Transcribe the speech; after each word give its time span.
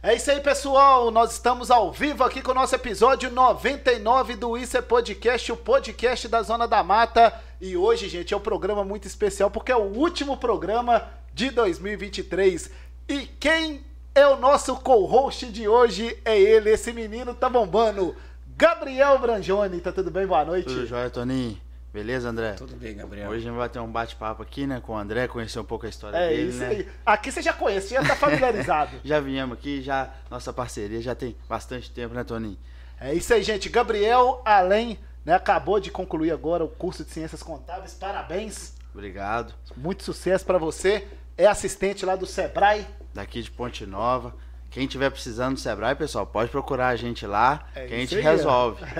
É 0.00 0.14
isso 0.14 0.30
aí, 0.30 0.40
pessoal. 0.40 1.10
Nós 1.10 1.32
estamos 1.32 1.72
ao 1.72 1.90
vivo 1.90 2.22
aqui 2.22 2.40
com 2.40 2.52
o 2.52 2.54
nosso 2.54 2.72
episódio 2.72 3.32
99 3.32 4.36
do 4.36 4.56
Isso 4.56 4.76
é 4.76 4.80
Podcast, 4.80 5.50
o 5.50 5.56
podcast 5.56 6.28
da 6.28 6.40
Zona 6.40 6.68
da 6.68 6.84
Mata. 6.84 7.34
E 7.60 7.76
hoje, 7.76 8.08
gente, 8.08 8.32
é 8.32 8.36
um 8.36 8.40
programa 8.40 8.84
muito 8.84 9.08
especial 9.08 9.50
porque 9.50 9.72
é 9.72 9.76
o 9.76 9.92
último 9.92 10.36
programa 10.36 11.08
de 11.34 11.50
2023. 11.50 12.70
E 13.08 13.26
quem 13.40 13.84
é 14.14 14.24
o 14.24 14.36
nosso 14.36 14.76
co-host 14.76 15.46
de 15.46 15.66
hoje? 15.66 16.16
É 16.24 16.38
ele, 16.40 16.70
esse 16.70 16.92
menino 16.92 17.34
tá 17.34 17.48
bombando. 17.48 18.14
Gabriel 18.56 19.18
Brangione. 19.18 19.80
Tá 19.80 19.90
tudo 19.90 20.12
bem? 20.12 20.28
Boa 20.28 20.44
noite. 20.44 20.68
Tudo 20.68 20.86
jóia, 20.86 21.10
Toninho? 21.10 21.60
Beleza, 21.92 22.28
André? 22.28 22.52
Tudo 22.52 22.76
bem, 22.76 22.94
Gabriel. 22.96 23.30
Hoje 23.30 23.46
a 23.46 23.48
gente 23.50 23.56
vai 23.56 23.68
ter 23.68 23.78
um 23.78 23.90
bate-papo 23.90 24.42
aqui, 24.42 24.66
né, 24.66 24.80
com 24.80 24.92
o 24.92 24.96
André, 24.96 25.26
conhecer 25.26 25.58
um 25.58 25.64
pouco 25.64 25.86
a 25.86 25.88
história 25.88 26.16
É 26.16 26.28
dele, 26.28 26.48
isso 26.50 26.58
né? 26.58 26.66
aí. 26.68 26.88
Aqui 27.04 27.32
você 27.32 27.40
já 27.40 27.52
conhece, 27.52 27.94
já 27.94 28.04
tá 28.04 28.14
familiarizado. 28.16 29.00
Já 29.02 29.18
viemos 29.20 29.56
aqui, 29.56 29.80
já 29.82 30.10
nossa 30.30 30.52
parceria 30.52 31.00
já 31.00 31.14
tem 31.14 31.34
bastante 31.48 31.90
tempo, 31.90 32.14
né, 32.14 32.22
Toninho? 32.24 32.58
É 33.00 33.14
isso 33.14 33.32
aí, 33.32 33.42
gente. 33.42 33.68
Gabriel, 33.70 34.42
além, 34.44 34.98
né, 35.24 35.32
acabou 35.34 35.80
de 35.80 35.90
concluir 35.90 36.30
agora 36.30 36.62
o 36.62 36.68
curso 36.68 37.04
de 37.04 37.10
Ciências 37.10 37.42
Contábeis. 37.42 37.94
Parabéns. 37.94 38.74
Obrigado. 38.92 39.54
Muito 39.76 40.02
sucesso 40.02 40.44
pra 40.44 40.58
você. 40.58 41.06
É 41.38 41.46
assistente 41.46 42.04
lá 42.04 42.16
do 42.16 42.26
Sebrae. 42.26 42.84
Daqui 43.14 43.40
de 43.42 43.50
Ponte 43.50 43.86
Nova. 43.86 44.34
Quem 44.70 44.86
tiver 44.86 45.10
precisando 45.10 45.54
do 45.54 45.60
Sebrae, 45.60 45.94
pessoal, 45.94 46.26
pode 46.26 46.50
procurar 46.50 46.88
a 46.88 46.96
gente 46.96 47.26
lá, 47.26 47.66
É 47.74 47.86
que 47.86 47.94
a 47.94 47.98
gente 47.98 48.16
aí, 48.16 48.22
resolve. 48.22 48.84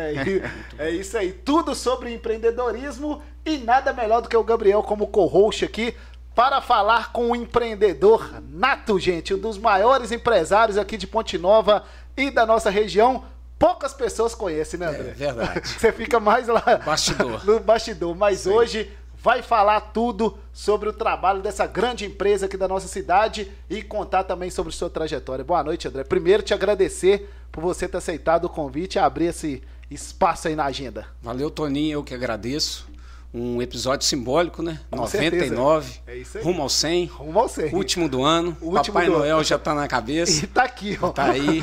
É, 0.79 0.87
é 0.87 0.91
isso 0.91 1.17
aí. 1.17 1.33
Tudo 1.33 1.75
sobre 1.75 2.13
empreendedorismo 2.13 3.23
e 3.45 3.59
nada 3.59 3.93
melhor 3.93 4.23
do 4.23 4.29
que 4.29 4.37
o 4.37 4.43
Gabriel 4.45 4.83
como 4.83 5.07
co-host 5.07 5.65
aqui 5.65 5.95
para 6.35 6.61
falar 6.61 7.13
com 7.13 7.31
o 7.33 7.37
empreendedor 7.37 8.41
nato, 8.49 8.99
gente, 8.99 9.35
um 9.35 9.39
dos 9.39 9.59
maiores 9.59 10.13
empresários 10.13 10.79
aqui 10.79 10.97
de 10.97 11.07
Ponte 11.07 11.37
Nova 11.37 11.85
e 12.17 12.31
da 12.31 12.47
nossa 12.47 12.71
região. 12.71 13.25
Poucas 13.59 13.93
pessoas 13.93 14.37
conhecem, 14.37 14.79
né, 14.79 14.87
André? 14.87 15.01
É 15.11 15.13
verdade. 15.15 15.67
Você 15.69 15.91
fica 15.93 16.21
mais 16.21 16.47
lá 16.47 16.63
Bastidor. 16.85 17.43
no 17.47 17.59
bastidor, 17.59 18.15
mas 18.15 18.47
hoje 18.47 18.91
vai 19.29 19.43
falar 19.43 19.79
tudo 19.93 20.39
sobre 20.55 20.89
o 20.89 20.93
trabalho 20.93 21.43
dessa 21.43 21.67
grande 21.67 22.07
empresa 22.07 22.47
aqui 22.47 22.57
da 22.57 22.67
nossa 22.67 22.89
cidade 22.89 23.53
e 23.69 23.83
contar 23.83 24.25
também 24.25 24.49
sobre 24.49 24.73
sua 24.73 24.89
trajetória. 24.89 25.45
Boa 25.45 25.63
noite, 25.63 25.87
André. 25.87 26.03
Primeiro 26.03 26.43
te 26.43 26.55
agradecer 26.55 27.29
por 27.53 27.61
você 27.61 27.87
ter 27.87 27.99
aceitado 27.99 28.47
o 28.47 28.49
convite 28.49 28.95
e 28.95 28.99
abrir 28.99 29.27
esse 29.27 29.63
espaço 29.91 30.49
aí 30.49 30.57
na 30.57 30.65
agenda. 30.65 31.09
Valeu, 31.21 31.51
Toninho, 31.51 31.97
eu 31.99 32.03
que 32.03 32.15
agradeço. 32.15 32.89
Um 33.35 33.61
episódio 33.61 34.07
simbólico, 34.07 34.63
né? 34.63 34.81
Com 34.91 34.97
99. 34.97 35.85
certeza. 35.85 36.01
É 36.07 36.17
isso 36.17 36.39
aí. 36.39 36.45
Rumo 36.45 36.63
ao 36.63 36.69
100. 36.71 37.05
Rumo 37.05 37.39
ao 37.39 37.49
100. 37.51 37.75
Último 37.75 38.09
do 38.09 38.25
ano. 38.25 38.57
O 38.63 38.71
último 38.75 38.95
Papai 38.95 39.11
Noel 39.11 39.37
ano. 39.37 39.45
já 39.45 39.59
tá 39.59 39.75
na 39.75 39.85
E 39.85 39.89
cabeça. 39.89 40.47
tá 40.47 40.63
aqui, 40.63 40.99
ó. 41.03 41.11
Tá 41.11 41.25
aí. 41.33 41.63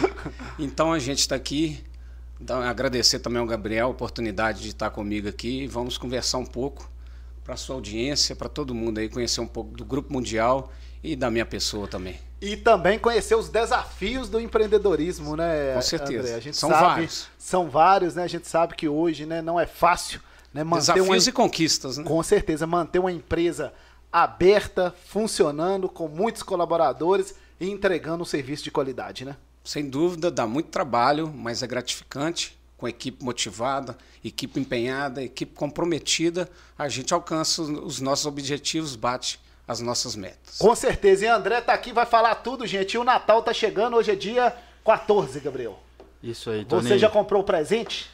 Então 0.59 0.93
a 0.93 0.99
gente 0.99 1.27
tá 1.27 1.33
aqui. 1.35 1.83
Agradecer 2.47 3.17
também 3.17 3.39
ao 3.39 3.47
Gabriel 3.47 3.87
a 3.87 3.89
oportunidade 3.89 4.61
de 4.61 4.67
estar 4.69 4.91
comigo 4.91 5.27
aqui. 5.27 5.65
Vamos 5.65 5.97
conversar 5.97 6.37
um 6.37 6.45
pouco 6.45 6.93
para 7.45 7.55
sua 7.55 7.75
audiência, 7.75 8.35
para 8.35 8.49
todo 8.49 8.73
mundo 8.73 8.97
aí 8.97 9.07
conhecer 9.07 9.39
um 9.39 9.47
pouco 9.47 9.77
do 9.77 9.85
Grupo 9.85 10.11
Mundial 10.11 10.73
e 11.03 11.15
da 11.15 11.29
minha 11.29 11.45
pessoa 11.45 11.87
também. 11.87 12.19
E 12.41 12.57
também 12.57 12.97
conhecer 12.97 13.35
os 13.35 13.49
desafios 13.49 14.27
do 14.27 14.39
empreendedorismo, 14.39 15.35
né? 15.35 15.75
Com 15.75 15.81
certeza. 15.81 16.19
André? 16.21 16.33
A 16.33 16.39
gente 16.39 16.57
São 16.57 16.69
sabe, 16.69 16.83
vários. 16.83 17.27
São 17.37 17.69
vários, 17.69 18.15
né? 18.15 18.23
A 18.23 18.27
gente 18.27 18.47
sabe 18.47 18.75
que 18.75 18.89
hoje, 18.89 19.27
né, 19.27 19.43
não 19.43 19.59
é 19.59 19.67
fácil, 19.67 20.19
né, 20.51 20.63
manter 20.63 20.93
uma 20.93 21.03
Desafios 21.03 21.27
e 21.27 21.31
conquistas, 21.31 21.97
né? 21.99 22.03
Com 22.03 22.21
certeza, 22.23 22.65
manter 22.65 22.97
uma 22.97 23.11
empresa 23.11 23.71
aberta, 24.11 24.93
funcionando, 25.05 25.87
com 25.87 26.07
muitos 26.07 26.41
colaboradores 26.41 27.35
e 27.59 27.69
entregando 27.69 28.23
um 28.23 28.25
serviço 28.25 28.63
de 28.63 28.71
qualidade, 28.71 29.23
né? 29.23 29.37
Sem 29.63 29.87
dúvida, 29.87 30.31
dá 30.31 30.47
muito 30.47 30.69
trabalho, 30.69 31.31
mas 31.33 31.61
é 31.61 31.67
gratificante. 31.67 32.57
Com 32.85 32.89
equipe 32.89 33.23
motivada, 33.25 33.97
equipe 34.23 34.59
empenhada, 34.59 35.23
equipe 35.23 35.55
comprometida, 35.55 36.47
a 36.77 36.87
gente 36.87 37.15
alcança 37.15 37.63
os- 37.63 37.69
os 37.69 37.99
nossos 37.99 38.27
objetivos, 38.27 38.95
bate 38.95 39.39
as 39.67 39.79
nossas 39.79 40.15
metas. 40.15 40.59
Com 40.59 40.75
certeza. 40.75 41.25
E 41.25 41.27
André 41.27 41.61
tá 41.61 41.73
aqui, 41.73 41.91
vai 41.91 42.05
falar 42.05 42.35
tudo, 42.35 42.67
gente. 42.67 42.93
E 42.93 42.97
o 42.99 43.03
Natal 43.03 43.41
tá 43.41 43.51
chegando, 43.51 43.95
hoje 43.97 44.11
é 44.11 44.15
dia 44.15 44.53
14, 44.85 45.39
Gabriel. 45.39 45.79
Isso 46.21 46.51
aí, 46.51 46.63
Toninho. 46.63 46.87
Você 46.87 46.99
já 46.99 47.09
comprou 47.09 47.41
o 47.41 47.43
presente? 47.43 48.07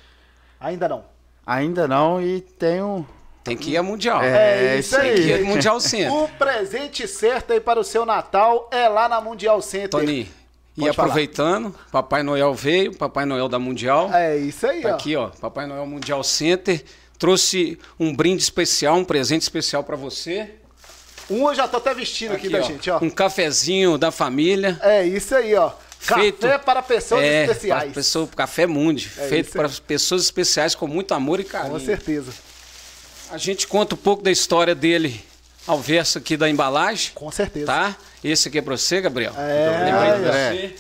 Ainda 0.57 0.87
não. 0.87 1.03
Ainda 1.45 1.85
não 1.85 2.21
e 2.21 2.39
tem 2.39 2.81
um... 2.81 3.03
Tem 3.43 3.57
que 3.57 3.71
ir 3.71 3.77
a 3.77 3.83
Mundial. 3.83 4.21
É, 4.23 4.77
isso 4.79 4.89
isso 4.91 4.97
aí. 5.01 5.15
Tem 5.15 5.23
que 5.23 5.29
ir 5.29 5.33
a 5.33 5.43
Mundial 5.49 5.79
Centro. 5.81 6.15
O 6.23 6.27
presente 6.29 7.05
certo 7.09 7.51
aí 7.51 7.59
para 7.59 7.77
o 7.79 7.83
seu 7.83 8.05
Natal 8.05 8.69
é 8.71 8.87
lá 8.87 9.09
na 9.09 9.19
Mundial 9.19 9.61
Center. 9.61 9.89
Tony, 9.89 10.31
e 10.77 10.81
Pode 10.81 10.95
falar. 10.95 11.07
aproveitando, 11.09 11.75
Papai 11.91 12.23
Noel 12.23 12.53
veio, 12.53 12.95
Papai 12.95 13.25
Noel 13.25 13.47
da 13.49 13.59
Mundial. 13.59 14.09
É 14.13 14.37
isso 14.37 14.65
aí, 14.65 14.81
Tá 14.81 14.89
ó. 14.89 14.93
aqui, 14.95 15.15
ó, 15.15 15.27
Papai 15.27 15.65
Noel 15.67 15.85
Mundial 15.85 16.23
Center. 16.23 16.83
Trouxe 17.19 17.77
um 17.99 18.15
brinde 18.15 18.41
especial, 18.41 18.95
um 18.97 19.03
presente 19.05 19.43
especial 19.43 19.83
para 19.83 19.95
você. 19.95 20.49
Um 21.29 21.47
eu 21.47 21.53
já 21.55 21.67
tô 21.67 21.77
até 21.77 21.93
vestindo 21.93 22.33
aqui, 22.33 22.49
da 22.49 22.59
ó, 22.59 22.61
gente, 22.61 22.89
ó. 22.89 22.97
Um 23.01 23.09
cafezinho 23.09 23.97
da 23.97 24.11
família. 24.11 24.79
É 24.81 25.05
isso 25.05 25.35
aí, 25.35 25.53
ó. 25.55 25.71
Feito- 25.99 26.41
Café 26.41 26.57
para 26.57 26.81
pessoas 26.81 27.21
é, 27.21 27.43
especiais. 27.43 27.83
Para 27.83 27.93
pessoa, 27.93 28.27
Café 28.35 28.65
Mundi, 28.65 29.11
É 29.19 29.27
feito 29.27 29.51
para 29.51 29.69
pessoas 29.85 30.23
especiais 30.23 30.73
com 30.73 30.87
muito 30.87 31.13
amor 31.13 31.39
e 31.39 31.43
carinho. 31.43 31.73
Com 31.73 31.79
certeza. 31.79 32.31
A 33.29 33.37
gente 33.37 33.67
conta 33.67 33.93
um 33.93 33.97
pouco 33.99 34.23
da 34.23 34.31
história 34.31 34.73
dele 34.73 35.23
ao 35.67 35.79
verso 35.79 36.17
aqui 36.17 36.35
da 36.37 36.49
embalagem, 36.49 37.11
Com 37.13 37.31
certeza. 37.31 37.65
tá? 37.67 37.95
Esse 38.23 38.47
aqui 38.47 38.57
é 38.57 38.61
para 38.61 38.77
você, 38.77 39.01
Gabriel. 39.01 39.33
É, 39.37 40.17
você. 40.19 40.75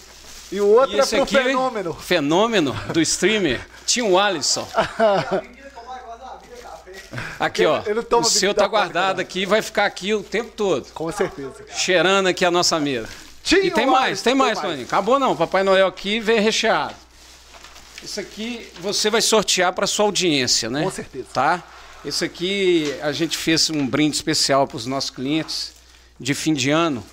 E 0.51 0.59
o 0.59 0.67
outro 0.67 0.95
E 0.97 0.99
é 0.99 1.05
pro 1.05 1.23
aqui, 1.23 1.35
fenômeno. 1.35 1.93
fenômeno 1.93 2.73
do 2.93 3.01
streamer, 3.01 3.65
Tim 3.85 4.15
Alisson. 4.17 4.67
Aqui, 7.39 7.65
ó. 7.65 7.79
Ele- 7.81 7.91
ele 7.91 8.03
toma 8.03 8.25
o 8.25 8.29
seu 8.29 8.53
tá 8.53 8.67
guardado 8.67 9.17
não. 9.17 9.21
aqui 9.21 9.41
e 9.41 9.45
vai 9.45 9.61
ficar 9.61 9.85
aqui 9.85 10.13
o 10.13 10.23
tempo 10.23 10.51
todo, 10.55 10.85
Com 10.93 11.11
certeza. 11.11 11.53
cheirando 11.75 12.27
aqui 12.27 12.45
a 12.45 12.51
nossa 12.51 12.79
mesa. 12.79 13.09
Tim 13.43 13.55
e 13.57 13.71
tem 13.71 13.85
mais, 13.87 14.21
tem 14.21 14.35
mais, 14.35 14.59
Toninho. 14.59 14.85
Acabou 14.85 15.17
não. 15.19 15.35
Papai 15.35 15.63
Noel 15.63 15.87
aqui 15.87 16.19
veio 16.19 16.41
recheado. 16.41 16.93
Isso 18.03 18.19
aqui 18.19 18.71
você 18.79 19.09
vai 19.09 19.21
sortear 19.21 19.73
para 19.73 19.87
sua 19.87 20.05
audiência, 20.05 20.69
né? 20.69 20.83
Com 20.83 20.91
certeza. 20.91 21.25
Tá? 21.33 21.63
Isso 22.03 22.23
aqui 22.25 22.93
a 23.01 23.11
gente 23.11 23.37
fez 23.37 23.69
um 23.69 23.85
brinde 23.85 24.15
especial 24.15 24.67
para 24.67 24.77
os 24.77 24.85
nossos 24.85 25.09
clientes 25.11 25.73
de 26.19 26.33
fim 26.33 26.53
de 26.53 26.71
ano, 26.71 27.03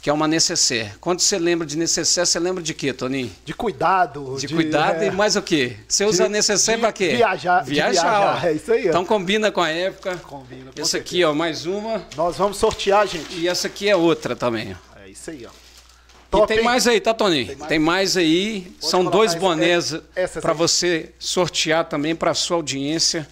que 0.00 0.08
é 0.08 0.12
uma 0.12 0.26
necessaire. 0.26 0.92
Quando 1.00 1.20
você 1.20 1.38
lembra 1.38 1.66
de 1.66 1.76
necessaire, 1.76 2.26
você 2.26 2.38
lembra 2.38 2.62
de 2.62 2.72
quê, 2.72 2.92
Toninho? 2.94 3.30
De 3.44 3.52
cuidado. 3.52 4.36
De, 4.38 4.48
cuidado 4.48 5.02
é, 5.02 5.08
e 5.08 5.10
mais 5.10 5.36
o 5.36 5.42
quê? 5.42 5.76
Você 5.86 6.04
usa 6.06 6.24
de- 6.24 6.30
necessaire 6.30 6.78
de 6.78 6.82
para 6.82 6.92
quê? 6.92 7.08
viajar- 7.16 7.62
de 7.64 7.70
Viajar. 7.70 8.02
viajar, 8.02 8.46
é 8.46 8.52
isso 8.54 8.72
aí, 8.72 8.86
ó. 8.86 8.88
Então 8.88 9.04
combina 9.04 9.52
com 9.52 9.60
a 9.60 9.68
época. 9.68 10.16
Combina, 10.16 10.70
com 10.74 10.80
Essa 10.80 10.96
aqui, 10.96 11.22
ó, 11.24 11.34
mais 11.34 11.66
uma. 11.66 12.06
Nós 12.16 12.36
vamos 12.36 12.56
sortear, 12.56 13.06
gente. 13.06 13.34
E 13.34 13.48
essa 13.48 13.66
aqui 13.66 13.88
é 13.88 13.96
outra 13.96 14.34
também, 14.34 14.74
ó. 14.74 14.98
É 15.04 15.10
isso 15.10 15.30
aí, 15.30 15.44
ó. 15.46 15.50
E 15.50 16.30
Top, 16.30 16.46
tem 16.46 16.58
hein? 16.58 16.64
mais 16.64 16.86
aí, 16.86 17.00
tá, 17.00 17.12
Toninho? 17.12 17.46
Tem 17.66 17.78
mais? 17.78 18.14
mais, 18.14 18.16
aí. 18.18 18.72
São 18.80 19.00
colocar 19.00 19.16
dois 19.16 19.34
bonés 19.34 19.94
para 20.40 20.52
você 20.52 21.10
sortear 21.18 21.84
também 21.86 22.14
para 22.14 22.32
sua 22.34 22.56
audiência. 22.56 23.28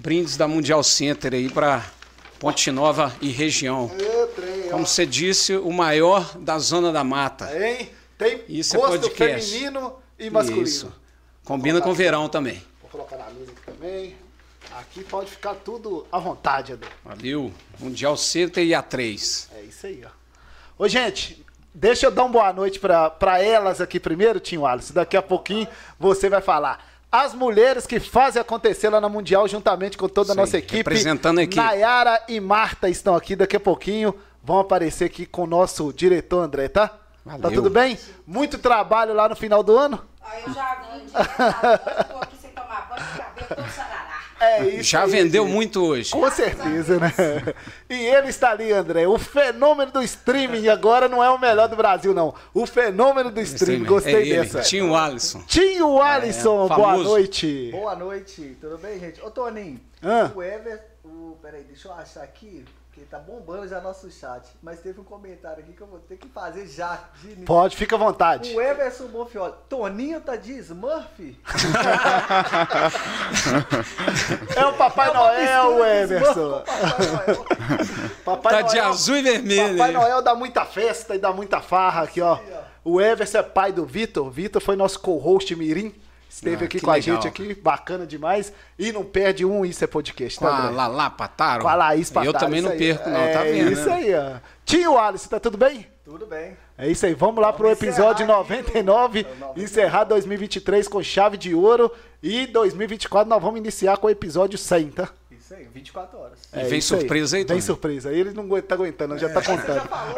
Brindes 0.00 0.34
da 0.34 0.48
Mundial 0.48 0.82
Center 0.82 1.34
aí 1.34 1.50
para 1.50 1.84
Ponte 2.38 2.70
Nova 2.70 3.14
e 3.20 3.28
região. 3.28 3.90
É. 4.00 4.68
Como 4.70 4.86
você 4.86 5.04
disse, 5.04 5.54
o 5.56 5.70
maior 5.70 6.38
da 6.38 6.58
Zona 6.58 6.90
da 6.90 7.04
Mata. 7.04 7.50
Hein? 7.54 7.90
Tem 8.16 8.42
Isso 8.48 8.76
é 8.76 8.80
gosto 8.80 9.00
podcast. 9.02 9.50
feminino 9.50 9.96
e 10.18 10.30
masculino. 10.30 10.62
Isso. 10.62 10.92
Combina 11.44 11.82
com 11.82 11.90
o 11.90 11.94
verão 11.94 12.30
também. 12.30 12.62
Vou 12.80 12.90
colocar 12.90 13.18
na 13.18 13.28
mesa 13.30 13.52
aqui 13.52 13.60
também. 13.66 14.16
Aqui 14.78 15.04
pode 15.04 15.30
ficar 15.30 15.54
tudo 15.56 16.06
à 16.10 16.18
vontade, 16.18 16.72
André. 16.72 16.88
Valeu. 17.04 17.52
Mundial 17.78 18.16
Center 18.16 18.64
e 18.64 18.70
A3. 18.70 19.48
É 19.54 19.62
isso 19.64 19.86
aí, 19.86 20.02
ó. 20.06 20.82
Ô, 20.82 20.88
gente, 20.88 21.44
deixa 21.74 22.06
eu 22.06 22.10
dar 22.10 22.22
uma 22.22 22.32
boa 22.32 22.52
noite 22.54 22.80
pra 22.80 23.42
elas 23.42 23.82
aqui 23.82 24.00
primeiro, 24.00 24.40
Tinho 24.40 24.64
Alisson. 24.64 24.94
Daqui 24.94 25.14
a 25.14 25.22
pouquinho 25.22 25.68
você 25.98 26.30
vai 26.30 26.40
falar. 26.40 26.89
As 27.12 27.34
mulheres 27.34 27.86
que 27.86 27.98
fazem 27.98 28.40
acontecer 28.40 28.88
lá 28.88 29.00
na 29.00 29.08
Mundial, 29.08 29.48
juntamente 29.48 29.98
com 29.98 30.08
toda 30.08 30.30
a 30.30 30.34
Isso 30.34 30.40
nossa 30.40 30.58
equipe. 30.58 30.76
representando 30.76 31.38
a 31.38 31.42
equipe. 31.42 31.60
Nayara 31.60 32.22
e 32.28 32.38
Marta 32.38 32.88
estão 32.88 33.16
aqui 33.16 33.34
daqui 33.34 33.56
a 33.56 33.60
pouquinho. 33.60 34.14
Vão 34.42 34.60
aparecer 34.60 35.06
aqui 35.06 35.26
com 35.26 35.42
o 35.42 35.46
nosso 35.46 35.92
diretor 35.92 36.40
André, 36.40 36.68
tá? 36.68 36.88
Tá 36.88 36.96
Valeu. 37.24 37.50
tudo 37.52 37.68
bem? 37.70 37.98
Muito 38.26 38.58
trabalho 38.58 39.12
lá 39.12 39.28
no 39.28 39.34
final 39.36 39.62
do 39.62 39.76
ano? 39.76 40.02
Aí 40.22 40.42
eu 40.46 40.54
já 40.54 40.78
eu 41.98 42.04
tô 42.04 42.16
aqui 42.18 42.36
sem 42.40 42.50
tomar 42.52 42.88
banho, 42.88 43.04
cabelo 43.16 43.48
todo 43.48 43.70
sarará. 43.72 43.99
É 44.40 44.66
isso. 44.66 44.84
Já 44.90 45.04
aí, 45.04 45.10
vendeu 45.10 45.44
gente. 45.44 45.52
muito 45.54 45.84
hoje. 45.84 46.10
Com 46.12 46.30
certeza, 46.30 46.98
né? 46.98 47.12
E 47.90 47.94
ele 47.94 48.28
está 48.28 48.50
ali, 48.52 48.72
André. 48.72 49.06
O 49.06 49.18
fenômeno 49.18 49.92
do 49.92 50.02
streaming 50.02 50.66
agora 50.68 51.08
não 51.08 51.22
é 51.22 51.28
o 51.28 51.38
melhor 51.38 51.68
do 51.68 51.76
Brasil, 51.76 52.14
não. 52.14 52.34
O 52.54 52.66
fenômeno 52.66 53.30
do 53.30 53.40
streaming. 53.40 53.84
Gostei 53.84 54.32
é 54.32 54.42
dessa. 54.42 54.62
Tinho 54.62 54.94
Alisson. 54.96 55.42
Tinho 55.46 56.00
Alisson, 56.00 56.66
boa 56.68 56.68
famoso. 56.68 57.04
noite. 57.04 57.68
Boa 57.70 57.94
noite, 57.94 58.56
tudo 58.60 58.78
bem, 58.78 58.98
gente? 58.98 59.20
Ô, 59.22 59.30
Toninho, 59.30 59.80
Ah. 60.02 60.30
o 60.34 60.42
Ever... 60.42 60.88
O, 61.04 61.36
peraí, 61.42 61.62
deixa 61.64 61.88
eu 61.88 61.92
achar 61.94 62.22
aqui. 62.22 62.64
Porque 62.92 63.06
tá 63.08 63.20
bombando 63.20 63.68
já 63.68 63.80
nosso 63.80 64.10
chat. 64.10 64.48
Mas 64.60 64.80
teve 64.80 65.00
um 65.00 65.04
comentário 65.04 65.60
aqui 65.62 65.72
que 65.72 65.80
eu 65.80 65.86
vou 65.86 66.00
ter 66.00 66.16
que 66.16 66.28
fazer 66.28 66.66
já. 66.66 66.98
de. 67.22 67.36
Pode, 67.44 67.76
fica 67.76 67.94
à 67.94 67.98
vontade. 67.98 68.52
O 68.52 68.60
Everson 68.60 69.06
Bonfioli. 69.06 69.54
Toninho 69.68 70.20
tá 70.20 70.34
de 70.34 70.52
Smurf? 70.58 71.38
É 74.56 74.66
o 74.66 74.72
Papai 74.74 75.10
É 75.10 75.14
Noel, 75.14 75.74
de 75.76 75.82
Everson. 76.14 76.62
Papai 76.64 77.26
Noel. 77.26 77.46
Papai 78.24 78.52
Tá 78.54 78.62
de 78.62 78.74
Noel- 78.76 78.88
azul 78.90 79.16
e 79.16 79.22
vermelho. 79.22 79.78
Papai. 79.78 79.92
Noel 79.92 80.22
dá 80.22 80.34
muita 80.34 80.64
festa 80.64 81.14
e 81.14 81.18
dá 81.18 81.32
muita 81.32 81.60
farra 81.60 82.02
aqui, 82.02 82.20
ó. 82.20 82.38
O 82.82 83.00
Everson 83.00 83.38
é 83.38 83.42
pai 83.42 83.72
do 83.72 83.86
Vitor. 83.86 84.28
Vitor 84.30 84.60
foi 84.60 84.74
nosso 84.74 84.98
co-host 84.98 85.54
Mirim. 85.54 85.94
Esteve 86.30 86.62
Ah, 86.62 86.66
aqui 86.66 86.80
com 86.80 86.90
a 86.90 86.94
legal. 86.94 87.16
gente 87.16 87.26
aqui, 87.26 87.54
bacana 87.54 88.06
demais. 88.06 88.52
E 88.78 88.92
não 88.92 89.04
perde 89.04 89.44
um 89.44 89.64
Isso 89.64 89.82
é 89.82 89.86
Podcast, 89.88 90.38
Com 90.38 90.46
tá, 90.46 90.68
a? 90.68 90.70
Lala 90.70 91.10
Pataro. 91.10 91.62
Com 91.62 91.68
a 91.68 91.74
Laís 91.74 92.08
Pataro, 92.08 92.28
Eu 92.28 92.38
também 92.38 92.60
isso 92.60 92.68
não 92.68 92.72
aí. 92.72 92.78
perco, 92.78 93.10
não, 93.10 93.20
é, 93.20 93.32
tá 93.32 93.42
vendo? 93.42 93.72
isso 93.72 93.86
né? 93.86 93.92
aí, 93.94 94.14
ó. 94.14 94.38
Tio 94.64 94.96
Alisson, 94.96 95.28
tá 95.28 95.40
tudo 95.40 95.58
bem? 95.58 95.88
Tudo 96.04 96.26
bem. 96.26 96.56
É 96.78 96.88
isso 96.88 97.04
aí, 97.04 97.14
vamos 97.14 97.42
lá 97.42 97.52
pro 97.52 97.64
Vamos 97.64 97.82
episódio 97.82 98.24
encerrar 98.24 98.40
aqui 98.40 98.52
99, 98.52 99.20
o- 99.20 99.22
o 99.22 99.28
99. 99.40 99.62
encerrar 99.62 100.04
2023 100.04 100.88
com 100.88 101.02
chave 101.02 101.36
de 101.36 101.54
ouro 101.54 101.90
e 102.22 102.46
2024 102.46 103.28
nós 103.28 103.42
vamos 103.42 103.58
iniciar 103.58 103.96
com 103.98 104.06
o 104.06 104.10
episódio 104.10 104.56
100, 104.56 104.88
tá? 104.90 105.08
Isso 105.50 105.54
aí, 105.58 105.66
24 105.74 106.16
horas. 106.16 106.38
E 106.52 106.62
vem 106.62 106.78
isso 106.78 106.96
surpresa 106.96 107.36
aí, 107.36 107.40
Vem 107.42 107.46
Tony? 107.48 107.62
surpresa, 107.62 108.08
aí 108.10 108.20
ele 108.20 108.32
não 108.32 108.48
tá 108.62 108.76
aguentando, 108.76 109.18
já 109.18 109.28
tá 109.28 109.40
Você 109.42 109.50
contando. 109.50 109.74
já 109.74 109.82
falou? 109.84 110.14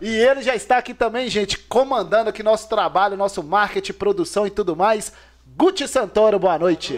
E 0.00 0.08
ele 0.16 0.42
já 0.42 0.54
está 0.54 0.78
aqui 0.78 0.94
também, 0.94 1.28
gente, 1.28 1.58
comandando 1.58 2.30
aqui 2.30 2.40
nosso 2.40 2.68
trabalho, 2.68 3.16
nosso 3.16 3.42
marketing, 3.42 3.94
produção 3.94 4.46
e 4.46 4.50
tudo 4.50 4.76
mais. 4.76 5.12
Guti 5.56 5.88
Santoro, 5.88 6.38
boa 6.38 6.56
noite. 6.56 6.96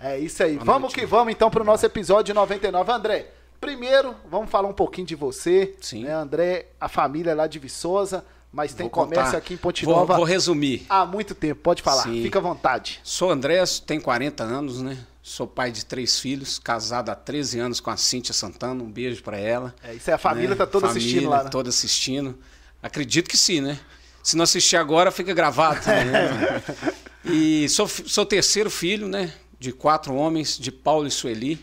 É 0.00 0.16
isso 0.16 0.40
aí. 0.44 0.56
vamos 0.56 0.94
que 0.94 1.04
vamos 1.04 1.32
então 1.32 1.50
para 1.50 1.62
o 1.62 1.64
nosso 1.66 1.84
episódio 1.84 2.32
99. 2.32 2.92
André, 2.92 3.32
primeiro 3.60 4.14
vamos 4.30 4.48
falar 4.50 4.68
um 4.68 4.72
pouquinho 4.72 5.08
de 5.08 5.16
você. 5.16 5.74
Sim. 5.80 6.04
Né, 6.04 6.12
André, 6.12 6.66
a 6.80 6.88
família 6.88 7.32
é 7.32 7.34
lá 7.34 7.48
de 7.48 7.58
Viçosa, 7.58 8.24
mas 8.52 8.72
tem 8.72 8.84
Vou 8.84 8.90
comércio 8.90 9.24
contar. 9.24 9.38
aqui 9.38 9.54
em 9.54 9.56
Ponte 9.56 9.84
Vou- 9.84 9.96
Nova 9.96 10.14
Vou 10.14 10.24
resumir. 10.24 10.86
há 10.88 11.04
muito 11.04 11.34
tempo. 11.34 11.60
Pode 11.60 11.82
falar, 11.82 12.04
Sim. 12.04 12.22
fica 12.22 12.38
à 12.38 12.42
vontade. 12.42 13.00
Sou 13.02 13.32
André, 13.32 13.60
tenho 13.84 14.00
40 14.00 14.44
anos, 14.44 14.80
né? 14.80 14.96
Sou 15.26 15.46
pai 15.46 15.72
de 15.72 15.86
três 15.86 16.20
filhos, 16.20 16.58
casado 16.58 17.08
há 17.08 17.14
13 17.14 17.58
anos 17.58 17.80
com 17.80 17.88
a 17.88 17.96
Cíntia 17.96 18.34
Santana. 18.34 18.84
Um 18.84 18.92
beijo 18.92 19.22
pra 19.22 19.38
ela. 19.38 19.74
É 19.82 19.94
isso 19.94 20.10
aí, 20.10 20.14
a 20.14 20.18
família 20.18 20.50
né? 20.50 20.54
tá 20.54 20.66
toda 20.66 20.88
Família 20.88 21.08
assistindo 21.08 21.30
lá. 21.30 21.44
Né? 21.44 21.48
toda 21.48 21.68
assistindo. 21.70 22.38
Acredito 22.82 23.30
que 23.30 23.38
sim, 23.38 23.62
né? 23.62 23.80
Se 24.22 24.36
não 24.36 24.44
assistir 24.44 24.76
agora, 24.76 25.10
fica 25.10 25.32
gravado 25.32 25.80
né? 25.86 26.62
E 27.24 27.66
sou, 27.70 27.88
sou 27.88 28.26
terceiro 28.26 28.68
filho, 28.68 29.08
né? 29.08 29.32
De 29.58 29.72
quatro 29.72 30.14
homens, 30.14 30.58
de 30.58 30.70
Paulo 30.70 31.08
e 31.08 31.10
Sueli. 31.10 31.58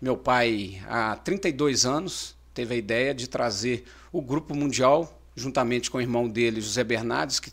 Meu 0.00 0.16
pai, 0.16 0.80
há 0.88 1.16
32 1.16 1.84
anos, 1.84 2.36
teve 2.54 2.74
a 2.74 2.78
ideia 2.78 3.12
de 3.12 3.28
trazer 3.28 3.86
o 4.12 4.22
Grupo 4.22 4.54
Mundial, 4.54 5.20
juntamente 5.34 5.90
com 5.90 5.98
o 5.98 6.00
irmão 6.00 6.28
dele, 6.28 6.60
José 6.60 6.84
Bernardes, 6.84 7.40
que, 7.40 7.52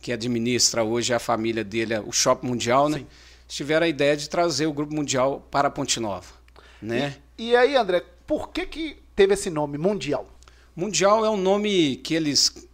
que 0.00 0.12
administra 0.12 0.84
hoje 0.84 1.12
a 1.12 1.18
família 1.18 1.64
dele, 1.64 1.98
o 1.98 2.12
Shopping 2.12 2.46
Mundial, 2.46 2.88
né? 2.88 3.04
Tiveram 3.46 3.84
a 3.86 3.88
ideia 3.88 4.16
de 4.16 4.28
trazer 4.28 4.66
o 4.66 4.72
Grupo 4.72 4.94
Mundial 4.94 5.46
para 5.50 5.70
Ponte 5.70 6.00
Nova, 6.00 6.32
né? 6.80 7.16
E 7.36 7.54
aí, 7.54 7.76
André, 7.76 8.02
por 8.26 8.50
que 8.50 8.66
que 8.66 8.96
teve 9.14 9.34
esse 9.34 9.50
nome, 9.50 9.78
Mundial? 9.78 10.26
Mundial 10.74 11.24
é 11.24 11.30
um 11.30 11.36
nome 11.36 11.96
que 11.96 12.14
eles 12.14 12.68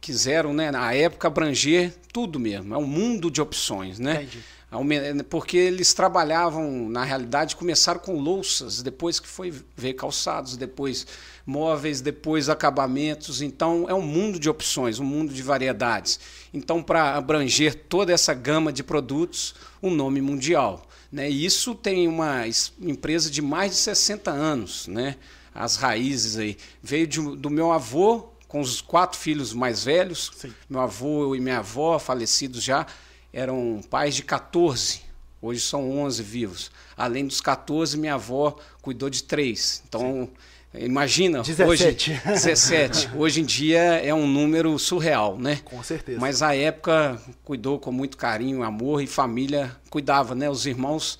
quiseram, 0.00 0.52
né, 0.52 0.70
na 0.70 0.92
época, 0.92 1.26
abranger 1.28 1.92
tudo 2.12 2.38
mesmo. 2.38 2.74
É 2.74 2.78
um 2.78 2.86
mundo 2.86 3.30
de 3.30 3.40
opções, 3.40 3.98
né? 3.98 4.22
Entendi. 4.22 4.42
Aume- 4.70 5.22
Porque 5.24 5.56
eles 5.56 5.94
trabalhavam, 5.94 6.88
na 6.88 7.04
realidade, 7.04 7.54
começaram 7.56 8.00
com 8.00 8.18
louças, 8.18 8.82
depois 8.82 9.20
que 9.20 9.28
foi 9.28 9.54
ver 9.76 9.94
calçados, 9.94 10.56
depois 10.56 11.06
móveis, 11.46 12.00
depois 12.00 12.48
acabamentos. 12.48 13.40
Então, 13.40 13.86
é 13.88 13.94
um 13.94 14.02
mundo 14.02 14.38
de 14.40 14.50
opções, 14.50 14.98
um 14.98 15.04
mundo 15.04 15.32
de 15.32 15.42
variedades. 15.42 16.18
Então, 16.52 16.82
para 16.82 17.14
abranger 17.16 17.74
toda 17.88 18.12
essa 18.12 18.34
gama 18.34 18.72
de 18.72 18.82
produtos, 18.82 19.54
um 19.82 19.90
nome 19.90 20.20
mundial. 20.20 20.84
Né? 21.12 21.30
E 21.30 21.44
isso 21.46 21.72
tem 21.74 22.08
uma 22.08 22.46
es- 22.48 22.72
empresa 22.80 23.30
de 23.30 23.40
mais 23.40 23.70
de 23.72 23.76
60 23.78 24.30
anos, 24.32 24.88
né? 24.88 25.16
as 25.54 25.76
raízes 25.76 26.36
aí. 26.36 26.56
Veio 26.82 27.06
de- 27.06 27.36
do 27.36 27.48
meu 27.48 27.72
avô, 27.72 28.26
com 28.48 28.60
os 28.60 28.80
quatro 28.82 29.18
filhos 29.18 29.54
mais 29.54 29.82
velhos. 29.84 30.30
Sim. 30.36 30.52
Meu 30.68 30.80
avô 30.80 31.34
e 31.34 31.40
minha 31.40 31.58
avó, 31.60 31.98
falecidos 31.98 32.62
já, 32.62 32.86
eram 33.36 33.82
pais 33.90 34.14
de 34.14 34.22
14. 34.22 35.02
Hoje 35.42 35.60
são 35.60 35.98
11 35.98 36.22
vivos. 36.22 36.70
Além 36.96 37.26
dos 37.26 37.42
14, 37.42 37.98
minha 37.98 38.14
avó 38.14 38.56
cuidou 38.80 39.10
de 39.10 39.22
três. 39.22 39.82
Então, 39.86 40.26
imagina. 40.72 41.42
17. 41.42 41.68
Hoje, 41.68 42.20
17. 42.24 43.10
Hoje 43.14 43.42
em 43.42 43.44
dia 43.44 43.78
é 43.78 44.14
um 44.14 44.26
número 44.26 44.78
surreal, 44.78 45.38
né? 45.38 45.60
Com 45.66 45.82
certeza. 45.82 46.18
Mas 46.18 46.40
a 46.40 46.56
época 46.56 47.20
cuidou 47.44 47.78
com 47.78 47.92
muito 47.92 48.16
carinho, 48.16 48.62
amor 48.62 49.02
e 49.02 49.06
família 49.06 49.76
cuidava, 49.90 50.34
né? 50.34 50.48
Os 50.48 50.64
irmãos 50.64 51.18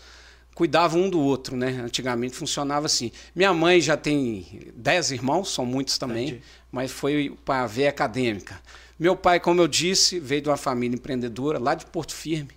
cuidavam 0.55 1.03
um 1.03 1.11
do 1.11 1.21
outro, 1.21 1.55
né? 1.55 1.83
Antigamente 1.85 2.35
funcionava 2.35 2.87
assim. 2.87 3.13
Minha 3.35 3.53
mãe 3.53 3.79
já 3.79 3.95
tem 3.95 4.73
10 4.75 5.11
irmãos, 5.11 5.53
são 5.53 5.67
muitos 5.67 5.99
também, 5.99 6.29
Entendi. 6.29 6.43
mas 6.73 6.91
foi 6.91 7.37
para 7.45 7.65
a 7.65 7.67
veia 7.67 7.91
acadêmica. 7.91 8.59
Meu 8.99 9.15
pai, 9.17 9.39
como 9.41 9.61
eu 9.61 9.69
disse, 9.69 10.19
veio 10.19 10.43
de 10.43 10.49
uma 10.49 10.57
família 10.57 10.95
empreendedora 10.95 11.59
lá 11.59 11.75
de 11.75 11.85
Porto 11.87 12.15
Firme, 12.15 12.51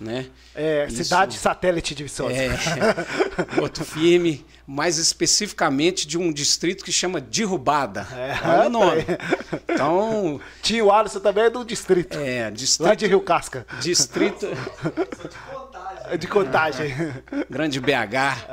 né? 0.00 0.26
É, 0.54 0.86
Isso. 0.86 1.02
cidade 1.02 1.36
satélite 1.36 1.94
de 1.94 2.04
Viçosa. 2.04 2.32
É, 2.32 2.50
Porto 3.56 3.84
Firme, 3.84 4.46
mais 4.66 4.98
especificamente 4.98 6.06
de 6.06 6.16
um 6.16 6.32
distrito 6.32 6.84
que 6.84 6.92
chama 6.92 7.20
Derrubada. 7.20 8.06
É, 8.12 8.48
Olha 8.48 8.66
o 8.66 8.70
nome. 8.70 9.02
bem. 9.02 9.16
Então, 9.68 10.40
Tio 10.62 10.92
Alisson 10.92 11.18
também 11.20 11.44
é 11.44 11.50
do 11.50 11.64
distrito. 11.64 12.16
é, 12.16 12.44
Lá 12.44 12.50
distrito, 12.50 12.96
de 12.96 13.06
Rio 13.08 13.20
Casca. 13.20 13.66
distrito 13.80 14.46
É 16.04 16.16
de 16.16 16.26
contagem. 16.28 16.94
Grande 17.50 17.80
BH. 17.80 18.46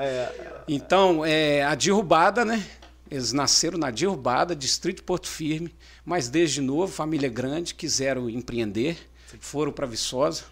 Então, 0.68 1.24
é, 1.24 1.64
a 1.64 1.76
derrubada, 1.76 2.44
né? 2.44 2.64
Eles 3.10 3.32
nasceram 3.32 3.78
na 3.78 3.90
derrubada, 3.90 4.56
distrito 4.56 4.98
de 4.98 5.04
Porto 5.04 5.28
Firme, 5.28 5.74
mas 6.06 6.30
desde 6.30 6.62
novo, 6.62 6.92
família 6.92 7.30
grande, 7.30 7.74
quiseram 7.74 8.30
empreender, 8.30 8.98
foram 9.40 9.72
para 9.72 9.86
Viçosa, 9.86 10.44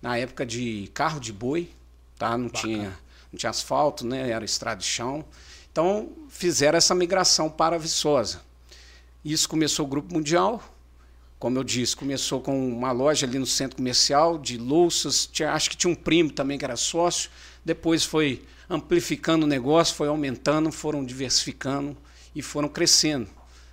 na 0.00 0.16
época 0.16 0.46
de 0.46 0.90
carro 0.94 1.20
de 1.20 1.32
boi, 1.32 1.70
tá? 2.18 2.36
Não 2.38 2.48
tinha, 2.48 2.98
não 3.32 3.38
tinha 3.38 3.50
asfalto, 3.50 4.06
né? 4.06 4.30
Era 4.30 4.44
estrada 4.44 4.80
de 4.80 4.86
chão. 4.86 5.24
Então, 5.70 6.10
fizeram 6.28 6.78
essa 6.78 6.94
migração 6.94 7.50
para 7.50 7.78
Viçosa. 7.78 8.40
Isso 9.24 9.48
começou 9.48 9.84
o 9.84 9.88
Grupo 9.88 10.14
Mundial, 10.14 10.62
como 11.38 11.56
eu 11.56 11.62
disse, 11.62 11.94
começou 11.94 12.40
com 12.40 12.68
uma 12.68 12.90
loja 12.90 13.24
ali 13.24 13.38
no 13.38 13.46
centro 13.46 13.76
comercial 13.76 14.38
de 14.38 14.58
louças. 14.58 15.24
Tinha, 15.26 15.52
acho 15.52 15.70
que 15.70 15.76
tinha 15.76 15.90
um 15.90 15.94
primo 15.94 16.32
também 16.32 16.58
que 16.58 16.64
era 16.64 16.74
sócio. 16.74 17.30
Depois 17.64 18.04
foi 18.04 18.42
amplificando 18.68 19.44
o 19.44 19.46
negócio, 19.46 19.94
foi 19.94 20.08
aumentando, 20.08 20.70
foram 20.70 21.04
diversificando 21.04 21.96
e 22.34 22.42
foram 22.42 22.68
crescendo. 22.68 23.28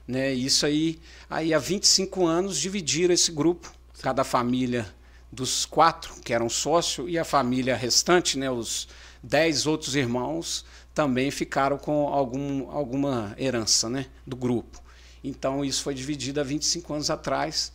Né? 0.07 0.33
Isso 0.33 0.65
aí, 0.65 0.99
aí 1.29 1.53
há 1.53 1.59
25 1.59 2.25
anos 2.25 2.59
dividiram 2.59 3.13
esse 3.13 3.31
grupo, 3.31 3.71
cada 4.01 4.23
família 4.23 4.87
dos 5.31 5.65
quatro 5.65 6.13
que 6.21 6.33
eram 6.33 6.49
sócios 6.49 7.09
e 7.09 7.17
a 7.17 7.25
família 7.25 7.75
restante, 7.75 8.37
né, 8.37 8.49
os 8.49 8.87
dez 9.21 9.65
outros 9.65 9.95
irmãos, 9.95 10.63
também 10.93 11.29
ficaram 11.29 11.77
com 11.77 12.07
algum, 12.07 12.69
alguma 12.71 13.35
herança 13.37 13.89
né, 13.89 14.05
do 14.25 14.35
grupo. 14.35 14.81
Então, 15.23 15.65
isso 15.65 15.81
foi 15.83 15.93
dividido 15.93 16.39
há 16.39 16.43
25 16.43 16.93
anos 16.93 17.09
atrás. 17.09 17.71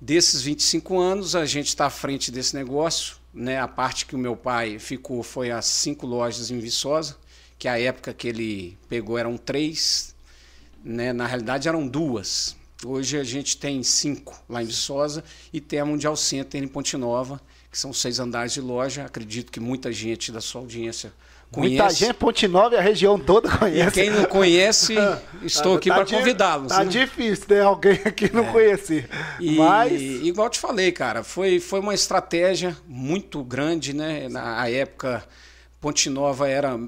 Desses 0.00 0.42
25 0.42 0.98
anos, 0.98 1.34
a 1.36 1.46
gente 1.46 1.68
está 1.68 1.86
à 1.86 1.90
frente 1.90 2.30
desse 2.30 2.54
negócio. 2.54 3.16
Né? 3.38 3.60
A 3.60 3.68
parte 3.68 4.04
que 4.04 4.16
o 4.16 4.18
meu 4.18 4.34
pai 4.34 4.80
ficou 4.80 5.22
foi 5.22 5.52
as 5.52 5.64
cinco 5.64 6.04
lojas 6.04 6.50
em 6.50 6.58
Viçosa, 6.58 7.16
que 7.56 7.68
a 7.68 7.78
época 7.78 8.12
que 8.12 8.26
ele 8.26 8.76
pegou 8.88 9.16
eram 9.16 9.36
três, 9.36 10.12
né? 10.82 11.12
na 11.12 11.24
realidade 11.24 11.68
eram 11.68 11.86
duas. 11.86 12.56
Hoje 12.84 13.16
a 13.16 13.22
gente 13.22 13.56
tem 13.56 13.80
cinco 13.84 14.42
lá 14.48 14.60
em 14.60 14.66
Viçosa 14.66 15.22
e 15.52 15.60
tem 15.60 15.78
a 15.78 15.84
Mundial 15.84 16.16
Center 16.16 16.60
em 16.60 16.66
Ponte 16.66 16.96
Nova, 16.96 17.40
que 17.70 17.78
são 17.78 17.92
seis 17.92 18.18
andares 18.18 18.54
de 18.54 18.60
loja. 18.60 19.04
Acredito 19.04 19.52
que 19.52 19.60
muita 19.60 19.92
gente 19.92 20.32
da 20.32 20.40
sua 20.40 20.60
audiência 20.62 21.12
conhece. 21.50 21.76
Muita 21.76 21.90
gente, 21.94 22.14
Ponte 22.14 22.48
Nova 22.48 22.74
e 22.74 22.78
a 22.78 22.80
região 22.80 23.18
toda 23.18 23.48
E 23.48 23.58
conhece. 23.58 23.90
quem 23.92 24.10
não 24.10 24.24
conhece, 24.24 24.94
estou 25.42 25.76
aqui 25.76 25.88
Tá 25.88 25.96
para 25.96 26.06
convidá-los. 26.06 26.68
Tá 26.68 26.84
né? 26.84 26.90
difícil, 26.90 27.46
né? 27.48 27.60
Alguém 27.62 28.00
aqui 28.04 28.32
não 28.32 28.44
conhecer. 28.46 29.08
E, 29.40 29.56
Mas. 29.56 29.92
igual 30.00 30.48
te 30.48 30.58
falei, 30.58 30.92
cara, 30.92 31.22
foi, 31.22 31.58
foi 31.60 31.80
uma 31.80 31.94
estratégia 31.94 32.76
muito 32.86 33.42
grande, 33.42 33.92
né? 33.92 34.28
Na 34.28 34.68
época, 34.68 35.24
Ponte 35.80 36.10
Nova 36.10 36.48
era 36.48 36.78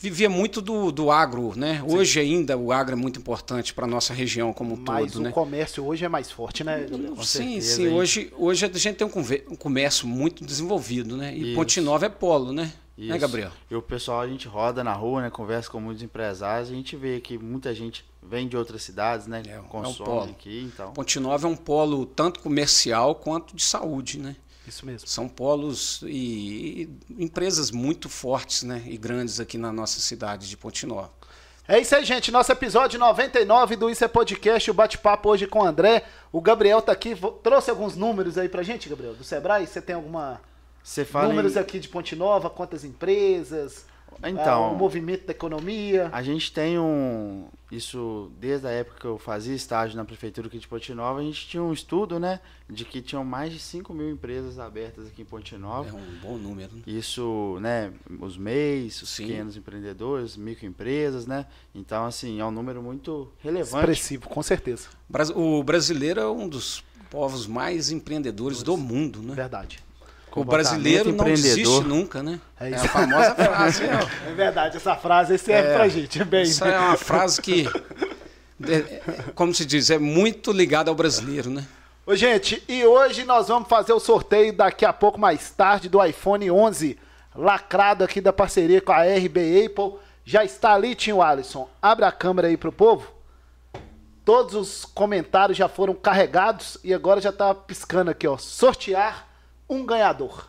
vivia 0.00 0.28
muito 0.28 0.60
do, 0.60 0.90
do 0.90 1.10
agro, 1.10 1.52
né? 1.56 1.82
Hoje 1.86 2.20
ainda 2.20 2.56
o 2.56 2.72
agro 2.72 2.94
é 2.94 2.96
muito 2.96 3.18
importante 3.18 3.72
para 3.72 3.86
nossa 3.86 4.12
região 4.12 4.52
como 4.52 4.74
um 4.74 4.76
Mas 4.76 5.12
todo, 5.12 5.20
o 5.20 5.24
né? 5.24 5.30
comércio 5.30 5.84
hoje 5.84 6.04
é 6.04 6.08
mais 6.08 6.30
forte, 6.30 6.64
né, 6.64 6.86
Gabriel? 6.90 7.16
sim, 7.22 7.60
certeza, 7.60 7.76
sim. 7.76 7.86
hein? 7.86 7.94
Hoje, 7.94 8.32
hoje 8.36 8.66
a 8.66 8.78
gente 8.78 8.96
tem 8.96 9.06
um, 9.06 9.52
um 9.52 9.56
comércio 9.56 10.06
muito 10.06 10.44
desenvolvido, 10.44 11.16
né? 11.16 11.34
E 11.34 11.46
Isso. 11.48 11.54
Ponte 11.54 11.80
Nova 11.80 12.06
é 12.06 12.08
polo, 12.08 12.52
né? 12.52 12.72
Né, 12.96 13.08
Isso. 13.08 13.18
Gabriel? 13.18 13.50
E 13.70 13.74
o 13.74 13.82
pessoal, 13.82 14.20
a 14.20 14.28
gente 14.28 14.48
roda 14.48 14.82
na 14.82 14.92
rua, 14.92 15.22
né? 15.22 15.30
Conversa 15.30 15.70
com 15.70 15.78
muitos 15.78 16.02
empresários, 16.02 16.70
a 16.70 16.74
gente 16.74 16.96
vê 16.96 17.20
que 17.20 17.36
muita 17.36 17.74
gente 17.74 18.04
vem 18.22 18.48
de 18.48 18.56
outras 18.56 18.82
cidades, 18.82 19.26
né? 19.26 19.42
É, 19.46 19.52
é 19.52 19.60
um 19.60 19.64
consome 19.64 20.08
polo. 20.08 20.30
aqui, 20.30 20.62
então. 20.72 20.92
Ponte 20.92 21.20
Nova 21.20 21.46
é 21.46 21.50
um 21.50 21.56
polo 21.56 22.06
tanto 22.06 22.40
comercial 22.40 23.14
quanto 23.14 23.54
de 23.54 23.62
saúde, 23.62 24.18
né? 24.18 24.34
Isso 24.66 24.84
mesmo. 24.84 25.06
São 25.06 25.28
polos 25.28 26.02
e, 26.02 26.88
e 27.08 27.24
empresas 27.24 27.70
muito 27.70 28.08
fortes, 28.08 28.62
né? 28.62 28.82
E 28.86 28.96
grandes 28.96 29.38
aqui 29.38 29.58
na 29.58 29.72
nossa 29.72 30.00
cidade 30.00 30.48
de 30.48 30.56
Ponte 30.56 30.86
Nova. 30.86 31.12
É 31.68 31.80
isso 31.80 31.94
aí, 31.94 32.04
gente. 32.04 32.30
Nosso 32.30 32.50
episódio 32.50 32.98
99 32.98 33.76
do 33.76 33.90
Isso 33.90 34.04
é 34.04 34.08
Podcast, 34.08 34.70
o 34.70 34.74
bate-papo 34.74 35.28
hoje 35.28 35.46
com 35.46 35.60
o 35.60 35.64
André. 35.64 36.04
O 36.32 36.40
Gabriel 36.40 36.80
tá 36.80 36.92
aqui. 36.92 37.16
Trouxe 37.42 37.70
alguns 37.70 37.96
números 37.96 38.38
aí 38.38 38.48
pra 38.48 38.62
gente, 38.62 38.88
Gabriel, 38.88 39.14
do 39.14 39.24
Sebrae? 39.24 39.66
Você 39.66 39.82
tem 39.82 39.96
alguma 39.96 40.40
Você 40.86 41.04
fala. 41.04 41.28
números 41.28 41.56
em- 41.56 41.58
aqui 41.58 41.80
de 41.80 41.88
Ponte 41.88 42.14
Nova, 42.14 42.48
quantas 42.48 42.84
empresas? 42.84 43.84
Então, 44.24 44.64
ah, 44.64 44.70
o 44.70 44.76
movimento 44.76 45.26
da 45.26 45.32
economia. 45.32 46.08
A 46.12 46.22
gente 46.22 46.50
tem 46.52 46.78
um. 46.78 47.48
Isso 47.70 48.30
desde 48.38 48.66
a 48.68 48.70
época 48.70 49.00
que 49.00 49.04
eu 49.04 49.18
fazia 49.18 49.54
estágio 49.54 49.96
na 49.96 50.04
prefeitura 50.04 50.46
aqui 50.46 50.58
de 50.58 50.66
Ponte 50.68 50.94
Nova, 50.94 51.18
a 51.18 51.22
gente 51.22 51.46
tinha 51.48 51.62
um 51.62 51.72
estudo, 51.72 52.18
né? 52.20 52.40
De 52.70 52.84
que 52.84 53.02
tinham 53.02 53.24
mais 53.24 53.52
de 53.52 53.58
5 53.58 53.92
mil 53.92 54.08
empresas 54.08 54.60
abertas 54.60 55.08
aqui 55.08 55.22
em 55.22 55.24
Ponte 55.24 55.54
Nova. 55.56 55.90
É 55.90 55.92
um 55.92 56.18
bom 56.22 56.38
número. 56.38 56.72
Né? 56.76 56.82
Isso, 56.86 57.58
né? 57.60 57.92
Os 58.20 58.38
MEIs, 58.38 59.02
os 59.02 59.10
Sim. 59.10 59.26
pequenos 59.26 59.56
empreendedores, 59.56 60.36
microempresas, 60.36 61.26
né? 61.26 61.44
Então, 61.74 62.06
assim, 62.06 62.40
é 62.40 62.44
um 62.44 62.52
número 62.52 62.80
muito 62.80 63.30
relevante. 63.40 63.76
Expressivo, 63.90 64.28
com 64.28 64.42
certeza. 64.42 64.88
O 65.34 65.62
brasileiro 65.64 66.20
é 66.20 66.28
um 66.28 66.48
dos 66.48 66.82
povos 67.10 67.46
mais 67.46 67.90
empreendedores 67.90 68.62
do 68.62 68.76
mundo, 68.76 69.20
né? 69.20 69.34
Verdade. 69.34 69.84
O 70.40 70.44
brasileiro 70.44 71.12
não 71.12 71.24
desiste 71.24 71.80
nunca, 71.80 72.22
né? 72.22 72.38
É 72.60 72.70
É, 72.70 72.74
a 72.76 72.78
famosa 72.80 73.34
frase. 73.34 73.82
ó. 73.84 74.28
É 74.30 74.34
verdade, 74.34 74.76
essa 74.76 74.94
frase 74.96 75.38
serve 75.38 75.74
pra 75.74 75.88
gente. 75.88 76.20
É 76.20 76.24
bem. 76.24 76.42
Isso 76.42 76.64
é 76.64 76.78
uma 76.78 76.96
frase 76.96 77.40
que, 77.40 77.66
é- 78.68 78.74
é- 78.74 79.02
como 79.34 79.54
se 79.54 79.64
diz, 79.64 79.90
é 79.90 79.98
muito 79.98 80.52
ligada 80.52 80.90
ao 80.90 80.94
brasileiro, 80.94 81.50
né? 81.50 81.64
Ô, 82.06 82.14
gente, 82.14 82.62
e 82.68 82.84
hoje 82.84 83.24
nós 83.24 83.48
vamos 83.48 83.68
fazer 83.68 83.92
o 83.92 83.98
sorteio 84.00 84.52
daqui 84.52 84.84
a 84.84 84.92
pouco 84.92 85.18
mais 85.18 85.50
tarde 85.50 85.88
do 85.88 86.04
iPhone 86.04 86.50
11, 86.50 86.96
lacrado 87.34 88.04
aqui 88.04 88.20
da 88.20 88.32
parceria 88.32 88.80
com 88.80 88.92
a 88.92 89.02
RB 89.02 89.64
Apple. 89.66 89.94
Já 90.24 90.44
está 90.44 90.72
ali, 90.74 90.94
tio 90.94 91.22
Alisson. 91.22 91.68
Abre 91.80 92.04
a 92.04 92.12
câmera 92.12 92.48
aí 92.48 92.56
pro 92.56 92.70
povo. 92.72 93.06
Todos 94.24 94.54
os 94.54 94.84
comentários 94.84 95.56
já 95.56 95.68
foram 95.68 95.94
carregados 95.94 96.78
e 96.82 96.92
agora 96.92 97.20
já 97.20 97.30
tá 97.32 97.54
piscando 97.54 98.10
aqui, 98.10 98.26
ó. 98.26 98.36
Sortear 98.36 99.25
um 99.68 99.84
ganhador. 99.84 100.48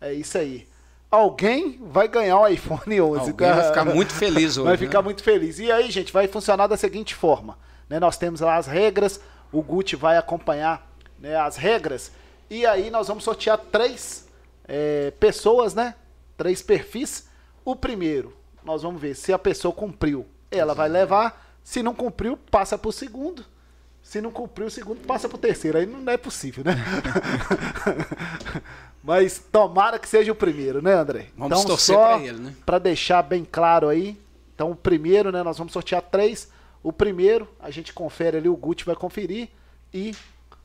É 0.00 0.12
isso 0.12 0.38
aí. 0.38 0.68
Alguém 1.10 1.78
vai 1.82 2.06
ganhar 2.06 2.38
o 2.38 2.46
iPhone 2.46 3.00
11. 3.00 3.30
Alguém 3.30 3.48
tá? 3.48 3.54
vai 3.54 3.66
ficar 3.66 3.84
muito 3.84 4.12
feliz 4.12 4.56
hoje. 4.56 4.64
Vai 4.64 4.72
né? 4.72 4.78
ficar 4.78 5.02
muito 5.02 5.22
feliz. 5.22 5.58
E 5.58 5.70
aí, 5.70 5.90
gente, 5.90 6.12
vai 6.12 6.28
funcionar 6.28 6.68
da 6.68 6.76
seguinte 6.76 7.14
forma. 7.14 7.58
né? 7.88 7.98
Nós 7.98 8.16
temos 8.16 8.40
lá 8.40 8.56
as 8.56 8.66
regras, 8.66 9.20
o 9.50 9.60
Gucci 9.60 9.96
vai 9.96 10.16
acompanhar 10.16 10.88
né, 11.18 11.34
as 11.36 11.56
regras. 11.56 12.12
E 12.48 12.64
aí 12.64 12.90
nós 12.90 13.08
vamos 13.08 13.24
sortear 13.24 13.58
três 13.58 14.28
é, 14.66 15.10
pessoas, 15.18 15.74
né? 15.74 15.96
Três 16.36 16.62
perfis. 16.62 17.28
O 17.64 17.74
primeiro, 17.74 18.36
nós 18.64 18.82
vamos 18.82 19.00
ver 19.00 19.14
se 19.14 19.32
a 19.32 19.38
pessoa 19.38 19.74
cumpriu. 19.74 20.26
Ela 20.50 20.74
vai 20.74 20.88
levar. 20.88 21.48
Se 21.62 21.82
não 21.82 21.94
cumpriu, 21.94 22.36
passa 22.50 22.78
pro 22.78 22.92
segundo. 22.92 23.44
Se 24.10 24.20
não 24.20 24.32
cumpriu 24.32 24.66
o 24.66 24.70
segundo, 24.70 25.06
passa 25.06 25.28
pro 25.28 25.38
terceiro. 25.38 25.78
Aí 25.78 25.86
não 25.86 26.12
é 26.12 26.16
possível, 26.16 26.64
né? 26.64 26.74
Mas 29.04 29.38
tomara 29.52 30.00
que 30.00 30.08
seja 30.08 30.32
o 30.32 30.34
primeiro, 30.34 30.82
né, 30.82 30.94
André? 30.94 31.28
Vamos 31.36 31.64
torcer 31.64 31.94
só 31.94 32.16
pra 32.16 32.26
ele, 32.26 32.40
né? 32.40 32.56
Pra 32.66 32.80
deixar 32.80 33.22
bem 33.22 33.46
claro 33.48 33.88
aí. 33.88 34.20
Então, 34.52 34.72
o 34.72 34.74
primeiro, 34.74 35.30
né? 35.30 35.44
Nós 35.44 35.58
vamos 35.58 35.72
sortear 35.72 36.02
três. 36.02 36.50
O 36.82 36.92
primeiro, 36.92 37.48
a 37.60 37.70
gente 37.70 37.92
confere 37.92 38.36
ali, 38.36 38.48
o 38.48 38.56
Gucci 38.56 38.84
vai 38.84 38.96
conferir. 38.96 39.48
E, 39.94 40.12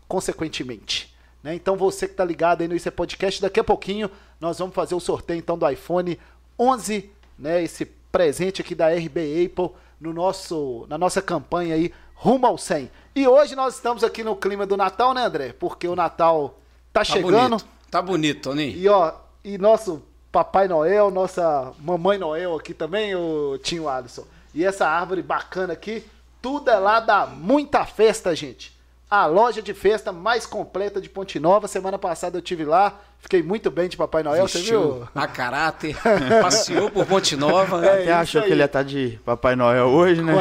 consequentemente. 0.07 1.15
Né? 1.43 1.53
Então, 1.53 1.77
você 1.77 2.07
que 2.07 2.15
tá 2.15 2.25
ligado 2.25 2.61
aí 2.61 2.67
no 2.67 2.75
Isso 2.75 2.87
é 2.87 2.91
Podcast, 2.91 3.39
daqui 3.39 3.59
a 3.59 3.63
pouquinho 3.63 4.09
nós 4.41 4.57
vamos 4.57 4.73
fazer 4.73 4.95
o 4.95 4.99
sorteio 4.99 5.37
então 5.37 5.55
do 5.55 5.69
iPhone 5.69 6.17
11, 6.57 7.11
né? 7.37 7.61
Esse 7.61 7.85
presente 7.85 8.61
aqui 8.61 8.73
da 8.73 8.89
RB 8.89 9.45
Apple 9.45 9.69
no 10.01 10.11
nosso, 10.11 10.87
na 10.89 10.97
nossa 10.97 11.21
campanha 11.21 11.75
aí 11.75 11.93
rumo 12.15 12.47
ao 12.47 12.57
100. 12.57 12.89
E 13.15 13.27
hoje 13.27 13.55
nós 13.55 13.75
estamos 13.75 14.03
aqui 14.03 14.23
no 14.23 14.35
clima 14.35 14.65
do 14.65 14.75
Natal, 14.75 15.13
né, 15.13 15.23
André? 15.25 15.53
Porque 15.57 15.87
o 15.87 15.95
Natal 15.95 16.57
tá, 16.91 17.01
Tá 17.01 17.03
chegando. 17.03 17.49
bonito. 17.57 17.65
Tá 17.91 18.01
bonito, 18.01 18.41
Toninho. 18.49 18.75
E 18.75 18.89
ó, 18.89 19.13
e 19.43 19.57
nosso 19.57 20.03
Papai 20.31 20.67
Noel, 20.67 21.09
nossa 21.11 21.71
Mamãe 21.79 22.17
Noel 22.17 22.55
aqui 22.55 22.73
também, 22.73 23.15
o 23.15 23.57
Tinho 23.63 23.87
Alisson. 23.87 24.25
E 24.53 24.65
essa 24.65 24.87
árvore 24.87 25.21
bacana 25.21 25.73
aqui, 25.73 26.03
tudo 26.41 26.69
é 26.69 26.77
lá 26.77 26.99
da 26.99 27.25
muita 27.25 27.85
festa, 27.85 28.35
gente. 28.35 28.75
A 29.09 29.27
loja 29.27 29.61
de 29.61 29.73
festa 29.73 30.11
mais 30.11 30.45
completa 30.45 30.99
de 30.99 31.07
Ponte 31.07 31.39
Nova. 31.39 31.67
Semana 31.67 31.97
passada 31.97 32.37
eu 32.37 32.41
tive 32.41 32.65
lá, 32.65 32.99
fiquei 33.19 33.41
muito 33.43 33.69
bem 33.71 33.87
de 33.87 33.95
Papai 33.95 34.23
Noel, 34.23 34.47
você 34.47 34.59
viu? 34.59 35.07
a 35.13 35.27
caráter, 35.27 35.95
passeou 36.41 36.89
por 36.89 37.05
Ponte 37.05 37.35
Nova. 37.37 37.85
É, 37.85 38.01
Até 38.01 38.13
achou 38.13 38.41
aí. 38.41 38.47
que 38.47 38.53
ele 38.53 38.61
ia 38.61 38.65
estar 38.65 38.83
de 38.83 39.19
Papai 39.23 39.55
Noel 39.55 39.85
hoje, 39.87 40.21
né? 40.21 40.33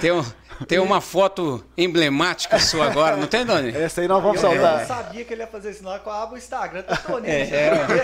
Tem, 0.00 0.10
um- 0.10 0.24
tem 0.68 0.78
uma 0.78 1.00
foto 1.00 1.64
emblemática 1.76 2.58
sua 2.58 2.86
agora, 2.86 3.16
não 3.16 3.26
tem, 3.26 3.44
Doni? 3.44 3.70
Essa 3.76 4.00
aí 4.00 4.08
nós 4.08 4.22
vamos 4.22 4.42
Eu, 4.42 4.50
eu 4.52 4.56
não 4.56 4.62
soltar. 4.68 4.86
sabia 4.86 5.24
que 5.24 5.32
ele 5.32 5.42
ia 5.42 5.46
fazer 5.46 5.70
isso, 5.70 5.82
não. 5.82 5.98
Que 5.98 6.06
eu 6.06 6.12
abro 6.12 6.34
o 6.34 6.38
Instagram 6.38 6.82
do 6.82 6.96
Toninho. 7.02 7.32
É, 7.32 7.44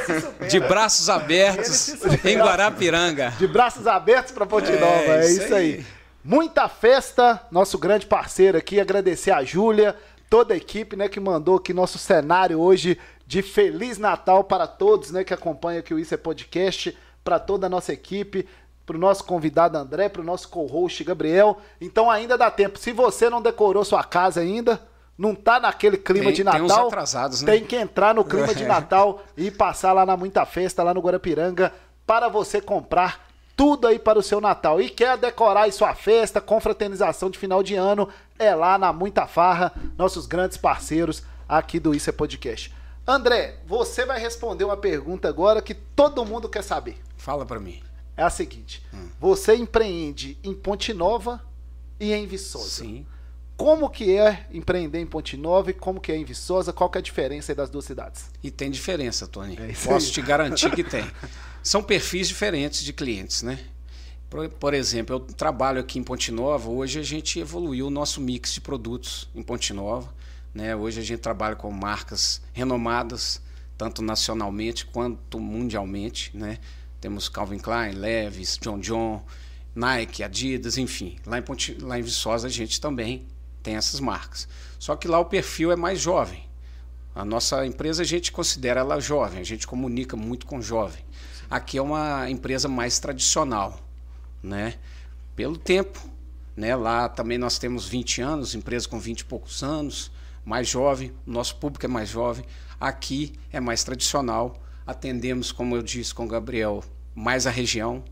se 0.04 0.21
supera. 0.21 0.49
De 0.49 0.61
braços 0.61 1.09
abertos 1.09 1.88
em 2.25 2.37
Guarapiranga. 2.38 3.33
De 3.38 3.47
braços 3.47 3.87
abertos 3.87 4.33
para 4.33 4.47
Ponte 4.47 4.71
É, 4.71 4.78
Nova, 4.78 5.16
é 5.16 5.26
isso 5.26 5.42
isso 5.45 5.54
aí. 5.54 5.75
aí. 5.75 5.87
Muita 6.23 6.69
festa, 6.69 7.40
nosso 7.50 7.78
grande 7.78 8.04
parceiro 8.07 8.59
aqui, 8.59 8.78
agradecer 8.78 9.30
a 9.30 9.42
Júlia, 9.42 9.97
toda 10.28 10.52
a 10.52 10.57
equipe, 10.57 10.95
né, 10.95 11.09
que 11.09 11.19
mandou 11.19 11.57
aqui 11.57 11.73
nosso 11.73 11.99
cenário 11.99 12.61
hoje 12.61 12.99
de 13.26 13.42
Feliz 13.42 13.97
Natal 13.97 14.45
para 14.45 14.66
todos, 14.66 15.11
né, 15.11 15.25
que 15.25 15.33
acompanham 15.33 15.80
aqui 15.80 15.95
o 15.95 15.99
Isso 15.99 16.12
é 16.12 16.16
Podcast, 16.19 16.97
para 17.25 17.38
toda 17.38 17.66
a 17.66 17.71
nossa 17.71 17.92
equipe, 17.92 18.47
para 18.90 18.97
o 18.97 19.00
nosso 19.00 19.23
convidado 19.23 19.78
André, 19.78 20.09
para 20.09 20.20
o 20.20 20.25
nosso 20.25 20.49
co-host 20.49 21.04
Gabriel. 21.04 21.59
Então 21.80 22.11
ainda 22.11 22.37
dá 22.37 22.50
tempo. 22.50 22.76
Se 22.76 22.92
você 22.92 23.30
não 23.30 23.40
decorou 23.40 23.85
sua 23.85 24.02
casa 24.02 24.40
ainda, 24.40 24.82
não 25.16 25.32
tá 25.32 25.61
naquele 25.61 25.97
clima 25.97 26.25
Tem- 26.25 26.32
de 26.35 26.44
tem 26.44 26.61
uns 26.62 26.68
Natal, 26.68 26.87
atrasados, 26.88 27.42
né? 27.42 27.52
tem 27.52 27.64
que 27.64 27.76
entrar 27.76 28.12
no 28.12 28.25
clima 28.25 28.52
de 28.52 28.64
Natal 28.66 29.23
e 29.37 29.49
passar 29.49 29.92
lá 29.92 30.04
na 30.04 30.16
Muita 30.16 30.44
Festa, 30.44 30.82
lá 30.82 30.92
no 30.92 31.00
Guarapiranga, 31.00 31.73
para 32.04 32.28
você 32.28 32.61
comprar 32.61 33.28
tudo 33.56 33.87
aí 33.87 33.97
para 33.97 34.18
o 34.18 34.23
seu 34.25 34.40
Natal. 34.40 34.80
E 34.80 34.88
quer 34.90 35.16
decorar 35.16 35.62
aí 35.62 35.73
sua 35.73 35.94
festa, 35.94 36.40
confraternização 36.40 37.30
de 37.30 37.38
final 37.38 37.62
de 37.62 37.76
ano, 37.76 38.09
é 38.40 38.52
lá 38.56 38.76
na 38.76 38.92
Muita 38.92 39.25
Farra, 39.28 39.73
nossos 39.97 40.26
grandes 40.26 40.56
parceiros 40.56 41.23
aqui 41.49 41.78
do 41.78 41.94
Isso 41.94 42.11
é 42.11 42.12
Podcast. 42.12 42.75
André, 43.06 43.59
você 43.68 44.04
vai 44.04 44.18
responder 44.18 44.64
uma 44.64 44.76
pergunta 44.76 45.28
agora 45.28 45.62
que 45.62 45.75
todo 45.75 46.25
mundo 46.25 46.49
quer 46.49 46.62
saber. 46.64 46.96
Fala 47.16 47.46
pra 47.46 47.61
mim. 47.61 47.81
É 48.20 48.22
a 48.22 48.28
seguinte: 48.28 48.83
você 49.18 49.54
empreende 49.54 50.37
em 50.44 50.52
Ponte 50.52 50.92
Nova 50.92 51.42
e 51.98 52.12
em 52.12 52.26
Viçosa. 52.26 52.85
Sim. 52.85 53.06
Como 53.56 53.88
que 53.88 54.14
é 54.14 54.46
empreender 54.52 55.00
em 55.00 55.06
Ponte 55.06 55.38
Nova 55.38 55.70
e 55.70 55.72
como 55.72 55.98
que 55.98 56.12
é 56.12 56.16
em 56.18 56.24
Viçosa? 56.24 56.70
Qual 56.70 56.90
que 56.90 56.98
é 56.98 57.00
a 57.00 57.02
diferença 57.02 57.54
das 57.54 57.70
duas 57.70 57.87
cidades? 57.87 58.30
E 58.42 58.50
tem 58.50 58.70
diferença, 58.70 59.26
Tony. 59.26 59.56
É 59.59 59.72
Posso 59.72 60.09
aí. 60.09 60.12
te 60.12 60.20
garantir 60.20 60.70
que 60.72 60.85
tem. 60.85 61.11
São 61.64 61.83
perfis 61.83 62.28
diferentes 62.28 62.85
de 62.85 62.92
clientes, 62.92 63.42
né? 63.42 63.59
Por, 64.28 64.46
por 64.50 64.74
exemplo, 64.74 65.16
eu 65.16 65.20
trabalho 65.20 65.80
aqui 65.80 65.98
em 65.98 66.02
Ponte 66.02 66.30
Nova. 66.30 66.68
Hoje 66.68 66.98
a 66.98 67.02
gente 67.02 67.38
evoluiu 67.38 67.87
o 67.87 67.90
nosso 67.90 68.20
mix 68.20 68.52
de 68.52 68.61
produtos 68.61 69.30
em 69.35 69.42
Ponte 69.42 69.72
Nova. 69.72 70.12
Né? 70.54 70.76
Hoje 70.76 71.00
a 71.00 71.02
gente 71.02 71.20
trabalha 71.20 71.56
com 71.56 71.70
marcas 71.70 72.42
renomadas, 72.52 73.40
tanto 73.78 74.02
nacionalmente 74.02 74.85
quanto 74.85 75.40
mundialmente. 75.40 76.30
Né? 76.37 76.59
Temos 77.01 77.29
Calvin 77.29 77.59
Klein, 77.59 77.93
Levi's, 77.93 78.59
John 78.61 78.79
John, 78.79 79.25
Nike, 79.75 80.23
Adidas, 80.23 80.77
enfim. 80.77 81.17
Lá 81.27 81.39
em, 81.39 81.43
Ponte, 81.43 81.77
lá 81.81 81.99
em 81.99 82.03
Viçosa 82.03 82.47
a 82.47 82.51
gente 82.51 82.81
também 82.81 83.27
tem 83.63 83.77
essas 83.77 84.01
marcas. 84.01 84.49
Só 84.79 84.97
que 84.97 85.09
lá 85.09 85.19
o 85.19 85.25
perfil 85.25 85.73
é 85.73 85.77
mais 85.77 86.01
jovem. 86.01 86.49
A 87.15 87.25
nossa 87.25 87.67
empresa 87.67 88.03
a 88.03 88.07
gente 88.07 88.31
considera 88.31 88.81
ela 88.81 89.01
jovem, 89.01 89.41
a 89.41 89.45
gente 89.45 89.67
comunica 89.67 90.17
muito 90.17 90.47
com 90.47 90.61
jovem. 90.61 91.05
Aqui 91.51 91.79
é 91.79 91.83
uma 91.83 92.31
empresa 92.31 92.69
mais 92.69 92.99
tradicional, 92.99 93.81
né? 94.43 94.75
Pelo 95.35 95.59
tempo, 95.59 96.01
né? 96.57 96.77
Lá 96.77 97.09
também 97.09 97.37
nós 97.37 97.59
temos 97.59 97.89
20 97.89 98.23
anos, 98.23 98.55
empresa 98.55 98.89
com 98.89 98.99
20 99.01 99.21
e 99.21 99.25
poucos 99.25 99.63
anos, 99.63 100.13
mais 100.45 100.69
jovem, 100.69 101.13
nosso 101.27 101.57
público 101.57 101.85
é 101.85 101.89
mais 101.89 102.09
jovem. 102.09 102.45
Aqui 102.79 103.33
é 103.53 103.59
mais 103.59 103.83
tradicional, 103.83 104.63
atendemos, 104.90 105.53
como 105.53 105.76
eu 105.76 105.83
disse 105.83 106.14
com 106.14 106.24
o 106.24 106.29
Gabriel, 106.29 106.83
mais 107.14 107.46
a 107.46 107.50
região, 107.50 108.05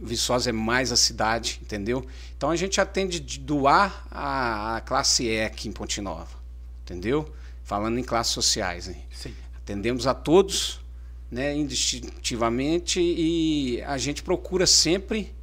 Viçosa 0.00 0.50
é 0.50 0.52
mais 0.52 0.90
a 0.90 0.96
cidade, 0.96 1.60
entendeu? 1.62 2.04
Então 2.36 2.50
a 2.50 2.56
gente 2.56 2.80
atende 2.80 3.20
de- 3.20 3.38
do 3.38 3.68
A 3.68 3.92
à 4.10 4.80
classe 4.84 5.24
E 5.24 5.40
aqui 5.42 5.68
em 5.68 5.72
Ponte 5.72 6.00
Nova, 6.00 6.36
entendeu? 6.82 7.32
Falando 7.62 7.98
em 7.98 8.02
classes 8.02 8.32
sociais, 8.32 8.88
hein? 8.88 8.96
Sim. 9.12 9.32
Atendemos 9.56 10.06
a 10.06 10.12
todos 10.14 10.80
né, 11.30 11.56
indistintivamente, 11.56 13.00
e 13.00 13.82
a 13.82 13.98
gente 13.98 14.22
procura 14.22 14.66
sempre 14.68 15.34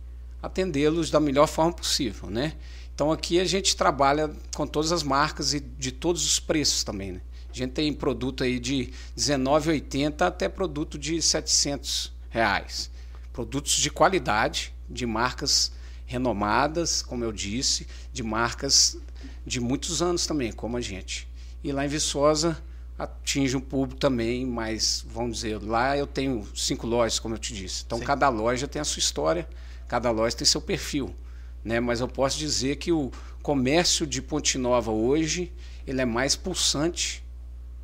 atendê-los 0.41 1.09
da 1.09 1.19
melhor 1.19 1.47
forma 1.47 1.73
possível, 1.73 2.29
né? 2.29 2.53
Então 2.95 3.11
aqui 3.11 3.39
a 3.39 3.45
gente 3.45 3.75
trabalha 3.75 4.31
com 4.55 4.65
todas 4.65 4.91
as 4.93 5.03
marcas 5.03 5.53
e 5.53 5.59
de 5.59 5.91
todos 5.91 6.25
os 6.25 6.39
preços 6.39 6.83
também, 6.83 7.13
né? 7.13 7.21
A 7.51 7.57
gente 7.57 7.71
tem 7.71 7.91
produto 7.93 8.43
aí 8.43 8.59
de 8.59 8.83
R$19,80 9.17 10.21
até 10.21 10.47
produto 10.47 10.97
de 10.97 11.21
700 11.21 12.13
reais. 12.29 12.89
Produtos 13.33 13.73
de 13.73 13.89
qualidade, 13.89 14.73
de 14.89 15.05
marcas 15.05 15.71
renomadas, 16.05 17.01
como 17.01 17.23
eu 17.23 17.31
disse, 17.31 17.87
de 18.11 18.23
marcas 18.23 18.97
de 19.45 19.59
muitos 19.59 20.01
anos 20.01 20.25
também, 20.25 20.51
como 20.51 20.77
a 20.77 20.81
gente. 20.81 21.27
E 21.63 21.71
lá 21.71 21.85
em 21.85 21.87
Viçosa 21.87 22.61
atinge 22.97 23.57
um 23.57 23.61
público 23.61 23.99
também, 23.99 24.45
mas 24.45 25.03
vamos 25.07 25.37
dizer, 25.37 25.61
lá 25.61 25.97
eu 25.97 26.05
tenho 26.05 26.47
cinco 26.55 26.85
lojas, 26.85 27.19
como 27.19 27.33
eu 27.35 27.39
te 27.39 27.53
disse. 27.53 27.83
Então 27.85 27.97
Sim. 27.97 28.05
cada 28.05 28.29
loja 28.29 28.67
tem 28.67 28.81
a 28.81 28.85
sua 28.85 28.99
história, 28.99 29.47
cada 29.87 30.11
loja 30.11 30.35
tem 30.35 30.45
seu 30.45 30.61
perfil. 30.61 31.15
Né? 31.63 31.79
Mas 31.79 31.99
eu 31.99 32.07
posso 32.07 32.37
dizer 32.37 32.77
que 32.77 32.91
o 32.91 33.11
comércio 33.41 34.05
de 34.05 34.21
Ponte 34.21 34.57
Nova 34.57 34.91
hoje 34.91 35.51
ele 35.85 36.01
é 36.01 36.05
mais 36.05 36.35
pulsante 36.35 37.23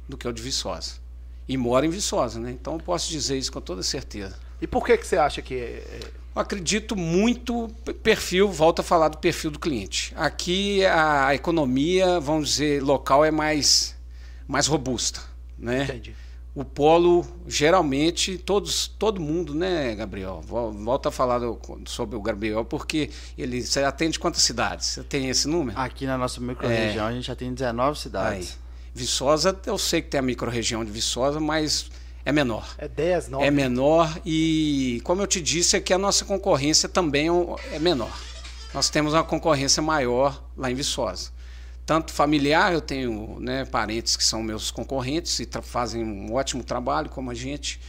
do 0.07 0.17
que 0.17 0.27
o 0.27 0.31
de 0.33 0.41
Viçosa. 0.41 0.93
E 1.47 1.55
mora 1.57 1.85
em 1.85 1.89
Viçosa, 1.89 2.39
né? 2.39 2.51
Então 2.51 2.73
eu 2.73 2.79
posso 2.79 3.09
dizer 3.09 3.37
isso 3.37 3.51
com 3.51 3.61
toda 3.61 3.81
certeza. 3.83 4.35
E 4.61 4.67
por 4.67 4.85
que, 4.85 4.97
que 4.97 5.07
você 5.07 5.17
acha 5.17 5.41
que 5.41 5.55
é- 5.55 5.99
Eu 6.35 6.41
acredito 6.41 6.95
muito 6.95 7.67
perfil, 8.03 8.47
volto 8.51 8.79
a 8.79 8.83
falar 8.83 9.07
do 9.09 9.17
perfil 9.17 9.49
do 9.49 9.57
cliente. 9.57 10.13
Aqui 10.15 10.85
a 10.85 11.33
economia, 11.33 12.19
vamos 12.19 12.49
dizer, 12.49 12.83
local 12.83 13.25
é 13.25 13.31
mais, 13.31 13.95
mais 14.47 14.67
robusta, 14.67 15.19
né? 15.57 15.83
Entendi. 15.85 16.15
O 16.53 16.63
polo, 16.65 17.25
geralmente, 17.47 18.37
todos, 18.37 18.87
todo 18.87 19.19
mundo, 19.21 19.53
né, 19.55 19.93
Gabriel? 19.95 20.41
Vol- 20.45 20.71
Volta 20.73 21.09
a 21.09 21.11
falar 21.11 21.39
do- 21.39 21.59
sobre 21.85 22.15
o 22.15 22.21
Gabriel, 22.21 22.63
porque 22.65 23.09
ele 23.37 23.61
você 23.61 23.83
atende 23.83 24.19
quantas 24.19 24.41
cidades? 24.43 24.87
Você 24.87 25.03
tem 25.03 25.29
esse 25.29 25.47
número? 25.47 25.77
Aqui 25.79 26.05
na 26.05 26.17
nossa 26.17 26.39
microrregião 26.41 27.05
a 27.07 27.11
gente 27.11 27.25
já 27.27 27.35
tem 27.35 27.53
19 27.53 27.99
Aí. 28.15 28.47
Viçosa, 28.97 29.57
eu 29.65 29.77
sei 29.77 30.01
que 30.01 30.09
tem 30.09 30.19
a 30.19 30.23
microrregião 30.23 30.83
de 30.83 30.91
Viçosa, 30.91 31.39
mas 31.39 31.89
é 32.25 32.31
menor. 32.31 32.75
É 32.77 32.87
10, 32.87 33.29
9? 33.29 33.45
É 33.45 33.51
menor 33.51 34.19
e, 34.25 34.99
como 35.03 35.21
eu 35.21 35.27
te 35.27 35.39
disse, 35.39 35.75
aqui 35.75 35.93
a 35.93 35.97
nossa 35.97 36.25
concorrência 36.25 36.89
também 36.89 37.27
é 37.27 37.75
é 37.75 37.79
menor. 37.79 38.11
Nós 38.73 38.89
temos 38.89 39.13
uma 39.13 39.23
concorrência 39.23 39.81
maior 39.81 40.43
lá 40.57 40.69
em 40.69 40.75
Viçosa. 40.75 41.31
Tanto 41.85 42.11
familiar, 42.11 42.73
eu 42.73 42.81
tenho 42.81 43.37
né, 43.39 43.63
parentes 43.63 44.17
que 44.17 44.23
são 44.23 44.43
meus 44.43 44.71
concorrentes 44.71 45.39
e 45.39 45.47
fazem 45.61 46.03
um 46.03 46.33
ótimo 46.33 46.63
trabalho 46.63 47.09
como 47.09 47.31
a 47.31 47.33
gente. 47.33 47.79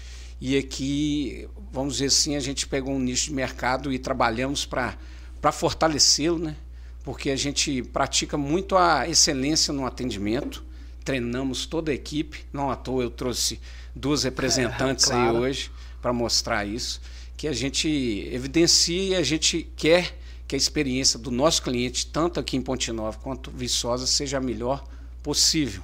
E 0.41 0.57
aqui, 0.57 1.49
vamos 1.73 1.95
dizer 1.95 2.07
assim, 2.07 2.37
a 2.37 2.41
gente 2.41 2.69
pegou 2.69 2.95
um 2.95 3.01
nicho 3.01 3.25
de 3.25 3.35
mercado 3.35 3.93
e 3.93 3.99
trabalhamos 3.99 4.65
para 4.65 5.53
fortalecê-lo, 5.53 6.39
né? 6.39 6.57
porque 7.03 7.31
a 7.31 7.37
gente 7.37 7.83
pratica 7.83 8.37
muito 8.37 8.77
a 8.77 9.09
excelência 9.09 9.73
no 9.73 9.87
atendimento, 9.87 10.63
treinamos 11.09 11.65
toda 11.65 11.91
a 11.91 11.95
equipe, 11.95 12.45
não 12.53 12.71
à 12.71 12.77
toa 12.77 13.03
eu 13.03 13.09
trouxe 13.09 13.59
duas 13.95 14.25
representantes 14.29 15.07
claro. 15.07 15.39
aí 15.39 15.43
hoje 15.43 15.71
para 16.03 16.13
mostrar 16.13 16.67
isso, 16.67 17.01
que 17.35 17.49
a 17.49 17.53
gente 17.55 18.29
evidencia 18.31 19.03
e 19.03 19.15
a 19.15 19.23
gente 19.23 19.67
quer 19.75 20.19
que 20.47 20.55
a 20.55 20.59
experiência 20.59 21.19
do 21.19 21.31
nosso 21.31 21.63
cliente, 21.63 22.07
tanto 22.09 22.39
aqui 22.39 22.59
em 22.59 22.61
Ponte 22.61 22.93
Nova 22.93 23.19
quanto 23.19 23.51
Viçosa, 23.51 24.07
seja 24.07 24.37
a 24.37 24.41
melhor 24.41 24.85
possível. 25.23 25.83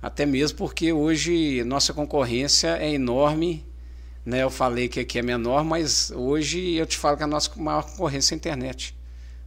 Até 0.00 0.24
mesmo 0.24 0.56
porque 0.58 0.92
hoje 0.92 1.64
nossa 1.64 1.92
concorrência 1.92 2.76
é 2.76 2.92
enorme. 2.92 3.64
Né? 4.24 4.44
Eu 4.44 4.50
falei 4.50 4.88
que 4.88 5.00
aqui 5.00 5.18
é 5.18 5.22
menor, 5.22 5.64
mas 5.64 6.12
hoje 6.12 6.74
eu 6.74 6.86
te 6.86 6.96
falo 6.96 7.16
que 7.16 7.24
a 7.24 7.26
nossa 7.26 7.50
maior 7.56 7.82
concorrência 7.82 8.34
é 8.34 8.36
a 8.36 8.38
internet. 8.38 8.94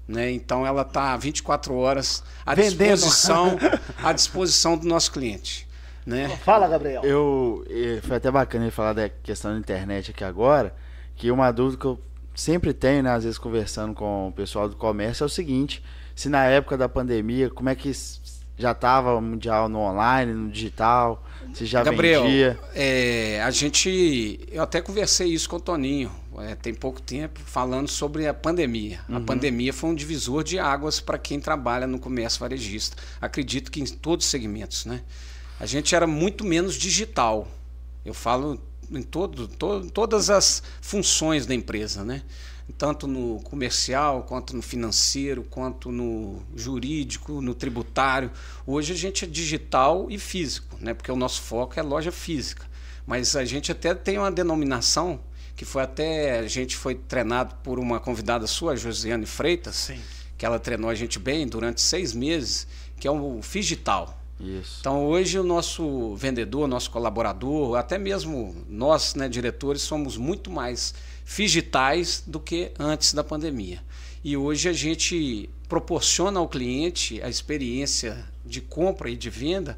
Né? 0.08 0.32
Então 0.32 0.65
ela 0.65 0.84
está 0.84 1.15
24 1.17 1.76
horas 1.76 2.24
à 2.46 2.56
Vendendo. 2.56 2.93
disposição, 2.96 3.58
à 4.02 4.13
disposição 4.13 4.78
do 4.78 4.88
nosso 4.88 5.12
cliente. 5.12 5.67
Né? 6.06 6.30
Fala, 6.46 6.67
Gabriel. 6.67 7.04
Eu, 7.04 7.65
foi 8.04 8.15
até 8.15 8.32
bacana 8.32 8.65
ele 8.65 8.72
falar 8.72 8.93
da 8.93 9.10
questão 9.10 9.52
da 9.52 9.60
internet 9.60 10.12
aqui 10.12 10.24
agora, 10.24 10.74
que 11.17 11.30
uma 11.30 11.52
dúvida 11.52 11.82
que 11.82 11.86
eu 11.86 12.00
sempre 12.34 12.74
tenho, 12.74 13.04
né, 13.04 13.12
às 13.12 13.24
vezes 13.26 13.38
conversando 13.38 13.93
com 13.93 14.30
o 14.30 14.32
pessoal 14.32 14.70
do 14.70 14.76
comércio, 14.78 15.24
é 15.24 15.28
o 15.28 15.30
seguinte, 15.30 15.84
se 16.15 16.30
na 16.30 16.46
época 16.46 16.78
da 16.78 16.88
pandemia, 16.88 17.50
como 17.50 17.67
é 17.67 17.76
que 17.76 17.91
já 18.58 18.72
estava 18.72 19.20
mundial 19.20 19.67
no 19.67 19.80
online, 19.80 20.34
no 20.34 20.50
digital, 20.50 21.24
se 21.54 21.65
já 21.65 21.84
Gabriel, 21.84 22.24
vendia? 22.24 22.60
é, 22.74 23.41
a 23.43 23.52
gente. 23.52 24.39
Eu 24.52 24.63
até 24.63 24.82
conversei 24.82 25.28
isso 25.28 25.50
com 25.50 25.58
o 25.58 25.60
Toninho, 25.60 26.12
é, 26.38 26.56
tem 26.56 26.73
pouco 26.73 27.02
tempo, 27.02 27.39
falando 27.45 27.88
sobre 27.88 28.28
a 28.28 28.34
pandemia. 28.34 29.00
A 29.10 29.19
pandemia 29.19 29.73
foi 29.73 29.89
um 29.89 29.95
divisor 29.95 30.43
de 30.43 30.60
águas 30.60 31.00
para 31.00 31.17
quem 31.17 31.39
trabalha 31.39 31.88
no 31.88 32.00
comércio 32.00 32.39
varejista. 32.39 32.95
Acredito 33.19 33.71
que 33.71 33.80
em 33.82 33.86
todos 33.86 34.26
os 34.26 34.32
segmentos. 34.32 34.86
Né? 34.86 35.02
A 35.60 35.65
gente 35.65 35.95
era 35.95 36.06
muito 36.08 36.45
menos 36.45 36.76
digital. 36.76 37.47
Eu 38.06 38.13
falo 38.13 38.62
em 38.91 39.02
todo, 39.02 39.47
to- 39.47 39.89
todas 39.91 40.30
as 40.30 40.62
funções 40.82 41.45
da 41.45 41.54
empresa, 41.56 42.04
né? 42.04 42.23
tanto 42.78 43.08
no 43.08 43.39
comercial, 43.43 44.23
quanto 44.23 44.56
no 44.56 44.62
financeiro, 44.62 45.43
quanto 45.50 45.91
no 45.91 46.41
jurídico, 46.56 47.41
no 47.41 47.56
tributário. 47.56 48.30
Hoje 48.65 48.91
a 48.91 48.95
gente 48.95 49.23
é 49.23 49.28
digital 49.28 50.08
e 50.10 50.17
físico, 50.19 50.78
né? 50.80 50.93
porque 50.93 51.12
o 51.12 51.15
nosso 51.15 51.41
foco 51.41 51.80
é 51.80 51.82
loja 51.82 52.12
física. 52.12 52.65
Mas 53.06 53.36
a 53.38 53.45
gente 53.45 53.71
até 53.71 53.95
tem 53.95 54.17
uma 54.17 54.32
denominação 54.32 55.19
que 55.58 55.65
foi 55.65 55.82
até 55.82 56.38
a 56.38 56.48
gente 56.48 56.78
foi 56.78 56.93
treinado 56.93 57.56
por 57.63 57.80
uma 57.80 58.00
convidada 58.00 58.46
sua, 58.46 58.78
Josiane 58.78 59.26
Freitas, 59.26 59.76
Sim. 59.76 60.00
que 60.38 60.46
ela 60.46 60.60
treinou 60.60 60.88
a 60.88 60.93
gente 60.93 61.17
bem 61.17 61.48
durante 61.48 61.82
seis 61.82 62.13
meses, 62.13 62.67
que 63.00 63.08
é 63.08 63.12
o 63.12 63.41
Figital. 63.41 64.15
Isso. 64.39 64.78
Então 64.82 65.08
hoje 65.08 65.39
o 65.39 65.43
nosso 65.43 66.15
vendedor, 66.15 66.67
nosso 66.67 66.91
colaborador, 66.91 67.76
até 67.76 67.98
mesmo 67.98 68.56
nós, 68.70 69.15
né, 69.15 69.28
diretores, 69.28 69.82
somos 69.82 70.15
muito 70.15 70.52
mais 70.52 70.93
digitais 71.26 72.24
do 72.26 72.39
que 72.39 72.72
antes 72.78 73.15
da 73.15 73.24
pandemia. 73.24 73.84
E 74.24 74.38
hoje 74.38 74.70
a 74.70 74.74
gente 74.74 75.50
proporciona 75.67 76.39
ao 76.39 76.48
cliente 76.48 77.20
a 77.24 77.30
experiência 77.30 78.24
de 78.46 78.62
compra 78.62 79.10
e 79.10 79.17
de 79.17 79.32
venda 79.32 79.76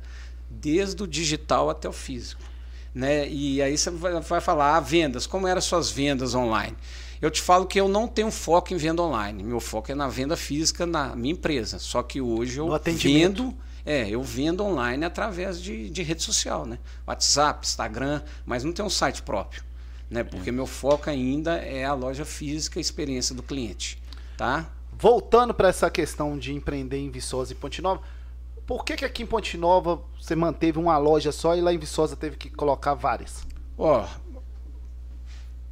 desde 0.49 1.01
o 1.03 1.07
digital 1.07 1.69
até 1.69 1.87
o 1.87 1.93
físico. 1.93 2.48
Né? 2.93 3.29
E 3.29 3.61
aí 3.61 3.77
você 3.77 3.89
vai 3.91 4.41
falar, 4.41 4.75
ah, 4.75 4.79
vendas, 4.79 5.27
como 5.27 5.47
eram 5.47 5.61
suas 5.61 5.89
vendas 5.89 6.33
online? 6.33 6.75
Eu 7.21 7.29
te 7.29 7.41
falo 7.41 7.65
que 7.65 7.79
eu 7.79 7.87
não 7.87 8.07
tenho 8.07 8.31
foco 8.31 8.73
em 8.73 8.77
venda 8.77 9.01
online. 9.01 9.43
Meu 9.43 9.59
foco 9.59 9.91
é 9.91 9.95
na 9.95 10.07
venda 10.07 10.37
física 10.37 10.85
na 10.85 11.15
minha 11.15 11.33
empresa. 11.33 11.77
Só 11.77 12.01
que 12.01 12.21
hoje 12.21 12.57
eu 12.57 12.69
vendo 12.95 13.55
é, 13.85 14.07
eu 14.09 14.21
vendo 14.21 14.63
online 14.63 15.03
através 15.05 15.61
de, 15.61 15.89
de 15.89 16.03
rede 16.03 16.21
social, 16.21 16.65
né? 16.65 16.77
WhatsApp, 17.07 17.65
Instagram, 17.65 18.21
mas 18.45 18.63
não 18.63 18.71
tem 18.71 18.83
um 18.85 18.89
site 18.89 19.23
próprio, 19.23 19.63
né? 20.09 20.23
Porque 20.23 20.51
meu 20.51 20.67
foco 20.67 21.09
ainda 21.09 21.55
é 21.55 21.85
a 21.85 21.93
loja 21.93 22.25
física, 22.25 22.79
a 22.79 22.81
experiência 22.81 23.33
do 23.33 23.41
cliente, 23.41 24.01
tá? 24.37 24.69
Voltando 24.91 25.53
para 25.53 25.69
essa 25.69 25.89
questão 25.89 26.37
de 26.37 26.53
empreender 26.53 26.97
em 26.97 27.09
Viçosa 27.09 27.53
e 27.53 27.55
Ponte 27.55 27.81
Nova, 27.81 28.01
por 28.69 28.85
que, 28.85 28.97
que 28.97 29.03
aqui 29.03 29.23
em 29.23 29.25
Ponte 29.25 29.57
Nova 29.57 29.99
você 30.21 30.35
manteve 30.35 30.77
uma 30.77 30.95
loja 30.95 31.31
só 31.31 31.55
e 31.55 31.59
lá 31.59 31.73
em 31.73 31.79
Viçosa 31.79 32.15
teve 32.15 32.37
que 32.37 32.51
colocar 32.51 32.93
várias? 32.93 33.41
Ó, 33.75 34.07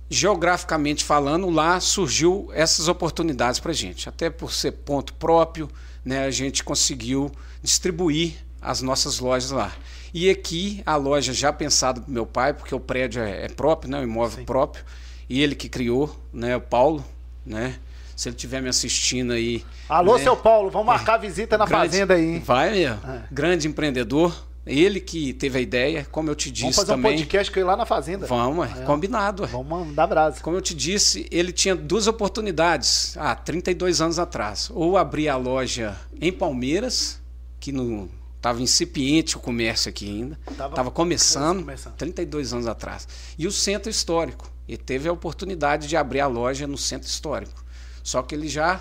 geograficamente 0.09 1.03
falando, 1.03 1.47
lá 1.47 1.79
surgiu 1.79 2.49
essas 2.53 2.87
oportunidades 2.87 3.59
para 3.59 3.71
gente. 3.71 4.09
Até 4.09 4.31
por 4.31 4.51
ser 4.51 4.71
ponto 4.71 5.13
próprio, 5.13 5.69
né, 6.03 6.25
a 6.25 6.31
gente 6.31 6.63
conseguiu 6.63 7.31
distribuir 7.61 8.43
as 8.59 8.81
nossas 8.81 9.19
lojas 9.19 9.51
lá. 9.51 9.71
E 10.11 10.27
aqui 10.27 10.81
a 10.83 10.95
loja 10.95 11.33
já 11.33 11.53
pensada 11.53 12.01
do 12.01 12.11
meu 12.11 12.25
pai, 12.25 12.51
porque 12.51 12.73
o 12.73 12.79
prédio 12.79 13.21
é, 13.21 13.45
é 13.45 13.47
próprio, 13.47 13.91
né, 13.91 13.99
o 13.99 14.03
imóvel 14.03 14.39
Sim. 14.39 14.45
próprio, 14.45 14.83
e 15.29 15.39
ele 15.39 15.53
que 15.53 15.69
criou, 15.69 16.19
né, 16.33 16.57
o 16.57 16.61
Paulo, 16.61 17.05
né? 17.45 17.77
Se 18.17 18.27
ele 18.29 18.35
estiver 18.35 18.61
me 18.61 18.67
assistindo 18.67 19.31
aí. 19.31 19.63
Alô, 19.87 20.17
né, 20.17 20.23
seu 20.23 20.35
Paulo, 20.35 20.69
vamos 20.71 20.87
marcar 20.87 21.13
a 21.13 21.17
visita 21.19 21.57
na 21.57 21.65
grande- 21.65 21.85
fazenda 21.91 22.15
aí. 22.15 22.25
hein? 22.35 22.39
Vai 22.43 22.71
mesmo. 22.71 22.99
É. 23.07 23.23
Grande 23.31 23.67
empreendedor. 23.67 24.43
Ele 24.65 24.99
que 24.99 25.31
teve 25.31 25.59
a 25.59 25.61
ideia, 25.61 26.05
como 26.11 26.29
eu 26.29 26.35
te 26.35 26.49
disse 26.51 26.63
Vamos 26.63 26.75
fazer 26.75 26.91
um 26.91 26.95
também. 26.95 27.17
podcast 27.19 27.51
com 27.53 27.59
ele 27.59 27.67
lá 27.67 27.77
na 27.77 27.85
fazenda. 27.85 28.25
Vamos, 28.27 28.67
é, 28.67 28.81
É. 28.81 28.85
combinado. 28.85 29.43
é. 29.45 29.47
Vamos 29.47 29.67
mandar 29.69 30.07
brasa. 30.07 30.41
Como 30.41 30.57
eu 30.57 30.61
te 30.61 30.73
disse, 30.75 31.25
ele 31.31 31.53
tinha 31.53 31.73
duas 31.73 32.05
oportunidades 32.07 33.15
há 33.17 33.33
32 33.35 34.01
anos 34.01 34.19
atrás. 34.19 34.69
Ou 34.73 34.97
abrir 34.97 35.29
a 35.29 35.37
loja 35.37 35.95
em 36.19 36.31
Palmeiras, 36.33 37.19
que 37.59 37.71
não 37.71 38.09
estava 38.35 38.61
incipiente 38.61 39.37
o 39.37 39.39
comércio 39.39 39.89
aqui 39.89 40.07
ainda, 40.09 40.39
Tava 40.57 40.69
estava 40.73 40.91
começando, 40.91 41.59
começando. 41.61 41.93
32 41.95 42.51
anos 42.51 42.67
atrás. 42.67 43.07
E 43.37 43.45
o 43.47 43.51
centro 43.51 43.89
histórico. 43.89 44.51
Ele 44.67 44.77
teve 44.77 45.07
a 45.07 45.13
oportunidade 45.13 45.87
de 45.87 45.95
abrir 45.95 46.19
a 46.19 46.27
loja 46.27 46.67
no 46.67 46.77
centro 46.77 47.07
histórico. 47.07 47.63
Só 48.07 48.21
que 48.21 48.33
ele 48.33 48.47
já 48.47 48.79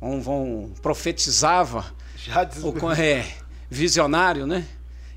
vão, 0.00 0.20
vão, 0.20 0.72
profetizava 0.82 1.94
Já 2.16 2.42
o 2.64 2.90
é, 2.90 3.32
visionário, 3.70 4.44
né? 4.44 4.66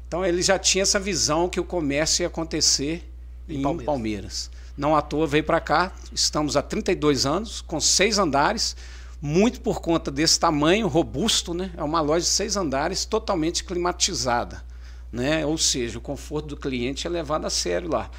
Então 0.08 0.24
ele 0.24 0.44
já 0.44 0.60
tinha 0.60 0.84
essa 0.84 1.00
visão 1.00 1.50
que 1.50 1.60
o 1.60 1.64
comércio 1.64 2.22
ia 2.22 2.28
acontecer 2.28 3.12
em 3.50 3.60
Palmeiras. 3.60 3.86
Palmeiras. 3.88 4.52
Não 4.78 4.96
à 4.96 5.02
toa 5.02 5.26
veio 5.26 5.44
para 5.44 5.60
cá, 5.60 5.92
estamos 6.12 6.56
há 6.56 6.62
32 6.62 7.26
anos, 7.26 7.60
com 7.62 7.82
seis 7.82 8.20
andares, 8.20 8.76
muito 9.20 9.62
por 9.62 9.82
conta 9.82 10.12
desse 10.12 10.40
tamanho 10.40 10.88
robusto, 10.88 11.56
né? 11.56 11.72
É 11.76 11.82
uma 11.82 12.02
loja 12.02 12.26
de 12.26 12.32
seis 12.32 12.56
andares 12.56 13.04
totalmente 13.04 13.64
climatizada, 13.64 14.64
né? 15.12 15.44
Ou 15.44 15.58
seja, 15.58 15.98
o 15.98 16.02
conforto 16.02 16.50
do 16.50 16.58
cliente 16.58 17.08
é 17.08 17.10
levado 17.10 17.48
a 17.48 17.50
sério 17.50 17.90
lá. 17.90 18.12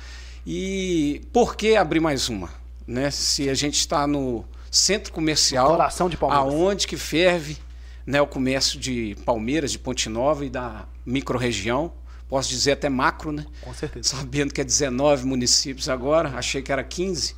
E 0.45 1.23
por 1.33 1.55
que 1.55 1.77
abrir 1.77 2.01
mais 2.01 2.29
uma? 2.29 2.51
Né? 2.85 3.13
Se 3.13 3.49
a 3.49 3.55
gente 3.55 3.79
está 3.79 4.09
no 4.09 4.45
centro 4.77 5.13
comercial, 5.13 5.67
No 5.71 5.77
coração 5.77 6.09
de 6.09 6.17
Palmeiras. 6.17 6.53
aonde 6.55 6.87
que 6.87 6.97
ferve 6.97 7.57
né, 8.07 8.21
o 8.21 8.27
comércio 8.27 8.79
de 8.79 9.17
Palmeiras, 9.25 9.71
de 9.73 9.79
Ponte 9.79 10.09
Nova 10.09 10.45
e 10.45 10.51
da 10.51 10.87
microrregião, 11.07 11.93
posso 12.29 12.49
dizer 12.51 12.73
até 12.73 12.89
macro, 12.89 13.31
né? 13.33 13.45
Com 13.63 13.73
certeza. 13.73 14.09
Sabendo 14.17 14.53
que 14.53 14.61
é 14.61 14.65
19 14.65 15.25
municípios 15.27 15.89
agora, 15.89 16.31
achei 16.37 16.61
que 16.61 16.73
era 16.73 16.83
15. 16.83 17.35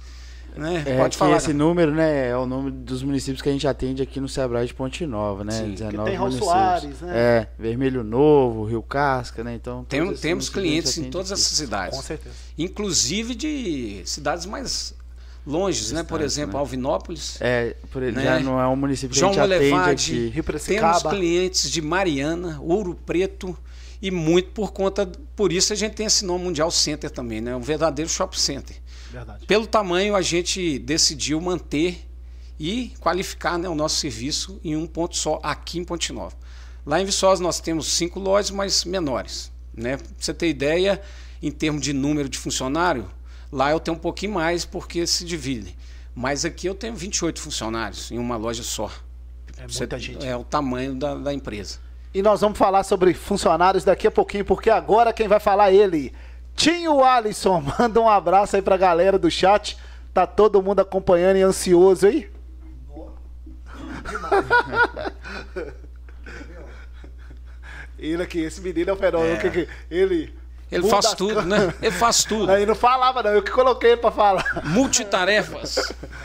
Né? 0.57 0.83
É 0.87 0.97
Pode 0.97 1.19
falar. 1.19 1.37
esse 1.37 1.53
número, 1.53 1.93
né, 1.93 2.29
é 2.31 2.37
o 2.37 2.47
número 2.47 2.75
dos 2.75 3.03
municípios 3.03 3.43
que 3.43 3.49
a 3.51 3.53
gente 3.53 3.69
atende 3.69 4.01
aqui 4.01 4.19
no 4.19 4.27
Sebrae 4.27 4.67
de 4.67 4.73
Ponte 4.73 5.05
Nova, 5.05 5.45
né? 5.45 5.53
Sim, 5.53 5.65
que 5.75 5.83
19 5.83 6.09
tem 6.09 6.17
Raul 6.19 6.31
municípios. 6.31 6.51
Soares, 6.51 7.01
né? 7.03 7.13
É, 7.15 7.49
Vermelho 7.59 8.03
Novo, 8.03 8.65
Rio 8.65 8.83
Casca, 8.83 9.45
né? 9.45 9.55
Então, 9.55 9.85
Tem- 9.85 10.15
temos 10.15 10.49
clientes 10.49 10.97
em 10.97 11.11
todas 11.11 11.31
aqui. 11.31 11.41
essas 11.43 11.59
cidades. 11.59 11.95
Com 11.95 12.03
certeza. 12.03 12.35
Inclusive 12.57 13.35
de 13.35 14.01
cidades 14.07 14.47
mais 14.47 14.95
longes, 15.47 15.93
né? 15.93 16.03
Por 16.03 16.21
exemplo, 16.21 16.55
né? 16.55 16.59
Alvinópolis. 16.59 17.39
É, 17.41 17.77
por 17.93 18.03
ele 18.03 18.17
Né? 18.17 18.25
já 18.25 18.41
não 18.41 18.61
é 18.61 18.67
um 18.67 18.77
município 18.77 19.15
que 19.15 19.21
João 19.21 19.31
a 19.31 19.35
gente 19.35 19.43
atende 19.45 19.71
Molevade, 19.71 20.13
aqui. 20.13 20.29
Rio 20.29 20.45
Temos 20.45 21.03
clientes 21.05 21.71
de 21.71 21.81
Mariana, 21.81 22.59
Ouro 22.61 22.95
Preto 22.95 23.57
e 24.03 24.11
muito 24.11 24.51
por 24.51 24.73
conta. 24.73 25.07
Por 25.37 25.53
isso 25.53 25.73
a 25.73 25.77
gente 25.77 25.95
tem 25.95 26.07
esse 26.07 26.25
nome 26.25 26.45
Mundial 26.45 26.71
Center 26.71 27.11
também, 27.11 27.41
né? 27.41 27.55
Um 27.55 27.61
verdadeiro 27.61 28.11
shopping 28.11 28.39
center. 28.39 28.77
Verdade. 29.11 29.47
Pelo 29.47 29.67
tamanho, 29.67 30.17
a 30.17 30.23
gente 30.23 30.79
decidiu 30.81 31.41
manter 31.41 32.05
e 32.59 32.93
qualificar 33.01 33.59
né, 33.59 33.69
o 33.69 33.75
nosso 33.75 33.97
serviço 33.97 34.59
em 34.65 34.75
um 34.77 34.87
ponto 34.87 35.17
só, 35.17 35.39
aqui 35.43 35.79
em 35.79 35.85
Ponte 35.85 36.13
Nova. 36.13 36.35
Lá 36.85 37.01
em 37.01 37.05
Viçosa 37.05 37.43
nós 37.43 37.61
temos 37.61 37.87
cinco 37.87 38.19
lojas, 38.19 38.51
mas 38.51 38.85
menores. 38.85 39.53
Né? 39.75 39.97
Pra 39.97 40.07
você 40.19 40.33
ter 40.33 40.49
ideia, 40.49 41.01
em 41.43 41.51
termos 41.51 41.83
de 41.83 41.93
número 41.93 42.29
de 42.29 42.39
funcionário, 42.39 43.11
lá 43.57 43.71
eu 43.71 43.81
tenho 43.81 43.97
um 43.97 44.01
pouquinho 44.01 44.33
mais 44.35 44.65
porque 44.65 45.07
se 45.07 45.25
divide. 45.25 45.77
Mas 46.15 46.45
aqui 46.45 46.67
eu 46.67 46.75
tenho 46.75 46.95
28 46.95 47.41
funcionários 47.41 48.11
em 48.11 48.19
uma 48.19 48.37
loja 48.37 48.63
só. 48.63 48.91
É 49.57 49.67
Você- 49.67 49.81
muita 49.81 49.99
gente. 49.99 50.27
É 50.27 50.37
o 50.37 50.45
tamanho 50.45 50.95
da, 50.95 51.15
da 51.15 51.33
empresa. 51.33 51.79
E 52.15 52.23
nós 52.23 52.41
vamos 52.41 52.59
falar 52.59 52.83
sobre 52.85 53.13
funcionários 53.15 53.85
daqui 53.85 54.07
a 54.07 54.11
pouquinho, 54.11 54.45
porque 54.45 54.71
agora 54.71 55.13
quem 55.13 55.29
vai 55.29 55.41
falar 55.41 55.71
é 55.73 55.75
ele. 55.77 56.13
Tinho 56.55 57.03
Alisson, 57.05 57.63
manda 57.79 58.01
um 58.01 58.09
abraço 58.09 58.57
aí 58.57 58.63
pra 58.63 58.77
galera 58.77 59.19
do 59.19 59.31
chat. 59.31 59.77
Tá 60.15 60.27
todo 60.27 60.63
mundo 60.63 60.81
acompanhando 60.81 61.37
e 61.37 61.43
ansioso 61.43 62.07
aí? 62.07 62.31
Ele 67.99 68.23
aqui, 68.23 68.41
esse 68.41 68.61
menino 68.61 68.91
é 68.91 68.93
o 68.93 68.97
fenômeno. 68.97 69.39
que- 69.51 69.69
Ele. 69.91 70.35
Ele 70.71 70.83
muda 70.83 70.95
faz 71.01 71.15
tudo, 71.15 71.35
can- 71.37 71.43
né? 71.45 71.75
Ele 71.81 71.91
faz 71.93 72.25
tudo. 72.25 72.51
Aí 72.51 72.67
não 72.67 72.75
falava, 72.75 73.23
não. 73.23 73.31
Eu 73.31 73.43
que 73.43 73.51
coloquei 73.53 73.93
ele 73.93 74.01
pra 74.01 74.11
falar. 74.11 74.45
Multitarefas. 74.65 75.77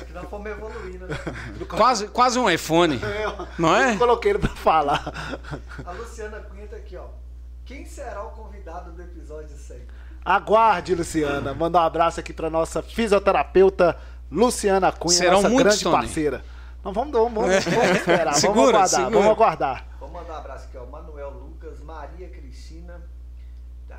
Que 0.08 0.14
nós 0.14 0.28
fomos 0.30 0.50
evoluindo, 0.52 1.06
né? 1.08 1.16
quase, 1.70 2.08
quase 2.08 2.40
um 2.40 2.50
iPhone. 2.50 3.00
Não 3.60 3.76
é? 3.76 3.94
Eu 3.94 3.98
coloquei 4.00 4.32
ele 4.32 4.40
pra 4.40 4.50
falar. 4.50 5.14
A 5.86 5.92
Luciana 5.92 6.40
Cunha 6.40 6.68
tá 6.68 6.76
aqui, 6.78 6.98
ó. 6.98 7.06
Quem 7.66 7.86
será 7.86 8.24
o 8.24 8.32
convidado 8.32 8.92
do 8.92 9.02
episódio 9.02 9.56
100? 9.56 9.78
Aguarde, 10.26 10.96
Luciana. 10.96 11.54
Manda 11.54 11.80
um 11.80 11.82
abraço 11.84 12.20
aqui 12.20 12.34
pra 12.34 12.50
nossa 12.50 12.82
fisioterapeuta 12.82 13.98
Luciana 14.32 14.92
Cunha, 14.92 15.16
Serão 15.18 15.34
nossa 15.34 15.50
muitos, 15.50 15.64
grande 15.66 15.84
Tony. 15.84 15.96
parceira. 15.96 16.44
Não, 16.84 16.92
vamos, 16.92 17.12
vamos, 17.14 17.34
vamos, 17.34 17.52
É. 17.52 17.60
vamos 17.70 17.98
esperar. 17.98 18.34
Segura, 18.34 18.54
vamos 18.56 18.70
aguardar, 18.74 18.90
segura. 18.90 19.12
vamos 19.20 19.32
aguardar. 19.32 19.86
Vou 20.00 20.10
mandar 20.10 20.34
um 20.34 20.38
abraço 20.38 20.66
aqui, 20.66 20.78
ó. 20.78 20.86
Manuel 20.88 21.30
Lucas, 21.30 21.80
Maria 21.82 22.28
Cristina. 22.30 23.02
Tá 23.88 23.98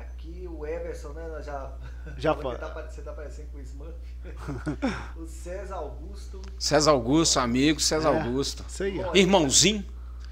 Everson, 0.93 1.09
né? 1.09 1.41
Já, 1.41 1.71
Já 2.17 2.35
que 2.35 2.43
tá 2.57 2.87
Você 2.89 3.01
tá 3.01 3.11
parecendo 3.13 3.49
com 3.51 3.57
o 3.57 3.61
Smurf. 3.61 3.93
o 5.17 5.27
César 5.27 5.75
Augusto. 5.75 6.41
César 6.59 6.91
Augusto, 6.91 7.39
amigo, 7.39 7.79
César 7.79 8.09
É. 8.13 8.21
Augusto. 8.21 8.63
Isso 8.67 8.83
aí, 8.83 9.03
ó. 9.03 9.11
Irmãozinho. 9.15 9.85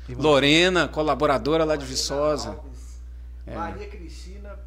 Lorena, 0.10 0.88
colaboradora 0.88 1.64
lá 1.64 1.76
de 1.76 1.86
Viçosa. 1.86 2.60
É. 3.46 3.56
Maria 3.56 3.88
Cristina. 3.88 4.60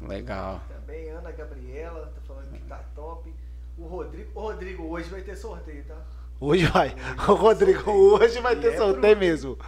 Legal. 0.00 0.60
Também 0.68 1.10
Ana 1.10 1.30
Gabriela, 1.32 2.12
tá 2.14 2.20
falando 2.26 2.52
que 2.52 2.62
tá 2.64 2.80
top. 2.94 3.34
O 3.78 3.86
Rodrigo. 3.86 4.30
O 4.34 4.40
Rodrigo, 4.42 4.84
hoje 4.84 5.08
vai 5.08 5.22
ter 5.22 5.36
sorteio, 5.36 5.84
tá? 5.84 5.96
Hoje 6.38 6.66
vai. 6.66 6.94
O 7.28 7.34
Rodrigo, 7.34 7.90
hoje 7.90 8.40
vai 8.40 8.56
ter 8.56 8.74
é 8.74 8.76
sorteio 8.76 9.16
mesmo. 9.16 9.58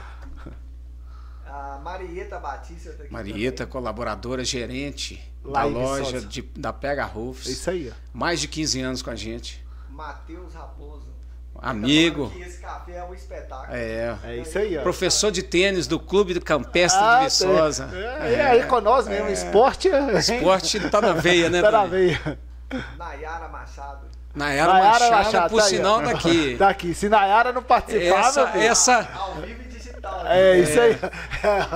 A 1.53 1.79
Marieta 1.85 2.39
Batista 2.39 2.93
tá 2.95 3.03
aqui. 3.03 3.13
Marieta, 3.13 3.59
também. 3.67 3.73
colaboradora, 3.73 4.43
gerente 4.43 5.23
Lá 5.45 5.61
da 5.61 5.67
loja 5.67 6.19
de, 6.23 6.41
da 6.57 6.73
Pega 6.73 7.05
Roofs. 7.05 7.47
É 7.47 7.51
isso 7.53 7.69
aí, 7.71 7.91
ó. 7.91 7.95
Mais 8.11 8.41
de 8.41 8.49
15 8.49 8.81
anos 8.81 9.03
com 9.03 9.11
a 9.11 9.15
gente. 9.15 9.63
Matheus 9.91 10.55
Raposo. 10.55 11.13
Amigo. 11.61 12.29
Tá 12.29 12.35
que 12.35 12.43
esse 12.43 12.59
café 12.59 12.93
é 12.97 13.05
um 13.05 13.13
espetáculo. 13.13 13.77
É. 13.77 14.17
É 14.25 14.37
isso 14.39 14.59
aí, 14.59 14.79
ó. 14.79 14.83
Professor 14.83 15.31
de 15.31 15.43
tênis 15.43 15.87
do 15.87 16.01
Clube 16.01 16.33
do 16.33 16.41
Campestre 16.41 17.01
Ah, 17.01 17.19
de 17.19 17.25
Viçosa. 17.25 17.91
É, 17.93 18.35
é, 18.35 18.47
aí 18.47 18.67
com 18.67 18.81
nós 18.81 19.07
mesmo. 19.07 19.29
Esporte. 19.29 19.89
é- 19.89 20.19
Esporte 20.19 20.81
tá 20.89 21.03
na 21.03 21.13
veia, 21.13 21.51
né? 21.51 21.61
Tá 21.63 21.71
na 21.71 21.85
veia. 21.85 22.39
Nayara 22.97 23.49
Machado. 23.49 24.07
Nayara 24.35 24.73
Nayara 24.73 24.91
Machado, 24.93 25.25
Machado, 25.25 25.51
por 25.51 25.59
tá 25.59 25.65
aí, 25.67 25.71
sinal, 25.77 25.99
ó. 25.99 26.01
daqui. 26.03 26.57
Tá 26.59 26.69
aqui. 26.71 26.95
Se 26.95 27.09
Nayara 27.11 27.53
não 27.53 27.63
participar, 27.63 28.21
Essa, 28.21 28.43
meu 28.45 28.53
filho, 28.53 28.65
essa, 28.65 29.09
Ao 29.15 29.35
vivo. 29.35 29.62
É 30.27 30.59
isso 30.59 30.81
aí. 30.81 30.97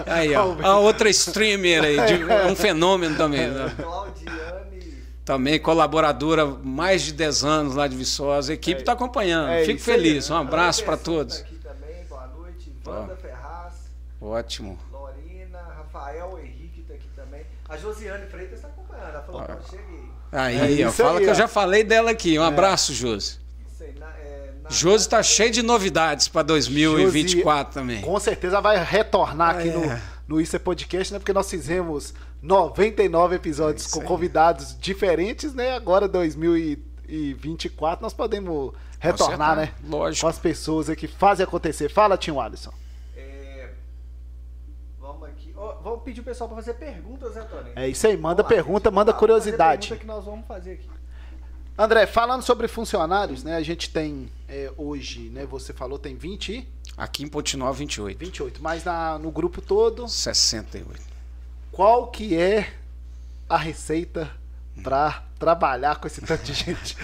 aí, 0.07 0.35
ó, 0.35 0.57
a 0.63 0.79
outra 0.79 1.09
streamer 1.11 1.85
aí, 1.85 1.97
de- 2.07 2.31
é 2.31 2.47
um 2.47 2.57
fenômeno 2.57 3.17
também. 3.17 3.49
né? 3.49 3.73
Claudiane. 3.77 4.95
Também 5.25 5.59
colaboradora, 5.59 6.47
mais 6.47 7.03
de 7.03 7.13
10 7.13 7.45
anos 7.45 7.75
lá 7.75 7.87
de 7.89 7.97
Viçosa. 7.97 8.53
A 8.53 8.55
equipe 8.55 8.81
está 8.81 8.93
acompanhando. 8.93 9.51
é 9.51 9.65
Fico 9.65 9.81
feliz. 9.81 10.31
Um 10.31 10.37
abraço 10.37 10.85
para 10.85 10.95
Anderson 10.95 11.13
todos. 11.13 11.39
Tá 11.39 11.45
aqui 11.47 11.57
também, 11.57 12.05
boa 12.09 12.27
noite. 12.29 12.73
Wanda 12.87 13.17
Ferraz, 13.17 13.75
Ótimo. 14.21 14.79
Lorena, 14.93 15.59
Rafael 15.79 16.39
Henrique 16.39 16.83
tá 16.83 16.95
aqui 16.95 17.09
também. 17.17 17.43
A 17.69 17.77
Josiane 17.77 18.27
Freitas 18.27 18.61
tá 18.61 18.69
acompanhando. 18.69 19.09
Ela 19.11 19.23
falou, 19.23 19.41
Ah. 19.43 19.57
"Pô, 19.57 19.71
cheguei. 19.71 20.07
Aí, 20.33 20.83
É 20.83 20.87
ó, 20.89 20.93
fala 20.93 21.19
aí, 21.19 21.25
que 21.25 21.27
ó. 21.31 21.33
eu 21.33 21.37
já 21.37 21.49
falei 21.49 21.83
dela 21.85 22.11
aqui. 22.11 22.39
Um 22.39 22.43
abraço, 22.43 22.93
Josi. 22.93 23.39
Isso 23.73 23.83
aí, 23.83 23.95
na, 23.99 24.07
é, 24.07 24.51
na, 24.56 24.56
Josi 24.69 25.05
está 25.05 25.23
cheio 25.23 25.51
de 25.51 25.63
novidades 25.63 26.29
para 26.29 26.43
2024 26.43 27.75
também. 27.75 28.01
Com 28.03 28.19
certeza 28.19 28.61
vai 28.61 28.83
retornar 28.83 29.57
aqui 29.57 29.69
É. 29.69 29.73
no, 29.73 30.01
no 30.37 30.41
Isso 30.41 30.57
é 30.57 30.59
Podcast, 30.59 31.13
né? 31.13 31.19
Porque 31.19 31.33
nós 31.33 31.49
fizemos 31.49 32.13
99 32.43 33.37
episódios 33.37 33.87
É 33.87 33.91
com 33.91 34.01
aí. 34.01 34.07
convidados 34.07 34.77
diferentes, 34.79 35.55
né? 35.55 35.73
Agora 35.75 36.09
2024 36.09 38.03
nós 38.03 38.13
podemos 38.13 38.73
retornar, 38.99 39.57
né? 39.57 39.73
lógico. 39.89 40.23
Com 40.23 40.29
as 40.29 40.39
pessoas 40.39 40.91
aí 40.91 40.97
que 40.97 41.07
fazem 41.07 41.45
acontecer. 41.45 41.89
Fala, 41.89 42.17
Tim 42.19 42.37
Alisson. 42.37 42.73
é, 43.17 43.69
vamos 45.01 45.29
aqui. 45.29 45.53
Vamos 45.83 46.03
pedir 46.03 46.21
o 46.21 46.25
pessoal 46.25 46.49
para 46.49 46.57
fazer 46.57 46.75
perguntas, 46.75 47.35
né, 47.35 47.43
Tony? 47.49 47.71
É 47.77 47.89
isso 47.89 48.07
aí, 48.07 48.17
manda 48.17 48.43
Vamos 48.43 48.51
lá, 48.51 48.57
pergunta, 48.57 48.89
gente. 48.91 48.95
manda 48.95 49.13
Vamos 49.13 49.15
lá, 49.15 49.19
curiosidade. 49.19 49.89
fazer 49.89 50.01
pergunta 50.01 50.01
que 50.01 50.07
nós 50.07 50.25
vamos 50.25 50.47
fazer 50.47 50.73
aqui. 50.73 50.89
André, 51.79 52.07
falando 52.07 52.43
sobre 52.43 52.69
funcionários, 52.69 53.45
né? 53.45 53.57
A 53.57 53.63
gente 53.63 53.91
tem 53.91 54.31
é, 54.49 54.73
hoje, 54.77 55.29
né? 55.29 55.45
Você 55.47 55.73
falou, 55.73 55.99
tem 55.99 56.17
20 56.17 56.53
e 56.53 56.69
Aqui 56.97 57.23
em 57.23 57.29
Pontinol, 57.29 57.75
28. 57.75 58.19
28, 58.19 58.63
mas 58.63 58.83
na, 58.83 59.19
no 59.19 59.31
grupo 59.31 59.61
todo, 59.61 60.09
68. 60.09 60.99
qual 61.71 62.07
que 62.11 62.35
é 62.35 62.73
a 63.47 63.59
receita 63.59 64.31
para 64.83 65.23
trabalhar 65.39 65.97
com 65.97 66.07
esse 66.07 66.23
tanto 66.23 66.43
de 66.45 66.55
gente? 66.55 66.97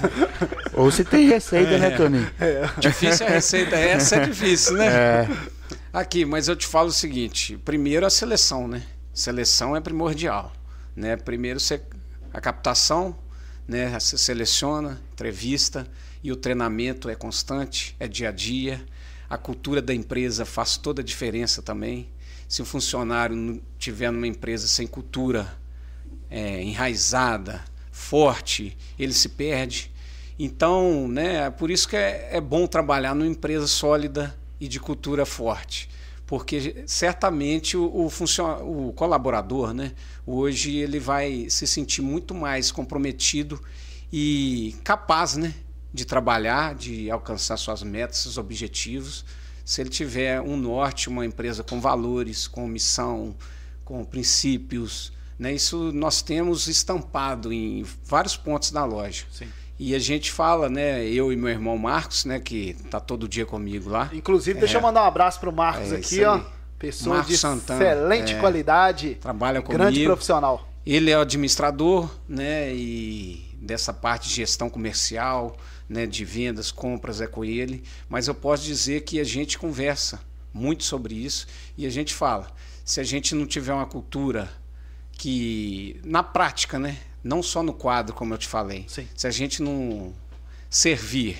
Ou 0.72 0.90
se 0.90 1.04
tem 1.04 1.26
receita, 1.28 1.72
É. 1.72 1.78
né, 1.78 1.90
Toninho? 1.90 2.30
Difícil 2.78 3.26
a 3.26 3.28
receita, 3.30 3.76
essa 3.76 4.16
é 4.16 4.24
difícil, 4.26 4.78
né? 4.78 4.86
É. 4.86 5.28
Aqui, 5.92 6.24
mas 6.24 6.48
eu 6.48 6.56
te 6.56 6.66
falo 6.66 6.88
o 6.88 6.92
seguinte: 6.92 7.58
primeiro 7.58 8.06
a 8.06 8.10
seleção, 8.10 8.66
né? 8.66 8.82
Seleção 9.12 9.76
é 9.76 9.80
primordial, 9.82 10.50
né? 10.94 11.14
Primeiro 11.16 11.60
você, 11.60 11.82
a 12.32 12.40
captação, 12.40 13.14
né? 13.66 13.98
Você 13.98 14.16
seleciona, 14.16 15.00
entrevista 15.12 15.86
e 16.22 16.30
o 16.30 16.36
treinamento 16.36 17.08
é 17.08 17.14
constante, 17.14 17.96
é 17.98 18.06
dia 18.06 18.28
a 18.28 18.32
dia. 18.32 18.84
A 19.28 19.36
cultura 19.36 19.82
da 19.82 19.94
empresa 19.94 20.44
faz 20.44 20.76
toda 20.76 21.02
a 21.02 21.04
diferença 21.04 21.62
também. 21.62 22.08
Se 22.48 22.62
o 22.62 22.64
funcionário 22.64 23.62
tiver 23.78 24.10
numa 24.10 24.26
empresa 24.26 24.68
sem 24.68 24.86
cultura 24.86 25.56
é, 26.30 26.62
enraizada, 26.62 27.64
forte, 27.90 28.76
ele 28.98 29.12
se 29.12 29.30
perde. 29.30 29.90
Então, 30.38 31.08
né, 31.08 31.46
é 31.46 31.50
por 31.50 31.70
isso 31.70 31.88
que 31.88 31.96
é, 31.96 32.28
é 32.32 32.40
bom 32.40 32.66
trabalhar 32.66 33.14
numa 33.14 33.26
empresa 33.26 33.66
sólida 33.66 34.36
e 34.60 34.68
de 34.68 34.78
cultura 34.78 35.24
forte. 35.24 35.88
Porque 36.26 36.84
certamente 36.86 37.76
o, 37.76 37.84
o, 37.84 38.08
o 38.08 38.92
colaborador, 38.92 39.72
né, 39.72 39.92
hoje 40.26 40.76
ele 40.76 40.98
vai 40.98 41.46
se 41.48 41.66
sentir 41.66 42.02
muito 42.02 42.34
mais 42.34 42.72
comprometido 42.72 43.60
e 44.12 44.74
capaz, 44.82 45.36
né, 45.36 45.54
de 45.92 46.04
trabalhar, 46.04 46.74
de 46.74 47.10
alcançar 47.10 47.56
suas 47.56 47.82
metas, 47.82 48.18
seus 48.18 48.38
objetivos, 48.38 49.24
se 49.64 49.80
ele 49.80 49.90
tiver 49.90 50.40
um 50.40 50.56
norte, 50.56 51.08
uma 51.08 51.24
empresa 51.24 51.62
com 51.62 51.80
valores, 51.80 52.46
com 52.46 52.66
missão, 52.66 53.34
com 53.84 54.04
princípios, 54.04 55.12
né? 55.38 55.52
Isso 55.52 55.92
nós 55.92 56.22
temos 56.22 56.66
estampado 56.66 57.52
em 57.52 57.84
vários 58.04 58.36
pontos 58.36 58.70
da 58.70 58.84
loja. 58.84 59.24
Sim. 59.30 59.48
E 59.78 59.94
a 59.94 59.98
gente 59.98 60.32
fala, 60.32 60.68
né? 60.70 61.04
Eu 61.04 61.30
e 61.32 61.36
meu 61.36 61.50
irmão 61.50 61.76
Marcos, 61.76 62.24
né? 62.24 62.40
Que 62.40 62.74
tá 62.90 62.98
todo 62.98 63.28
dia 63.28 63.44
comigo 63.44 63.90
lá. 63.90 64.10
Inclusive, 64.12 64.58
deixa 64.58 64.76
É. 64.76 64.78
eu 64.78 64.82
mandar 64.82 65.02
um 65.02 65.06
abraço 65.06 65.38
pro 65.38 65.52
Marcos 65.52 65.92
É, 65.92 65.96
aqui, 65.96 66.24
ó. 66.24 66.40
Pessoa 66.78 67.16
Marcos 67.16 67.32
de 67.32 67.38
Santana, 67.38 67.82
excelente 67.84 68.34
é. 68.34 68.38
qualidade. 68.40 69.14
Trabalha 69.20 69.60
Grande 69.60 69.92
comigo. 69.94 70.06
profissional. 70.12 70.68
Ele 70.84 71.10
é 71.10 71.16
o 71.18 71.20
administrador, 71.20 72.08
né? 72.28 72.74
E 72.74 73.44
dessa 73.60 73.92
parte 73.92 74.28
de 74.28 74.34
gestão 74.34 74.70
comercial, 74.70 75.56
né? 75.88 76.06
De 76.06 76.24
vendas, 76.24 76.70
compras 76.70 77.20
é 77.20 77.26
com 77.26 77.44
ele. 77.44 77.82
Mas 78.08 78.28
eu 78.28 78.34
posso 78.34 78.62
dizer 78.64 79.02
que 79.02 79.20
a 79.20 79.24
gente 79.24 79.58
conversa 79.58 80.20
muito 80.54 80.84
sobre 80.84 81.14
isso 81.14 81.46
e 81.76 81.84
a 81.86 81.90
gente 81.90 82.14
fala. 82.14 82.50
Se 82.84 83.00
a 83.00 83.04
gente 83.04 83.34
não 83.34 83.46
tiver 83.46 83.72
uma 83.74 83.86
cultura 83.86 84.48
que 85.12 86.00
na 86.04 86.22
prática, 86.22 86.78
né? 86.78 86.96
Não 87.26 87.42
só 87.42 87.60
no 87.60 87.72
quadro, 87.72 88.14
como 88.14 88.32
eu 88.32 88.38
te 88.38 88.46
falei. 88.46 88.84
Sim. 88.86 89.08
Se 89.16 89.26
a 89.26 89.30
gente 89.32 89.60
não 89.60 90.14
servir 90.70 91.36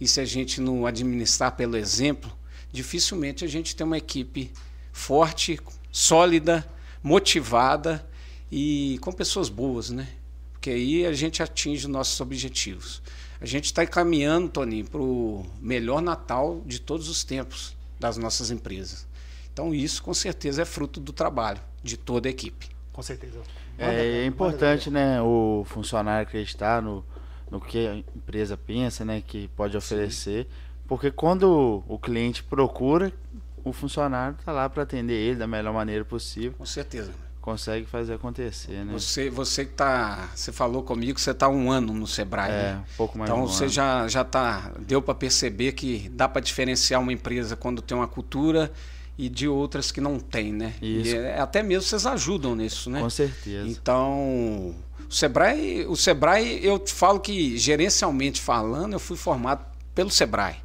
e 0.00 0.06
se 0.06 0.20
a 0.20 0.24
gente 0.24 0.60
não 0.60 0.86
administrar 0.86 1.56
pelo 1.56 1.76
exemplo, 1.76 2.32
dificilmente 2.72 3.44
a 3.44 3.48
gente 3.48 3.74
tem 3.74 3.84
uma 3.84 3.98
equipe 3.98 4.52
forte, 4.92 5.58
sólida, 5.90 6.64
motivada 7.02 8.08
e 8.50 8.96
com 9.00 9.10
pessoas 9.10 9.48
boas, 9.48 9.90
né? 9.90 10.08
Porque 10.52 10.70
aí 10.70 11.04
a 11.04 11.12
gente 11.12 11.42
atinge 11.42 11.86
os 11.86 11.92
nossos 11.92 12.20
objetivos. 12.20 13.02
A 13.40 13.44
gente 13.44 13.64
está 13.64 13.84
caminhando, 13.84 14.48
Toninho, 14.48 14.86
para 14.86 15.00
o 15.00 15.44
melhor 15.60 16.00
Natal 16.00 16.62
de 16.64 16.80
todos 16.80 17.08
os 17.08 17.24
tempos 17.24 17.76
das 17.98 18.16
nossas 18.16 18.52
empresas. 18.52 19.04
Então 19.52 19.74
isso 19.74 20.00
com 20.00 20.14
certeza 20.14 20.62
é 20.62 20.64
fruto 20.64 21.00
do 21.00 21.12
trabalho 21.12 21.60
de 21.82 21.96
toda 21.96 22.28
a 22.28 22.30
equipe. 22.30 22.68
Com 22.92 23.02
certeza. 23.02 23.42
É, 23.78 24.22
é 24.22 24.26
importante, 24.26 24.90
né, 24.90 25.20
o 25.20 25.64
funcionário 25.66 26.26
acreditar 26.26 26.80
no, 26.82 27.04
no 27.50 27.60
que 27.60 27.86
a 27.86 27.94
empresa 27.96 28.56
pensa, 28.56 29.04
né, 29.04 29.22
que 29.26 29.48
pode 29.48 29.76
oferecer, 29.76 30.46
porque 30.86 31.10
quando 31.10 31.82
o 31.88 31.98
cliente 31.98 32.42
procura, 32.42 33.12
o 33.64 33.72
funcionário 33.72 34.36
está 34.38 34.52
lá 34.52 34.68
para 34.68 34.82
atender 34.82 35.14
ele 35.14 35.36
da 35.36 35.46
melhor 35.46 35.72
maneira 35.72 36.04
possível, 36.04 36.52
Com 36.58 36.66
certeza. 36.66 37.10
consegue 37.40 37.86
fazer 37.86 38.14
acontecer, 38.14 38.84
né? 38.84 38.92
Você, 38.92 39.28
você 39.30 39.64
que 39.64 39.72
tá, 39.72 40.28
você 40.34 40.52
falou 40.52 40.82
comigo 40.82 41.14
que 41.14 41.20
você 41.20 41.30
está 41.30 41.48
um 41.48 41.70
ano 41.70 41.92
no 41.94 42.06
Sebrae. 42.06 42.50
É, 42.50 42.54
né? 42.74 42.84
um 42.92 42.96
pouco 42.96 43.18
mais 43.18 43.30
Então 43.30 43.42
um 43.42 43.46
você 43.46 43.64
ano. 43.64 43.72
já 43.72 44.08
já 44.08 44.22
tá 44.24 44.72
deu 44.80 45.00
para 45.02 45.14
perceber 45.14 45.72
que 45.72 46.08
dá 46.10 46.28
para 46.28 46.40
diferenciar 46.42 47.00
uma 47.00 47.12
empresa 47.12 47.56
quando 47.56 47.80
tem 47.82 47.96
uma 47.96 48.06
cultura 48.08 48.70
e 49.16 49.28
de 49.28 49.46
outras 49.48 49.90
que 49.92 50.00
não 50.00 50.18
tem, 50.18 50.52
né? 50.52 50.74
Isso. 50.82 51.14
E 51.14 51.18
é- 51.18 51.38
até 51.40 51.62
mesmo 51.62 51.82
vocês 51.88 52.04
ajudam 52.06 52.54
nisso, 52.56 52.90
né? 52.90 53.00
Com 53.00 53.10
certeza. 53.10 53.68
Então, 53.68 54.74
o 55.08 55.10
Sebrae, 55.12 55.86
o 55.86 55.94
Sebrae, 55.96 56.60
eu 56.64 56.78
te 56.78 56.92
falo 56.92 57.20
que 57.20 57.56
gerencialmente 57.56 58.40
falando, 58.40 58.94
eu 58.94 59.00
fui 59.00 59.16
formado 59.16 59.64
pelo 59.94 60.10
Sebrae, 60.10 60.56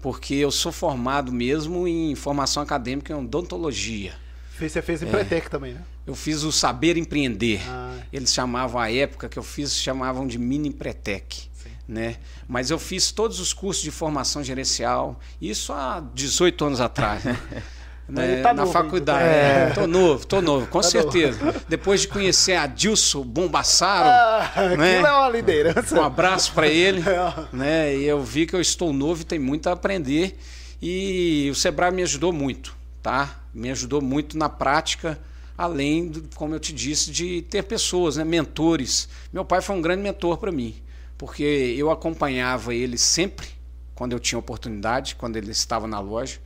porque 0.00 0.34
eu 0.34 0.50
sou 0.50 0.72
formado 0.72 1.30
mesmo 1.32 1.86
em 1.86 2.14
formação 2.14 2.62
acadêmica 2.62 3.12
em 3.12 3.16
odontologia. 3.16 4.14
Fez- 4.50 4.72
Você 4.72 4.82
fez 4.82 5.02
É. 5.02 5.06
em 5.06 5.10
Pretec 5.10 5.48
também, 5.50 5.74
né? 5.74 5.80
Eu 6.06 6.14
fiz 6.16 6.42
o 6.42 6.50
Saber 6.50 6.96
Empreender. 6.96 7.60
Ah. 7.68 7.96
Eles 8.12 8.32
chamavam 8.34 8.80
a 8.80 8.90
época 8.90 9.28
que 9.28 9.38
eu 9.38 9.42
fiz, 9.42 9.74
chamavam 9.76 10.26
de 10.26 10.38
mini 10.38 10.70
Pretec. 10.70 11.50
Né? 11.86 12.16
Mas 12.48 12.70
eu 12.70 12.78
fiz 12.78 13.10
todos 13.10 13.38
os 13.40 13.52
cursos 13.52 13.82
de 13.82 13.90
formação 13.90 14.42
gerencial, 14.42 15.20
isso 15.40 15.72
há 15.72 16.00
18 16.14 16.64
anos 16.64 16.80
atrás. 16.80 17.24
Né? 17.24 17.36
Né? 18.08 18.42
Tá 18.42 18.52
Na 18.52 18.62
novo 18.62 18.72
faculdade. 18.72 19.22
ainda. 19.24 19.36
É, 19.36 19.70
tô 19.70 19.86
novo, 19.86 20.26
tô 20.26 20.42
novo, 20.42 20.66
com 20.66 20.80
Tá 20.80 20.88
certeza. 20.88 21.38
Depois 21.68 22.02
de 22.02 22.08
conhecer 22.08 22.54
a 22.56 22.66
Dilson 22.66 23.22
Bombassaro, 23.22 24.08
Ah, 24.08 24.76
né? 24.76 24.96
É 24.96 25.00
uma 25.00 25.28
liderança. 25.30 25.94
um 25.98 26.02
abraço 26.02 26.52
para 26.52 26.66
ele, 26.66 27.00
É. 27.08 27.46
né? 27.56 27.96
E 27.96 28.04
eu 28.04 28.22
vi 28.22 28.44
que 28.46 28.54
eu 28.54 28.60
estou 28.60 28.92
novo 28.92 29.22
e 29.22 29.24
tem 29.24 29.38
muito 29.38 29.68
a 29.68 29.72
aprender. 29.72 30.38
E 30.80 31.48
o 31.50 31.54
Sebrae 31.54 31.92
me 31.92 32.02
ajudou 32.02 32.32
muito, 32.32 32.76
tá? 33.02 33.40
Me 33.54 33.70
ajudou 33.70 34.02
muito 34.02 34.36
na 34.36 34.48
prática, 34.48 35.18
além, 35.56 36.08
do, 36.08 36.24
como 36.34 36.54
eu 36.54 36.60
te 36.60 36.72
disse, 36.72 37.10
de 37.10 37.42
ter 37.42 37.62
pessoas, 37.62 38.16
né? 38.16 38.24
mentores. 38.24 39.08
Meu 39.32 39.44
pai 39.44 39.62
foi 39.62 39.76
um 39.76 39.80
grande 39.80 40.02
mentor 40.02 40.36
para 40.38 40.50
mim, 40.50 40.74
porque 41.16 41.42
eu 41.78 41.90
acompanhava 41.90 42.74
ele 42.74 42.98
sempre 42.98 43.46
quando 43.94 44.12
eu 44.12 44.18
tinha 44.18 44.38
oportunidade, 44.38 45.14
quando 45.14 45.36
ele 45.36 45.52
estava 45.52 45.86
na 45.86 46.00
loja. 46.00 46.38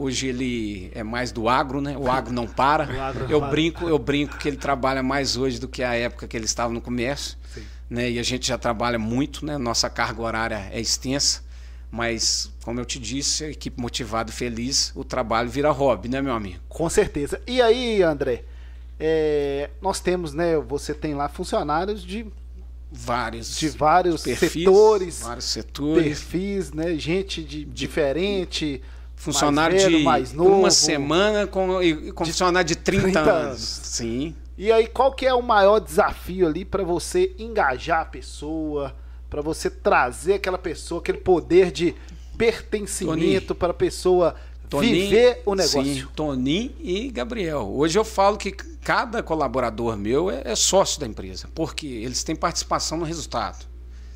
Hoje 0.00 0.28
ele 0.28 0.92
é 0.94 1.02
mais 1.02 1.32
do 1.32 1.48
agro, 1.48 1.80
né? 1.80 1.96
O 1.98 2.08
agro 2.08 2.32
não 2.32 2.46
para. 2.46 2.84
Agro 3.02 3.26
eu 3.28 3.40
para. 3.40 3.50
brinco, 3.50 3.88
eu 3.88 3.98
brinco 3.98 4.38
que 4.38 4.46
ele 4.46 4.56
trabalha 4.56 5.02
mais 5.02 5.36
hoje 5.36 5.58
do 5.58 5.66
que 5.66 5.82
a 5.82 5.92
época 5.94 6.28
que 6.28 6.36
ele 6.36 6.44
estava 6.44 6.72
no 6.72 6.80
comércio 6.80 7.36
Sim. 7.52 7.64
né? 7.90 8.08
E 8.08 8.18
a 8.18 8.22
gente 8.22 8.46
já 8.46 8.56
trabalha 8.56 8.98
muito, 8.98 9.44
né? 9.44 9.58
Nossa 9.58 9.90
carga 9.90 10.22
horária 10.22 10.68
é 10.72 10.80
extensa, 10.80 11.42
mas 11.90 12.48
como 12.62 12.78
eu 12.78 12.84
te 12.84 13.00
disse, 13.00 13.44
a 13.44 13.50
equipe 13.50 13.80
motivada 13.80 14.30
e 14.30 14.32
feliz, 14.32 14.92
o 14.94 15.02
trabalho 15.02 15.50
vira 15.50 15.70
hobby, 15.72 16.08
né, 16.08 16.22
meu 16.22 16.32
amigo? 16.32 16.60
Com 16.68 16.88
certeza. 16.88 17.40
E 17.44 17.60
aí, 17.60 18.00
André? 18.00 18.44
é, 19.00 19.70
nós 19.80 20.00
temos, 20.00 20.32
né? 20.32 20.56
Você 20.58 20.92
tem 20.92 21.14
lá 21.14 21.28
funcionários 21.28 22.02
de, 22.02 22.26
Vários 22.90 23.58
de 23.58 23.68
vários 23.68 24.22
perfis, 24.22 24.50
setores, 24.50 25.20
vários 25.20 25.44
setores, 25.44 26.04
perfis, 26.04 26.72
né? 26.72 26.96
Gente 26.96 27.44
de, 27.44 27.64
diferente. 27.64 28.80
Funcionário 29.18 29.76
velho, 29.78 29.98
de 29.98 30.04
mais 30.04 30.32
novo. 30.32 30.60
uma 30.60 30.70
semana 30.70 31.46
com, 31.46 31.82
e- 31.82 32.12
com 32.12 32.24
funcionário 32.24 32.66
de 32.68 32.76
30, 32.76 33.02
30 33.02 33.20
anos. 33.20 33.46
anos. 33.46 33.60
Sim. 33.84 34.34
E 34.56 34.72
aí, 34.72 34.86
qual 34.86 35.12
que 35.12 35.26
é 35.26 35.32
o 35.34 35.42
maior 35.42 35.78
desafio 35.78 36.46
ali 36.46 36.64
para 36.64 36.82
você 36.82 37.32
engajar 37.38 38.00
a 38.00 38.04
pessoa, 38.04 38.94
para 39.30 39.40
você 39.40 39.70
trazer 39.70 40.34
aquela 40.34 40.58
pessoa, 40.58 41.00
aquele 41.00 41.18
poder 41.18 41.70
de 41.70 41.94
pertencimento 42.36 43.54
para 43.54 43.70
a 43.70 43.74
pessoa 43.74 44.34
viver 44.80 45.42
o 45.44 45.54
negócio? 45.54 45.82
Sim, 45.84 46.06
Toninho 46.14 46.72
e 46.80 47.10
Gabriel. 47.10 47.70
Hoje 47.74 47.98
eu 47.98 48.04
falo 48.04 48.36
que 48.36 48.52
cada 48.52 49.22
colaborador 49.22 49.96
meu 49.96 50.30
é, 50.30 50.42
é 50.44 50.56
sócio 50.56 50.98
da 51.00 51.06
empresa, 51.06 51.48
porque 51.54 51.86
eles 51.86 52.22
têm 52.24 52.34
participação 52.34 52.98
no 52.98 53.04
resultado. 53.04 53.66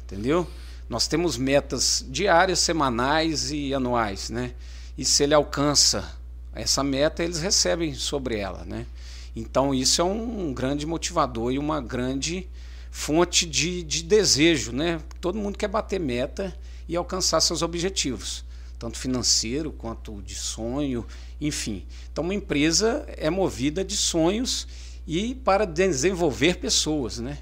Entendeu? 0.05 0.47
Nós 0.89 1.07
temos 1.07 1.37
metas 1.39 2.05
diárias, 2.09 2.59
semanais 2.59 3.51
e 3.51 3.73
anuais, 3.73 4.29
né? 4.29 4.53
E 4.97 5.05
se 5.05 5.23
ele 5.23 5.35
alcança 5.35 6.17
essa 6.55 6.83
meta, 6.83 7.23
eles 7.23 7.41
recebem 7.41 7.95
sobre 7.95 8.39
ela, 8.39 8.65
né? 8.65 8.87
Então 9.35 9.75
isso 9.75 10.01
é 10.01 10.05
um 10.05 10.53
grande 10.53 10.87
motivador 10.87 11.53
e 11.53 11.59
uma 11.59 11.81
grande 11.81 12.49
fonte 12.91 13.47
de, 13.47 13.83
de 13.83 14.03
desejo, 14.03 14.73
né? 14.73 15.01
Todo 15.21 15.39
mundo 15.39 15.57
quer 15.57 15.69
bater 15.69 15.99
meta 15.99 16.55
e 16.89 16.95
alcançar 16.95 17.41
seus 17.41 17.63
objetivos 17.63 18.45
tanto 18.83 18.99
financeiro 18.99 19.71
quanto 19.71 20.21
de 20.23 20.35
sonho, 20.35 21.07
enfim. 21.41 21.87
Então, 22.11 22.25
uma 22.25 22.35
empresa 22.35 23.07
é 23.17 23.31
movida 23.31 23.85
de 23.85 23.97
sonhos 23.97 24.67
e 25.07 25.37
para 25.37 25.65
desenvolver 25.65 26.57
pessoas, 26.57 27.19
né? 27.21 27.39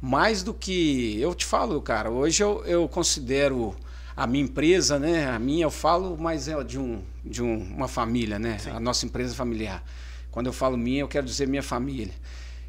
Mais 0.00 0.44
do 0.44 0.54
que 0.54 1.18
eu 1.20 1.34
te 1.34 1.44
falo, 1.44 1.82
cara. 1.82 2.12
Hoje 2.12 2.44
eu, 2.44 2.64
eu 2.64 2.88
considero 2.88 3.74
a 4.16 4.26
minha 4.26 4.44
empresa, 4.44 4.98
né? 4.98 5.28
A 5.28 5.38
minha 5.38 5.64
eu 5.64 5.70
falo, 5.70 6.16
mas 6.18 6.48
é 6.48 6.62
de 6.64 6.78
um 6.78 7.02
de 7.24 7.42
um, 7.42 7.56
uma 7.56 7.88
família, 7.88 8.38
né? 8.38 8.58
A 8.74 8.78
nossa 8.78 9.06
empresa 9.06 9.34
familiar. 9.34 9.82
Quando 10.30 10.46
eu 10.46 10.52
falo 10.52 10.76
minha, 10.76 11.00
eu 11.00 11.08
quero 11.08 11.26
dizer 11.26 11.48
minha 11.48 11.62
família. 11.62 12.12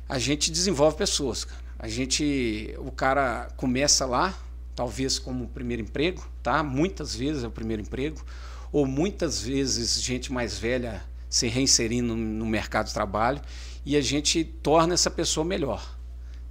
A 0.07 0.17
gente 0.19 0.51
desenvolve 0.51 0.97
pessoas, 0.97 1.43
cara. 1.43 1.65
A 1.77 1.87
gente, 1.87 2.73
o 2.77 2.91
cara 2.91 3.49
começa 3.57 4.05
lá, 4.05 4.33
talvez 4.75 5.19
como 5.19 5.47
primeiro 5.47 5.81
emprego, 5.81 6.25
tá? 6.41 6.63
Muitas 6.63 7.15
vezes 7.15 7.43
é 7.43 7.47
o 7.47 7.51
primeiro 7.51 7.81
emprego, 7.81 8.23
ou 8.71 8.85
muitas 8.85 9.41
vezes 9.41 10.01
gente 10.01 10.31
mais 10.31 10.57
velha 10.57 11.03
se 11.29 11.47
reinserindo 11.47 12.15
no 12.15 12.45
mercado 12.45 12.87
de 12.87 12.93
trabalho 12.93 13.41
e 13.85 13.97
a 13.97 14.01
gente 14.01 14.43
torna 14.43 14.93
essa 14.93 15.11
pessoa 15.11 15.45
melhor, 15.45 15.97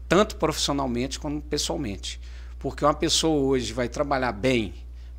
tanto 0.09 0.37
profissionalmente 0.37 1.19
como 1.19 1.41
pessoalmente. 1.41 2.21
Porque 2.59 2.85
uma 2.85 2.95
pessoa 2.95 3.41
hoje 3.41 3.73
vai 3.73 3.89
trabalhar 3.89 4.33
bem, 4.33 4.75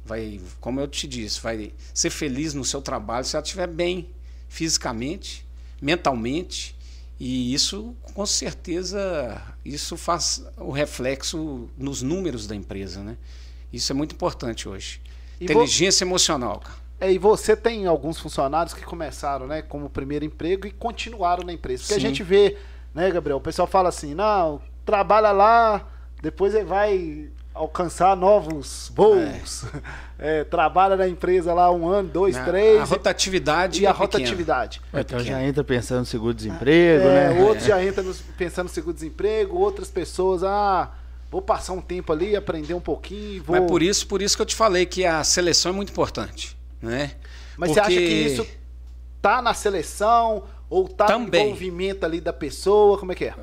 vai, 0.05 0.39
como 0.61 0.79
eu 0.79 0.87
te 0.87 1.07
disse, 1.07 1.41
vai 1.41 1.73
ser 1.93 2.09
feliz 2.09 2.53
no 2.53 2.63
seu 2.63 2.81
trabalho 2.81 3.25
se 3.25 3.35
ela 3.35 3.43
estiver 3.43 3.67
bem 3.67 4.09
fisicamente, 4.47 5.45
mentalmente, 5.81 6.75
e 7.19 7.53
isso, 7.53 7.95
com 8.13 8.25
certeza, 8.25 9.41
isso 9.63 9.97
faz 9.97 10.45
o 10.57 10.71
reflexo 10.71 11.69
nos 11.77 12.01
números 12.01 12.45
da 12.45 12.55
empresa, 12.55 13.01
né? 13.01 13.17
Isso 13.71 13.91
é 13.91 13.95
muito 13.95 14.13
importante 14.13 14.67
hoje. 14.67 15.01
E 15.39 15.45
Inteligência 15.45 16.03
emocional, 16.03 16.59
cara. 16.59 16.85
É, 16.99 17.11
e 17.11 17.17
você 17.17 17.55
tem 17.55 17.87
alguns 17.87 18.17
funcionários 18.19 18.73
que 18.73 18.83
começaram, 18.83 19.47
né, 19.47 19.61
como 19.61 19.89
primeiro 19.89 20.23
emprego 20.23 20.65
e 20.65 20.71
continuaram 20.71 21.43
na 21.43 21.51
empresa. 21.51 21.83
Porque 21.83 21.93
a 21.93 21.97
Sim. 21.97 22.07
gente 22.07 22.23
vê, 22.23 22.57
né, 22.93 23.11
Gabriel? 23.11 23.37
O 23.37 23.41
pessoal 23.41 23.67
fala 23.67 23.89
assim, 23.89 24.13
não, 24.13 24.61
trabalha 24.85 25.31
lá, 25.31 25.89
depois 26.21 26.53
ele 26.53 26.65
vai 26.65 27.29
alcançar 27.55 28.15
novos 28.15 28.91
voos. 28.93 29.65
É, 30.17 30.45
trabalha 30.45 30.95
na 30.95 31.09
empresa 31.09 31.53
lá 31.53 31.69
um 31.69 31.89
ano, 31.89 32.07
dois, 32.07 32.37
A- 32.37 32.45
três. 32.45 32.79
A 32.79 32.85
rotatividade 32.85 33.81
e 33.81 33.85
a 33.85 33.89
é 33.89 33.91
pequena. 33.91 34.05
rotatividade. 34.05 34.81
É 34.93 35.01
Então 35.01 35.19
já 35.19 35.43
entra 35.43 35.61
pensando 35.61 35.99
no 35.99 36.05
seguro-desemprego, 36.05 37.03
É, 37.05 37.33
né? 37.33 37.43
Outros 37.43 37.65
já 37.67 37.83
entram 37.83 38.05
pensando 38.37 38.67
no 38.67 38.73
seguro-desemprego, 38.73 39.57
outras 39.57 39.89
pessoas, 39.91 40.41
ah, 40.41 40.89
vou 41.29 41.41
passar 41.41 41.73
um 41.73 41.81
tempo 41.81 42.13
ali, 42.13 42.33
aprender 42.33 42.73
um 42.73 42.79
pouquinho, 42.79 43.43
vou. 43.43 43.57
Mas 43.59 43.69
por 43.69 43.83
isso, 43.83 44.07
por 44.07 44.21
isso 44.21 44.37
que 44.37 44.41
eu 44.41 44.45
te 44.45 44.55
falei 44.55 44.85
que 44.85 45.03
a 45.05 45.21
seleção 45.21 45.73
é 45.73 45.75
muito 45.75 45.91
importante, 45.91 46.55
né? 46.81 47.11
Mas 47.57 47.71
você 47.71 47.79
acha 47.81 47.89
Porque- 47.89 48.07
que 48.07 48.13
isso 48.13 48.47
tá 49.21 49.41
na 49.41 49.53
seleção 49.53 50.43
ou 50.69 50.87
tá 50.87 51.07
Também. 51.07 51.41
no 51.41 51.47
envolvimento 51.49 52.05
ali 52.05 52.21
da 52.21 52.31
pessoa? 52.31 52.97
Como 52.97 53.11
é 53.11 53.15
que 53.15 53.25
é? 53.25 53.33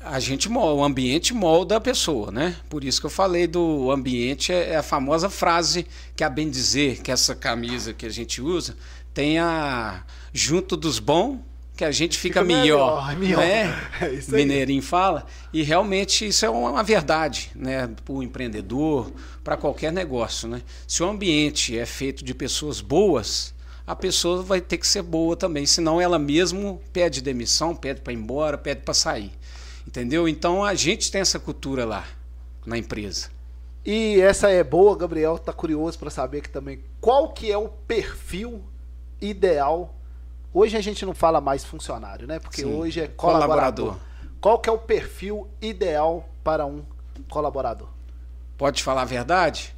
A 0.00 0.20
gente 0.20 0.48
molda, 0.48 0.80
o 0.80 0.84
ambiente 0.84 1.34
molda 1.34 1.76
a 1.76 1.80
pessoa, 1.80 2.30
né? 2.30 2.56
Por 2.68 2.84
isso 2.84 3.00
que 3.00 3.06
eu 3.06 3.10
falei 3.10 3.46
do 3.46 3.90
ambiente, 3.90 4.52
é 4.52 4.70
é 4.70 4.76
a 4.76 4.82
famosa 4.82 5.28
frase 5.28 5.86
que 6.14 6.22
a 6.22 6.30
bem 6.30 6.48
dizer, 6.50 7.00
que 7.02 7.10
essa 7.10 7.34
camisa 7.34 7.92
que 7.92 8.06
a 8.06 8.10
gente 8.10 8.40
usa, 8.40 8.76
tem 9.12 9.38
a 9.38 10.04
junto 10.32 10.76
dos 10.76 10.98
bons 10.98 11.40
que 11.76 11.84
a 11.84 11.92
gente 11.92 12.18
fica, 12.18 12.40
Fica 12.40 12.44
melhor, 12.44 13.16
melhor, 13.16 13.38
melhor. 13.38 13.46
né? 13.46 13.88
É. 14.00 14.32
Mineirinho 14.32 14.82
fala, 14.82 15.24
e 15.52 15.62
realmente 15.62 16.26
isso 16.26 16.44
é 16.44 16.50
uma 16.50 16.82
verdade, 16.82 17.52
né? 17.54 17.88
Para 18.04 18.12
o 18.12 18.22
empreendedor, 18.22 19.12
para 19.44 19.56
qualquer 19.56 19.92
negócio, 19.92 20.48
né? 20.48 20.60
Se 20.88 21.02
o 21.04 21.08
ambiente 21.08 21.78
é 21.78 21.86
feito 21.86 22.24
de 22.24 22.34
pessoas 22.34 22.80
boas, 22.80 23.54
a 23.86 23.94
pessoa 23.94 24.42
vai 24.42 24.60
ter 24.60 24.76
que 24.76 24.86
ser 24.86 25.02
boa 25.02 25.36
também, 25.36 25.66
senão 25.66 26.00
ela 26.00 26.18
mesmo 26.18 26.82
pede 26.92 27.22
demissão, 27.22 27.76
pede 27.76 28.00
para 28.00 28.12
ir 28.12 28.16
embora, 28.16 28.58
pede 28.58 28.82
para 28.82 28.92
sair. 28.92 29.30
Entendeu? 29.88 30.28
Então 30.28 30.62
a 30.62 30.74
gente 30.74 31.10
tem 31.10 31.22
essa 31.22 31.38
cultura 31.38 31.86
lá 31.86 32.04
na 32.66 32.76
empresa. 32.76 33.30
E 33.86 34.20
essa 34.20 34.50
é 34.50 34.62
boa, 34.62 34.94
Gabriel 34.94 35.38
tá 35.38 35.50
curioso 35.50 35.98
para 35.98 36.10
saber 36.10 36.42
que 36.42 36.50
também 36.50 36.80
qual 37.00 37.32
que 37.32 37.50
é 37.50 37.56
o 37.56 37.70
perfil 37.70 38.62
ideal. 39.18 39.94
Hoje 40.52 40.76
a 40.76 40.82
gente 40.82 41.06
não 41.06 41.14
fala 41.14 41.40
mais 41.40 41.64
funcionário, 41.64 42.26
né? 42.26 42.38
Porque 42.38 42.60
Sim, 42.60 42.74
hoje 42.74 43.00
é 43.00 43.08
colaborador. 43.08 43.86
colaborador. 43.94 43.96
Qual 44.42 44.58
que 44.58 44.68
é 44.68 44.72
o 44.72 44.76
perfil 44.78 45.48
ideal 45.58 46.28
para 46.44 46.66
um 46.66 46.82
colaborador? 47.30 47.88
Pode 48.58 48.82
falar 48.82 49.02
a 49.02 49.06
verdade? 49.06 49.74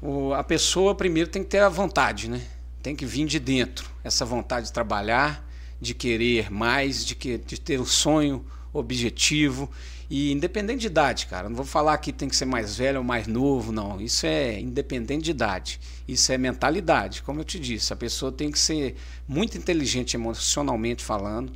O- 0.00 0.32
a 0.34 0.44
pessoa 0.44 0.94
primeiro 0.94 1.28
tem 1.28 1.42
que 1.42 1.48
ter 1.48 1.58
a 1.58 1.68
vontade, 1.68 2.30
né? 2.30 2.46
Tem 2.80 2.94
que 2.94 3.04
vir 3.04 3.26
de 3.26 3.40
dentro. 3.40 3.90
Essa 4.04 4.24
vontade 4.24 4.66
de 4.66 4.72
trabalhar, 4.72 5.44
de 5.80 5.94
querer 5.94 6.48
mais, 6.48 7.04
de, 7.04 7.16
que, 7.16 7.38
de 7.38 7.60
ter 7.60 7.80
um 7.80 7.84
sonho, 7.84 8.46
objetivo. 8.78 9.70
E 10.10 10.32
independente 10.32 10.80
de 10.80 10.86
idade, 10.86 11.26
cara. 11.26 11.50
Não 11.50 11.56
vou 11.56 11.66
falar 11.66 11.98
que 11.98 12.12
tem 12.12 12.28
que 12.28 12.36
ser 12.36 12.46
mais 12.46 12.76
velho 12.76 12.98
ou 12.98 13.04
mais 13.04 13.26
novo, 13.26 13.70
não. 13.72 14.00
Isso 14.00 14.24
é 14.24 14.58
independente 14.58 15.24
de 15.24 15.30
idade. 15.32 15.78
Isso 16.06 16.32
é 16.32 16.38
mentalidade. 16.38 17.22
Como 17.22 17.40
eu 17.40 17.44
te 17.44 17.58
disse, 17.58 17.92
a 17.92 17.96
pessoa 17.96 18.32
tem 18.32 18.50
que 18.50 18.58
ser 18.58 18.96
muito 19.26 19.58
inteligente 19.58 20.16
emocionalmente 20.16 21.04
falando, 21.04 21.52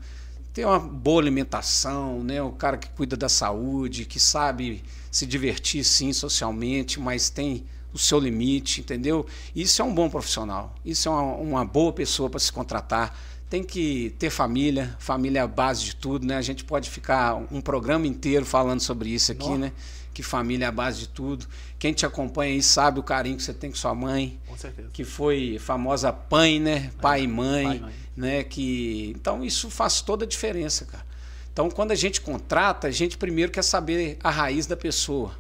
ter 0.53 0.67
uma 0.67 0.79
boa 0.79 1.23
alimentação, 1.23 2.23
né? 2.23 2.43
O 2.43 2.53
cara 2.53 2.77
que 2.77 2.91
cuida 2.91 3.17
da 3.17 3.29
saúde, 3.29 4.05
que 4.05 4.21
sabe 4.21 4.83
se 5.11 5.25
divertir 5.25 5.83
sim 5.83 6.13
socialmente, 6.13 7.01
mas 7.01 7.31
tem 7.31 7.65
o 7.93 7.99
seu 7.99 8.19
limite, 8.19 8.81
entendeu? 8.81 9.27
Isso 9.55 9.83
é 9.83 9.85
um 9.85 9.95
bom 9.95 10.09
profissional. 10.09 10.75
Isso 10.85 11.09
é 11.09 11.13
uma, 11.13 11.23
uma 11.37 11.65
boa 11.65 11.93
pessoa 11.93 12.29
para 12.31 12.41
se 12.41 12.53
contratar. 12.53 13.19
Tem 13.53 13.63
que 13.63 14.15
ter 14.19 14.31
família, 14.31 14.97
família 14.99 15.41
é 15.41 15.43
a 15.43 15.47
base 15.47 15.85
de 15.85 15.95
tudo, 15.95 16.27
né? 16.27 16.39
A 16.39 16.41
gente 16.41 16.65
pode 16.65 16.89
ficar 16.89 17.35
um 17.53 17.61
programa 17.61 18.07
inteiro 18.07 18.47
falando 18.47 18.81
sobre 18.81 19.11
isso 19.11 19.31
aqui, 19.31 19.47
Nó. 19.47 19.59
né? 19.59 19.73
Que 20.15 20.23
família 20.23 20.65
é 20.65 20.69
a 20.69 20.73
base 20.73 21.01
de 21.01 21.09
tudo. 21.11 21.47
Quem 21.79 21.93
te 21.93 22.07
acompanha 22.07 22.55
aí 22.55 22.63
sabe 22.63 22.99
o 22.99 23.03
carinho 23.03 23.37
que 23.37 23.43
você 23.43 23.53
tem 23.53 23.69
com 23.69 23.77
sua 23.77 23.95
mãe, 23.95 24.41
Com 24.49 24.57
certeza. 24.57 24.89
que 24.91 25.05
foi 25.05 25.59
famosa 25.61 26.11
pai, 26.11 26.59
né? 26.59 26.91
Pai 26.99 27.25
e 27.25 27.29
mãe, 27.29 27.65
pai 27.67 27.79
mãe. 27.81 27.95
né? 28.17 28.43
Que 28.43 29.13
então 29.15 29.45
isso 29.45 29.69
faz 29.69 30.01
toda 30.01 30.25
a 30.25 30.27
diferença, 30.27 30.87
cara. 30.87 31.05
Então 31.53 31.71
quando 31.71 31.91
a 31.93 31.95
gente 31.95 32.23
contrata, 32.23 32.87
a 32.89 32.91
gente 32.91 33.19
primeiro 33.19 33.53
quer 33.53 33.65
saber 33.65 34.17
a 34.25 34.31
raiz 34.31 34.65
da 34.65 34.79
pessoa, 34.79 35.37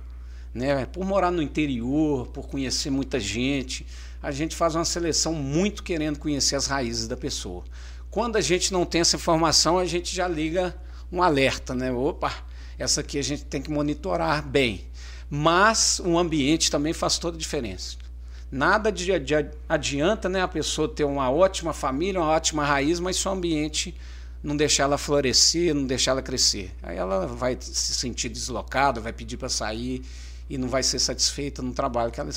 né? 0.52 0.84
Por 0.84 1.02
morar 1.06 1.30
no 1.30 1.40
interior, 1.40 2.26
por 2.26 2.46
conhecer 2.46 2.90
muita 2.90 3.18
gente, 3.18 3.86
a 4.22 4.30
gente 4.30 4.54
faz 4.54 4.74
uma 4.74 4.84
seleção 4.84 5.32
muito 5.32 5.82
querendo 5.82 6.18
conhecer 6.18 6.56
as 6.56 6.66
raízes 6.66 7.08
da 7.08 7.16
pessoa. 7.16 7.64
Quando 8.12 8.36
a 8.36 8.42
gente 8.42 8.74
não 8.74 8.84
tem 8.84 9.00
essa 9.00 9.16
informação, 9.16 9.78
a 9.78 9.86
gente 9.86 10.14
já 10.14 10.28
liga 10.28 10.76
um 11.10 11.22
alerta, 11.22 11.74
né? 11.74 11.90
Opa, 11.90 12.30
essa 12.78 13.00
aqui 13.00 13.18
a 13.18 13.22
gente 13.22 13.46
tem 13.46 13.62
que 13.62 13.70
monitorar 13.70 14.46
bem. 14.46 14.84
Mas 15.30 15.98
o 15.98 16.18
ambiente 16.18 16.70
também 16.70 16.92
faz 16.92 17.16
toda 17.16 17.38
a 17.38 17.40
diferença. 17.40 17.96
Nada 18.50 18.92
de, 18.92 19.18
de 19.18 19.34
adianta 19.66 20.28
né, 20.28 20.42
a 20.42 20.46
pessoa 20.46 20.86
ter 20.86 21.04
uma 21.04 21.30
ótima 21.30 21.72
família, 21.72 22.20
uma 22.20 22.28
ótima 22.28 22.66
raiz, 22.66 23.00
mas 23.00 23.16
se 23.16 23.26
o 23.26 23.30
ambiente 23.30 23.96
não 24.42 24.58
deixar 24.58 24.82
ela 24.82 24.98
florescer, 24.98 25.74
não 25.74 25.86
deixar 25.86 26.10
ela 26.10 26.20
crescer. 26.20 26.70
Aí 26.82 26.98
ela 26.98 27.26
vai 27.26 27.56
se 27.58 27.94
sentir 27.94 28.28
deslocada, 28.28 29.00
vai 29.00 29.14
pedir 29.14 29.38
para 29.38 29.48
sair 29.48 30.04
e 30.50 30.58
não 30.58 30.68
vai 30.68 30.82
ser 30.82 30.98
satisfeita 30.98 31.62
no 31.62 31.72
trabalho 31.72 32.12
que 32.12 32.20
ela 32.20 32.30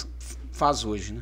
faz 0.53 0.85
hoje. 0.85 1.11
Né? 1.11 1.21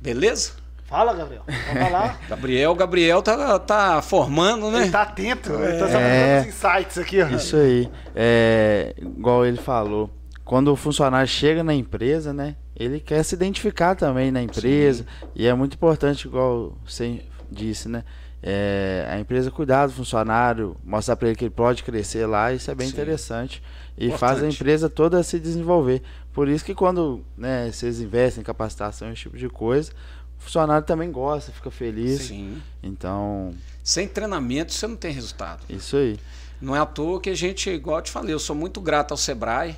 Beleza? 0.00 0.63
Fala, 0.84 1.14
Gabriel. 1.14 1.42
Vamos 1.46 1.82
falar. 1.88 2.20
Gabriel, 2.28 2.74
Gabriel 2.74 3.22
tá, 3.22 3.58
tá 3.58 4.02
formando, 4.02 4.70
né? 4.70 4.82
Ele 4.82 4.90
tá 4.90 5.02
atento, 5.02 5.52
ele 5.52 5.78
tá 5.78 5.88
É. 5.88 5.90
sabendo 5.90 6.40
os 6.40 6.46
insights 6.54 6.98
aqui, 6.98 7.22
ó. 7.22 7.28
Isso 7.28 7.56
aí. 7.56 7.90
É, 8.14 8.94
igual 8.98 9.44
ele 9.46 9.56
falou, 9.56 10.10
quando 10.44 10.70
o 10.72 10.76
funcionário 10.76 11.26
chega 11.28 11.64
na 11.64 11.74
empresa, 11.74 12.32
né? 12.32 12.56
Ele 12.76 13.00
quer 13.00 13.22
se 13.22 13.34
identificar 13.34 13.94
também 13.94 14.30
na 14.30 14.42
empresa. 14.42 15.06
E 15.34 15.46
é 15.46 15.54
muito 15.54 15.74
importante, 15.74 16.26
igual 16.26 16.76
você 16.84 17.20
disse, 17.50 17.88
né? 17.88 18.04
É, 18.46 19.06
a 19.10 19.18
empresa 19.18 19.50
cuidar 19.50 19.86
do 19.86 19.92
funcionário, 19.94 20.76
mostrar 20.84 21.16
para 21.16 21.28
ele 21.28 21.36
que 21.36 21.44
ele 21.44 21.50
pode 21.50 21.82
crescer 21.82 22.26
lá, 22.26 22.52
isso 22.52 22.70
é 22.70 22.74
bem 22.74 22.88
Sim. 22.88 22.92
interessante. 22.92 23.62
E 23.96 24.06
Importante. 24.08 24.20
faz 24.20 24.42
a 24.42 24.48
empresa 24.48 24.90
toda 24.90 25.22
se 25.22 25.38
desenvolver. 25.40 26.02
Por 26.32 26.46
isso 26.48 26.62
que 26.64 26.74
quando 26.74 27.24
né, 27.38 27.70
vocês 27.72 28.00
investem 28.02 28.42
em 28.42 28.44
capacitação, 28.44 29.10
esse 29.10 29.22
tipo 29.22 29.38
de 29.38 29.48
coisa, 29.48 29.92
o 30.38 30.42
funcionário 30.42 30.86
também 30.86 31.10
gosta, 31.10 31.52
fica 31.52 31.70
feliz. 31.70 32.22
Sim. 32.22 32.60
Então, 32.82 33.54
Sem 33.82 34.06
treinamento 34.08 34.72
você 34.72 34.86
não 34.86 34.96
tem 34.96 35.12
resultado. 35.12 35.62
isso 35.68 35.96
aí. 35.96 36.18
Não 36.60 36.74
é 36.74 36.78
à 36.78 36.86
toa 36.86 37.20
que 37.20 37.28
a 37.30 37.34
gente, 37.34 37.68
igual 37.68 37.98
eu 37.98 38.02
te 38.02 38.10
falei, 38.10 38.32
eu 38.32 38.38
sou 38.38 38.54
muito 38.56 38.80
grato 38.80 39.10
ao 39.12 39.16
Sebrae 39.18 39.76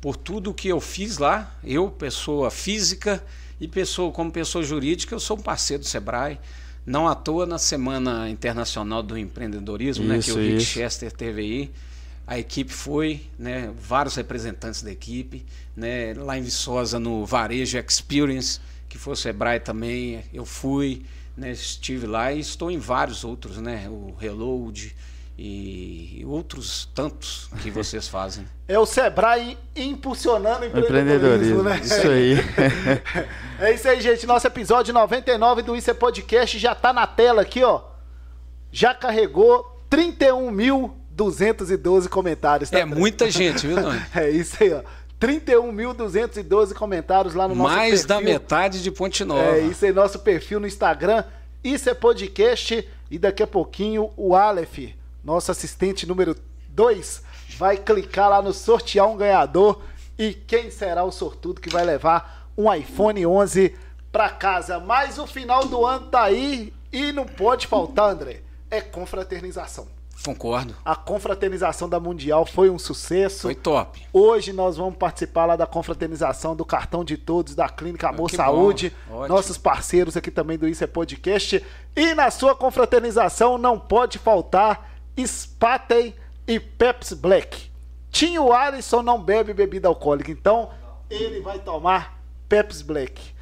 por 0.00 0.16
tudo 0.16 0.52
que 0.54 0.68
eu 0.68 0.80
fiz 0.80 1.18
lá. 1.18 1.52
Eu, 1.64 1.90
pessoa 1.90 2.50
física 2.50 3.22
e 3.60 3.66
pessoa 3.66 4.12
como 4.12 4.30
pessoa 4.30 4.62
jurídica, 4.62 5.14
eu 5.14 5.20
sou 5.20 5.36
um 5.36 5.40
parceiro 5.40 5.82
do 5.82 5.88
Sebrae. 5.88 6.38
Não 6.84 7.06
à 7.06 7.14
toa 7.14 7.46
na 7.46 7.58
Semana 7.58 8.28
Internacional 8.28 9.02
do 9.02 9.16
Empreendedorismo, 9.16 10.04
né, 10.04 10.14
que 10.14 10.30
Isso, 10.30 10.38
o 10.38 10.40
Rick 10.40 10.56
isso. 10.56 10.66
Chester 10.72 11.12
teve 11.12 11.40
aí. 11.40 11.70
A 12.26 12.38
equipe 12.38 12.72
foi, 12.72 13.26
né, 13.38 13.72
vários 13.80 14.14
representantes 14.16 14.82
da 14.82 14.90
equipe, 14.90 15.44
né, 15.76 16.14
lá 16.14 16.36
em 16.38 16.42
Viçosa 16.42 16.98
no 16.98 17.24
Varejo 17.26 17.78
Experience, 17.78 18.60
que 18.92 18.98
foi 18.98 19.14
o 19.14 19.16
Sebrae 19.16 19.58
também, 19.58 20.22
eu 20.34 20.44
fui, 20.44 21.06
né, 21.34 21.50
estive 21.50 22.06
lá 22.06 22.30
e 22.30 22.40
estou 22.40 22.70
em 22.70 22.76
vários 22.76 23.24
outros, 23.24 23.56
né, 23.56 23.86
o 23.88 24.14
Reload 24.18 24.94
e 25.38 26.22
outros 26.26 26.90
tantos 26.94 27.48
que 27.62 27.70
vocês 27.72 28.06
fazem. 28.06 28.44
É 28.68 28.78
o 28.78 28.84
Sebrae 28.84 29.56
impulsionando 29.74 30.66
o 30.66 30.74
O 30.74 30.78
empreendedorismo, 30.78 31.62
empreendedorismo. 31.62 31.62
né? 31.62 31.80
Isso 31.82 32.06
aí. 32.06 32.36
É 33.58 33.72
isso 33.72 33.88
aí, 33.88 33.98
gente. 34.02 34.26
Nosso 34.26 34.46
episódio 34.46 34.92
99 34.92 35.62
do 35.62 35.74
Isso 35.76 35.90
é 35.90 35.94
Podcast 35.94 36.58
já 36.58 36.74
tá 36.74 36.92
na 36.92 37.06
tela 37.06 37.40
aqui, 37.42 37.62
ó. 37.62 37.80
Já 38.72 38.92
carregou 38.92 39.80
31.212 39.88 42.08
comentários. 42.08 42.68
tá, 42.70 42.80
É 42.80 42.84
muita 42.84 43.30
gente, 43.30 43.64
viu, 43.66 43.80
Tony? 43.80 44.00
É 44.14 44.28
isso 44.30 44.56
aí, 44.60 44.72
ó. 44.72 44.82
31.212 45.22 46.74
comentários 46.74 47.34
lá 47.34 47.46
no 47.46 47.54
nosso 47.54 47.72
Mais 47.76 48.04
da 48.04 48.16
perfil. 48.16 48.32
metade 48.32 48.82
de 48.82 48.90
Ponte 48.90 49.24
Nova. 49.24 49.56
É 49.56 49.60
isso 49.60 49.84
aí, 49.84 49.92
nosso 49.92 50.18
perfil 50.18 50.58
no 50.58 50.66
Instagram. 50.66 51.22
Isso 51.62 51.88
é 51.88 51.94
podcast. 51.94 52.88
E 53.08 53.18
daqui 53.18 53.40
a 53.40 53.46
pouquinho 53.46 54.10
o 54.16 54.34
Aleph, 54.34 54.96
nosso 55.22 55.52
assistente 55.52 56.06
número 56.06 56.34
2, 56.70 57.22
vai 57.56 57.76
clicar 57.76 58.30
lá 58.30 58.42
no 58.42 58.52
sortear 58.52 59.08
um 59.08 59.16
ganhador. 59.16 59.80
E 60.18 60.34
quem 60.34 60.72
será 60.72 61.04
o 61.04 61.12
sortudo 61.12 61.60
que 61.60 61.70
vai 61.70 61.84
levar 61.84 62.50
um 62.58 62.72
iPhone 62.74 63.24
11 63.24 63.76
pra 64.10 64.28
casa? 64.28 64.80
Mas 64.80 65.18
o 65.18 65.26
final 65.26 65.66
do 65.66 65.86
ano 65.86 66.06
tá 66.08 66.24
aí 66.24 66.72
e 66.92 67.12
não 67.12 67.26
pode 67.26 67.68
faltar, 67.68 68.10
André. 68.10 68.40
É 68.68 68.80
confraternização. 68.80 69.86
Concordo. 70.24 70.74
A 70.84 70.94
confraternização 70.94 71.88
da 71.88 71.98
Mundial 71.98 72.46
foi 72.46 72.70
um 72.70 72.78
sucesso. 72.78 73.42
Foi 73.42 73.54
top. 73.54 74.06
Hoje 74.12 74.52
nós 74.52 74.76
vamos 74.76 74.96
participar 74.96 75.46
lá 75.46 75.56
da 75.56 75.66
confraternização 75.66 76.54
do 76.54 76.64
Cartão 76.64 77.04
de 77.04 77.16
Todos 77.16 77.54
da 77.54 77.68
Clínica 77.68 78.08
Amor 78.08 78.26
Ah, 78.26 78.30
que 78.30 78.36
Saúde. 78.36 78.92
Nossos 79.28 79.58
parceiros 79.58 80.16
aqui 80.16 80.30
também 80.30 80.56
do 80.56 80.68
Isso 80.68 80.84
é 80.84 80.86
Podcast. 80.86 81.64
E 81.96 82.14
na 82.14 82.30
sua 82.30 82.54
confraternização 82.54 83.58
não 83.58 83.78
pode 83.78 84.18
faltar 84.18 84.90
Spatei 85.18 86.14
e 86.46 86.60
Pepsi 86.60 87.16
Black. 87.16 87.70
Tinho 88.10 88.52
Alisson 88.52 89.02
não 89.02 89.20
bebe 89.20 89.52
bebida 89.52 89.88
alcoólica, 89.88 90.30
então 90.30 90.70
ele 91.10 91.40
vai 91.40 91.58
tomar 91.58 92.18
Pepsi 92.48 92.84
Black. 92.84 93.32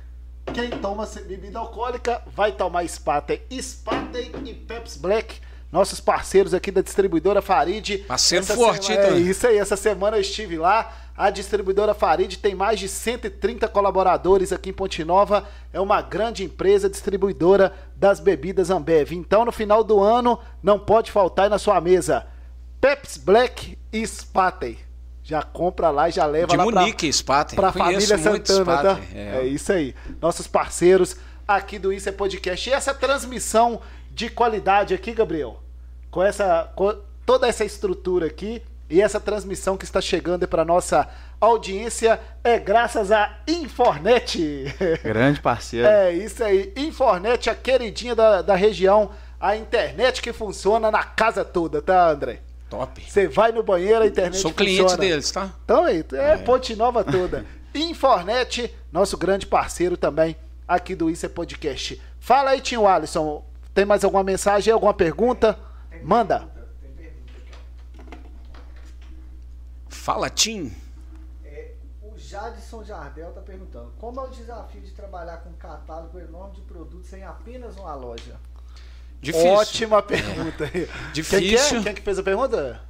Quem 0.55 0.71
toma 0.71 1.07
bebida 1.07 1.59
alcoólica 1.59 2.23
vai 2.27 2.53
tomar 2.53 2.89
Spatei. 2.89 3.47
Spatei 3.61 4.33
e 4.45 4.55
Pepsi 4.55 4.99
Black. 4.99 5.41
Nossos 5.73 6.01
parceiros 6.01 6.53
aqui 6.53 6.71
da 6.71 6.81
distribuidora 6.83 7.41
Farid. 7.41 7.99
Parceiro 7.99 8.45
Essa 8.45 8.55
forte, 8.55 8.87
semana- 8.87 9.09
hein, 9.11 9.15
É 9.27 9.31
isso 9.31 9.47
aí, 9.47 9.57
essa 9.57 9.77
semana 9.77 10.17
eu 10.17 10.21
estive 10.21 10.57
lá. 10.59 10.93
A 11.17 11.31
distribuidora 11.31 11.93
Farid 11.95 12.37
tem 12.39 12.55
mais 12.55 12.81
de 12.81 12.89
130 12.89 13.69
colaboradores 13.69 14.53
aqui 14.53 14.71
em 14.71 14.73
Ponte 14.73 15.05
Nova. 15.05 15.47
É 15.73 15.79
uma 15.81 16.01
grande 16.03 16.43
empresa 16.43 16.89
distribuidora 16.89 17.73
das 17.95 18.19
bebidas 18.19 18.71
Ambev. 18.71 19.13
Então, 19.13 19.45
no 19.45 19.53
final 19.53 19.85
do 19.85 20.01
ano, 20.03 20.39
não 20.63 20.79
pode 20.79 21.13
faltar 21.13 21.45
aí 21.45 21.51
na 21.51 21.59
sua 21.59 21.81
mesa 21.81 22.27
Pepsi 22.81 23.21
Black 23.21 23.79
e 23.93 24.05
Spatei. 24.07 24.79
Já 25.23 25.43
compra 25.43 25.91
lá 25.91 26.09
e 26.09 26.13
já 26.13 26.25
leva 26.27 26.49
De 26.49 26.57
lá 26.57 26.65
Munique, 26.65 27.13
Spaten. 27.13 27.55
pra 27.55 27.71
Conheço 27.71 28.09
família 28.09 28.19
Santana, 28.19 28.65
tá? 28.65 28.95
Spaten, 28.97 29.09
É. 29.15 29.37
é. 29.43 29.45
isso 29.47 29.71
aí. 29.73 29.95
Nossos 30.21 30.47
parceiros 30.49 31.15
aqui 31.47 31.79
do 31.79 31.93
Isso 31.93 32.09
é 32.09 32.13
Podcast. 32.13 32.69
E 32.69 32.73
essa 32.73 32.95
transmissão 32.95 33.81
de 34.11 34.29
qualidade 34.29 34.95
aqui, 34.95 35.13
Gabriel, 35.13 35.61
com 36.11 36.23
essa 36.23 36.71
com 36.75 36.95
toda 37.25 37.49
essa 37.49 37.65
estrutura 37.65 38.27
aqui 38.27 38.63
e 38.89 39.01
essa 39.01 39.21
transmissão 39.21 39.77
que 39.77 39.85
está 39.85 40.01
chegando 40.01 40.47
para 40.49 40.65
nossa 40.65 41.09
audiência 41.41 42.21
é 42.43 42.59
graças 42.59 43.13
a 43.13 43.39
Infornet. 43.47 44.65
Grande 45.03 45.41
parceiro. 45.41 45.87
É 45.89 46.13
isso 46.13 46.43
aí. 46.43 46.73
Infornet, 46.77 47.49
a 47.49 47.55
queridinha 47.55 48.15
da, 48.15 48.43
da 48.43 48.57
região, 48.57 49.11
a 49.39 49.57
internet 49.57 50.21
que 50.21 50.33
funciona 50.33 50.91
na 50.91 51.05
casa 51.05 51.45
toda, 51.45 51.81
tá, 51.81 52.11
André? 52.11 52.41
Top. 52.69 53.01
Você 53.01 53.27
vai 53.29 53.53
no 53.53 53.63
banheiro, 53.63 54.03
a 54.03 54.07
internet 54.07 54.41
Sou 54.41 54.53
cliente 54.53 54.83
funciona. 54.83 55.03
deles, 55.03 55.31
tá? 55.31 55.51
Então, 55.65 55.85
aí, 55.85 56.05
é, 56.13 56.37
Ponte 56.39 56.75
Nova 56.77 57.03
toda. 57.05 57.45
Infornet, 57.75 58.75
nosso 58.93 59.17
grande 59.17 59.47
parceiro 59.47 59.97
também 59.97 60.37
aqui 60.67 60.95
do 60.95 61.09
Isso 61.11 61.27
é 61.27 61.29
Podcast. 61.29 62.01
Fala 62.19 62.51
aí, 62.51 62.61
Tinho 62.61 62.87
Alisson. 62.87 63.45
Tem 63.75 63.85
mais 63.85 64.05
alguma 64.05 64.25
mensagem, 64.25 64.73
alguma 64.73 64.95
pergunta? 64.95 65.59
Manda. 66.03 66.49
Tem 66.81 66.91
pergunta 66.93 67.33
aqui, 67.37 67.51
Fala, 69.89 70.31
Tim. 70.31 70.73
É, 71.45 71.75
o 72.03 72.17
Jadson 72.19 72.83
Jardel 72.85 73.33
tá 73.33 73.41
perguntando: 73.41 73.93
como 73.99 74.21
é 74.21 74.25
o 74.25 74.29
desafio 74.29 74.81
de 74.81 74.91
trabalhar 74.93 75.39
com 75.39 75.51
um 75.51 75.55
catálogo 75.55 76.19
enorme 76.19 76.57
de 76.57 76.63
produtos 76.63 77.13
em 77.13 77.23
apenas 77.23 77.77
uma 77.77 77.95
loja? 77.95 78.37
Difícil. 79.21 79.51
Ótima 79.51 80.03
pergunta. 80.03 80.65
aí. 80.65 80.89
Difícil. 81.13 81.39
Quem, 81.39 81.49
que 81.49 81.57
é? 81.57 81.83
Quem 81.83 81.95
que 81.95 82.03
fez 82.03 82.19
a 82.19 82.23
pergunta? 82.23 82.81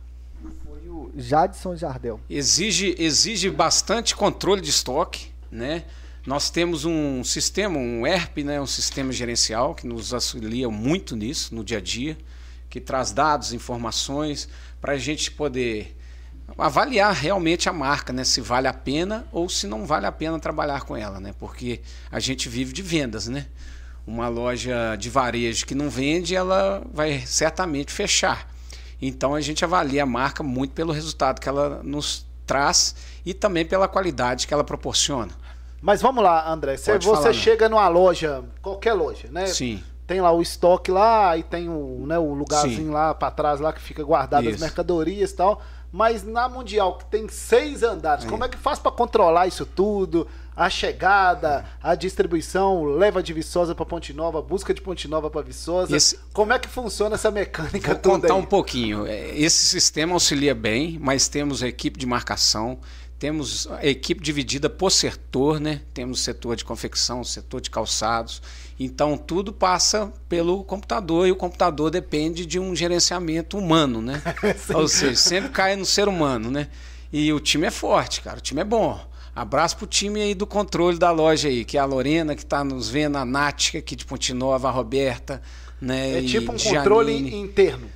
Foi 0.65 0.89
o 0.89 1.13
Jadson 1.17 1.77
Jardel. 1.77 2.21
Exige, 2.31 2.95
exige 2.99 3.51
bastante 3.51 4.15
controle 4.15 4.61
de 4.61 4.71
estoque, 4.71 5.33
né? 5.51 5.85
Nós 6.27 6.51
temos 6.51 6.85
um 6.85 7.25
sistema, 7.25 7.79
um 7.79 8.07
ERP, 8.07 8.45
né? 8.45 8.61
um 8.61 8.67
sistema 8.67 9.11
gerencial 9.11 9.75
que 9.75 9.87
nos 9.87 10.13
auxilia 10.13 10.69
muito 10.69 11.17
nisso, 11.17 11.55
no 11.55 11.65
dia 11.65 11.79
a 11.79 11.81
dia, 11.81 12.17
que 12.69 12.79
traz 12.79 13.11
dados, 13.11 13.55
informações, 13.55 14.47
para 14.81 14.93
a 14.93 14.99
gente 14.99 15.31
poder 15.31 15.97
avaliar 16.59 17.15
realmente 17.15 17.71
a 17.71 17.73
marca, 17.73 18.13
né? 18.13 18.23
se 18.23 18.43
vale 18.43 18.69
a 18.69 18.73
pena 18.73 19.27
ou 19.33 19.49
se 19.49 19.67
não 19.67 19.87
vale 19.87 20.05
a 20.05 20.13
pena 20.13 20.39
trabalhar 20.39 20.83
com 20.83 20.95
ela, 20.95 21.19
né? 21.21 21.35
porque 21.39 21.81
a 22.11 22.21
gente 22.21 22.51
vive 22.51 22.75
de 22.75 22.83
vendas. 22.83 23.27
Né? 23.27 23.47
Uma 24.07 24.29
loja 24.29 24.97
de 24.97 25.09
varejo 25.09 25.65
que 25.65 25.75
não 25.75 25.89
vende, 25.89 26.37
ela 26.37 26.83
vai 26.93 27.21
certamente 27.27 27.93
fechar. 27.93 28.47
Então 29.01 29.35
a 29.35 29.41
gente 29.41 29.65
avalia 29.65 30.03
a 30.03 30.07
marca 30.07 30.43
muito 30.43 30.75
pelo 30.75 30.93
resultado 30.93 31.41
que 31.41 31.49
ela 31.49 31.83
nos 31.83 32.27
traz 32.47 32.95
e 33.25 33.33
também 33.33 33.65
pela 33.65 33.89
qualidade 33.89 34.47
que 34.47 34.53
ela 34.53 34.65
proporciona. 34.65 35.40
Mas 35.81 36.03
vamos 36.03 36.23
lá, 36.23 36.51
André. 36.51 36.77
Pode 36.77 37.07
você 37.07 37.15
falar, 37.17 37.27
né? 37.29 37.33
chega 37.33 37.69
numa 37.69 37.89
loja, 37.89 38.45
qualquer 38.61 38.93
loja, 38.93 39.29
né? 39.31 39.47
Sim. 39.47 39.83
Tem 40.07 40.21
lá 40.21 40.33
o 40.33 40.43
estoque 40.43 40.91
lá, 40.91 41.37
e 41.37 41.43
tem 41.43 41.69
o, 41.69 42.05
né, 42.07 42.19
o 42.19 42.35
lugarzinho 42.35 42.77
Sim. 42.89 42.91
lá 42.91 43.15
pra 43.15 43.31
trás 43.31 43.61
lá 43.61 43.73
que 43.73 43.81
fica 43.81 44.03
guardado 44.03 44.49
as 44.49 44.55
Isso. 44.55 44.65
mercadorias 44.65 45.31
e 45.31 45.37
tal. 45.37 45.63
Mas 45.93 46.23
na 46.25 46.49
Mundial, 46.49 46.99
que 46.99 47.05
tem 47.07 47.29
seis 47.29 47.83
andares, 47.83 48.25
É. 48.25 48.29
como 48.29 48.45
é 48.45 48.49
que 48.49 48.57
faz 48.59 48.79
pra 48.79 48.91
controlar 48.93 49.47
isso 49.47 49.65
tudo? 49.65 50.27
A 50.57 50.69
chegada, 50.69 51.65
a 51.83 51.95
distribuição, 51.95 52.85
leva 52.85 53.23
de 53.23 53.33
Viçosa 53.33 53.75
pra 53.75 53.87
Ponte 53.87 54.13
Nova, 54.13 54.43
busca 54.43 54.75
de 54.75 54.81
Ponte 54.81 55.09
Nova 55.09 55.31
pra 55.31 55.41
Viçosa. 55.43 55.97
Esse- 55.97 56.19
Como 56.35 56.53
é 56.53 56.59
que 56.59 56.69
funciona 56.69 57.15
essa 57.15 57.31
mecânica 57.31 57.93
Vou 57.93 58.01
toda 58.03 58.15
contar 58.23 58.35
aí? 58.35 58.41
um 58.41 58.45
pouquinho. 58.45 59.07
É, 59.07 59.31
Esse 59.37 59.65
sistema 59.65 60.13
auxilia 60.13 60.55
bem, 60.55 60.99
mas 61.01 61.29
temos 61.29 61.63
a 61.63 61.69
equipe 61.69 61.99
de 61.99 62.05
marcação, 62.07 62.79
temos 63.21 63.69
a 63.71 63.87
equipe 63.87 64.23
dividida 64.23 64.71
por 64.71 64.91
setor, 64.91 65.61
né? 65.61 65.83
Temos 65.93 66.21
setor 66.21 66.57
de 66.57 66.65
confecção, 66.65 67.23
setor 67.23 67.61
de 67.61 67.69
calçados. 67.69 68.41
Então 68.79 69.15
tudo 69.15 69.53
passa 69.53 70.11
pelo 70.27 70.65
computador 70.65 71.29
e 71.29 71.31
o 71.31 71.37
computador 71.37 71.91
depende 71.91 72.47
de 72.47 72.59
um 72.59 72.75
gerenciamento 72.75 73.59
humano, 73.59 74.01
né? 74.01 74.23
Ou 74.75 74.89
seja, 74.89 75.17
sempre 75.17 75.51
cai 75.51 75.77
no 75.77 75.85
ser 75.85 76.09
humano, 76.09 76.51
né? 76.51 76.69
E 77.13 77.31
o 77.31 77.39
time 77.39 77.67
é 77.67 77.71
forte, 77.71 78.23
cara. 78.23 78.39
O 78.39 78.41
time 78.41 78.63
é 78.63 78.65
bom. 78.65 78.99
Abraço 79.37 79.77
pro 79.77 79.87
time 79.87 80.23
aí 80.23 80.35
do 80.35 80.47
controle 80.47 80.99
da 80.99 81.11
loja 81.11 81.49
aí, 81.49 81.63
que 81.63 81.77
é 81.77 81.81
a 81.81 81.85
Lorena 81.85 82.35
que 82.35 82.43
está 82.43 82.65
nos 82.65 82.89
vendo, 82.89 83.17
a 83.17 83.25
Nath 83.27 83.77
aqui 83.77 83.95
de 83.95 84.07
Ponte 84.07 84.33
Nova, 84.33 84.69
a 84.69 84.71
Roberta, 84.71 85.43
né? 85.79 86.21
É 86.21 86.23
tipo 86.23 86.53
um 86.53 86.59
Janine. 86.59 86.79
controle 86.79 87.35
interno. 87.37 87.87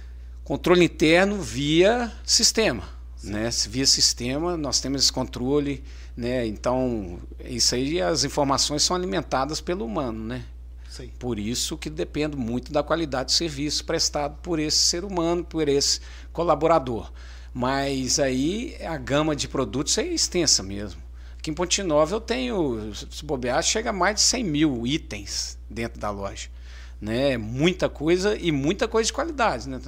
Controle 0.45 0.85
interno 0.85 1.41
via 1.41 2.12
sistema, 2.27 2.83
né? 3.25 3.49
Via 3.68 3.87
sistema, 3.87 4.57
nós 4.57 4.81
temos 4.81 5.03
esse 5.03 5.12
controle, 5.12 5.83
né? 6.16 6.47
Então, 6.47 7.18
isso 7.45 7.75
aí, 7.75 8.01
as 8.01 8.25
informações 8.25 8.83
são 8.83 8.95
alimentadas 8.95 9.61
pelo 9.61 9.85
humano, 9.85 10.25
né? 10.25 10.45
Sim. 10.89 11.11
Por 11.18 11.41
isso 11.41 11.77
que 11.77 11.91
depende 11.91 12.37
muito 12.37 12.72
da 12.72 12.81
qualidade 12.83 13.27
do 13.27 13.33
serviço 13.33 13.85
prestado 13.85 14.39
por 14.41 14.61
esse 14.61 14.79
ser 14.79 15.05
humano, 15.05 15.45
por 15.45 15.68
esse 15.68 16.01
colaborador. 16.33 17.11
Mas 17.53 18.20
aí 18.20 18.77
a 18.81 18.97
gama 18.97 19.35
de 19.35 19.49
produtos 19.49 19.99
é 19.99 20.07
extensa 20.07 20.62
mesmo. 20.62 21.03
Aqui 21.37 21.51
em 21.51 21.55
Ponte 21.55 21.83
Nova 21.83 22.14
eu 22.14 22.20
tenho, 22.20 22.95
se 22.95 23.25
bobear, 23.25 23.61
chega 23.62 23.91
a 23.91 23.93
mais 23.93 24.14
de 24.14 24.20
100 24.22 24.45
mil 24.45 24.87
itens 24.87 25.59
dentro 25.68 26.01
da 26.01 26.11
loja. 26.11 26.49
Né? 27.01 27.37
Muita 27.37 27.89
coisa 27.89 28.37
e 28.37 28.53
muita 28.53 28.87
coisa 28.87 29.09
de 29.09 29.12
qualidade, 29.12 29.68
né? 29.68 29.81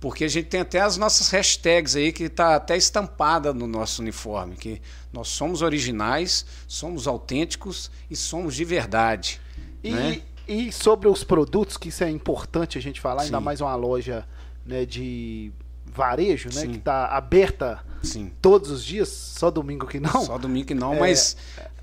Porque 0.00 0.24
a 0.24 0.28
gente 0.28 0.46
tem 0.48 0.60
até 0.60 0.80
as 0.80 0.96
nossas 0.96 1.30
hashtags 1.30 1.96
aí 1.96 2.12
que 2.12 2.24
está 2.24 2.56
até 2.56 2.76
estampada 2.76 3.52
no 3.54 3.66
nosso 3.66 4.02
uniforme, 4.02 4.54
que 4.54 4.80
nós 5.12 5.28
somos 5.28 5.62
originais, 5.62 6.44
somos 6.68 7.06
autênticos 7.06 7.90
e 8.10 8.14
somos 8.14 8.54
de 8.54 8.64
verdade. 8.64 9.40
E, 9.82 9.90
né? 9.92 10.20
e 10.46 10.70
sobre 10.70 11.08
os 11.08 11.24
produtos, 11.24 11.76
que 11.76 11.88
isso 11.88 12.04
é 12.04 12.10
importante 12.10 12.76
a 12.76 12.82
gente 12.82 13.00
falar, 13.00 13.22
ainda 13.22 13.38
Sim. 13.38 13.44
mais 13.44 13.60
uma 13.60 13.74
loja 13.74 14.26
né, 14.66 14.84
de 14.84 15.50
varejo, 15.86 16.50
né? 16.52 16.60
Sim. 16.60 16.70
Que 16.72 16.76
está 16.78 17.06
aberta 17.06 17.82
Sim. 18.02 18.30
todos 18.42 18.70
os 18.70 18.84
dias, 18.84 19.08
só 19.08 19.50
domingo 19.50 19.86
que 19.86 19.98
não. 19.98 20.24
Só 20.26 20.36
domingo 20.36 20.66
que 20.66 20.74
não, 20.74 20.92
É. 20.94 21.00
mas 21.00 21.36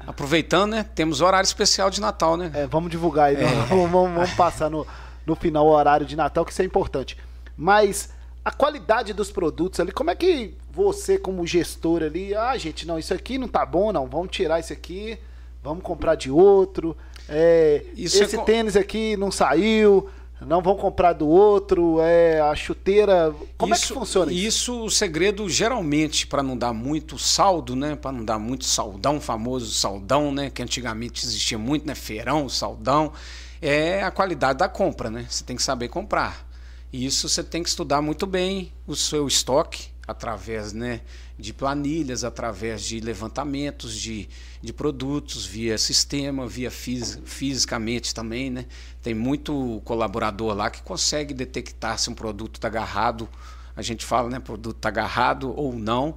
aproveitando, 0.05 0.71
né? 0.71 0.83
Temos 0.95 1.19
horário 1.19 1.47
especial 1.47 1.89
de 1.89 1.99
Natal, 1.99 2.37
né? 2.37 2.51
É, 2.53 2.67
vamos 2.67 2.91
divulgar 2.91 3.29
aí, 3.29 3.37
É. 3.37 3.45
vamos, 3.65 3.89
vamos- 3.91 4.13
vamos 4.13 4.33
passar 4.33 4.69
no, 4.69 4.85
no 5.25 5.35
final 5.35 5.65
o 5.65 5.71
horário 5.71 6.05
de 6.05 6.15
Natal, 6.15 6.45
que 6.45 6.51
isso 6.51 6.61
é 6.61 6.65
importante. 6.65 7.17
Mas 7.57 8.09
a 8.43 8.51
qualidade 8.51 9.13
dos 9.13 9.31
produtos 9.31 9.79
ali, 9.79 9.91
como 9.91 10.09
é 10.11 10.15
que 10.15 10.53
você, 10.71 11.17
como 11.17 11.45
gestor 11.45 12.03
ali, 12.03 12.35
ah, 12.35 12.57
gente, 12.57 12.85
não, 12.85 12.97
isso 12.99 13.13
aqui 13.13 13.37
não 13.37 13.47
tá 13.47 13.65
bom, 13.65 13.91
não, 13.93 14.07
vamos 14.07 14.29
tirar 14.31 14.59
isso 14.59 14.73
aqui, 14.73 15.17
vamos 15.63 15.83
comprar 15.83 16.15
de 16.15 16.29
outro. 16.31 16.97
é, 17.29 17.85
Isso 17.95 18.21
é 18.21 18.25
esse 18.25 18.37
co- 18.37 18.43
tênis 18.43 18.75
aqui 18.75 19.15
não 19.15 19.31
saiu, 19.31 20.09
não 20.41 20.61
vão 20.61 20.75
comprar 20.75 21.13
do 21.13 21.25
outro, 21.27 22.01
é, 22.01 22.41
a 22.41 22.53
chuteira. 22.53 23.33
Como 23.57 23.73
é 23.73 23.77
que 23.77 23.87
funciona 23.87 24.29
isso? 24.31 24.47
Isso, 24.47 24.83
o 24.85 24.89
segredo, 24.89 25.47
geralmente, 25.47 26.27
para 26.27 26.43
não 26.43 26.57
dar 26.57 26.73
muito 26.73 27.17
saldo, 27.17 27.77
né? 27.77 27.95
Para 27.95 28.11
não 28.11 28.25
dar 28.25 28.37
muito 28.39 28.65
saldão, 28.65 29.21
famoso 29.21 29.71
saldão, 29.71 30.33
né? 30.33 30.49
Que 30.49 30.61
antigamente 30.61 31.25
existia 31.25 31.57
muito, 31.57 31.87
né? 31.87 31.95
Feirão, 31.95 32.49
saldão. 32.49 33.13
É 33.61 34.03
a 34.03 34.11
qualidade 34.11 34.59
da 34.59 34.67
compra, 34.67 35.09
né? 35.09 35.25
Você 35.29 35.45
tem 35.45 35.55
que 35.55 35.63
saber 35.63 35.87
comprar. 35.87 36.45
E 36.93 37.07
isso 37.07 37.27
você 37.27 37.43
tem 37.43 37.63
que 37.63 37.69
estudar 37.69 38.03
muito 38.03 38.27
bem 38.27 38.71
o 38.85 38.95
seu 38.95 39.27
estoque, 39.27 39.87
através 40.07 40.73
né, 40.73 41.01
de 41.39 41.51
planilhas, 41.51 42.23
através 42.23 42.83
de 42.83 42.99
levantamentos 42.99 43.97
de, 43.99 44.29
de 44.61 44.71
produtos, 44.71 45.43
via 45.43 45.75
sistema, 45.75 46.45
via 46.45 46.69
fis, 46.69 47.19
fisicamente 47.25 48.13
também. 48.13 48.51
Né? 48.51 48.67
Tem 49.01 49.15
muito 49.15 49.81
colaborador 49.83 50.53
lá 50.53 50.69
que 50.69 50.83
consegue 50.83 51.33
detectar 51.33 51.97
se 51.97 52.11
um 52.11 52.13
produto 52.13 52.57
está 52.57 52.67
agarrado, 52.67 53.27
a 53.75 53.81
gente 53.81 54.05
fala, 54.05 54.29
né, 54.29 54.39
produto 54.39 54.77
está 54.77 54.89
agarrado 54.89 55.51
ou 55.57 55.73
não, 55.73 56.15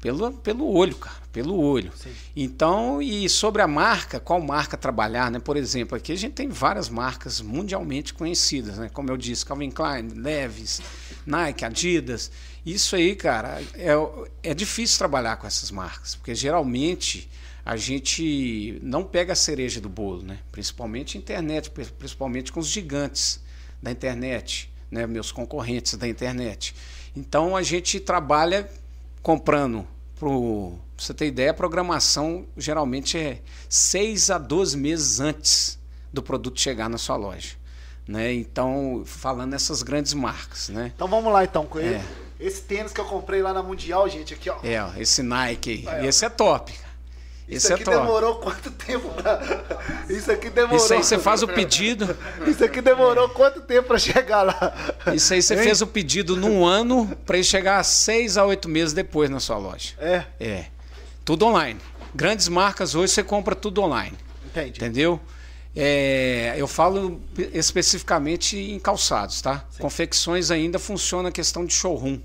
pelo, 0.00 0.32
pelo 0.32 0.68
olho, 0.74 0.96
cara, 0.96 1.23
pelo 1.34 1.58
olho. 1.60 1.90
Sim. 1.96 2.12
Então, 2.36 3.02
e 3.02 3.28
sobre 3.28 3.60
a 3.60 3.66
marca, 3.66 4.20
qual 4.20 4.40
marca 4.40 4.76
trabalhar, 4.76 5.32
né? 5.32 5.40
Por 5.40 5.56
exemplo, 5.56 5.98
aqui 5.98 6.12
a 6.12 6.16
gente 6.16 6.32
tem 6.32 6.48
várias 6.48 6.88
marcas 6.88 7.40
mundialmente 7.40 8.14
conhecidas, 8.14 8.78
né? 8.78 8.88
Como 8.88 9.10
eu 9.10 9.16
disse, 9.16 9.44
Calvin 9.44 9.72
Klein, 9.72 10.10
Levi's, 10.14 10.80
Nike, 11.26 11.64
Adidas. 11.64 12.30
Isso 12.64 12.94
aí, 12.94 13.16
cara, 13.16 13.60
é, 13.74 13.90
é 14.44 14.54
difícil 14.54 14.96
trabalhar 14.96 15.36
com 15.36 15.46
essas 15.46 15.72
marcas, 15.72 16.14
porque 16.14 16.36
geralmente 16.36 17.28
a 17.66 17.76
gente 17.76 18.78
não 18.80 19.02
pega 19.02 19.32
a 19.32 19.36
cereja 19.36 19.80
do 19.80 19.88
bolo, 19.88 20.22
né? 20.22 20.38
Principalmente 20.52 21.18
internet, 21.18 21.68
principalmente 21.98 22.52
com 22.52 22.60
os 22.60 22.68
gigantes 22.68 23.40
da 23.82 23.90
internet, 23.90 24.70
né? 24.88 25.04
Meus 25.04 25.32
concorrentes 25.32 25.96
da 25.96 26.06
internet. 26.06 26.76
Então 27.16 27.56
a 27.56 27.62
gente 27.62 27.98
trabalha 27.98 28.70
comprando 29.20 29.84
para 30.24 31.04
você 31.04 31.12
ter 31.12 31.26
ideia, 31.26 31.50
a 31.50 31.54
programação 31.54 32.46
geralmente 32.56 33.18
é 33.18 33.42
6 33.68 34.30
a 34.30 34.38
12 34.38 34.76
meses 34.76 35.20
antes 35.20 35.78
do 36.12 36.22
produto 36.22 36.58
chegar 36.58 36.88
na 36.88 36.96
sua 36.96 37.16
loja. 37.16 37.56
Né? 38.06 38.32
Então, 38.32 39.02
falando 39.04 39.50
nessas 39.50 39.82
grandes 39.82 40.14
marcas. 40.14 40.68
Né? 40.68 40.92
Então 40.94 41.08
vamos 41.08 41.32
lá 41.32 41.44
então 41.44 41.66
com 41.66 41.78
ele. 41.78 41.96
É. 41.96 42.04
Esse 42.40 42.62
tênis 42.62 42.92
que 42.92 43.00
eu 43.00 43.04
comprei 43.04 43.42
lá 43.42 43.52
na 43.52 43.62
Mundial, 43.62 44.08
gente, 44.08 44.34
aqui 44.34 44.50
ó. 44.50 44.56
É, 44.62 44.82
ó, 44.82 44.90
esse 44.96 45.22
Nike 45.22 45.86
aí. 45.88 46.06
esse 46.06 46.24
é 46.24 46.28
top. 46.28 46.74
Isso 47.46 47.66
Esse 47.66 47.74
aqui 47.74 47.82
é 47.82 47.98
demorou 47.98 48.36
quanto 48.36 48.70
tempo 48.70 49.08
pra... 49.10 49.40
Isso 50.08 50.32
aqui 50.32 50.48
demorou. 50.48 50.76
Isso 50.76 50.94
aí 50.94 51.04
você 51.04 51.18
faz 51.18 51.42
o 51.42 51.48
pedido. 51.48 52.16
Isso 52.46 52.64
aqui 52.64 52.80
demorou 52.80 53.28
quanto 53.28 53.60
tempo 53.60 53.88
para 53.88 53.98
chegar 53.98 54.42
lá? 54.42 54.74
Isso 55.14 55.34
aí 55.34 55.42
você 55.42 55.54
hein? 55.54 55.62
fez 55.62 55.82
o 55.82 55.86
pedido 55.86 56.36
num 56.36 56.64
ano 56.64 57.06
para 57.26 57.36
ele 57.36 57.44
chegar 57.44 57.82
seis 57.82 58.38
a 58.38 58.46
oito 58.46 58.66
meses 58.68 58.94
depois 58.94 59.28
na 59.28 59.40
sua 59.40 59.58
loja. 59.58 59.92
É. 59.98 60.24
É. 60.40 60.64
Tudo 61.22 61.44
online. 61.44 61.78
Grandes 62.14 62.48
marcas 62.48 62.94
hoje 62.94 63.12
você 63.12 63.22
compra 63.22 63.54
tudo 63.54 63.82
online. 63.82 64.16
Entendi. 64.46 64.78
Entendeu? 64.78 65.20
É, 65.76 66.54
eu 66.56 66.68
falo 66.68 67.20
especificamente 67.52 68.56
em 68.56 68.78
calçados, 68.78 69.42
tá? 69.42 69.66
Sim. 69.70 69.82
Confecções 69.82 70.50
ainda 70.50 70.78
funciona 70.78 71.28
a 71.28 71.32
questão 71.32 71.66
de 71.66 71.74
showroom. 71.74 72.20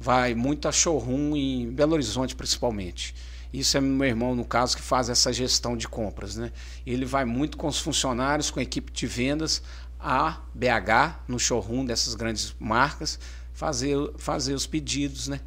Vai 0.00 0.34
muito 0.34 0.66
a 0.66 0.72
showroom 0.72 1.36
em 1.36 1.70
Belo 1.70 1.92
Horizonte, 1.92 2.34
principalmente. 2.34 3.14
Isso 3.52 3.76
é 3.76 3.80
meu 3.80 4.08
irmão, 4.08 4.34
no 4.34 4.44
caso, 4.44 4.76
que 4.76 4.82
faz 4.82 5.10
essa 5.10 5.32
gestão 5.32 5.76
de 5.76 5.86
compras. 5.86 6.36
Né? 6.36 6.50
Ele 6.86 7.04
vai 7.04 7.24
muito 7.24 7.56
com 7.58 7.66
os 7.66 7.78
funcionários, 7.78 8.50
com 8.50 8.58
a 8.58 8.62
equipe 8.62 8.90
de 8.90 9.06
vendas, 9.06 9.62
a 10.00 10.40
BH, 10.54 11.20
no 11.28 11.38
showroom 11.38 11.84
dessas 11.84 12.14
grandes 12.14 12.54
marcas, 12.58 13.18
fazer, 13.52 13.96
fazer 14.16 14.54
os 14.54 14.66
pedidos, 14.66 15.28
né? 15.28 15.38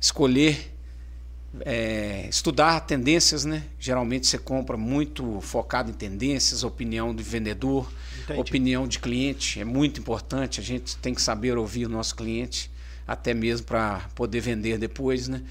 escolher, 0.00 0.72
é, 1.62 2.28
estudar 2.30 2.80
tendências. 2.80 3.44
Né? 3.44 3.64
Geralmente 3.80 4.28
você 4.28 4.38
compra 4.38 4.76
muito 4.76 5.40
focado 5.40 5.90
em 5.90 5.94
tendências, 5.94 6.62
opinião 6.62 7.12
do 7.12 7.22
vendedor, 7.22 7.92
Entendi. 8.22 8.40
opinião 8.40 8.86
de 8.86 9.00
cliente. 9.00 9.60
É 9.60 9.64
muito 9.64 9.98
importante, 9.98 10.60
a 10.60 10.62
gente 10.62 10.96
tem 10.98 11.12
que 11.12 11.20
saber 11.20 11.58
ouvir 11.58 11.86
o 11.86 11.88
nosso 11.88 12.14
cliente, 12.14 12.70
até 13.08 13.34
mesmo 13.34 13.66
para 13.66 14.08
poder 14.14 14.40
vender 14.40 14.78
depois. 14.78 15.26
Né? 15.26 15.42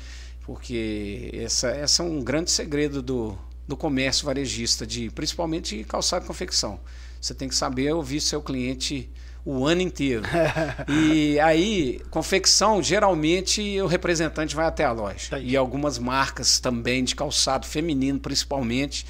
Porque 0.50 1.30
essa, 1.32 1.68
essa 1.70 2.02
é 2.02 2.06
um 2.08 2.24
grande 2.24 2.50
segredo 2.50 3.04
do, 3.04 3.38
do 3.68 3.78
comércio 3.78 4.26
varejista, 4.26 4.84
de 4.84 5.12
principalmente 5.12 5.78
de 5.78 5.84
calçado 5.84 6.26
e 6.26 6.28
confecção. 6.28 6.80
Você 7.22 7.36
tem 7.36 7.48
que 7.48 7.54
saber 7.54 7.94
ouvir 7.94 8.20
seu 8.20 8.42
cliente 8.42 9.08
o 9.46 9.68
ano 9.68 9.82
inteiro. 9.82 10.24
e 10.90 11.40
aí, 11.40 12.02
confecção, 12.10 12.82
geralmente 12.82 13.80
o 13.80 13.86
representante 13.86 14.56
vai 14.56 14.66
até 14.66 14.84
a 14.84 14.92
loja. 14.92 15.30
Tá 15.30 15.38
e 15.38 15.56
algumas 15.56 16.00
marcas 16.00 16.60
também 16.60 17.04
de 17.04 17.16
calçado 17.16 17.68
feminino, 17.68 18.20
principalmente, 18.20 19.06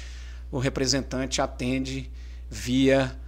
o 0.52 0.58
representante 0.58 1.40
atende 1.40 2.10
via 2.50 3.18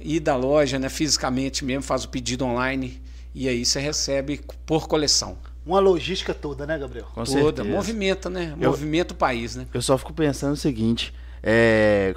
ir 0.00 0.20
da 0.20 0.34
loja, 0.36 0.78
né, 0.78 0.88
fisicamente 0.88 1.66
mesmo, 1.66 1.82
faz 1.82 2.04
o 2.04 2.08
pedido 2.08 2.46
online 2.46 2.98
e 3.34 3.46
aí 3.46 3.62
você 3.62 3.78
recebe 3.78 4.40
por 4.64 4.88
coleção 4.88 5.36
uma 5.68 5.80
logística 5.80 6.32
toda, 6.32 6.66
né, 6.66 6.78
Gabriel? 6.78 7.06
Com 7.14 7.24
toda, 7.24 7.30
certeza. 7.30 7.64
movimenta, 7.68 8.30
né? 8.30 8.54
Eu, 8.58 8.70
movimenta 8.70 9.12
o 9.12 9.16
país, 9.16 9.54
né? 9.54 9.66
Eu 9.72 9.82
só 9.82 9.98
fico 9.98 10.12
pensando 10.14 10.54
o 10.54 10.56
seguinte, 10.56 11.12
é, 11.42 12.14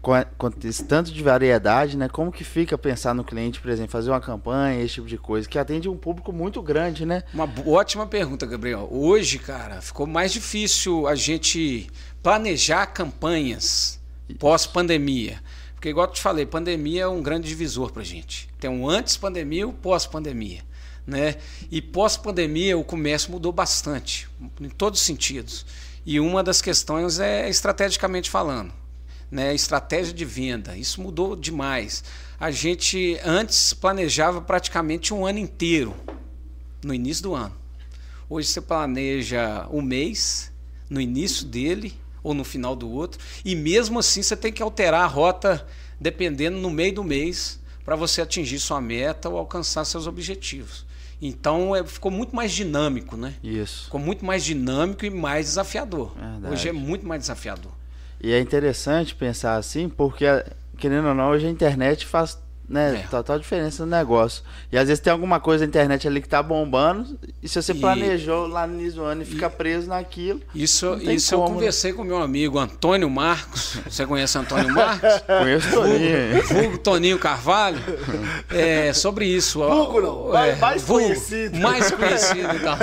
com, 0.00 0.12
com 0.38 0.50
esse 0.64 0.84
tanto 0.84 1.12
de 1.12 1.22
variedade, 1.22 1.96
né? 1.96 2.08
Como 2.08 2.32
que 2.32 2.44
fica 2.44 2.78
pensar 2.78 3.14
no 3.14 3.22
cliente, 3.22 3.60
por 3.60 3.70
exemplo, 3.70 3.90
fazer 3.90 4.10
uma 4.10 4.20
campanha, 4.20 4.82
esse 4.82 4.94
tipo 4.94 5.06
de 5.06 5.18
coisa, 5.18 5.48
que 5.48 5.58
atende 5.58 5.88
um 5.88 5.96
público 5.96 6.32
muito 6.32 6.62
grande, 6.62 7.04
né? 7.04 7.22
Uma 7.32 7.48
ótima 7.66 8.06
pergunta, 8.06 8.46
Gabriel. 8.46 8.88
Hoje, 8.90 9.38
cara, 9.38 9.80
ficou 9.80 10.06
mais 10.06 10.32
difícil 10.32 11.06
a 11.06 11.14
gente 11.14 11.88
planejar 12.22 12.86
campanhas 12.86 14.00
pós-pandemia. 14.38 15.42
Porque, 15.74 15.90
igual 15.90 16.06
eu 16.06 16.12
te 16.12 16.22
falei, 16.22 16.46
pandemia 16.46 17.02
é 17.02 17.08
um 17.08 17.22
grande 17.22 17.48
divisor 17.48 17.92
pra 17.92 18.02
gente. 18.02 18.48
Tem 18.58 18.70
um 18.70 18.88
antes 18.88 19.16
pandemia 19.18 19.60
e 19.60 19.64
o 19.66 19.72
pós-pandemia. 19.72 20.62
Né? 21.06 21.36
E 21.70 21.82
pós-pandemia 21.82 22.78
o 22.78 22.84
comércio 22.84 23.30
mudou 23.30 23.52
bastante, 23.52 24.28
em 24.60 24.70
todos 24.70 25.00
os 25.00 25.06
sentidos. 25.06 25.66
E 26.06 26.18
uma 26.20 26.42
das 26.42 26.60
questões 26.60 27.18
é 27.18 27.48
estrategicamente 27.48 28.30
falando, 28.30 28.72
né? 29.30 29.54
Estratégia 29.54 30.12
de 30.12 30.24
venda. 30.24 30.76
Isso 30.76 31.00
mudou 31.00 31.34
demais. 31.34 32.04
A 32.38 32.50
gente 32.50 33.18
antes 33.24 33.72
planejava 33.72 34.40
praticamente 34.40 35.14
um 35.14 35.26
ano 35.26 35.38
inteiro 35.38 35.94
no 36.82 36.92
início 36.92 37.22
do 37.22 37.34
ano. 37.34 37.54
Hoje 38.28 38.48
você 38.48 38.60
planeja 38.60 39.66
um 39.70 39.80
mês 39.80 40.52
no 40.90 41.00
início 41.00 41.46
dele 41.46 41.94
ou 42.22 42.34
no 42.34 42.44
final 42.44 42.74
do 42.74 42.90
outro, 42.90 43.20
e 43.44 43.54
mesmo 43.54 43.98
assim 43.98 44.22
você 44.22 44.36
tem 44.36 44.52
que 44.52 44.62
alterar 44.62 45.02
a 45.02 45.06
rota 45.06 45.66
dependendo 46.00 46.56
no 46.58 46.70
meio 46.70 46.94
do 46.94 47.04
mês 47.04 47.60
para 47.84 47.96
você 47.96 48.22
atingir 48.22 48.58
sua 48.58 48.80
meta 48.80 49.28
ou 49.28 49.38
alcançar 49.38 49.84
seus 49.84 50.06
objetivos. 50.06 50.86
Então 51.26 51.74
é, 51.74 51.82
ficou 51.82 52.10
muito 52.10 52.36
mais 52.36 52.52
dinâmico, 52.52 53.16
né? 53.16 53.32
Isso. 53.42 53.84
Ficou 53.84 53.98
muito 53.98 54.22
mais 54.22 54.44
dinâmico 54.44 55.06
e 55.06 55.10
mais 55.10 55.46
desafiador. 55.46 56.14
Verdade. 56.14 56.52
Hoje 56.52 56.68
é 56.68 56.72
muito 56.72 57.06
mais 57.06 57.22
desafiador. 57.22 57.72
E 58.22 58.30
é 58.30 58.38
interessante 58.38 59.14
pensar 59.14 59.56
assim, 59.56 59.88
porque, 59.88 60.26
querendo 60.76 61.08
ou 61.08 61.14
não, 61.14 61.30
hoje 61.30 61.46
a 61.46 61.50
internet 61.50 62.04
faz 62.04 62.38
né? 62.68 63.02
É. 63.04 63.08
Total 63.08 63.38
diferença 63.38 63.84
no 63.84 63.90
negócio. 63.90 64.42
E 64.72 64.78
às 64.78 64.88
vezes 64.88 65.02
tem 65.02 65.12
alguma 65.12 65.38
coisa 65.38 65.64
na 65.64 65.68
internet 65.68 66.06
ali 66.08 66.20
que 66.20 66.28
tá 66.28 66.42
bombando, 66.42 67.18
e 67.42 67.48
se 67.48 67.60
você 67.60 67.72
e... 67.72 67.78
planejou 67.78 68.46
lá 68.46 68.66
no 68.66 68.80
início 68.80 69.00
do 69.00 69.04
ano 69.04 69.22
e 69.22 69.24
fica 69.24 69.50
preso 69.50 69.88
naquilo. 69.88 70.40
Isso, 70.54 70.94
isso 71.02 71.34
como, 71.34 71.42
eu 71.42 71.48
né? 71.48 71.54
conversei 71.54 71.90
né? 71.92 71.96
com 71.96 72.04
meu 72.04 72.22
amigo 72.22 72.58
Antônio 72.58 73.08
Marcos. 73.10 73.78
Você 73.88 74.06
conhece 74.06 74.38
Antônio 74.38 74.72
Marcos? 74.74 75.10
Conheço 75.26 75.70
Toninho. 75.70 76.42
Vulgo 76.48 76.78
Toninho 76.78 77.18
Carvalho. 77.18 77.80
É, 78.50 78.92
sobre 78.92 79.26
isso. 79.26 79.58
Vulgo 79.58 80.00
não, 80.00 80.38
é, 80.38 80.54
mais 80.56 80.82
vulgo, 80.82 81.04
conhecido. 81.04 81.58
Mais 81.58 81.90
conhecido, 81.90 82.48
então. 82.54 82.76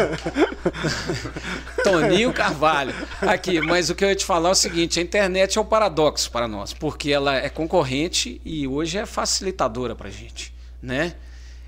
Toninho 1.83 2.33
Carvalho. 2.33 2.93
Aqui, 3.21 3.61
mas 3.61 3.89
o 3.89 3.95
que 3.95 4.03
eu 4.03 4.09
ia 4.09 4.15
te 4.15 4.25
falar 4.25 4.49
é 4.49 4.51
o 4.51 4.55
seguinte: 4.55 4.99
a 4.99 5.03
internet 5.03 5.57
é 5.57 5.61
um 5.61 5.65
paradoxo 5.65 6.29
para 6.29 6.47
nós, 6.47 6.73
porque 6.73 7.11
ela 7.11 7.35
é 7.35 7.47
concorrente 7.47 8.41
e 8.43 8.67
hoje 8.67 8.97
é 8.97 9.05
facilitadora 9.05 9.70
facilitadora 9.71 9.95
para 9.95 10.09
a 10.09 10.11
gente, 10.11 10.53
né? 10.81 11.15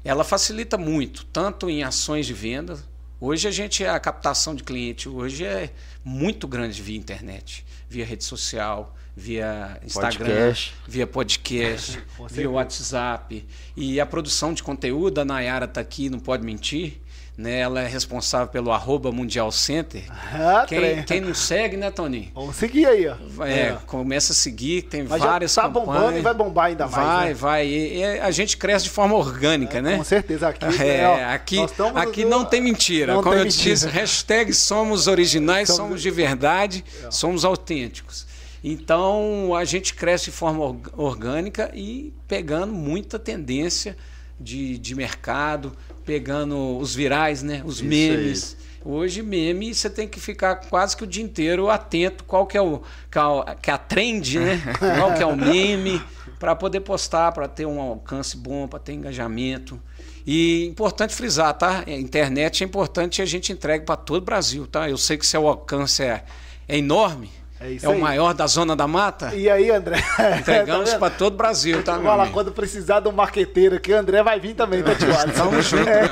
Ela 0.03 0.23
facilita 0.23 0.77
muito, 0.77 1.25
tanto 1.25 1.69
em 1.69 1.83
ações 1.83 2.25
de 2.25 2.33
venda. 2.33 2.77
Hoje 3.19 3.47
a 3.47 3.51
gente 3.51 3.85
a 3.85 3.97
captação 3.99 4.53
de 4.53 4.63
cliente 4.63 5.07
hoje 5.07 5.45
é 5.45 5.71
muito 6.03 6.45
grande 6.45 6.81
via 6.81 6.97
internet, 6.97 7.65
via 7.89 8.05
rede 8.05 8.25
social, 8.25 8.93
via 9.15 9.79
Instagram, 9.85 10.25
podcast. 10.25 10.73
via 10.85 11.07
podcast, 11.07 12.03
via 12.29 12.49
WhatsApp 12.49 13.47
e 13.77 13.99
a 13.99 14.05
produção 14.05 14.53
de 14.53 14.61
conteúdo. 14.61 15.21
A 15.21 15.25
Nayara 15.25 15.65
está 15.65 15.79
aqui, 15.79 16.09
não 16.09 16.19
pode 16.19 16.43
mentir. 16.43 17.01
Né? 17.35 17.59
Ela 17.59 17.81
é 17.81 17.87
responsável 17.87 18.47
pelo 18.47 18.71
arroba 18.71 19.11
Mundial 19.11 19.51
Center. 19.51 20.03
Ah, 20.11 20.65
quem, 20.67 21.03
quem 21.03 21.19
não 21.19 21.33
segue, 21.33 21.75
né, 21.75 21.89
Tony? 21.89 22.31
Vamos 22.35 22.55
seguir 22.55 22.85
aí, 22.85 23.07
ó. 23.07 23.43
É, 23.43 23.51
é. 23.51 23.77
começa 23.87 24.33
a 24.33 24.35
seguir, 24.35 24.83
tem 24.83 25.03
Mas 25.03 25.19
várias 25.19 25.53
já 25.53 25.63
tá 25.63 25.67
campanhas. 25.67 25.87
bombando 25.87 26.17
e 26.19 26.21
vai 26.21 26.33
bombar 26.35 26.65
ainda 26.65 26.87
mais. 26.87 26.95
Vai, 26.95 27.27
né? 27.29 27.33
vai. 27.33 27.67
E, 27.67 27.97
e, 27.97 28.05
a 28.19 28.29
gente 28.29 28.55
cresce 28.55 28.85
de 28.85 28.91
forma 28.91 29.15
orgânica, 29.15 29.79
é, 29.79 29.81
né? 29.81 29.97
Com 29.97 30.03
certeza. 30.03 30.49
Aqui, 30.49 30.65
é, 30.79 30.97
é 30.97 31.25
aqui, 31.25 31.57
aqui 31.95 32.23
não 32.23 32.45
tem 32.45 32.61
mentira. 32.61 33.15
Não 33.15 33.23
Como 33.23 33.33
eu 33.33 33.45
mentira. 33.45 33.73
disse, 33.73 33.87
hashtag 33.87 34.53
somos 34.53 35.07
originais, 35.07 35.69
somos, 35.69 35.81
somos 35.81 36.01
de 36.03 36.11
verdade, 36.11 36.85
é. 37.03 37.09
somos 37.09 37.43
autênticos. 37.43 38.27
Então 38.63 39.53
a 39.55 39.65
gente 39.65 39.93
cresce 39.93 40.25
de 40.25 40.31
forma 40.31 40.79
orgânica 40.95 41.69
e 41.73 42.13
pegando 42.27 42.71
muita 42.71 43.19
tendência 43.19 43.97
de, 44.39 44.77
de 44.77 44.95
mercado, 44.95 45.75
pegando 46.05 46.77
os 46.77 46.93
virais, 46.93 47.43
né? 47.43 47.61
Os 47.65 47.75
Isso 47.75 47.85
memes. 47.85 48.57
Hoje, 48.85 49.21
meme, 49.21 49.73
você 49.73 49.89
tem 49.89 50.07
que 50.07 50.19
ficar 50.19 50.55
quase 50.55 50.97
que 50.97 51.05
o 51.05 51.07
dia 51.07 51.23
inteiro 51.23 51.69
atento 51.69 52.25
qual 52.25 52.45
que 52.45 52.57
é, 52.57 52.61
o, 52.61 52.81
que 53.09 53.17
a, 53.17 53.55
que 53.61 53.71
é 53.71 53.73
a 53.73 53.77
trend, 53.77 54.39
né? 54.39 54.61
qual 54.97 55.13
que 55.13 55.23
é 55.23 55.25
o 55.25 55.37
meme, 55.37 56.01
para 56.37 56.53
poder 56.53 56.81
postar, 56.81 57.31
para 57.31 57.47
ter 57.47 57.65
um 57.65 57.79
alcance 57.79 58.35
bom, 58.35 58.67
para 58.67 58.79
ter 58.79 58.91
engajamento. 58.91 59.79
E 60.27 60.65
importante 60.65 61.15
frisar, 61.15 61.53
tá? 61.53 61.83
A 61.87 61.91
internet 61.91 62.63
é 62.63 62.67
importante 62.67 63.19
e 63.19 63.21
a 63.21 63.25
gente 63.25 63.53
entrega 63.53 63.85
para 63.85 63.95
todo 63.95 64.21
o 64.21 64.25
Brasil, 64.25 64.67
tá? 64.67 64.89
Eu 64.89 64.97
sei 64.97 65.17
que 65.17 65.25
seu 65.25 65.47
alcance 65.47 66.03
é, 66.03 66.25
é 66.67 66.77
enorme, 66.77 67.29
É 67.63 67.85
é 67.85 67.89
o 67.89 67.99
maior 67.99 68.33
da 68.33 68.45
zona 68.45 68.75
da 68.75 68.85
mata. 68.85 69.33
E 69.33 69.49
aí, 69.49 69.71
André? 69.71 69.97
Entregamos 70.39 70.91
Tá 70.93 70.99
para 70.99 71.13
todo 71.13 71.33
o 71.33 71.37
Brasil, 71.37 71.81
tá, 71.81 71.97
quando 72.31 72.51
precisar 72.51 72.99
de 72.99 73.07
um 73.07 73.11
marqueteiro 73.13 73.75
aqui, 73.77 73.93
o 73.93 73.97
André 73.97 74.21
vai 74.21 74.39
vir 74.39 74.53
também, 74.53 74.83
tá, 74.83 74.91
Alisson? 74.91 75.31
Tamo 75.31 75.61
junto, 75.63 75.89
É. 75.89 76.03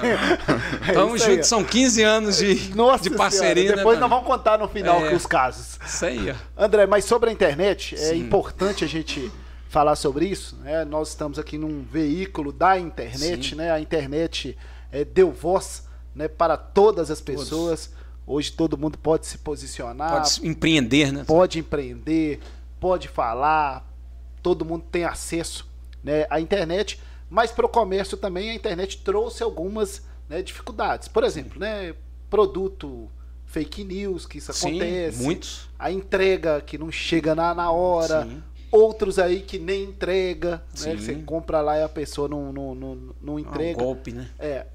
É 0.88 0.94
Tamo 0.94 1.18
junto, 1.18 1.44
são 1.46 1.64
15 1.64 2.04
anos 2.04 2.38
de, 2.38 2.74
Nossa 2.76 3.04
de 3.04 3.10
parceria, 3.12 3.54
Senhora, 3.56 3.72
né, 3.72 3.78
Depois 3.78 4.00
nós 4.00 4.10
mano? 4.10 4.22
vamos 4.24 4.38
contar 4.38 4.58
no 4.58 4.68
final 4.68 5.06
É. 5.06 5.14
os 5.14 5.26
casos. 5.26 5.78
Isso 5.86 6.06
aí, 6.06 6.32
ó. 6.32 6.64
André, 6.64 6.86
mas 6.86 7.04
sobre 7.06 7.30
a 7.30 7.34
internet, 7.34 7.96
é 7.96 7.98
Sim. 7.98 8.20
importante 8.20 8.86
a 8.86 8.88
gente 8.88 9.32
falar 9.68 9.96
sobre 9.96 10.26
isso. 10.26 10.58
Né? 10.64 10.86
Nós 10.86 11.10
estamos 11.10 11.38
aqui 11.38 11.58
num 11.58 11.84
veículo 11.84 12.52
da 12.52 12.80
internet, 12.80 13.50
Sim. 13.52 13.56
né? 13.56 13.72
A 13.72 13.80
internet 13.80 14.58
é, 14.92 15.04
deu 15.04 15.32
voz 15.32 15.84
né, 16.16 16.28
para 16.28 16.56
todas 16.58 17.12
as 17.12 17.22
pessoas. 17.22 17.90
Hoje 18.26 18.52
todo 18.52 18.78
mundo 18.78 18.98
pode 18.98 19.26
se 19.26 19.38
posicionar, 19.40 20.12
Pode 20.22 20.48
empreender, 20.48 21.12
né? 21.12 21.24
pode 21.26 21.60
empreender, 21.60 22.40
pode 22.80 23.08
falar, 23.08 23.86
todo 24.42 24.64
mundo 24.64 24.86
tem 24.92 25.04
acesso 25.04 25.68
né, 26.04 26.26
à 26.30 26.40
internet, 26.40 27.00
mas 27.30 27.52
para 27.52 27.66
o 27.66 27.70
comércio 27.70 28.18
também 28.18 28.50
a 28.52 28.54
internet 28.54 29.00
trouxe 29.00 29.42
algumas 29.44 30.04
né, 30.30 30.42
dificuldades. 30.42 31.08
Por 31.08 31.24
exemplo, 31.24 31.60
né, 31.60 31.94
produto 32.30 33.10
fake 33.48 33.84
news, 33.84 34.26
que 34.26 34.38
isso 34.38 34.54
Sim, 34.54 34.70
acontece, 34.80 35.22
muitos. 35.24 35.70
a 35.78 35.92
entrega 35.92 36.62
que 36.62 36.78
não 36.78 36.90
chega 36.92 37.36
na, 37.36 37.54
na 37.54 37.70
hora, 37.72 38.24
Sim. 38.24 38.42
outros 38.72 39.20
aí 39.20 39.42
que 39.42 39.60
nem 39.60 39.84
entrega, 39.84 40.64
né, 40.80 40.96
você 40.96 41.16
compra 41.16 41.60
lá 41.60 41.78
e 41.78 41.84
a 41.84 41.90
pessoa 41.90 42.30
não, 42.30 42.54
não, 42.54 42.74
não, 42.76 42.96
não 43.22 43.34
É 43.34 43.36
um 43.36 43.40
entrega. 43.40 43.84
golpe, 43.84 44.12
né? 44.14 44.30
É, 44.40 44.68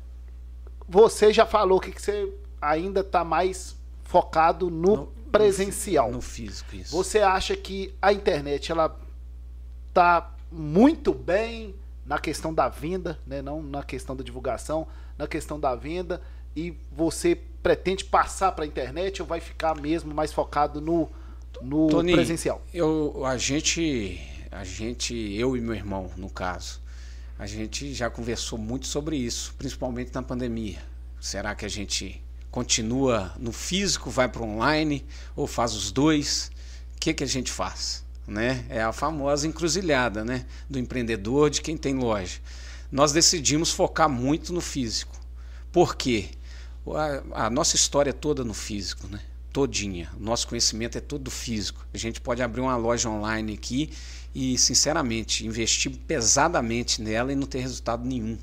você 0.87 1.33
já 1.33 1.47
falou 1.47 1.81
que 1.81 1.91
que 1.91 2.03
você 2.03 2.31
ainda 2.61 3.01
está 3.01 3.25
mais 3.25 3.77
focado 4.05 4.71
no, 4.71 4.97
No- 4.97 5.07
presencial. 5.33 6.11
No 6.11 6.21
físico, 6.21 6.75
isso. 6.77 6.95
Você 6.97 7.19
acha 7.21 7.57
que 7.57 7.95
a 8.01 8.13
internet 8.13 8.71
ela 8.73 8.99
tá 9.93 10.35
muito 10.51 11.13
bem 11.13 11.75
na 12.05 12.19
questão 12.19 12.55
da 12.55 12.69
venda, 12.69 13.19
né? 13.27 13.43
Não 13.43 13.63
na 13.63 13.83
questão 13.83 14.15
da 14.15 14.23
divulgação, 14.23 14.87
na 15.19 15.27
questão 15.27 15.59
da 15.59 15.75
venda 15.75 16.21
e 16.55 16.75
você 16.93 17.35
pretende 17.63 18.05
passar 18.05 18.53
para 18.53 18.65
a 18.65 18.67
internet 18.67 19.21
ou 19.21 19.27
vai 19.29 19.41
ficar 19.41 19.75
mesmo 19.75 20.15
mais 20.15 20.33
focado 20.33 20.81
no 20.81 21.09
no 21.63 21.89
Tony, 21.89 22.13
presencial? 22.13 22.63
Eu, 22.73 23.25
a 23.25 23.39
gente, 23.39 24.21
a 24.51 24.63
gente, 24.63 25.15
eu 25.15 25.57
e 25.57 25.61
meu 25.61 25.75
irmão, 25.75 26.11
no 26.17 26.29
caso, 26.29 26.81
a 27.39 27.47
gente 27.47 27.95
já 27.95 28.11
conversou 28.11 28.59
muito 28.59 28.87
sobre 28.87 29.17
isso, 29.17 29.55
principalmente 29.57 30.15
na 30.15 30.23
pandemia. 30.23 30.79
Será 31.19 31.55
que 31.55 31.65
a 31.65 31.69
gente 31.69 32.23
continua 32.57 33.35
no 33.39 33.53
físico, 33.53 34.09
vai 34.09 34.31
para 34.31 34.43
online 34.43 35.05
ou 35.37 35.47
faz 35.47 35.75
os 35.75 35.93
dois? 35.93 36.51
O 36.97 36.99
que 36.99 37.13
que 37.13 37.23
a 37.23 37.27
gente 37.27 37.53
faz? 37.53 38.03
Né? 38.27 38.65
É 38.71 38.81
a 38.81 38.95
famosa 38.95 39.47
encruzilhada, 39.47 40.25
né, 40.25 40.47
do 40.69 40.79
empreendedor, 40.79 41.51
de 41.51 41.61
quem 41.61 41.77
tem 41.77 41.95
loja. 41.97 42.41
Nós 42.91 43.13
decidimos 43.13 43.73
focar 43.73 44.09
muito 44.09 44.55
no 44.55 44.63
físico. 44.63 45.15
Por 45.71 45.97
quê? 45.97 46.31
A, 47.35 47.45
a 47.45 47.51
nossa 47.51 47.77
história 47.77 48.09
é 48.09 48.15
toda 48.15 48.43
no 48.43 48.55
físico, 48.55 49.07
né? 49.07 49.21
Todinha. 49.53 50.11
O 50.19 50.23
nosso 50.23 50.49
conhecimento 50.49 50.97
é 50.97 51.01
todo 51.03 51.25
do 51.25 51.31
físico. 51.31 51.87
A 51.93 51.99
gente 51.99 52.23
pode 52.23 52.43
abrir 52.43 52.63
uma 52.63 52.77
loja 52.79 53.11
online 53.11 53.53
aqui 53.53 53.91
e, 54.35 54.57
sinceramente, 54.57 55.47
investir 55.47 55.93
pesadamente 56.07 57.03
nela 57.03 57.31
e 57.31 57.37
não 57.37 57.47
ter 57.47 57.61
resultado 57.61 58.03
nenhum. 58.03 58.39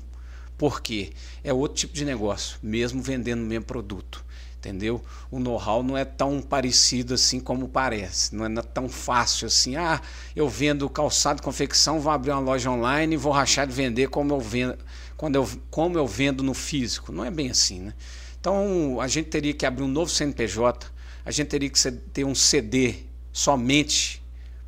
Por 0.64 0.80
quê? 0.80 1.12
É 1.42 1.52
outro 1.52 1.76
tipo 1.76 1.92
de 1.92 2.06
negócio, 2.06 2.56
mesmo 2.62 3.02
vendendo 3.02 3.42
o 3.42 3.44
mesmo 3.44 3.66
produto. 3.66 4.24
Entendeu? 4.56 5.04
O 5.30 5.38
know-how 5.38 5.82
não 5.82 5.94
é 5.94 6.06
tão 6.06 6.40
parecido 6.40 7.12
assim 7.12 7.38
como 7.38 7.68
parece. 7.68 8.34
Não 8.34 8.46
é 8.46 8.62
tão 8.62 8.88
fácil 8.88 9.46
assim. 9.46 9.76
Ah, 9.76 10.00
eu 10.34 10.48
vendo 10.48 10.88
calçado 10.88 11.42
confecção, 11.42 12.00
vou 12.00 12.10
abrir 12.10 12.30
uma 12.30 12.40
loja 12.40 12.70
online 12.70 13.12
e 13.12 13.18
vou 13.18 13.30
rachar 13.30 13.66
de 13.66 13.74
vender 13.74 14.08
como 14.08 14.32
eu 14.32 14.40
vendo, 14.40 14.78
quando 15.18 15.34
eu, 15.34 15.46
como 15.70 15.98
eu 15.98 16.06
vendo 16.06 16.42
no 16.42 16.54
físico. 16.54 17.12
Não 17.12 17.26
é 17.26 17.30
bem 17.30 17.50
assim, 17.50 17.80
né? 17.80 17.94
Então 18.40 18.98
a 19.02 19.06
gente 19.06 19.28
teria 19.28 19.52
que 19.52 19.66
abrir 19.66 19.84
um 19.84 19.88
novo 19.88 20.10
CNPJ, 20.10 20.86
a 21.26 21.30
gente 21.30 21.48
teria 21.48 21.68
que 21.68 21.92
ter 21.92 22.24
um 22.24 22.34
CD 22.34 23.00
somente 23.34 24.22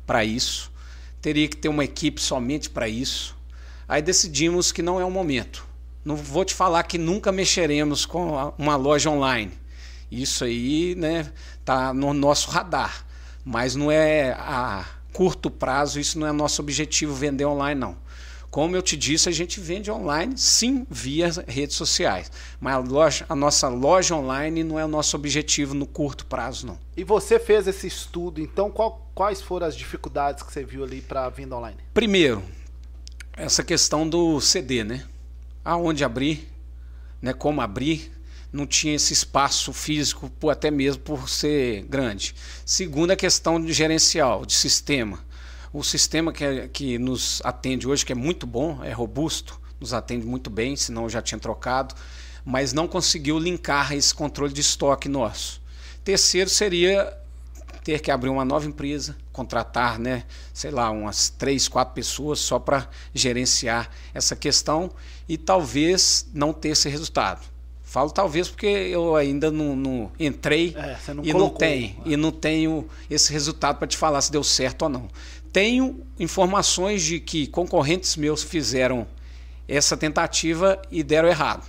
para 0.05 0.23
isso, 0.23 0.71
teria 1.23 1.47
que 1.47 1.57
ter 1.57 1.69
uma 1.69 1.83
equipe 1.83 2.21
somente 2.21 2.69
para 2.69 2.87
isso. 2.87 3.35
Aí 3.87 4.03
decidimos 4.03 4.71
que 4.71 4.83
não 4.83 5.01
é 5.01 5.03
o 5.03 5.09
momento. 5.09 5.66
Não 6.07 6.15
vou 6.15 6.45
te 6.45 6.53
falar 6.55 6.83
que 6.83 6.97
nunca 6.97 7.33
mexeremos 7.33 8.05
com 8.05 8.53
uma 8.57 8.77
loja 8.77 9.09
online. 9.09 9.51
Isso 10.09 10.45
aí, 10.45 10.95
né, 10.95 11.29
tá 11.65 11.93
no 11.93 12.13
nosso 12.13 12.49
radar, 12.49 13.05
mas 13.43 13.75
não 13.75 13.91
é 13.91 14.31
a 14.31 14.85
curto 15.11 15.51
prazo, 15.51 15.99
isso 15.99 16.17
não 16.17 16.25
é 16.25 16.31
nosso 16.31 16.61
objetivo 16.61 17.13
vender 17.13 17.43
online 17.43 17.77
não. 17.77 17.97
Como 18.49 18.73
eu 18.73 18.81
te 18.81 18.95
disse, 18.95 19.27
a 19.27 19.33
gente 19.33 19.59
vende 19.59 19.91
online 19.91 20.37
sim 20.37 20.87
via 20.89 21.29
redes 21.45 21.75
sociais, 21.75 22.31
mas 22.61 22.75
a, 22.75 22.77
loja- 22.77 23.25
a 23.27 23.35
nossa 23.35 23.67
loja 23.67 24.15
online 24.15 24.63
não 24.63 24.79
é 24.79 24.85
o 24.85 24.87
nosso 24.87 25.17
objetivo 25.17 25.73
no 25.73 25.85
curto 25.85 26.25
prazo 26.25 26.67
não. 26.67 26.79
E 26.95 27.03
você 27.03 27.37
fez 27.37 27.67
esse 27.67 27.85
estudo, 27.85 28.39
então 28.39 28.71
qual- 28.71 29.11
quais 29.13 29.41
foram 29.41 29.67
as 29.67 29.75
dificuldades 29.75 30.41
que 30.41 30.53
você 30.53 30.63
viu 30.63 30.85
ali 30.85 31.01
para 31.01 31.25
a 31.25 31.29
venda 31.29 31.57
online? 31.57 31.77
Primeiro, 31.93 32.41
essa 33.35 33.61
questão 33.61 34.07
do 34.07 34.39
CD, 34.39 34.85
né? 34.85 35.03
Aonde 35.67 36.05
abrir, 36.05 36.47
né? 37.21 37.33
Como 37.33 37.59
abrir, 37.59 38.09
não 38.53 38.65
tinha 38.65 38.95
esse 38.95 39.11
espaço 39.11 39.73
físico, 39.73 40.31
até 40.49 40.71
mesmo 40.71 41.01
por 41.03 41.27
ser 41.27 41.83
grande. 41.89 42.33
Segundo, 42.65 43.11
a 43.11 43.17
questão 43.17 43.59
de 43.59 43.73
gerencial, 43.73 44.45
de 44.45 44.53
sistema. 44.53 45.19
O 45.73 45.83
sistema 45.83 46.31
que, 46.31 46.45
é- 46.45 46.67
que 46.69 46.97
nos 46.97 47.41
atende 47.43 47.85
hoje, 47.85 48.05
que 48.05 48.13
é 48.13 48.15
muito 48.15 48.47
bom, 48.47 48.81
é 48.81 48.93
robusto, 48.93 49.59
nos 49.77 49.91
atende 49.93 50.25
muito 50.25 50.49
bem, 50.49 50.77
senão 50.77 51.03
eu 51.03 51.09
já 51.09 51.21
tinha 51.21 51.37
trocado, 51.37 51.93
mas 52.45 52.71
não 52.71 52.87
conseguiu 52.87 53.37
linkar 53.37 53.91
esse 53.91 54.15
controle 54.15 54.53
de 54.53 54.61
estoque 54.61 55.09
nosso. 55.09 55.61
Terceiro 56.01 56.49
seria 56.49 57.13
ter 57.87 58.01
que 58.01 58.11
abrir 58.11 58.27
uma 58.27 58.43
nova 58.43 58.67
empresa, 58.67 59.15
contratar, 59.31 59.97
né, 59.97 60.25
sei 60.53 60.71
lá, 60.71 60.91
umas 60.91 61.29
três, 61.29 61.69
quatro 61.69 61.93
pessoas 61.93 62.37
só 62.37 62.59
para 62.59 62.85
gerenciar 63.13 63.89
essa 64.13 64.35
questão 64.35 64.91
e 65.25 65.37
talvez 65.37 66.27
não 66.33 66.51
ter 66.51 66.69
esse 66.69 66.89
resultado. 66.89 67.39
Falo 67.81 68.11
talvez 68.11 68.49
porque 68.49 68.65
eu 68.67 69.15
ainda 69.15 69.49
não, 69.49 69.73
não 69.73 70.11
entrei 70.19 70.75
É, 70.77 70.97
não 71.13 71.23
e 71.23 71.27
não 71.27 71.39
colocou. 71.39 71.59
tem 71.59 71.97
e 72.05 72.17
não 72.17 72.29
tenho 72.29 72.85
esse 73.09 73.31
resultado 73.31 73.77
para 73.77 73.87
te 73.87 73.95
falar 73.95 74.19
se 74.19 74.33
deu 74.33 74.43
certo 74.43 74.81
ou 74.81 74.89
não. 74.89 75.07
Tenho 75.53 76.03
informações 76.19 77.01
de 77.01 77.21
que 77.21 77.47
concorrentes 77.47 78.17
meus 78.17 78.43
fizeram 78.43 79.07
essa 79.65 79.95
tentativa 79.95 80.81
e 80.91 81.01
deram 81.03 81.29
errado. 81.29 81.65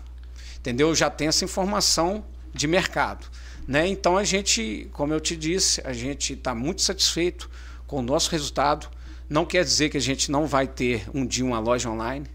Entendeu? 0.56 0.88
Eu 0.88 0.96
já 0.96 1.08
tenho 1.08 1.28
essa 1.28 1.44
informação 1.44 2.24
de 2.52 2.66
mercado. 2.66 3.24
Né? 3.68 3.86
Então 3.86 4.16
a 4.16 4.24
gente, 4.24 4.88
como 4.94 5.12
eu 5.12 5.20
te 5.20 5.36
disse, 5.36 5.82
a 5.84 5.92
gente 5.92 6.32
está 6.32 6.54
muito 6.54 6.80
satisfeito 6.80 7.50
com 7.86 7.98
o 7.98 8.02
nosso 8.02 8.30
resultado. 8.30 8.88
Não 9.28 9.44
quer 9.44 9.62
dizer 9.62 9.90
que 9.90 9.98
a 9.98 10.00
gente 10.00 10.30
não 10.30 10.46
vai 10.46 10.66
ter 10.66 11.06
um 11.12 11.26
dia 11.26 11.44
uma 11.44 11.58
loja 11.60 11.90
online. 11.90 12.26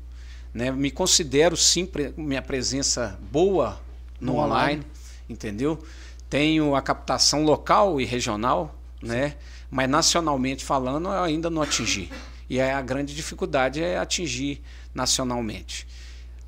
Né? 0.54 0.70
Me 0.70 0.92
considero 0.92 1.58
sim 1.58 1.88
pre- 1.88 2.14
minha 2.16 2.42
presença 2.44 3.20
boa 3.32 3.82
no, 4.22 4.34
No 4.34 4.40
online, 4.42 4.74
online. 4.82 4.86
entendeu? 5.28 5.84
Tenho 6.30 6.76
a 6.76 6.82
captação 6.84 7.44
local 7.44 8.00
e 8.00 8.06
regional, 8.06 8.80
né? 9.02 9.36
mas 9.72 9.90
nacionalmente 9.90 10.64
falando 10.64 11.10
eu 11.10 11.24
ainda 11.24 11.50
não 11.50 11.64
atingi. 11.64 12.12
E 12.48 12.62
aí 12.62 12.70
a 12.70 12.82
grande 12.84 13.16
dificuldade 13.16 13.82
é 13.82 13.98
atingir 13.98 14.62
nacionalmente. 14.94 15.88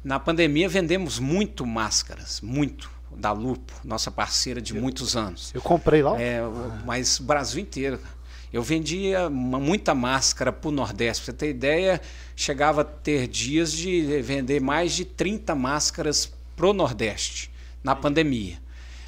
Na 0.04 0.20
pandemia 0.20 0.70
vendemos 0.70 1.18
muito 1.18 1.66
máscaras, 1.66 2.40
muito, 2.42 2.92
da 3.18 3.32
Lupo, 3.32 3.74
nossa 3.84 4.10
parceira 4.12 4.62
de 4.62 4.74
muitos 4.74 5.16
anos. 5.16 5.52
Eu 5.54 5.62
comprei 5.62 6.02
lá. 6.02 6.20
É, 6.22 6.42
o- 6.44 6.72
mas 6.86 7.20
o 7.20 7.24
Brasil 7.24 7.62
inteiro. 7.62 8.00
Eu 8.54 8.64
vendia 8.64 9.30
muita 9.30 9.94
máscara 9.94 10.52
para 10.54 10.70
o 10.70 10.72
Nordeste. 10.72 11.24
Pra 11.26 11.34
você 11.34 11.38
ter 11.38 11.50
ideia, 11.50 12.02
chegava 12.36 12.82
a 12.82 12.86
ter 12.86 13.28
dias 13.28 13.72
de 13.72 14.22
vender 14.22 14.62
mais 14.62 14.94
de 14.94 15.04
30 15.04 15.54
máscaras 15.54 16.32
pro 16.56 16.72
Nordeste 16.72 17.52
na 17.84 17.96
pandemia. 17.96 18.58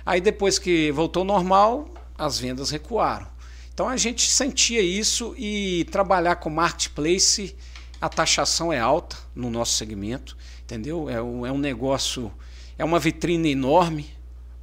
Aí 0.06 0.20
depois 0.20 0.60
que 0.60 0.92
voltou 0.92 1.22
ao 1.22 1.26
normal, 1.26 1.90
as 2.18 2.38
vendas 2.40 2.72
recuaram. 2.72 3.28
Então 3.74 3.88
a 3.88 3.96
gente 3.96 4.30
sentia 4.30 4.82
isso 4.82 5.34
e 5.38 5.86
trabalhar 5.92 6.38
com 6.38 6.50
marketplace, 6.50 7.56
a 8.02 8.10
taxação 8.10 8.74
é 8.74 8.80
alta 8.80 9.16
no 9.36 9.50
nosso 9.50 9.74
segmento. 9.74 10.36
entendeu? 10.64 11.10
É 11.10 11.22
um, 11.22 11.46
é 11.46 11.52
um 11.52 11.58
negócio, 11.58 12.30
é 12.78 12.86
uma 12.86 13.00
vitrine 13.00 13.52
enorme, 13.52 14.10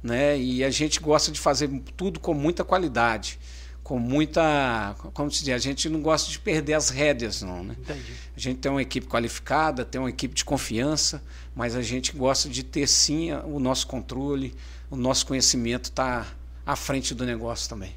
né? 0.01 0.37
E 0.37 0.63
a 0.63 0.69
gente 0.69 0.99
gosta 0.99 1.31
de 1.31 1.39
fazer 1.39 1.69
tudo 1.97 2.19
com 2.19 2.33
muita 2.33 2.63
qualidade, 2.63 3.39
com 3.83 3.99
muita, 3.99 4.95
como 5.13 5.29
se 5.29 5.43
diz, 5.43 5.53
a 5.53 5.57
gente 5.57 5.89
não 5.89 6.01
gosta 6.01 6.31
de 6.31 6.39
perder 6.39 6.73
as 6.73 6.89
rédeas, 6.89 7.41
não, 7.41 7.63
né? 7.63 7.75
Entendi. 7.79 8.13
A 8.35 8.39
gente 8.39 8.59
tem 8.59 8.71
uma 8.71 8.81
equipe 8.81 9.07
qualificada, 9.07 9.85
tem 9.85 9.99
uma 9.99 10.09
equipe 10.09 10.33
de 10.33 10.45
confiança, 10.45 11.21
mas 11.55 11.75
a 11.75 11.81
gente 11.81 12.11
gosta 12.11 12.49
de 12.49 12.63
ter 12.63 12.87
sim 12.87 13.31
o 13.31 13.59
nosso 13.59 13.85
controle, 13.87 14.55
o 14.89 14.95
nosso 14.95 15.25
conhecimento 15.25 15.85
está 15.85 16.25
à 16.65 16.75
frente 16.75 17.13
do 17.13 17.25
negócio 17.25 17.69
também. 17.69 17.93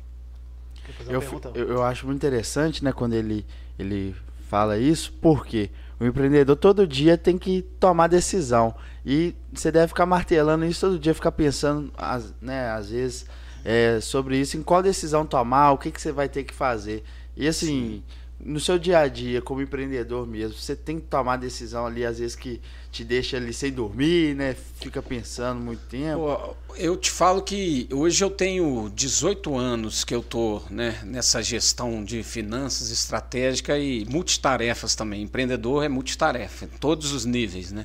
Eu, 1.07 1.23
eu, 1.55 1.69
eu 1.69 1.83
acho 1.83 2.07
muito 2.07 2.17
interessante, 2.17 2.83
né, 2.83 2.93
quando 2.93 3.13
ele, 3.13 3.45
ele 3.79 4.15
fala 4.49 4.79
isso, 4.79 5.13
porque 5.21 5.71
o 6.01 6.07
empreendedor 6.07 6.57
todo 6.57 6.87
dia 6.87 7.19
tem 7.19 7.37
que 7.37 7.63
tomar 7.81 8.07
decisão. 8.07 8.75
E 9.05 9.35
você 9.53 9.73
deve 9.73 9.89
ficar 9.89 10.07
martelando 10.07 10.65
isso 10.65 10.81
todo 10.87 10.99
dia, 10.99 11.15
ficar 11.15 11.33
pensando, 11.33 11.93
né, 12.41 12.71
às 12.71 12.91
vezes, 12.91 13.27
é, 13.65 14.01
sobre 14.01 14.39
isso, 14.39 14.57
em 14.57 14.63
qual 14.63 14.83
decisão 14.83 15.27
tomar, 15.27 15.73
o 15.73 15.79
que, 15.79 15.91
que 15.91 16.01
você 16.01 16.13
vai 16.13 16.29
ter 16.29 16.45
que 16.45 16.55
fazer. 16.55 17.03
E 17.37 17.49
assim, 17.49 18.03
no 18.49 18.59
seu 18.59 18.79
dia 18.79 19.01
a 19.01 19.09
dia, 19.09 19.43
como 19.43 19.61
empreendedor 19.61 20.27
mesmo, 20.27 20.57
você 20.57 20.75
tem 20.75 20.99
que 20.99 21.07
tomar 21.07 21.37
decisão 21.37 21.87
ali, 21.87 22.05
às 22.05 22.19
vezes, 22.19 22.35
que 22.35 22.61
te 22.91 23.05
deixa 23.05 23.37
ali 23.37 23.53
sem 23.53 23.71
dormir, 23.71 24.35
né? 24.35 24.57
Fica 24.81 25.03
pensando 25.03 25.61
muito 25.61 25.83
tempo. 25.87 26.57
Eu 26.75 26.97
te 26.97 27.11
falo 27.11 27.43
que 27.43 27.87
hoje 27.93 28.25
eu 28.25 28.31
tenho 28.31 28.91
18 28.95 29.55
anos 29.55 30.03
que 30.03 30.15
eu 30.15 30.23
tô 30.23 30.63
né, 30.71 30.99
nessa 31.05 31.43
gestão 31.43 32.03
de 32.03 32.23
finanças 32.23 32.91
estratégica 32.91 33.79
e 33.79 34.07
multitarefas 34.07 34.95
também. 34.95 35.23
Empreendedor 35.23 35.85
é 35.85 35.89
multitarefa, 35.89 36.65
em 36.65 36.79
todos 36.79 37.13
os 37.13 37.27
níveis, 37.27 37.71
né? 37.71 37.85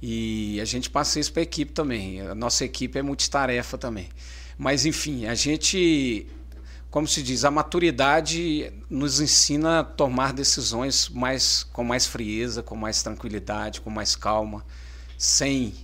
E 0.00 0.60
a 0.60 0.64
gente 0.64 0.88
passa 0.88 1.18
isso 1.18 1.32
para 1.32 1.42
a 1.42 1.42
equipe 1.42 1.72
também. 1.72 2.20
A 2.20 2.36
nossa 2.36 2.64
equipe 2.64 2.96
é 2.96 3.02
multitarefa 3.02 3.76
também. 3.76 4.08
Mas 4.56 4.86
enfim, 4.86 5.26
a 5.26 5.34
gente, 5.34 6.24
como 6.90 7.06
se 7.06 7.22
diz, 7.22 7.44
a 7.44 7.50
maturidade 7.50 8.72
nos 8.88 9.20
ensina 9.20 9.80
a 9.80 9.84
tomar 9.84 10.32
decisões 10.32 11.08
mais 11.08 11.62
com 11.72 11.84
mais 11.84 12.06
frieza, 12.06 12.62
com 12.62 12.74
mais 12.74 13.02
tranquilidade, 13.02 13.80
com 13.80 13.90
mais 13.90 14.16
calma, 14.16 14.64
sem 15.16 15.74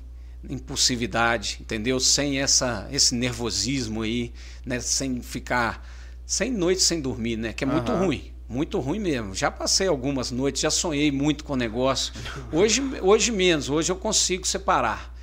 impulsividade, 0.49 1.59
entendeu? 1.61 2.01
Sem 2.01 2.41
essa 2.41 2.89
esse 2.91 3.15
nervosismo 3.15 4.03
aí, 4.03 4.33
né? 4.65 4.81
Sem 4.81 5.21
ficar 5.21 5.87
sem 6.25 6.51
noite 6.51 6.83
sem 6.83 7.01
dormir, 7.01 7.37
né? 7.37 7.53
Que 7.53 7.65
é 7.65 7.67
muito 7.67 7.93
Aham. 7.93 8.07
ruim, 8.07 8.33
muito 8.49 8.81
ruim 8.81 8.99
mesmo. 8.99 9.35
Já 9.35 9.51
passei 9.51 9.87
algumas 9.87 10.31
noites, 10.31 10.63
já 10.63 10.71
sonhei 10.71 11.11
muito 11.13 11.45
com 11.45 11.53
o 11.53 11.57
negócio. 11.57 12.15
Hoje 12.51 12.83
hoje 13.03 13.31
menos, 13.31 13.69
hoje 13.69 13.93
eu 13.93 13.97
consigo 13.97 14.47
separar. 14.47 15.14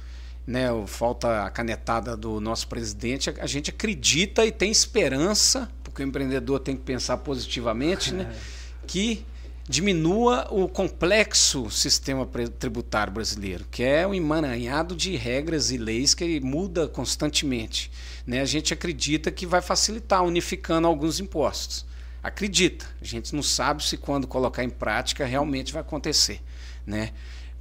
né, 0.47 0.69
falta 0.87 1.45
a 1.45 1.51
canetada 1.51 2.17
do 2.17 2.41
nosso 2.41 2.67
presidente, 2.67 3.29
a 3.39 3.47
gente 3.47 3.69
acredita 3.69 4.47
e 4.47 4.51
tem 4.51 4.71
esperança, 4.71 5.71
porque 5.85 6.03
o 6.03 6.07
empreendedor 6.07 6.61
tem 6.61 6.77
que 6.77 6.83
pensar 6.83 7.19
positivamente, 7.19 8.15
né, 8.15 8.35
que 8.87 9.23
diminua 9.69 10.47
o 10.51 10.69
complexo 10.69 11.69
sistema 11.71 12.29
tributário 12.59 13.13
brasileiro, 13.13 13.67
que 13.71 13.83
é 13.83 14.07
um 14.07 14.15
emaranhado 14.15 14.95
de 14.95 15.17
regras 15.17 15.73
e 15.73 15.77
leis 15.77 16.15
que 16.15 16.41
muda 16.41 16.87
constantemente. 16.87 17.91
Né? 18.25 18.41
A 18.41 18.45
gente 18.45 18.73
acredita 18.73 19.31
que 19.31 19.45
vai 19.45 19.61
facilitar 19.61 20.23
unificando 20.25 20.87
alguns 20.87 21.19
impostos. 21.19 21.85
Acredita. 22.23 22.87
A 23.01 23.05
gente 23.05 23.35
não 23.35 23.43
sabe 23.43 23.85
se 23.85 23.97
quando 23.97 24.27
colocar 24.27 24.63
em 24.63 24.71
prática 24.71 25.25
realmente 25.25 25.73
vai 25.73 25.83
acontecer. 25.83 26.41
Né? 26.87 27.13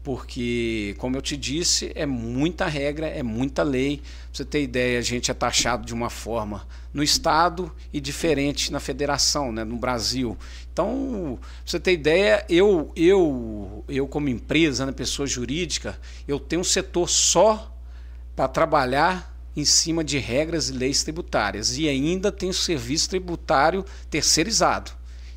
Porque, 0.05 0.93
como 0.99 1.17
eu 1.17 1.21
te 1.21 1.35
disse, 1.35 1.91
é 1.95 2.05
muita 2.05 2.67
regra, 2.67 3.07
é 3.07 3.23
muita 3.23 3.63
lei. 3.63 3.97
Pra 3.97 4.05
você 4.31 4.45
ter 4.45 4.61
ideia, 4.61 4.99
a 4.99 5.01
gente 5.01 5.31
é 5.31 5.33
taxado 5.33 5.83
de 5.83 5.95
uma 5.95 6.11
forma 6.11 6.67
no 6.93 7.01
Estado 7.01 7.73
e 7.91 7.99
diferente 7.99 8.71
na 8.71 8.79
federação, 8.79 9.51
né, 9.51 9.63
no 9.63 9.77
Brasil. 9.77 10.37
Então, 10.71 11.39
pra 11.41 11.49
você 11.65 11.79
ter 11.79 11.93
ideia, 11.93 12.45
eu, 12.47 12.91
eu, 12.95 13.83
eu 13.87 14.07
como 14.07 14.29
empresa, 14.29 14.85
né, 14.85 14.91
pessoa 14.91 15.25
jurídica, 15.25 15.99
eu 16.27 16.39
tenho 16.39 16.61
um 16.61 16.63
setor 16.63 17.09
só 17.09 17.75
para 18.35 18.47
trabalhar 18.47 19.35
em 19.57 19.65
cima 19.65 20.03
de 20.03 20.19
regras 20.19 20.69
e 20.69 20.73
leis 20.73 21.01
tributárias 21.01 21.79
e 21.79 21.89
ainda 21.89 22.31
tem 22.31 22.49
o 22.49 22.53
serviço 22.53 23.09
tributário 23.09 23.83
terceirizado. 24.11 24.91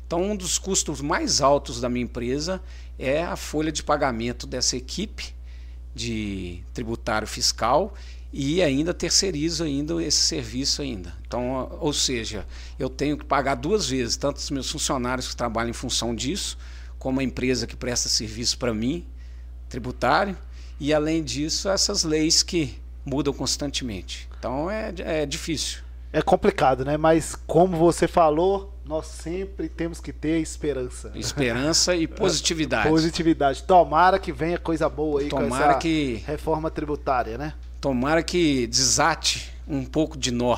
Então, 0.05 0.21
um 0.21 0.35
dos 0.35 0.59
custos 0.59 1.01
mais 1.01 1.41
altos 1.41 1.81
da 1.81 1.89
minha 1.89 2.03
empresa 2.03 2.61
é 2.99 3.23
a 3.23 3.37
folha 3.37 3.71
de 3.71 3.81
pagamento 3.81 4.45
dessa 4.45 4.75
equipe 4.75 5.33
de 5.95 6.61
tributário 6.73 7.27
fiscal 7.27 7.93
e 8.31 8.61
ainda 8.61 8.93
terceirizo 8.93 9.63
ainda 9.63 10.03
esse 10.03 10.19
serviço 10.19 10.81
ainda. 10.81 11.13
Então, 11.25 11.77
ou 11.79 11.93
seja, 11.93 12.45
eu 12.77 12.89
tenho 12.89 13.17
que 13.17 13.25
pagar 13.25 13.55
duas 13.55 13.89
vezes, 13.89 14.17
tanto 14.17 14.37
os 14.37 14.51
meus 14.51 14.69
funcionários 14.69 15.29
que 15.29 15.35
trabalham 15.35 15.69
em 15.69 15.73
função 15.73 16.13
disso, 16.13 16.57
como 16.99 17.21
a 17.21 17.23
empresa 17.23 17.65
que 17.65 17.75
presta 17.75 18.09
serviço 18.09 18.57
para 18.57 18.73
mim, 18.73 19.05
tributário, 19.67 20.37
e 20.79 20.93
além 20.93 21.23
disso, 21.23 21.69
essas 21.69 22.03
leis 22.03 22.43
que 22.43 22.77
mudam 23.05 23.33
constantemente. 23.33 24.29
Então 24.37 24.69
é, 24.69 24.93
é 24.99 25.25
difícil. 25.25 25.79
É 26.11 26.21
complicado, 26.21 26.83
né? 26.83 26.97
Mas 26.97 27.35
como 27.47 27.77
você 27.77 28.07
falou, 28.07 28.73
nós 28.89 29.05
sempre 29.05 29.69
temos 29.69 30.01
que 30.01 30.11
ter 30.11 30.39
esperança. 30.41 31.11
Esperança 31.13 31.95
e 31.95 32.07
positividade. 32.07 32.89
Positividade. 32.89 33.61
Tomara 33.61 34.17
que 34.17 34.31
venha 34.31 34.57
coisa 34.57 34.89
boa 34.89 35.21
aí 35.21 35.29
com 35.29 35.37
Tomara 35.43 35.69
essa 35.73 35.79
que 35.79 36.23
reforma 36.25 36.71
tributária, 36.71 37.37
né? 37.37 37.53
tomara 37.79 38.23
que 38.23 38.65
desate 38.67 39.53
um 39.67 39.85
pouco 39.85 40.17
de 40.17 40.31
nó, 40.31 40.57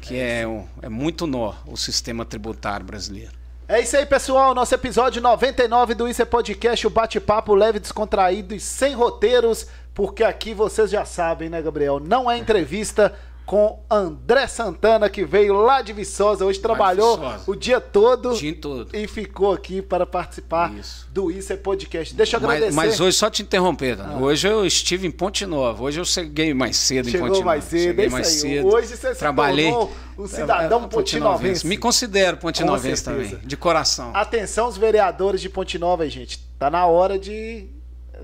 que 0.00 0.16
é, 0.16 0.48
um- 0.48 0.64
é 0.80 0.88
muito 0.88 1.26
nó 1.26 1.52
o 1.66 1.76
sistema 1.76 2.24
tributário 2.24 2.84
brasileiro. 2.86 3.30
É 3.68 3.80
isso 3.82 3.94
aí, 3.96 4.06
pessoal. 4.06 4.54
Nosso 4.54 4.74
episódio 4.74 5.20
99 5.20 5.94
do 5.94 6.08
Isso 6.08 6.22
é 6.22 6.24
Podcast, 6.24 6.86
o 6.86 6.90
bate-papo 6.90 7.54
leve, 7.54 7.78
descontraído 7.78 8.54
e 8.54 8.58
sem 8.60 8.94
roteiros, 8.94 9.66
porque 9.92 10.24
aqui 10.24 10.54
vocês 10.54 10.90
já 10.90 11.04
sabem, 11.04 11.50
né, 11.50 11.60
Gabriel? 11.60 12.00
Não 12.00 12.30
é 12.30 12.38
entrevista, 12.38 13.14
com 13.46 13.80
André 13.88 14.46
Santana, 14.48 15.08
que 15.08 15.24
veio 15.24 15.54
lá 15.54 15.80
de 15.80 15.92
Viçosa. 15.92 16.44
Hoje 16.44 16.58
trabalhou 16.58 17.16
Viçosa. 17.16 17.44
o 17.46 17.54
dia 17.54 17.80
todo 17.80 18.34
dia 18.34 18.54
todo. 18.56 18.88
e 18.94 19.06
ficou 19.06 19.52
aqui 19.52 19.80
para 19.80 20.04
participar 20.04 20.74
Isso. 20.74 21.06
do 21.12 21.30
Isso 21.30 21.52
é 21.52 21.56
Podcast. 21.56 22.12
Deixa 22.14 22.36
eu 22.36 22.40
Mas, 22.40 22.50
agradecer. 22.50 22.74
mas 22.76 23.00
hoje, 23.00 23.16
só 23.16 23.30
te 23.30 23.42
interrompendo, 23.42 24.02
hoje 24.20 24.48
eu 24.48 24.66
estive 24.66 25.06
em 25.06 25.10
Ponte 25.12 25.46
Nova. 25.46 25.84
Hoje 25.84 26.00
eu 26.00 26.04
cheguei 26.04 26.52
mais 26.52 26.76
cedo 26.76 27.08
em 27.08 27.12
Chegou 27.12 27.28
Ponte 27.28 27.36
Nova. 27.38 27.46
mais 27.46 27.64
cedo, 27.64 27.76
é 27.76 27.86
Cheguei 27.86 28.04
isso 28.06 28.12
mais 28.12 28.26
cedo. 28.26 28.66
Hoje 28.68 28.88
você 28.96 29.14
trabalhei. 29.14 29.72
um 30.18 30.26
cidadão 30.26 30.84
É, 30.84 30.88
pontinovense. 30.88 31.66
Me 31.66 31.76
considero 31.76 32.36
pontinovense 32.38 33.04
também, 33.04 33.38
de 33.44 33.56
coração. 33.56 34.10
Atenção, 34.14 34.66
os 34.68 34.76
vereadores 34.76 35.40
de 35.40 35.48
Ponte 35.48 35.78
Nova, 35.78 36.08
gente. 36.08 36.38
Tá 36.58 36.68
na 36.68 36.84
hora 36.86 37.16
de 37.18 37.68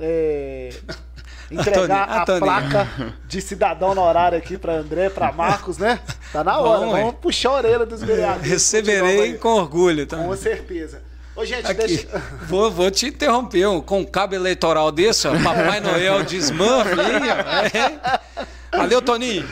é, 0.01 0.71
entregar 1.55 2.03
Antônio, 2.03 2.19
a 2.19 2.23
Antônio. 2.23 2.41
placa 2.43 2.89
de 3.27 3.41
cidadão 3.41 3.91
honorário 3.91 4.37
aqui 4.39 4.57
para 4.59 4.75
André, 4.75 5.09
para 5.11 5.31
Marcos, 5.33 5.79
né? 5.79 6.01
Tá 6.33 6.43
na 6.45 6.59
hora. 6.59 6.87
Vamos, 6.87 7.15
puxar 7.21 7.51
a 7.51 7.53
orelha 7.55 7.87
dos 7.87 8.03
vereadores. 8.03 8.49
Receberei 8.49 9.35
com 9.35 9.49
orgulho 9.51 10.07
também. 10.07 10.27
Com 10.27 10.37
certeza. 10.37 11.03
Ô, 11.35 11.45
gente, 11.47 11.67
Aqui, 11.67 11.87
deixa. 11.87 12.09
vou, 12.47 12.71
vou 12.71 12.91
te 12.91 13.07
interromper. 13.07 13.67
um- 13.67 13.81
Com 13.81 14.01
um 14.01 14.05
cabo 14.05 14.35
eleitoral 14.35 14.93
desse, 14.93 15.27
ó, 15.27 15.33
Papai 15.43 15.81
Noel 15.81 16.23
de 16.25 16.37
Smurf. 16.37 16.91
É. 17.73 18.77
Valeu, 18.77 19.01
Toninho. 19.03 19.45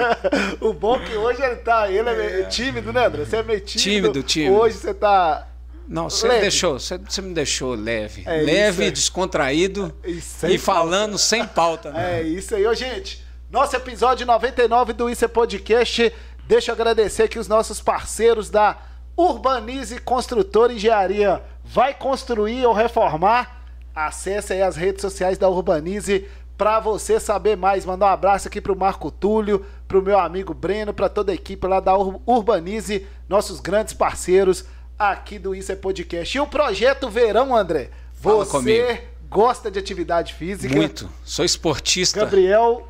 o 0.60 0.72
bom 0.72 0.96
é 0.96 0.98
que 1.00 1.14
hoje 1.16 1.42
ele 1.42 1.56
tá. 1.56 1.90
Ele 1.90 2.08
é 2.08 2.14
meio 2.16 2.48
tímido, 2.48 2.92
né, 2.92 3.06
André? 3.06 3.24
Você 3.24 3.36
é 3.36 3.42
meio 3.42 3.60
tímido. 3.60 3.82
Tímido, 3.82 4.22
tímido. 4.22 4.54
Hoje 4.56 4.76
você 4.76 4.94
tá. 4.94 5.46
Não, 5.88 6.08
você 6.08 6.28
deixou, 6.40 6.78
você, 6.78 6.98
me 7.20 7.34
deixou 7.34 7.74
leve. 7.74 8.22
É 8.26 8.40
leve, 8.42 8.82
isso, 8.82 8.82
é. 8.82 8.90
descontraído 8.90 9.94
E 10.04 10.20
e 10.54 10.58
falando 10.58 11.18
sem 11.18 11.46
pauta. 11.46 11.90
né? 11.90 12.20
É 12.20 12.22
isso 12.22 12.54
aí, 12.54 12.66
ô 12.66 12.74
gente. 12.74 13.22
Nosso 13.50 13.76
episódio 13.76 14.26
99 14.26 14.92
do 14.94 15.10
Isso 15.10 15.24
é 15.24 15.28
Podcast. 15.28 16.12
Deixa 16.46 16.70
eu 16.70 16.74
agradecer 16.74 17.24
aqui 17.24 17.38
os 17.38 17.48
nossos 17.48 17.80
parceiros 17.80 18.48
da 18.48 18.78
Urbanize 19.16 19.98
Construtora 19.98 20.72
Engenharia. 20.72 21.42
Vai 21.64 21.92
construir 21.94 22.64
ou 22.66 22.72
reformar? 22.72 23.62
Acesse 23.94 24.54
aí 24.54 24.62
as 24.62 24.74
redes 24.76 25.02
sociais 25.02 25.36
da 25.36 25.48
Urbanize 25.50 26.26
para 26.56 26.80
você 26.80 27.20
saber 27.20 27.56
mais. 27.56 27.84
Mandar 27.84 28.06
um 28.06 28.10
abraço 28.10 28.48
aqui 28.48 28.60
pro 28.60 28.74
Marco 28.76 29.10
Túlio, 29.10 29.64
pro 29.86 30.02
meu 30.02 30.18
amigo 30.18 30.54
Breno, 30.54 30.94
para 30.94 31.08
toda 31.10 31.30
a 31.30 31.34
equipe 31.34 31.66
lá 31.66 31.78
da 31.78 31.96
Ur- 31.96 32.20
Urbanize, 32.26 33.06
nossos 33.28 33.60
grandes 33.60 33.92
parceiros 33.92 34.64
aqui 35.10 35.38
do 35.38 35.54
Isso 35.54 35.72
é 35.72 35.76
Podcast. 35.76 36.36
E 36.36 36.40
o 36.40 36.46
projeto 36.46 37.08
Verão, 37.08 37.56
André? 37.56 37.90
Fala 38.14 38.44
Você 38.44 38.50
comigo. 38.50 38.98
gosta 39.28 39.70
de 39.70 39.78
atividade 39.78 40.34
física? 40.34 40.74
Muito. 40.74 41.08
Sou 41.24 41.44
esportista. 41.44 42.20
Gabriel 42.20 42.88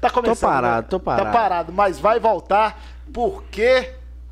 tá 0.00 0.10
começando. 0.10 0.36
Tô 0.36 0.46
parado, 0.46 0.82
né? 0.82 0.88
tô 0.90 1.00
parado. 1.00 1.26
Tá 1.26 1.32
parado, 1.32 1.72
mas 1.72 1.98
vai 1.98 2.20
voltar 2.20 2.82
porque 3.12 3.90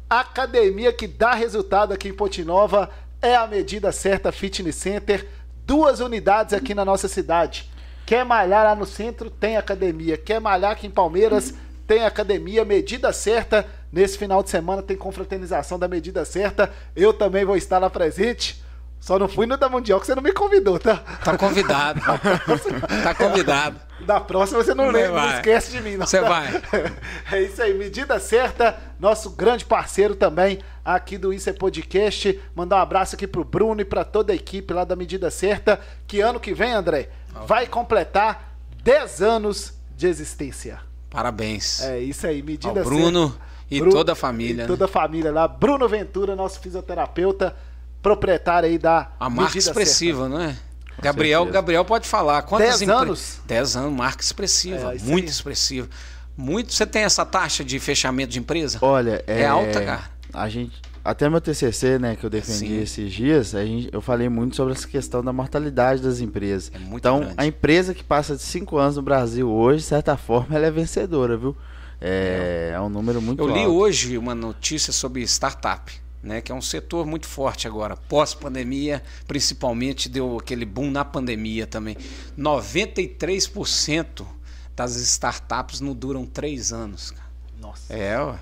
a 0.09 0.20
academia 0.20 0.93
que 0.93 1.07
dá 1.07 1.33
resultado 1.33 1.93
aqui 1.93 2.09
em 2.09 2.14
Ponte 2.14 2.45
Nova 2.45 2.91
é 3.20 3.35
a 3.35 3.47
medida 3.47 3.93
certa 3.93 4.33
Fitness 4.33 4.76
Center. 4.76 5.26
Duas 5.64 6.01
unidades 6.01 6.53
aqui 6.53 6.74
na 6.74 6.85
nossa 6.85 7.09
cidade. 7.09 7.70
Quer 8.05 8.24
malhar 8.24 8.64
lá 8.64 8.74
no 8.74 8.85
centro? 8.85 9.30
Tem 9.30 9.57
academia. 9.57 10.18
Quer 10.18 10.41
malhar 10.41 10.72
aqui 10.72 10.87
em 10.87 10.91
Palmeiras? 10.91 11.55
Tem 11.87 12.05
academia. 12.05 12.64
Medida 12.64 13.12
certa. 13.12 13.66
Nesse 13.93 14.16
final 14.16 14.43
de 14.43 14.49
semana 14.49 14.82
tem 14.82 14.97
confraternização 14.97 15.78
da 15.78 15.86
medida 15.86 16.24
certa. 16.24 16.72
Eu 16.97 17.12
também 17.12 17.45
vou 17.45 17.57
estar 17.57 17.78
lá 17.78 17.90
presente. 17.90 18.62
Só 18.99 19.18
não 19.18 19.28
fui 19.28 19.47
no 19.47 19.57
da 19.57 19.68
Mundial 19.68 20.01
que 20.01 20.07
você 20.07 20.14
não 20.14 20.22
me 20.22 20.32
convidou, 20.32 20.78
tá? 20.78 20.97
Tá 21.24 21.36
convidado. 21.36 22.01
tá 23.03 23.14
convidado. 23.14 23.76
Da 24.07 24.20
próxima 24.20 24.62
você 24.62 24.74
não, 24.74 24.90
lembra, 24.90 25.20
não 25.20 25.34
esquece 25.34 25.72
de 25.72 25.80
mim. 25.80 25.97
Não, 25.97 26.07
Você 26.07 26.20
tá? 26.20 26.28
vai. 26.28 26.62
É 27.32 27.43
isso 27.43 27.61
aí, 27.61 27.74
medida 27.74 28.18
certa. 28.20 28.78
Nosso 28.99 29.30
grande 29.30 29.64
parceiro 29.64 30.14
também 30.14 30.61
aqui 30.84 31.18
do 31.18 31.32
Isso 31.32 31.51
é 31.51 31.53
Podcast. 31.53 32.40
Mandar 32.55 32.76
um 32.76 32.80
abraço 32.80 33.16
aqui 33.16 33.26
pro 33.26 33.45
Bruno 33.45 33.80
e 33.80 33.84
pra 33.84 34.05
toda 34.05 34.32
a 34.32 34.36
equipe 34.36 34.72
lá 34.72 34.84
da 34.84 34.97
Medida 34.97 35.30
Certa. 35.30 35.80
Que 36.07 36.20
ano 36.20 36.40
que 36.40 36.55
vem, 36.55 36.72
André, 36.72 37.09
vai 37.47 37.66
completar 37.66 38.57
10 38.82 39.20
anos 39.22 39.74
de 39.97 40.07
existência. 40.07 40.80
Parabéns. 41.11 41.82
É 41.82 41.99
isso 41.99 42.26
aí, 42.26 42.43
medida 42.43 42.80
Ao 42.80 42.84
Bruno 42.84 43.30
certa. 43.30 43.51
E 43.71 43.81
Bru- 43.81 43.91
toda 43.91 44.13
a 44.13 44.15
família. 44.15 44.53
E 44.53 44.57
né? 44.57 44.67
toda 44.67 44.85
a 44.85 44.89
família 44.89 45.31
lá. 45.33 45.47
Bruno 45.49 45.89
Ventura, 45.89 46.35
nosso 46.37 46.61
fisioterapeuta, 46.61 47.55
proprietário 48.03 48.69
aí 48.69 48.79
da 48.79 49.11
A 49.19 49.31
marca 49.31 49.57
expressiva, 49.59 50.29
não 50.29 50.41
é? 50.41 50.57
Gabriel, 51.01 51.41
certeza. 51.43 51.55
Gabriel 51.55 51.85
pode 51.85 52.07
falar. 52.09 52.43
Dez 52.59 52.83
empre- 52.83 52.95
anos? 52.95 53.41
Dez 53.47 53.77
anos, 53.77 53.93
marca 53.93 54.23
expressiva. 54.23 54.95
É, 54.95 54.99
muito 55.01 55.25
aí. 55.25 55.31
expressiva. 55.31 55.89
Muito. 56.37 56.73
Você 56.73 56.87
tem 56.87 57.03
essa 57.03 57.25
taxa 57.25 57.65
de 57.65 57.79
fechamento 57.79 58.33
de 58.33 58.39
empresa? 58.39 58.79
Olha, 58.83 59.23
é, 59.27 59.43
É 59.43 59.47
alta, 59.47 59.81
cara. 59.85 60.03
A 60.33 60.49
gente, 60.49 60.81
até 61.05 61.29
meu 61.29 61.41
TCC, 61.41 61.99
né, 61.99 62.17
que 62.17 62.25
eu 62.25 62.31
defendi 62.31 62.59
Sim. 62.69 62.81
esses 62.81 63.13
dias, 63.13 63.55
a 63.55 63.65
gente, 63.65 63.89
eu 63.93 64.01
falei 64.01 64.29
muito 64.29 64.55
sobre 64.57 64.73
essa 64.75 64.87
questão 64.89 65.23
da 65.23 65.33
mortalidade 65.33 66.01
das 66.03 66.21
empresas. 66.21 66.71
É 66.75 66.79
muito 66.79 66.95
então, 67.03 67.21
grande. 67.21 67.35
a 67.37 67.47
empresa 67.47 67.93
que 67.95 68.03
passa 68.05 68.35
de 68.37 68.43
5 68.43 68.77
anos 68.79 68.97
no 68.97 69.03
Brasil 69.03 69.51
hoje, 69.51 69.79
de 69.79 69.85
certa 69.85 70.17
forma, 70.17 70.57
ela 70.57 70.67
é 70.67 70.71
vencedora, 70.71 71.37
viu? 71.37 71.57
É, 72.05 72.72
é 72.74 72.80
um 72.80 72.88
número 72.88 73.22
muito 73.22 73.40
Eu 73.40 73.46
li 73.48 73.61
alto. 73.61 73.74
hoje 73.74 74.18
uma 74.18 74.34
notícia 74.34 74.92
sobre 74.92 75.22
startup, 75.22 75.92
né, 76.22 76.40
que 76.40 76.50
é 76.50 76.55
um 76.55 76.61
setor 76.61 77.07
muito 77.07 77.26
forte 77.28 77.68
agora. 77.68 77.96
Pós-pandemia, 77.96 79.03
principalmente, 79.28 80.09
deu 80.09 80.36
aquele 80.38 80.64
boom 80.64 80.90
na 80.90 81.05
pandemia 81.05 81.64
também. 81.66 81.96
93% 82.36 84.26
das 84.74 84.96
startups 84.96 85.80
não 85.80 85.94
duram 85.94 86.26
três 86.26 86.72
anos. 86.72 87.11
cara. 87.11 87.28
Nossa. 87.61 87.92
É, 87.92 88.18
ó. 88.18 88.34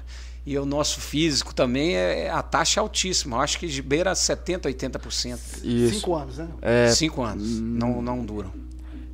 e 0.47 0.59
o 0.59 0.65
nosso 0.65 1.01
físico 1.01 1.55
também, 1.55 1.95
é, 1.97 2.31
a 2.31 2.43
taxa 2.43 2.81
é 2.81 2.83
altíssima. 2.83 3.37
Eu 3.37 3.41
acho 3.41 3.59
que 3.59 3.67
de 3.67 3.83
beira 3.83 4.13
70%, 4.13 4.61
80%. 4.63 5.39
Isso. 5.63 5.95
Cinco 5.97 6.15
anos, 6.15 6.39
né? 6.39 6.49
É, 6.63 6.91
Cinco 6.93 7.23
anos. 7.23 7.61
Não, 7.61 8.01
não 8.01 8.25
duram. 8.25 8.53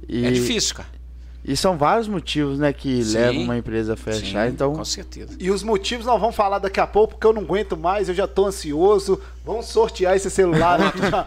e, 0.08 0.24
É 0.24 0.30
difícil, 0.30 0.76
cara. 0.76 0.95
E 1.48 1.56
são 1.56 1.78
vários 1.78 2.08
motivos, 2.08 2.58
né, 2.58 2.72
que 2.72 3.04
Sim. 3.04 3.18
levam 3.18 3.42
uma 3.42 3.56
empresa 3.56 3.94
a 3.94 3.96
fechar. 3.96 4.48
Sim, 4.48 4.52
então, 4.52 4.74
Com 4.74 4.84
certeza. 4.84 5.36
E 5.38 5.48
os 5.48 5.62
motivos 5.62 6.04
nós 6.04 6.20
vamos 6.20 6.34
falar 6.34 6.58
daqui 6.58 6.80
a 6.80 6.86
pouco, 6.88 7.14
porque 7.14 7.24
eu 7.24 7.32
não 7.32 7.42
aguento 7.42 7.76
mais, 7.76 8.08
eu 8.08 8.14
já 8.16 8.26
tô 8.26 8.46
ansioso. 8.46 9.20
Vamos 9.44 9.66
sortear 9.66 10.16
esse 10.16 10.28
celular 10.28 10.80
aqui 10.80 10.98
de 11.00 11.06
uma, 11.06 11.26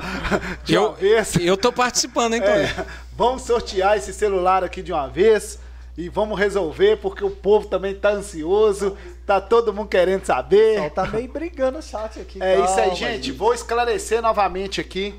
de 0.66 0.78
uma 0.78 0.88
Eu, 0.88 0.94
vez. 0.94 1.36
eu 1.40 1.56
tô 1.56 1.72
participando, 1.72 2.34
hein, 2.34 2.42
Tony? 2.42 2.64
É, 2.64 2.86
vamos 3.16 3.44
sortear 3.44 3.96
esse 3.98 4.12
celular 4.12 4.62
aqui 4.62 4.82
de 4.82 4.92
uma 4.92 5.08
vez 5.08 5.58
e 5.98 6.10
vamos 6.10 6.38
resolver, 6.38 6.98
porque 6.98 7.24
o 7.24 7.30
povo 7.32 7.68
também 7.68 7.96
tá 7.96 8.12
ansioso, 8.12 8.98
tá 9.26 9.40
todo 9.40 9.74
mundo 9.74 9.88
querendo 9.88 10.26
saber. 10.26 10.80
Só 10.80 10.90
tá 10.90 11.08
meio 11.08 11.30
brigando 11.30 11.78
o 11.78 11.82
chat 11.82 12.20
aqui. 12.20 12.44
É 12.44 12.56
isso 12.56 12.74
aí, 12.74 12.90
Calma, 12.90 12.96
gente. 12.96 13.32
Vou 13.32 13.54
esclarecer 13.54 14.22
novamente 14.22 14.82
aqui. 14.82 15.16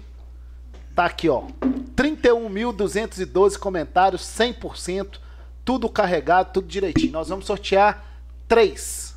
Tá 1.01 1.07
aqui, 1.07 1.30
ó. 1.30 1.44
31.212 1.96 3.57
comentários, 3.57 4.20
100%. 4.20 5.18
Tudo 5.64 5.88
carregado, 5.88 6.53
tudo 6.53 6.68
direitinho. 6.68 7.12
Nós 7.12 7.30
vamos 7.30 7.46
sortear 7.46 8.05
três 8.46 9.16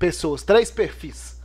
pessoas, 0.00 0.42
três 0.42 0.68
perfis. 0.68 1.40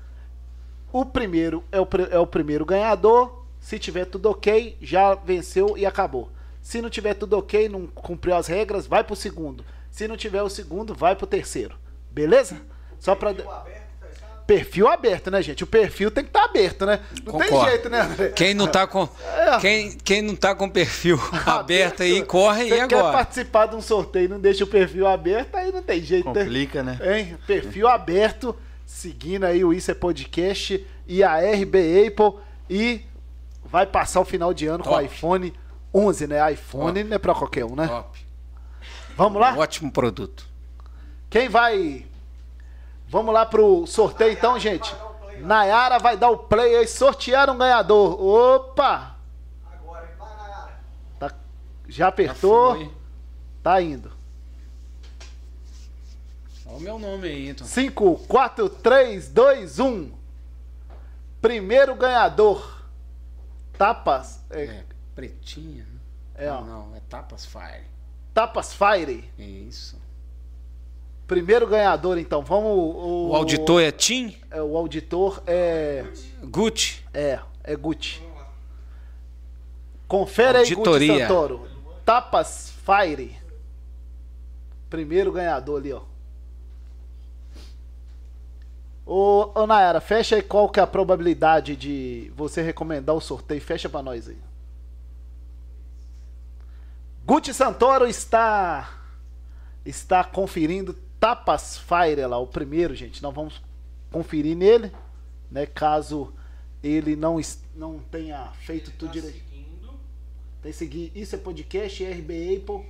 O 0.91 1.05
primeiro 1.05 1.63
é 1.71 1.79
o, 1.79 1.87
é 2.09 2.17
o 2.17 2.25
primeiro 2.25 2.65
ganhador. 2.65 3.45
Se 3.59 3.77
tiver 3.77 4.05
tudo 4.05 4.31
ok, 4.31 4.75
já 4.81 5.13
venceu 5.13 5.77
e 5.77 5.85
acabou. 5.85 6.31
Se 6.59 6.81
não 6.81 6.89
tiver 6.89 7.13
tudo 7.13 7.37
ok, 7.37 7.69
não 7.69 7.85
cumpriu 7.85 8.35
as 8.35 8.47
regras, 8.47 8.87
vai 8.87 9.03
pro 9.03 9.15
segundo. 9.15 9.63
Se 9.91 10.07
não 10.07 10.17
tiver 10.17 10.41
o 10.41 10.49
segundo, 10.49 10.95
vai 10.95 11.15
pro 11.15 11.27
terceiro. 11.27 11.77
Beleza? 12.09 12.59
Só 12.97 13.13
pra. 13.13 13.31
Perfil 14.51 14.87
aberto, 14.89 15.31
né, 15.31 15.41
gente? 15.41 15.63
O 15.63 15.67
perfil 15.67 16.11
tem 16.11 16.25
que 16.25 16.29
estar 16.29 16.43
aberto, 16.43 16.85
né? 16.85 16.99
Não 17.25 17.37
tem 17.39 17.47
Concordo. 17.49 17.69
jeito, 17.69 17.89
né, 17.89 18.01
André? 18.01 18.29
Quem 18.29 18.53
não 18.53 18.67
tá 18.67 18.85
com 18.85 19.07
É. 19.23 19.57
quem, 19.59 19.91
quem 20.03 20.21
não 20.21 20.35
tá 20.35 20.53
com 20.53 20.67
perfil 20.69 21.17
aberto 21.45 22.03
aí, 22.03 22.21
corre 22.25 22.67
Você 22.67 22.73
aí 22.81 22.87
quer 22.89 22.95
agora. 22.97 23.13
participar 23.13 23.67
de 23.67 23.77
um 23.77 23.81
sorteio 23.81 24.25
e 24.25 24.27
não 24.27 24.39
deixa 24.41 24.65
o 24.65 24.67
perfil 24.67 25.07
aberto, 25.07 25.55
aí 25.55 25.71
não 25.71 25.81
tem 25.81 26.01
jeito, 26.03 26.29
né? 26.33 26.43
complica, 26.43 26.83
né? 26.83 26.99
Hein? 27.01 27.37
Perfil 27.47 27.87
aberto, 27.87 28.53
seguindo 28.85 29.45
aí 29.45 29.63
o 29.63 29.71
Isso 29.71 29.89
é 29.89 29.93
Podcast 29.93 30.85
e 31.07 31.23
a 31.23 31.37
RB 31.37 32.07
Apple 32.07 32.39
e 32.69 33.01
vai 33.63 33.85
passar 33.85 34.19
o 34.19 34.25
final 34.25 34.53
de 34.53 34.67
ano 34.67 34.83
com 34.83 34.89
o 34.89 34.93
Top. 34.93 35.05
iPhone 35.05 35.53
11, 35.93 36.27
né? 36.27 36.51
iPhone 36.51 36.93
Top. 36.99 37.03
não 37.05 37.15
é 37.15 37.19
pra 37.19 37.33
qualquer 37.33 37.63
um, 37.63 37.73
né? 37.75 37.87
Top. 37.87 38.19
Vamos 39.15 39.39
lá? 39.39 39.55
Ótimo 39.57 39.89
produto. 39.89 40.45
Quem 41.29 41.47
vai? 41.47 42.05
Vamos 43.11 43.33
lá 43.33 43.45
pro 43.45 43.85
sorteio 43.85 44.31
então, 44.31 44.57
gente. 44.57 44.95
Nayara 45.39 45.99
vai 45.99 46.15
dar 46.15 46.29
o 46.29 46.37
play 46.37 46.77
aí, 46.77 46.87
sortear 46.87 47.49
um 47.49 47.57
ganhador. 47.57 48.17
Opa! 48.23 49.17
Agora? 49.69 50.15
Vai, 50.17 50.35
Nayara. 50.37 50.79
Tá- 51.19 51.35
já 51.89 52.07
apertou, 52.07 52.75
Foi. 52.75 52.91
tá 53.61 53.81
indo. 53.81 54.09
Olha 56.65 56.77
o 56.77 56.79
meu 56.79 56.97
nome 56.99 57.27
aí, 57.27 57.49
então. 57.49 57.67
5, 57.67 58.15
4, 58.29 58.69
3, 58.69 59.27
2, 59.27 59.77
1. 59.79 60.09
Primeiro 61.41 61.95
ganhador. 61.95 62.81
Tapas. 63.77 64.39
É, 64.49 64.63
É, 64.63 64.83
pretinha. 65.13 65.83
né? 65.83 65.99
É, 66.45 66.49
ó. 66.49 66.61
não, 66.61 66.87
não, 66.87 66.95
é 66.95 67.01
Tapas 67.09 67.45
Fire. 67.45 67.83
Tapas 68.33 68.73
Fire. 68.73 69.29
Isso. 69.37 69.99
Primeiro 71.31 71.65
ganhador, 71.65 72.17
então. 72.17 72.41
Vamos. 72.41 72.71
O, 72.71 73.29
O 73.29 73.35
auditor 73.37 73.81
é 73.81 73.89
Tim 73.89 74.35
é, 74.51 74.61
o 74.61 74.75
auditor 74.75 75.41
é. 75.47 76.03
Gucci. 76.43 77.01
É, 77.13 77.39
é 77.63 77.73
Gucci. 77.73 78.21
Confere 80.09 80.57
aí, 80.57 80.63
Gucci 80.65 80.75
Auditoria. 80.75 81.27
Santoro. 81.29 81.67
Tapas 82.03 82.73
Fire. 82.85 83.37
Primeiro 84.89 85.31
ganhador 85.31 85.79
ali, 85.79 85.93
ó. 85.93 86.01
Ô, 89.05 89.51
ô 89.55 89.65
Nayara, 89.65 90.01
fecha 90.01 90.35
aí 90.35 90.41
qual 90.41 90.67
que 90.67 90.81
é 90.81 90.83
a 90.83 90.87
probabilidade 90.87 91.77
de 91.77 92.29
você 92.35 92.61
recomendar 92.61 93.15
o 93.15 93.21
sorteio. 93.21 93.61
Fecha 93.61 93.87
pra 93.87 94.03
nós 94.03 94.27
aí. 94.27 94.37
Gucci 97.25 97.53
Santoro 97.53 98.05
está 98.05 98.97
está 99.85 100.25
conferindo 100.25 100.93
Tapas 101.21 101.77
Fire 101.77 102.25
lá, 102.25 102.39
o 102.39 102.47
primeiro, 102.47 102.95
gente. 102.95 103.21
Nós 103.21 103.31
vamos 103.31 103.61
conferir 104.11 104.57
nele, 104.57 104.91
né? 105.51 105.67
Caso 105.67 106.33
ele 106.83 107.15
não, 107.15 107.39
não 107.75 107.99
tenha 107.99 108.51
feito 108.53 108.89
tudo 108.97 109.11
direito. 109.11 109.39
Tem 110.63 110.71
que 110.71 110.73
seguir. 110.73 111.11
Isso 111.13 111.35
é 111.35 111.37
podcast, 111.37 112.03
RB 112.03 112.57
Apple. 112.57 112.89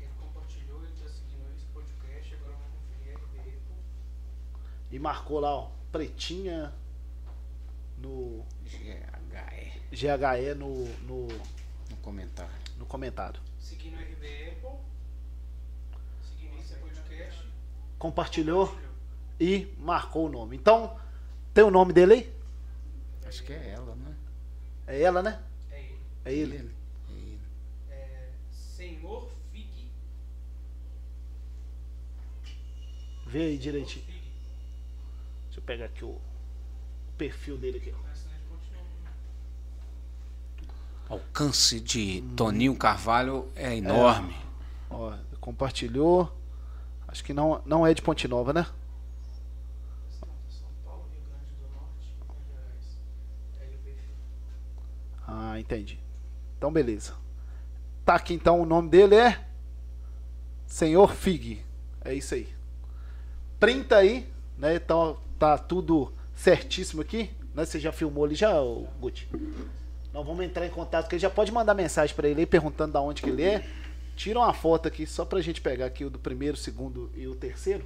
Ele 0.00 0.10
compartilhou, 0.18 0.82
ele 0.82 0.92
tá 1.00 1.08
seguindo 1.08 1.46
esse 1.56 1.66
podcast, 1.66 2.34
agora 2.34 2.52
eu 2.52 2.58
vou 2.58 2.68
conferir 2.80 3.16
RB. 3.16 3.52
E 4.90 4.98
marcou 4.98 5.38
lá, 5.38 5.54
ó, 5.54 5.70
pretinha 5.92 6.72
no 7.96 8.44
GHE 8.64 9.16
GHE 9.92 10.54
no, 10.54 10.84
no 11.06 11.28
comentário. 12.06 12.52
no 12.78 12.86
comentário. 12.86 13.40
Seguindo 13.58 13.96
RB 13.96 14.50
Apple. 14.50 14.78
Seguindo 16.22 16.56
esse 16.60 16.74
podcast. 16.76 17.44
Compartilhou 17.98 18.78
e 19.40 19.74
marcou 19.76 20.26
o 20.26 20.28
nome. 20.28 20.56
Então, 20.56 20.96
tem 21.52 21.64
o 21.64 21.70
nome 21.70 21.92
dele 21.92 22.12
aí? 22.14 22.34
Acho 23.26 23.42
que 23.42 23.52
é 23.52 23.70
ela, 23.70 23.96
né? 23.96 24.16
É 24.86 25.02
ela, 25.02 25.20
né? 25.20 25.42
É 25.72 25.80
ele. 25.82 25.98
É 26.24 26.32
ele. 26.32 26.56
É 26.56 27.12
ele. 27.12 27.40
É 27.90 28.30
Senhor 28.52 29.28
Fig. 29.50 29.90
Vê 33.26 33.42
aí 33.46 33.58
direitinho. 33.58 34.04
Deixa 35.46 35.58
eu 35.58 35.62
pegar 35.62 35.86
aqui 35.86 36.04
o, 36.04 36.10
o 36.10 36.20
perfil 37.18 37.58
dele 37.58 37.78
aqui. 37.78 37.92
ó. 37.92 37.98
Mas 38.06 38.18
senão 38.18 38.34
a 38.34 38.38
gente 38.38 38.48
continua. 38.48 38.84
Alcance 41.08 41.80
de 41.80 42.22
Toninho 42.36 42.74
Carvalho 42.74 43.48
é 43.54 43.76
enorme. 43.76 44.36
Ó, 44.90 45.14
compartilhou. 45.40 46.32
Acho 47.06 47.22
que 47.22 47.32
não, 47.32 47.62
não 47.64 47.86
é 47.86 47.94
de 47.94 48.02
Ponte 48.02 48.26
Nova, 48.26 48.52
né? 48.52 48.66
É. 48.68 48.76
Ah, 55.28 55.58
entendi. 55.58 55.98
Então, 56.56 56.72
beleza. 56.72 57.14
Tá 58.04 58.14
aqui 58.14 58.34
então, 58.34 58.60
o 58.60 58.66
nome 58.66 58.88
dele 58.88 59.16
é 59.16 59.44
Senhor 60.66 61.12
Fig. 61.12 61.64
É 62.04 62.14
isso 62.14 62.34
aí. 62.34 62.48
Printa 63.58 63.96
aí, 63.96 64.28
né? 64.58 64.76
Então 64.76 65.16
tá 65.38 65.58
tudo 65.58 66.12
certíssimo 66.34 67.02
aqui, 67.02 67.30
né? 67.54 67.64
Você 67.64 67.80
já 67.80 67.90
filmou 67.90 68.24
ali 68.24 68.34
já, 68.34 68.52
Guti? 69.00 69.28
Nós 70.16 70.26
vamos 70.26 70.46
entrar 70.46 70.64
em 70.66 70.70
contato 70.70 71.10
com 71.10 71.14
ele. 71.14 71.20
Já 71.20 71.28
pode 71.28 71.52
mandar 71.52 71.74
mensagem 71.74 72.16
pra 72.16 72.26
ele 72.26 72.40
aí 72.40 72.46
perguntando 72.46 72.94
da 72.94 73.02
onde 73.02 73.20
que 73.20 73.28
ele 73.28 73.42
é. 73.42 73.62
Tira 74.16 74.38
uma 74.38 74.54
foto 74.54 74.88
aqui 74.88 75.06
só 75.06 75.26
pra 75.26 75.42
gente 75.42 75.60
pegar 75.60 75.84
aqui 75.84 76.06
o 76.06 76.08
do 76.10 76.18
primeiro, 76.18 76.56
segundo 76.56 77.10
e 77.14 77.28
o 77.28 77.34
terceiro. 77.34 77.84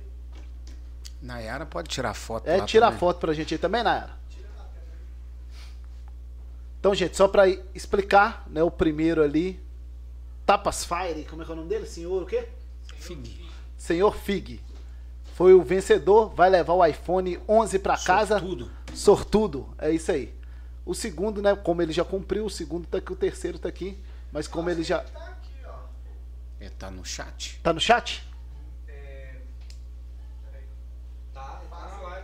Nayara 1.20 1.66
pode 1.66 1.88
tirar 1.88 2.14
foto 2.14 2.46
É, 2.46 2.60
tira 2.60 2.86
a 2.86 2.88
também. 2.90 3.00
foto 3.00 3.18
pra 3.18 3.34
gente 3.34 3.52
aí 3.52 3.58
também, 3.58 3.82
Nayara. 3.82 4.12
Então, 6.78 6.94
gente, 6.94 7.16
só 7.16 7.26
pra 7.26 7.48
explicar, 7.74 8.44
né, 8.48 8.62
o 8.62 8.70
primeiro 8.70 9.24
ali, 9.24 9.60
Tapas 10.46 10.84
Fire, 10.84 11.24
como 11.28 11.42
é 11.42 11.44
que 11.44 11.50
é 11.50 11.54
o 11.54 11.56
nome 11.56 11.68
dele? 11.68 11.84
Senhor 11.84 12.22
o 12.22 12.26
quê? 12.26 12.46
Fig. 12.94 13.44
Senhor 13.76 14.14
Fig. 14.14 14.60
Foi 15.34 15.52
o 15.52 15.62
vencedor, 15.62 16.32
vai 16.32 16.48
levar 16.48 16.74
o 16.74 16.86
iPhone 16.86 17.40
11 17.48 17.80
pra 17.80 17.98
casa. 17.98 18.38
Tudo. 18.40 18.70
Sortudo, 18.94 19.68
é 19.78 19.90
isso 19.90 20.12
aí. 20.12 20.32
O 20.84 20.94
segundo, 20.94 21.40
né, 21.42 21.54
como 21.54 21.82
ele 21.82 21.92
já 21.92 22.04
cumpriu, 22.04 22.46
o 22.46 22.50
segundo 22.50 22.86
tá 22.86 22.98
aqui, 22.98 23.12
o 23.12 23.16
terceiro 23.16 23.58
tá 23.58 23.68
aqui, 23.68 23.98
mas 24.32 24.46
como 24.48 24.68
ele 24.70 24.82
já 24.82 25.04
Ele 26.60 26.70
tá 26.70 26.90
no 26.90 27.04
chat. 27.04 27.58
tá 27.62 27.72
no 27.72 27.80
chat? 27.80 28.26
É. 28.88 29.36
Peraí. 30.44 30.64
Tá, 31.32 31.60
ele 31.62 31.70
tá. 31.70 32.22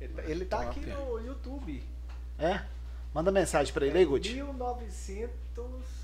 Ele 0.00 0.12
tá- 0.14 0.22
Ele 0.30 0.44
tá 0.44 0.60
aqui 0.62 0.80
no 0.86 1.18
YouTube. 1.20 1.82
É? 2.38 2.60
Manda 3.14 3.30
mensagem 3.30 3.72
pra 3.72 3.86
ele 3.86 3.98
aí, 3.98 4.04
Guti. 4.04 4.34
1900. 4.34 5.30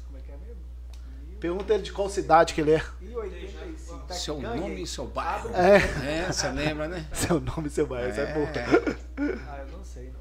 Como 0.06 0.16
é 0.18 0.20
que 0.20 0.30
é 0.32 0.36
mesmo? 0.36 0.60
Pergunta 1.40 1.74
ele 1.74 1.82
de 1.82 1.92
qual 1.92 2.08
cidade 2.08 2.54
que 2.54 2.60
ele 2.60 2.72
é. 2.72 2.84
1085. 3.00 3.98
Tá 4.06 4.14
aqui, 4.14 4.22
Seu 4.22 4.38
ganhei. 4.38 4.60
nome 4.60 4.82
e 4.82 4.86
seu 4.86 5.06
bairro. 5.06 5.50
É. 5.54 5.76
É, 6.20 6.32
você 6.32 6.48
lembra, 6.50 6.86
né? 6.86 7.06
Seu 7.12 7.40
nome 7.40 7.66
e 7.66 7.70
seu 7.70 7.86
bairro, 7.86 8.10
essa 8.10 8.20
é 8.20 8.34
boa. 8.34 8.48
Ah, 9.48 9.58
eu 9.58 9.66
não 9.76 9.84
sei, 9.84 10.10
não. 10.12 10.20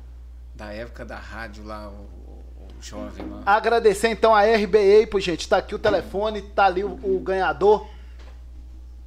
Da 0.59 0.71
época 0.73 1.03
da 1.05 1.15
rádio 1.17 1.63
lá, 1.65 1.87
o, 1.89 1.93
o- 2.03 2.69
jovem 2.81 3.25
lá. 3.27 3.41
Agradecer 3.45 4.09
então 4.09 4.35
a 4.35 4.43
RB 4.43 5.03
Apple, 5.03 5.19
gente. 5.21 5.47
Tá 5.49 5.57
aqui 5.57 5.73
o 5.73 5.79
telefone, 5.79 6.41
tá 6.41 6.65
ali 6.65 6.83
o, 6.83 6.91
o 7.03 7.19
ganhador. 7.19 7.87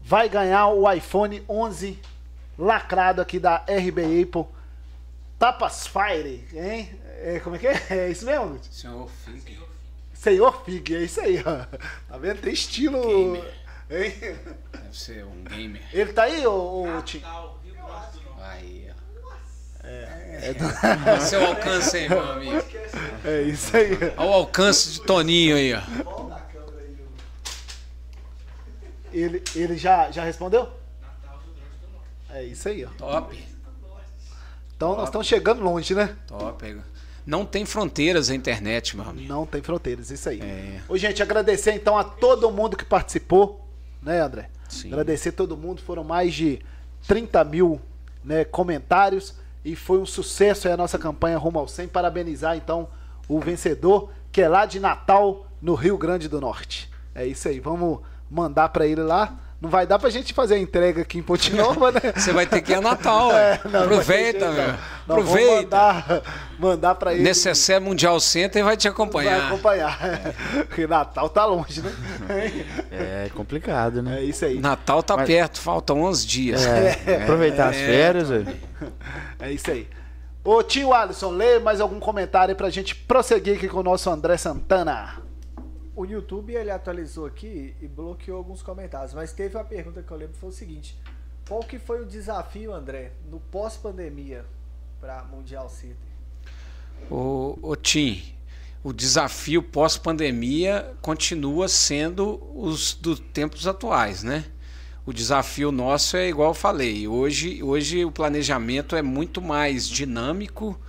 Vai 0.03 0.29
ganhar 0.29 0.67
o 0.69 0.91
iPhone 0.93 1.45
11 1.49 1.99
lacrado 2.59 3.21
aqui 3.23 3.39
da 3.39 3.59
RB 3.69 4.23
Apple. 4.23 4.47
Tapas 5.39 5.87
Fire, 5.87 6.45
hein? 6.53 6.99
É, 7.23 7.39
como 7.41 7.55
é 7.57 7.59
que 7.59 7.67
é? 7.69 7.81
É 7.91 8.11
isso 8.11 8.25
mesmo? 8.25 8.59
Senhor 8.71 9.09
Fig. 9.25 9.59
Senhor 10.15 10.65
Fig, 10.65 10.95
é 10.97 11.03
isso 11.05 11.21
aí, 11.21 11.41
ó. 11.45 11.67
Tá 12.09 12.19
vendo? 12.19 12.41
Tem 12.41 12.53
estilo. 12.53 13.01
Gamer. 13.03 13.55
Hein? 13.91 14.37
Deve 14.73 14.99
ser 14.99 15.25
um 15.25 15.45
gamer. 15.45 15.83
Ele 15.93 16.13
tá 16.13 16.23
aí, 16.25 16.47
ô, 16.47 16.85
ô 16.99 17.03
Tim? 17.03 17.23
Aí, 18.41 18.89
ó. 18.91 19.33
É, 19.87 20.22
Seu 21.21 21.47
alcance 21.47 21.97
aí, 21.97 22.09
meu 22.09 22.21
amigo. 22.33 22.63
é 23.25 23.43
isso 23.43 23.77
aí. 23.77 23.91
Olha 24.17 24.29
o 24.29 24.33
alcance 24.33 24.91
de 24.93 25.03
Toninho 25.03 25.57
aí, 25.57 25.73
ó. 25.75 25.81
Ele, 29.13 29.43
ele 29.55 29.77
já, 29.77 30.11
já 30.11 30.25
respondeu? 30.25 30.65
Do. 30.65 30.73
É 32.31 32.45
isso 32.45 32.69
aí, 32.69 32.85
ó. 32.85 32.89
Top, 32.97 33.39
Então 34.75 34.97
nós 34.97 35.09
estamos 35.09 35.27
chegando 35.27 35.63
longe, 35.63 35.95
né? 35.95 36.17
top. 36.27 36.81
Não 37.25 37.47
tem 37.47 37.65
fronteiras 37.65 38.31
a 38.31 38.35
internet, 38.35 38.97
meu 38.97 39.09
amigo. 39.09 39.29
Não 39.29 39.47
tem 39.47 39.63
fronteiras, 39.63 40.11
isso 40.11 40.29
aí. 40.29 40.41
É. 40.41 40.81
Ô, 40.89 40.97
gente, 40.97 41.23
agradecer 41.23 41.73
então 41.73 41.97
a 41.97 42.03
todo 42.03 42.51
mundo 42.51 42.77
que 42.77 42.85
participou, 42.85 43.65
né, 44.03 44.21
André? 44.21 44.51
Sim. 44.69 44.89
Agradecer 44.89 45.33
todo 45.33 45.57
mundo, 45.57 45.81
foram 45.83 46.03
mais 46.03 46.35
de 46.35 46.61
30 47.07 47.45
mil 47.45 47.81
né, 48.25 48.45
comentários 48.45 49.35
e 49.65 49.77
foi 49.77 49.99
um 49.99 50.07
sucesso 50.07 50.69
a 50.69 50.77
nossa 50.77 50.99
campanha 50.99 51.39
Rumo 51.39 51.59
ao 51.59 51.69
100. 51.69 51.89
Parabenizar 51.89 52.57
então 52.57 52.89
o 53.29 53.39
vencedor, 53.41 54.11
que 54.31 54.43
é 54.43 54.49
lá 54.49 54.67
de 54.67 54.81
Natal, 54.81 55.47
no 55.61 55.75
Rio 55.75 55.97
Grande 55.97 56.29
do 56.29 56.41
Norte. 56.41 56.91
É 57.15 57.27
isso 57.27 57.49
aí, 57.49 57.61
vamos 57.61 58.01
mandar 58.31 58.71
pra 58.71 58.87
ele 58.87 59.03
lá. 59.03 59.39
Não 59.63 59.71
vai 59.71 59.87
dar 59.87 59.97
pra 59.97 60.11
gente 60.11 60.35
fazer 60.35 60.57
a 60.57 60.59
entrega 60.59 61.03
aqui 61.03 61.19
em 61.19 61.23
Ponte 61.23 61.55
Nova, 61.55 61.93
né? 61.93 62.01
Você 62.17 62.33
vai 62.33 62.45
ter 62.47 62.61
que 62.61 62.73
ir 62.73 62.75
a 62.75 62.81
Natal, 62.81 63.31
É, 63.39 63.61
não, 63.71 63.85
Aproveita, 63.85 64.41
jeito, 64.41 64.55
meu. 64.55 64.67
não. 64.69 64.79
Vamos 65.07 65.25
Aproveita. 65.31 65.63
mandar, 65.63 66.23
mandar 66.59 66.95
pra 66.97 67.15
ele. 67.15 67.23
Necessaire 67.23 67.83
Mundial 67.85 68.19
Center 68.19 68.65
vai 68.65 68.77
te 68.77 68.85
Vai 68.89 68.93
acompanhar. 68.93 69.47
acompanhar. 69.47 69.99
Porque 70.67 70.85
Natal 70.89 71.29
tá 71.29 71.45
longe, 71.47 71.81
né? 71.81 71.93
É 72.91 73.31
complicado, 73.35 74.03
né? 74.03 74.19
É 74.19 74.25
isso 74.25 74.45
aí. 74.45 74.59
Natal 74.59 75.01
tá 75.03 75.17
Mas- 75.17 75.27
perto, 75.29 75.61
faltam 75.61 76.03
11 76.03 76.27
dias. 76.27 76.67
É, 76.67 77.23
aproveitar 77.23 77.69
as 77.69 77.77
férias, 77.77 78.29
velho. 78.31 78.49
É 79.39 79.53
isso 79.53 79.71
aí. 79.71 79.87
Ô 80.45 80.61
tio 80.63 80.93
Alisson, 80.93 81.31
lê 81.31 81.61
mais 81.61 81.81
algum 81.81 82.01
comentário 82.01 82.51
aí 82.53 82.57
pra 82.57 82.69
gente 82.69 82.97
prosseguir 82.97 83.57
aqui 83.57 83.69
com 83.69 83.79
o 83.79 83.83
nosso 83.85 84.11
André 84.11 84.37
Santana. 84.37 85.15
O 85.95 86.07
YouTube 86.07 86.55
ele 86.55 86.71
atualizou 86.71 87.27
aqui 87.27 87.75
e 87.81 87.87
bloqueou 87.87 88.39
alguns 88.39 88.63
comentários, 88.63 89.13
mas 89.13 89.33
teve 89.33 89.57
uma 89.57 89.65
pergunta 89.65 90.03
que 90.03 90.11
eu 90.11 90.17
lembro 90.17 90.35
foi 90.35 90.49
o 90.49 90.53
seguinte: 90.53 90.97
qual 91.47 91.61
que 91.61 91.79
foi 91.79 92.01
o 92.01 92.07
desafio, 92.07 92.73
André, 92.73 93.13
no 93.31 93.39
pós-pandemia 93.39 94.45
para 94.99 95.23
Mundial 95.25 95.69
Center? 95.69 95.97
O, 97.11 97.59
o 97.61 97.77
Tim, 97.77 98.23
o 98.83 98.91
desafio 98.91 99.63
pós-pandemia 99.63 100.95
continua 101.03 101.69
sendo 101.69 102.41
os 102.55 102.95
dos 102.95 103.21
tempos 103.21 103.67
atuais, 103.67 104.23
né? 104.23 104.47
O 105.05 105.13
desafio 105.13 105.71
nosso 105.71 106.17
é 106.17 106.29
igual 106.29 106.51
eu 106.51 106.55
falei. 106.55 107.07
Hoje, 107.07 107.63
hoje 107.63 108.05
o 108.05 108.11
planejamento 108.11 108.97
é 108.97 109.03
muito 109.03 109.43
mais 109.43 109.87
dinâmico 109.87 110.81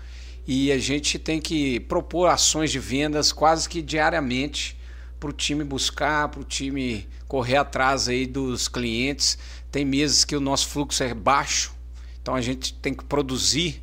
e 0.48 0.72
a 0.72 0.78
gente 0.78 1.20
tem 1.20 1.42
que 1.42 1.80
propor 1.82 2.28
ações 2.28 2.72
de 2.72 2.80
vendas 2.80 3.32
quase 3.34 3.68
que 3.68 3.82
diariamente 3.82 4.78
para 5.24 5.30
o 5.30 5.34
time 5.34 5.64
buscar, 5.64 6.28
para 6.28 6.42
o 6.42 6.44
time 6.44 7.08
correr 7.30 7.56
atrás 7.56 8.10
aí 8.10 8.28
dos 8.28 8.68
clientes. 8.68 9.38
Tem 9.72 9.86
meses 9.86 10.26
que 10.26 10.36
o 10.36 10.42
nosso 10.42 10.68
fluxo 10.68 11.02
é 11.02 11.14
baixo, 11.14 11.74
então 12.22 12.36
a 12.36 12.42
gente 12.42 12.74
tem 12.74 12.94
que 12.94 13.06
produzir, 13.06 13.82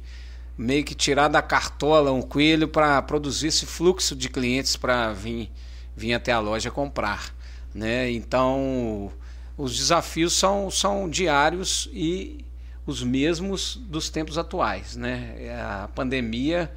meio 0.58 0.84
que 0.84 0.94
tirar 0.94 1.28
da 1.28 1.40
cartola 1.40 2.12
um 2.12 2.20
coelho 2.20 2.68
para 2.68 3.00
produzir 3.00 3.46
esse 3.46 3.64
fluxo 3.64 4.14
de 4.14 4.28
clientes 4.28 4.76
para 4.76 5.14
vir, 5.14 5.50
vir 5.96 6.12
até 6.12 6.30
a 6.30 6.38
loja 6.38 6.70
comprar. 6.70 7.34
Né? 7.74 8.10
Então 8.10 9.10
os 9.56 9.74
desafios 9.74 10.34
são, 10.34 10.70
são 10.70 11.08
diários 11.08 11.88
e 11.90 12.44
os 12.84 13.02
mesmos 13.02 13.76
dos 13.76 14.10
tempos 14.10 14.36
atuais. 14.36 14.94
Né? 14.94 15.58
A 15.58 15.88
pandemia, 15.88 16.70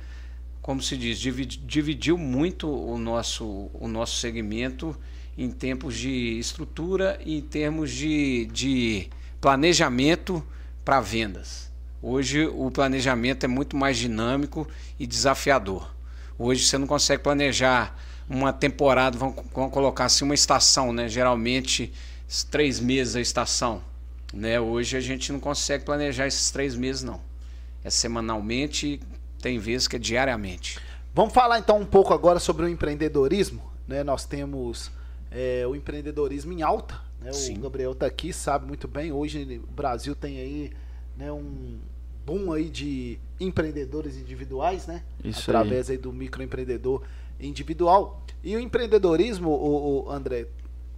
como 0.63 0.81
se 0.81 0.95
diz, 0.95 1.19
dividiu 1.19 2.17
muito 2.17 2.69
o 2.69 2.97
nosso, 2.97 3.69
o 3.73 3.85
nosso 3.85 4.15
segmento 4.15 4.97
em 5.37 5.51
tempos 5.51 5.97
de 5.97 6.39
estrutura 6.39 7.19
e 7.25 7.37
em 7.37 7.41
termos 7.41 7.91
de, 7.91 8.45
de 8.45 9.09
planejamento 9.41 10.41
para 10.85 11.01
vendas. 11.01 11.69
Hoje 12.01 12.45
o 12.45 12.71
planejamento 12.71 13.43
é 13.43 13.47
muito 13.47 13.75
mais 13.75 13.97
dinâmico 13.97 14.65
e 14.97 15.05
desafiador. 15.05 15.93
Hoje 16.39 16.65
você 16.65 16.77
não 16.77 16.87
consegue 16.87 17.21
planejar 17.21 17.99
uma 18.29 18.53
temporada, 18.53 19.17
vamos, 19.17 19.35
vamos 19.53 19.73
colocar 19.73 20.05
assim, 20.05 20.23
uma 20.23 20.33
estação, 20.33 20.93
né? 20.93 21.09
geralmente 21.09 21.91
três 22.49 22.79
meses 22.79 23.17
a 23.17 23.21
estação. 23.21 23.83
Né? 24.33 24.61
Hoje 24.61 24.95
a 24.95 25.01
gente 25.01 25.29
não 25.33 25.41
consegue 25.41 25.83
planejar 25.83 26.25
esses 26.25 26.51
três 26.51 26.73
meses, 26.73 27.03
não. 27.03 27.19
É 27.83 27.89
semanalmente, 27.89 29.01
tem 29.43 29.59
vezes 29.59 29.89
que 29.89 29.97
é 29.97 29.99
diariamente. 29.99 30.79
Vamos 31.13 31.33
falar 31.33 31.59
então 31.59 31.77
um 31.77 31.85
pouco 31.85 32.13
agora 32.13 32.39
sobre 32.39 32.65
o 32.65 32.69
empreendedorismo. 32.69 33.61
Né? 33.85 34.01
Nós 34.01 34.25
temos 34.25 34.89
é, 35.29 35.67
o 35.67 35.75
empreendedorismo 35.75 36.53
em 36.53 36.61
alta. 36.61 37.01
Né? 37.19 37.29
O 37.29 37.59
Gabriel 37.59 37.91
está 37.91 38.05
aqui, 38.05 38.31
sabe 38.31 38.65
muito 38.65 38.87
bem. 38.87 39.11
Hoje 39.11 39.61
o 39.61 39.71
Brasil 39.73 40.15
tem 40.15 40.39
aí 40.39 40.71
né, 41.17 41.29
um 41.29 41.77
boom 42.25 42.53
aí 42.53 42.69
de 42.69 43.19
empreendedores 43.37 44.15
individuais, 44.15 44.87
né? 44.87 45.03
Isso 45.21 45.51
Através 45.51 45.89
aí. 45.89 45.97
aí 45.97 46.01
do 46.01 46.13
microempreendedor 46.13 47.03
individual. 47.37 48.23
E 48.41 48.55
o 48.55 48.59
empreendedorismo, 48.61 49.49
o, 49.49 50.05
o 50.05 50.09
André, 50.09 50.47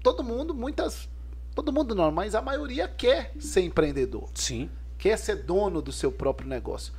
todo 0.04 0.24
mundo, 0.24 0.54
muitas 0.54 1.10
Todo 1.56 1.72
mundo 1.72 1.96
não, 1.96 2.12
mas 2.12 2.36
a 2.36 2.42
maioria 2.42 2.86
quer 2.86 3.32
ser 3.40 3.62
empreendedor. 3.62 4.30
Sim. 4.34 4.70
Quer 4.98 5.18
ser 5.18 5.38
dono 5.38 5.82
do 5.82 5.92
seu 5.92 6.12
próprio 6.12 6.50
negócio. 6.50 6.94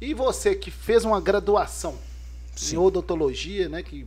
E 0.00 0.14
você 0.14 0.54
que 0.54 0.70
fez 0.70 1.04
uma 1.04 1.20
graduação 1.20 1.96
Sim. 2.54 2.76
em 2.76 2.78
odontologia, 2.78 3.68
né? 3.68 3.82
Que 3.82 4.06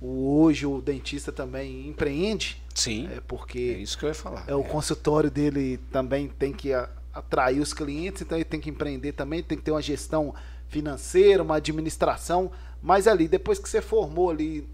hoje 0.00 0.66
o 0.66 0.80
dentista 0.80 1.30
também 1.30 1.88
empreende. 1.88 2.60
Sim. 2.74 3.08
É 3.14 3.20
porque 3.20 3.76
é 3.76 3.78
isso 3.78 3.96
que 3.96 4.04
eu 4.04 4.08
ia 4.08 4.14
falar. 4.14 4.44
É, 4.46 4.54
o 4.54 4.64
consultório 4.64 5.30
dele 5.30 5.78
também 5.90 6.28
tem 6.28 6.52
que 6.52 6.72
atrair 7.14 7.60
os 7.60 7.72
clientes, 7.72 8.22
então 8.22 8.36
ele 8.36 8.44
tem 8.44 8.60
que 8.60 8.70
empreender 8.70 9.12
também, 9.12 9.42
tem 9.42 9.58
que 9.58 9.64
ter 9.64 9.70
uma 9.70 9.82
gestão 9.82 10.34
financeira, 10.68 11.42
uma 11.42 11.56
administração. 11.56 12.50
Mas 12.82 13.06
ali, 13.06 13.28
depois 13.28 13.58
que 13.58 13.68
você 13.68 13.80
formou 13.80 14.30
ali 14.30 14.66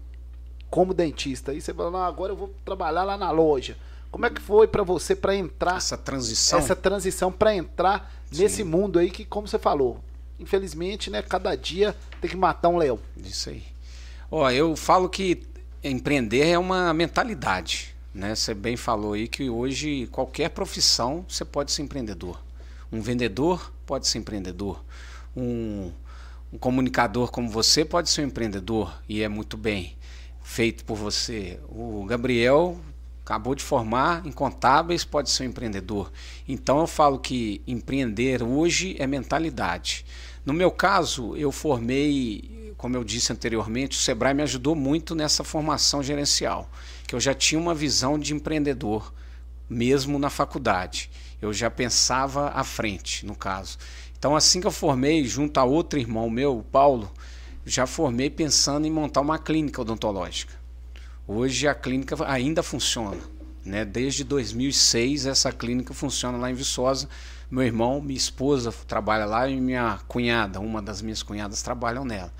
como 0.69 0.93
dentista, 0.93 1.51
aí 1.51 1.61
você 1.61 1.73
fala, 1.73 2.07
agora 2.07 2.31
eu 2.31 2.37
vou 2.37 2.53
trabalhar 2.63 3.03
lá 3.03 3.17
na 3.17 3.29
loja. 3.31 3.77
Como 4.11 4.25
é 4.25 4.29
que 4.29 4.41
foi 4.41 4.67
para 4.67 4.81
você 4.81 5.15
para 5.15 5.35
entrar 5.35 5.77
essa 5.77 5.97
transição? 5.97 6.57
Essa 6.57 6.75
transição 6.75 7.31
para 7.31 7.55
entrar 7.55 8.11
Sim. 8.31 8.41
nesse 8.41 8.63
mundo 8.63 8.97
aí 8.97 9.11
que, 9.11 9.23
como 9.23 9.47
você 9.47 9.59
falou, 9.59 9.99
infelizmente, 10.39 11.09
né, 11.09 11.21
cada 11.21 11.55
dia 11.55 11.95
tem 12.21 12.29
que 12.29 12.37
matar 12.37 12.69
um 12.69 12.77
leão. 12.77 12.99
Isso 13.17 13.49
aí. 13.49 13.63
Ó, 14.31 14.49
eu 14.49 14.75
falo 14.75 15.09
que 15.09 15.43
empreender 15.83 16.47
é 16.47 16.57
uma 16.57 16.93
mentalidade, 16.93 17.95
né? 18.13 18.35
Você 18.35 18.53
bem 18.53 18.77
falou 18.77 19.13
aí 19.13 19.27
que 19.27 19.49
hoje 19.49 20.07
qualquer 20.11 20.49
profissão 20.49 21.25
você 21.27 21.43
pode 21.43 21.71
ser 21.71 21.81
empreendedor. 21.81 22.41
Um 22.91 23.01
vendedor 23.01 23.71
pode 23.85 24.07
ser 24.07 24.19
empreendedor. 24.19 24.83
Um, 25.35 25.91
um 26.51 26.57
comunicador 26.57 27.31
como 27.31 27.49
você 27.49 27.85
pode 27.85 28.09
ser 28.09 28.21
um 28.21 28.25
empreendedor 28.25 28.93
e 29.07 29.21
é 29.21 29.27
muito 29.27 29.55
bem 29.55 29.95
feito 30.43 30.83
por 30.83 30.95
você. 30.95 31.59
O 31.69 32.03
Gabriel 32.05 32.79
acabou 33.23 33.53
de 33.53 33.63
formar 33.63 34.25
em 34.25 34.31
contábeis, 34.31 35.03
pode 35.03 35.29
ser 35.29 35.43
um 35.43 35.47
empreendedor. 35.47 36.11
Então 36.47 36.79
eu 36.79 36.87
falo 36.87 37.19
que 37.19 37.61
empreender 37.67 38.41
hoje 38.41 38.95
é 38.97 39.05
mentalidade. 39.05 40.03
No 40.49 40.55
meu 40.55 40.71
caso, 40.71 41.35
eu 41.35 41.51
formei, 41.51 42.73
como 42.75 42.97
eu 42.97 43.03
disse 43.03 43.31
anteriormente, 43.31 43.95
o 43.95 44.01
Sebrae 44.01 44.33
me 44.33 44.41
ajudou 44.41 44.73
muito 44.73 45.13
nessa 45.13 45.43
formação 45.43 46.01
gerencial, 46.01 46.67
que 47.05 47.13
eu 47.13 47.19
já 47.19 47.35
tinha 47.35 47.61
uma 47.61 47.75
visão 47.75 48.17
de 48.17 48.33
empreendedor, 48.33 49.13
mesmo 49.69 50.17
na 50.17 50.27
faculdade. 50.31 51.11
Eu 51.39 51.53
já 51.53 51.69
pensava 51.69 52.49
à 52.49 52.63
frente, 52.63 53.27
no 53.27 53.35
caso. 53.35 53.77
Então, 54.17 54.35
assim 54.35 54.59
que 54.59 54.65
eu 54.65 54.71
formei, 54.71 55.23
junto 55.23 55.59
a 55.59 55.63
outro 55.63 55.99
irmão 55.99 56.27
meu, 56.31 56.57
o 56.57 56.63
Paulo, 56.63 57.11
já 57.63 57.85
formei 57.85 58.31
pensando 58.31 58.87
em 58.87 58.91
montar 58.91 59.21
uma 59.21 59.37
clínica 59.37 59.83
odontológica. 59.83 60.55
Hoje 61.27 61.67
a 61.67 61.75
clínica 61.75 62.15
ainda 62.27 62.63
funciona. 62.63 63.21
Né? 63.63 63.85
Desde 63.85 64.23
2006 64.23 65.27
essa 65.27 65.51
clínica 65.51 65.93
funciona 65.93 66.39
lá 66.39 66.49
em 66.49 66.55
Viçosa. 66.55 67.07
Meu 67.49 67.63
irmão, 67.63 67.99
minha 67.99 68.17
esposa 68.17 68.71
trabalha 68.87 69.25
lá 69.25 69.49
e 69.49 69.59
minha 69.59 69.99
cunhada, 70.07 70.59
uma 70.59 70.81
das 70.81 71.01
minhas 71.01 71.23
cunhadas 71.23 71.61
trabalham 71.61 72.05
nela. 72.05 72.31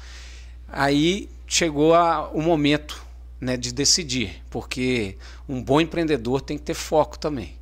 Aí 0.68 1.30
chegou 1.48 1.96
a, 1.96 2.30
o 2.30 2.42
momento 2.42 3.04
né, 3.42 3.58
de 3.58 3.74
decidir, 3.74 4.44
porque 4.50 5.18
um 5.48 5.64
bom 5.64 5.82
empreendedor 5.82 6.42
tem 6.42 6.58
que 6.58 6.64
ter 6.64 6.76
foco 6.76 7.18
também. 7.18 7.56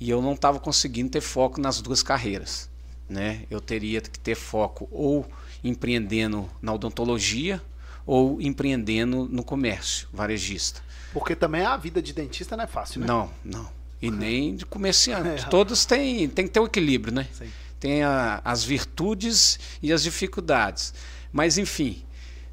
E 0.00 0.10
eu 0.10 0.20
não 0.20 0.32
estava 0.32 0.58
conseguindo 0.58 1.10
ter 1.10 1.20
foco 1.20 1.60
nas 1.60 1.80
duas 1.80 2.02
carreiras. 2.02 2.68
Né? 3.08 3.42
Eu 3.50 3.60
teria 3.60 4.00
que 4.00 4.18
ter 4.18 4.34
foco 4.34 4.88
ou 4.90 5.26
empreendendo 5.62 6.48
na 6.60 6.72
odontologia 6.72 7.62
ou 8.04 8.40
empreendendo 8.40 9.28
no 9.30 9.44
comércio 9.44 10.08
varejista. 10.12 10.82
Porque 11.12 11.34
também 11.36 11.62
a 11.62 11.76
vida 11.76 12.02
de 12.02 12.12
dentista 12.12 12.56
não 12.56 12.64
é 12.64 12.66
fácil, 12.66 13.00
né? 13.00 13.06
Não, 13.06 13.30
não. 13.44 13.77
E 14.00 14.10
nem 14.10 14.56
de 14.56 14.64
comerciante. 14.64 15.44
É. 15.46 15.48
Todos 15.48 15.84
têm, 15.84 16.28
têm 16.28 16.46
que 16.46 16.52
ter 16.52 16.60
o 16.60 16.64
um 16.64 16.66
equilíbrio, 16.66 17.12
né? 17.12 17.28
Sim. 17.32 17.50
Tem 17.80 18.02
a, 18.02 18.40
as 18.44 18.64
virtudes 18.64 19.58
e 19.82 19.92
as 19.92 20.02
dificuldades. 20.02 20.92
Mas, 21.32 21.58
enfim, 21.58 22.02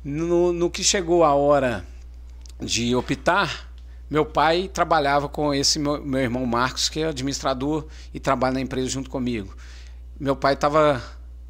no, 0.04 0.52
no 0.52 0.70
que 0.70 0.84
chegou 0.84 1.24
a 1.24 1.34
hora 1.34 1.86
de 2.60 2.96
optar, 2.96 3.72
meu 4.10 4.26
pai 4.26 4.70
trabalhava 4.72 5.28
com 5.28 5.54
esse 5.54 5.80
meu, 5.80 6.04
meu, 6.04 6.22
irmão 6.22 6.46
Marcos, 6.46 6.90
que 6.90 7.00
é 7.00 7.08
administrador 7.08 7.88
e 8.14 8.20
trabalha 8.20 8.56
na 8.56 8.62
empresa 8.62 8.88
junto 8.88 9.10
comigo. 9.10 9.56
Meu 10.20 10.36
pai 10.36 10.54
estava 10.54 11.02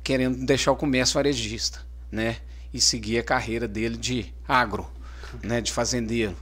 querendo 0.03 0.45
deixar 0.45 0.71
o 0.71 0.75
comércio 0.75 1.15
varejista, 1.15 1.79
né? 2.11 2.37
e 2.75 2.81
seguir 2.81 3.17
a 3.19 3.23
carreira 3.23 3.69
dele 3.69 3.95
de 3.95 4.33
agro, 4.45 4.85
né, 5.41 5.61
de 5.61 5.71
fazendeiro. 5.71 6.35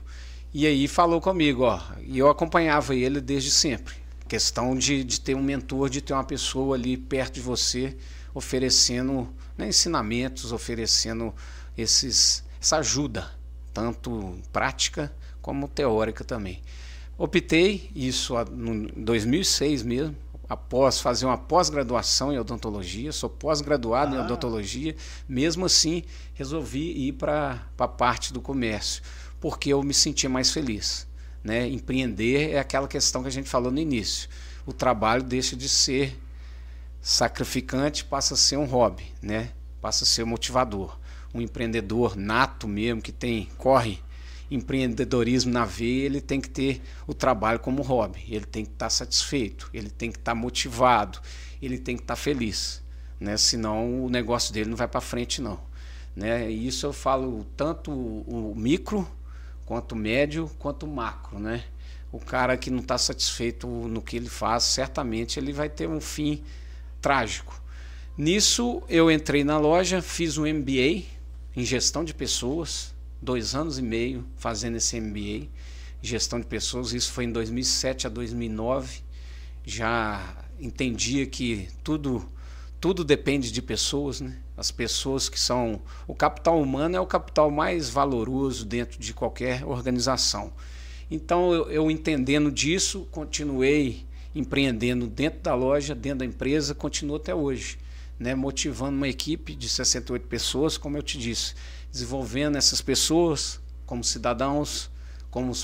E 0.56 0.68
aí 0.68 0.86
falou 0.86 1.20
comigo, 1.20 1.64
ó, 1.64 1.80
e 2.00 2.16
eu 2.16 2.28
acompanhava 2.30 2.94
ele 2.94 3.20
desde 3.20 3.50
sempre. 3.50 3.96
Questão 4.28 4.76
de, 4.76 5.02
de 5.02 5.20
ter 5.20 5.34
um 5.34 5.42
mentor, 5.42 5.90
de 5.90 6.00
ter 6.00 6.12
uma 6.12 6.22
pessoa 6.22 6.76
ali 6.76 6.96
perto 6.96 7.34
de 7.34 7.40
você, 7.40 7.96
oferecendo 8.32 9.28
né, 9.58 9.66
ensinamentos, 9.66 10.52
oferecendo 10.52 11.34
esses, 11.76 12.44
essa 12.62 12.76
ajuda, 12.76 13.32
tanto 13.72 14.38
prática 14.52 15.12
como 15.42 15.66
teórica 15.66 16.22
também. 16.22 16.62
Optei, 17.18 17.90
isso 17.92 18.34
em 18.52 18.86
2006 19.02 19.82
mesmo, 19.82 20.14
após 20.48 21.00
fazer 21.00 21.26
uma 21.26 21.36
pós-graduação 21.36 22.32
em 22.32 22.38
odontologia, 22.38 23.10
sou 23.10 23.28
pós-graduado 23.28 24.14
ah. 24.14 24.18
em 24.18 24.20
odontologia, 24.22 24.94
mesmo 25.28 25.66
assim 25.66 26.04
resolvi 26.32 27.08
ir 27.08 27.14
para 27.14 27.60
a 27.76 27.88
parte 27.88 28.32
do 28.32 28.40
comércio, 28.40 29.02
porque 29.44 29.74
eu 29.74 29.82
me 29.82 29.92
sentia 29.92 30.30
mais 30.30 30.50
feliz. 30.50 31.06
Né? 31.42 31.68
Empreender 31.68 32.52
é 32.52 32.58
aquela 32.58 32.88
questão 32.88 33.20
que 33.20 33.28
a 33.28 33.30
gente 33.30 33.46
falou 33.46 33.70
no 33.70 33.78
início. 33.78 34.26
O 34.64 34.72
trabalho 34.72 35.22
deixa 35.22 35.54
de 35.54 35.68
ser 35.68 36.18
sacrificante, 36.98 38.06
passa 38.06 38.32
a 38.32 38.36
ser 38.38 38.56
um 38.56 38.64
hobby, 38.64 39.04
né? 39.20 39.50
passa 39.82 40.04
a 40.04 40.06
ser 40.06 40.24
motivador. 40.24 40.98
Um 41.34 41.42
empreendedor 41.42 42.16
nato 42.16 42.66
mesmo, 42.66 43.02
que 43.02 43.12
tem 43.12 43.46
corre 43.58 44.02
empreendedorismo 44.50 45.52
na 45.52 45.66
veia, 45.66 46.06
ele 46.06 46.22
tem 46.22 46.40
que 46.40 46.48
ter 46.48 46.80
o 47.06 47.12
trabalho 47.12 47.58
como 47.58 47.82
hobby, 47.82 48.24
ele 48.26 48.46
tem 48.46 48.64
que 48.64 48.72
estar 48.72 48.88
satisfeito, 48.88 49.68
ele 49.74 49.90
tem 49.90 50.10
que 50.10 50.18
estar 50.18 50.34
motivado, 50.34 51.20
ele 51.60 51.76
tem 51.76 51.96
que 51.96 52.02
estar 52.02 52.16
feliz, 52.16 52.82
né? 53.20 53.36
Senão 53.36 54.04
o 54.04 54.08
negócio 54.08 54.54
dele 54.54 54.70
não 54.70 54.76
vai 54.76 54.88
para 54.88 55.02
frente 55.02 55.42
não, 55.42 55.60
né? 56.16 56.50
E 56.50 56.66
isso 56.66 56.86
eu 56.86 56.94
falo 56.94 57.44
tanto 57.56 57.90
o 57.90 58.54
micro 58.56 59.06
quanto 59.64 59.96
médio 59.96 60.50
quanto 60.58 60.86
macro, 60.86 61.38
né? 61.38 61.64
O 62.12 62.18
cara 62.18 62.56
que 62.56 62.70
não 62.70 62.78
está 62.78 62.96
satisfeito 62.96 63.66
no 63.66 64.00
que 64.00 64.16
ele 64.16 64.28
faz, 64.28 64.64
certamente 64.64 65.38
ele 65.38 65.52
vai 65.52 65.68
ter 65.68 65.88
um 65.88 66.00
fim 66.00 66.42
trágico. 67.00 67.60
Nisso 68.16 68.82
eu 68.88 69.10
entrei 69.10 69.42
na 69.42 69.58
loja, 69.58 70.00
fiz 70.00 70.38
um 70.38 70.46
MBA 70.46 71.04
em 71.56 71.64
gestão 71.64 72.04
de 72.04 72.14
pessoas, 72.14 72.94
dois 73.20 73.54
anos 73.54 73.78
e 73.78 73.82
meio 73.82 74.24
fazendo 74.36 74.76
esse 74.76 75.00
MBA, 75.00 75.48
gestão 76.00 76.38
de 76.38 76.46
pessoas. 76.46 76.92
Isso 76.92 77.10
foi 77.12 77.24
em 77.24 77.32
2007 77.32 78.06
a 78.06 78.10
2009. 78.10 79.02
Já 79.64 80.36
entendia 80.60 81.26
que 81.26 81.68
tudo 81.82 82.28
tudo 82.84 83.02
depende 83.02 83.50
de 83.50 83.62
pessoas, 83.62 84.20
né? 84.20 84.36
As 84.58 84.70
pessoas 84.70 85.30
que 85.30 85.40
são 85.40 85.80
o 86.06 86.14
capital 86.14 86.60
humano 86.60 86.94
é 86.94 87.00
o 87.00 87.06
capital 87.06 87.50
mais 87.50 87.88
valoroso 87.88 88.62
dentro 88.66 89.00
de 89.00 89.14
qualquer 89.14 89.64
organização. 89.64 90.52
Então 91.10 91.50
eu, 91.54 91.70
eu 91.70 91.90
entendendo 91.90 92.52
disso, 92.52 93.08
continuei 93.10 94.04
empreendendo 94.34 95.06
dentro 95.06 95.40
da 95.40 95.54
loja, 95.54 95.94
dentro 95.94 96.18
da 96.18 96.24
empresa, 96.26 96.74
continuo 96.74 97.16
até 97.16 97.34
hoje, 97.34 97.78
né? 98.18 98.34
Motivando 98.34 98.98
uma 98.98 99.08
equipe 99.08 99.54
de 99.54 99.66
68 99.66 100.26
pessoas, 100.26 100.76
como 100.76 100.98
eu 100.98 101.02
te 101.02 101.16
disse, 101.16 101.54
desenvolvendo 101.90 102.58
essas 102.58 102.82
pessoas 102.82 103.62
como 103.86 104.04
cidadãos, 104.04 104.90
como 105.30 105.54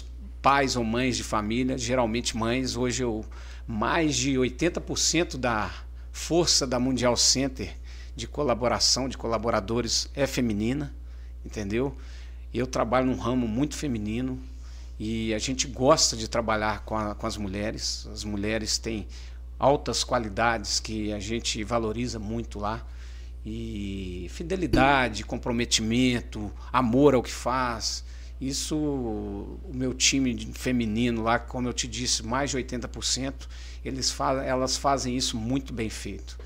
pais 0.41 0.75
ou 0.75 0.85
mães 0.85 1.19
de 1.19 1.23
família, 1.23 1.77
geralmente 1.77 2.35
mães. 2.35 2.77
Hoje 2.77 3.03
eu 3.03 3.27
mais 3.67 4.17
de 4.17 4.37
80% 4.37 5.37
da 5.37 5.71
força 6.13 6.67
da 6.67 6.79
Mundial 6.79 7.17
Center 7.17 7.77
de 8.15 8.27
colaboração 8.27 9.09
de 9.09 9.17
colaboradores 9.17 10.09
é 10.15 10.27
feminina, 10.27 10.95
entendeu? 11.45 11.97
Eu 12.53 12.67
trabalho 12.67 13.07
num 13.07 13.17
ramo 13.17 13.47
muito 13.47 13.77
feminino 13.77 14.39
e 14.99 15.33
a 15.33 15.39
gente 15.39 15.67
gosta 15.67 16.17
de 16.17 16.29
trabalhar 16.29 16.85
com, 16.85 16.97
a, 16.97 17.15
com 17.15 17.27
as 17.27 17.37
mulheres. 17.37 18.07
As 18.13 18.25
mulheres 18.25 18.77
têm 18.77 19.07
altas 19.59 20.05
qualidades 20.05 20.81
que 20.81 21.13
a 21.13 21.19
gente 21.19 21.63
valoriza 21.65 22.19
muito 22.19 22.59
lá. 22.59 22.85
E 23.47 24.27
fidelidade, 24.31 25.25
comprometimento, 25.25 26.53
amor 26.73 27.15
ao 27.15 27.23
que 27.23 27.33
faz. 27.33 28.05
Isso, 28.41 28.77
o 28.77 29.71
meu 29.73 29.95
time 29.95 30.37
feminino 30.53 31.23
lá, 31.23 31.39
como 31.39 31.69
eu 31.69 31.73
te 31.73 31.87
disse, 31.87 32.23
mais 32.23 32.51
de 32.51 32.59
80%, 32.59 33.35
eles 33.85 34.11
fazem, 34.11 34.47
elas 34.47 34.77
fazem 34.77 35.17
isso 35.17 35.37
muito 35.37 35.73
bem 35.73 35.89
feito. 35.89 36.39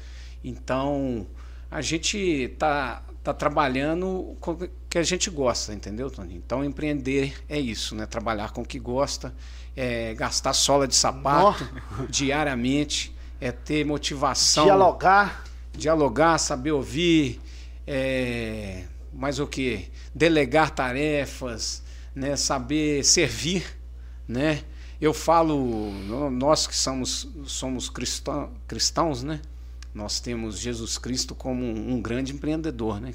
Então, 0.43 1.27
a 1.70 1.81
gente 1.81 2.19
está 2.19 3.02
tá 3.23 3.32
trabalhando 3.32 4.36
com 4.40 4.52
o 4.52 4.69
que 4.89 4.98
a 4.98 5.02
gente 5.02 5.31
gosta, 5.31 5.73
entendeu, 5.73 6.11
Tony? 6.11 6.36
Então, 6.36 6.65
empreender 6.65 7.35
é 7.48 7.59
isso, 7.59 7.94
né? 7.94 8.06
Trabalhar 8.06 8.52
com 8.52 8.62
o 8.62 8.65
que 8.65 8.78
gosta, 8.78 9.35
é 9.74 10.15
gastar 10.15 10.52
sola 10.52 10.86
de 10.86 10.94
sapato 10.94 11.69
diariamente, 12.09 13.15
é 13.40 13.51
ter 13.51 13.85
motivação. 13.85 14.65
Dialogar. 14.65 15.44
Dialogar, 15.73 16.39
saber 16.39 16.70
ouvir, 16.70 17.40
é, 17.85 18.85
mais 19.12 19.40
o 19.40 19.47
que? 19.47 19.90
Delegar 20.15 20.70
tarefas, 20.70 21.82
né? 22.15 22.36
saber 22.36 23.05
servir, 23.05 23.65
né? 24.28 24.62
Eu 25.01 25.12
falo, 25.12 25.91
nós 26.31 26.66
que 26.66 26.77
somos, 26.77 27.29
somos 27.47 27.89
cristão, 27.89 28.53
cristãos, 28.66 29.23
né? 29.23 29.41
Nós 29.93 30.21
temos 30.21 30.59
Jesus 30.59 30.99
Cristo 30.99 31.35
como 31.35 31.65
um, 31.65 31.95
um 31.95 32.01
grande 32.01 32.33
empreendedor, 32.33 33.01
né? 33.01 33.12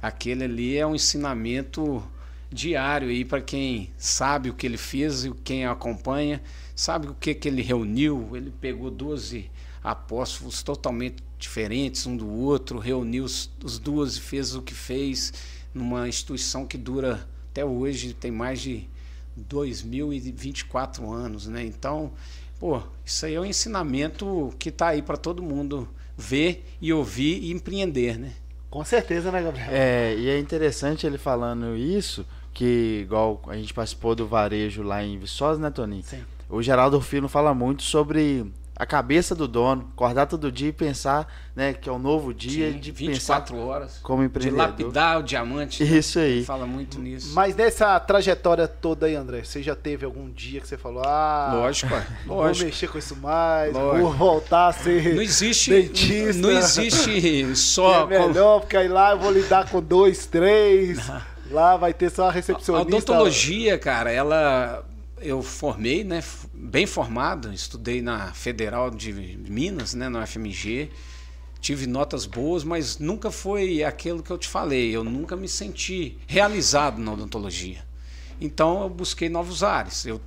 Aquele 0.00 0.44
ali 0.44 0.76
é 0.76 0.86
um 0.86 0.94
ensinamento 0.94 2.02
diário 2.50 3.08
aí 3.08 3.24
para 3.24 3.40
quem 3.40 3.90
sabe 3.98 4.48
o 4.48 4.54
que 4.54 4.66
ele 4.66 4.78
fez 4.78 5.24
e 5.24 5.30
quem 5.44 5.66
acompanha, 5.66 6.40
sabe 6.74 7.08
o 7.08 7.14
que, 7.14 7.34
que 7.34 7.48
ele 7.48 7.62
reuniu. 7.62 8.30
Ele 8.34 8.52
pegou 8.60 8.90
12 8.90 9.50
apóstolos 9.82 10.62
totalmente 10.62 11.22
diferentes 11.38 12.06
um 12.06 12.16
do 12.16 12.28
outro, 12.28 12.78
reuniu 12.78 13.24
os, 13.24 13.50
os 13.62 13.78
12 13.78 14.18
e 14.18 14.20
fez 14.20 14.54
o 14.54 14.62
que 14.62 14.74
fez 14.74 15.32
numa 15.74 16.08
instituição 16.08 16.66
que 16.66 16.78
dura 16.78 17.28
até 17.50 17.64
hoje, 17.64 18.12
tem 18.12 18.30
mais 18.30 18.60
de 18.60 18.88
2024 19.38 21.10
anos, 21.10 21.46
né? 21.46 21.64
Então, 21.64 22.12
pô, 22.58 22.80
isso 23.04 23.26
aí 23.26 23.34
é 23.34 23.40
um 23.40 23.44
ensinamento 23.44 24.52
que 24.58 24.68
está 24.68 24.88
aí 24.88 25.02
para 25.02 25.16
todo 25.16 25.42
mundo 25.42 25.88
ver 26.16 26.64
e 26.80 26.92
ouvir 26.92 27.42
e 27.42 27.52
empreender, 27.52 28.18
né? 28.18 28.32
Com 28.70 28.84
certeza, 28.84 29.32
né, 29.32 29.42
Gabriel? 29.42 29.68
É, 29.70 30.14
e 30.16 30.28
é 30.28 30.38
interessante 30.38 31.06
ele 31.06 31.16
falando 31.16 31.76
isso, 31.76 32.26
que 32.52 33.00
igual 33.02 33.40
a 33.46 33.56
gente 33.56 33.72
participou 33.72 34.14
do 34.14 34.26
varejo 34.26 34.82
lá 34.82 35.02
em 35.02 35.18
Viçosa, 35.18 35.60
né, 35.60 35.70
Toninho? 35.70 36.02
Sim. 36.02 36.22
O 36.50 36.62
Geraldo 36.62 37.00
Fino 37.00 37.28
fala 37.28 37.54
muito 37.54 37.82
sobre 37.82 38.44
a 38.78 38.86
cabeça 38.86 39.34
do 39.34 39.48
dono, 39.48 39.90
acordar 39.92 40.26
todo 40.26 40.52
dia 40.52 40.68
e 40.68 40.72
pensar, 40.72 41.26
né, 41.56 41.72
que 41.72 41.88
é 41.88 41.92
um 41.92 41.98
novo 41.98 42.32
dia 42.32 42.70
Sim, 42.70 42.78
de 42.78 42.92
24 42.92 43.54
pensar 43.56 43.66
horas 43.66 43.98
como 44.02 44.20
de 44.20 44.26
empreendedor. 44.26 44.58
lapidar 44.58 45.18
o 45.18 45.22
diamante. 45.24 45.82
né? 45.82 45.98
Isso 45.98 46.18
aí. 46.20 46.36
Ele 46.36 46.44
fala 46.44 46.64
muito 46.64 46.98
nisso. 47.00 47.32
Mas 47.34 47.56
nessa 47.56 47.98
trajetória 47.98 48.68
toda 48.68 49.06
aí, 49.06 49.16
André, 49.16 49.42
você 49.42 49.60
já 49.62 49.74
teve 49.74 50.04
algum 50.06 50.30
dia 50.30 50.60
que 50.60 50.68
você 50.68 50.76
falou, 50.76 51.02
ah, 51.04 51.50
Lógico, 51.54 51.92
não 52.24 52.36
vou 52.36 52.36
lógico. 52.44 52.66
mexer 52.66 52.86
com 52.88 52.98
isso 52.98 53.16
mais, 53.16 53.72
Lógico. 53.74 54.02
vou 54.06 54.12
voltar 54.12 54.68
a 54.68 54.72
ser 54.72 55.14
Não 55.16 55.22
existe, 55.22 55.70
dentista. 55.70 56.40
não 56.40 56.50
existe 56.52 57.56
só 57.56 58.04
é 58.10 58.18
melhor, 58.28 58.60
porque 58.60 58.76
aí 58.76 58.86
lá 58.88 59.10
eu 59.10 59.18
vou 59.18 59.32
lidar 59.32 59.68
com 59.68 59.82
dois, 59.82 60.24
três, 60.26 61.00
lá 61.50 61.76
vai 61.76 61.92
ter 61.92 62.10
só 62.10 62.26
a 62.26 62.28
A 62.28 62.30
recepcionista. 62.30 62.86
odontologia, 62.86 63.76
cara, 63.78 64.12
ela 64.12 64.84
eu 65.20 65.42
formei, 65.42 66.04
né, 66.04 66.22
bem 66.52 66.86
formado, 66.86 67.52
estudei 67.52 68.00
na 68.02 68.32
Federal 68.32 68.90
de 68.90 69.12
Minas, 69.12 69.94
né, 69.94 70.08
na 70.08 70.22
UFMG. 70.22 70.90
Tive 71.60 71.86
notas 71.86 72.24
boas, 72.24 72.62
mas 72.62 72.98
nunca 72.98 73.30
foi 73.30 73.82
aquilo 73.82 74.22
que 74.22 74.30
eu 74.30 74.38
te 74.38 74.48
falei. 74.48 74.94
Eu 74.94 75.02
nunca 75.02 75.36
me 75.36 75.48
senti 75.48 76.16
realizado 76.26 77.00
na 77.00 77.12
odontologia. 77.12 77.84
Então 78.40 78.82
eu 78.82 78.88
busquei 78.88 79.28
novos 79.28 79.62
ares. 79.62 80.06
Eu 80.06 80.20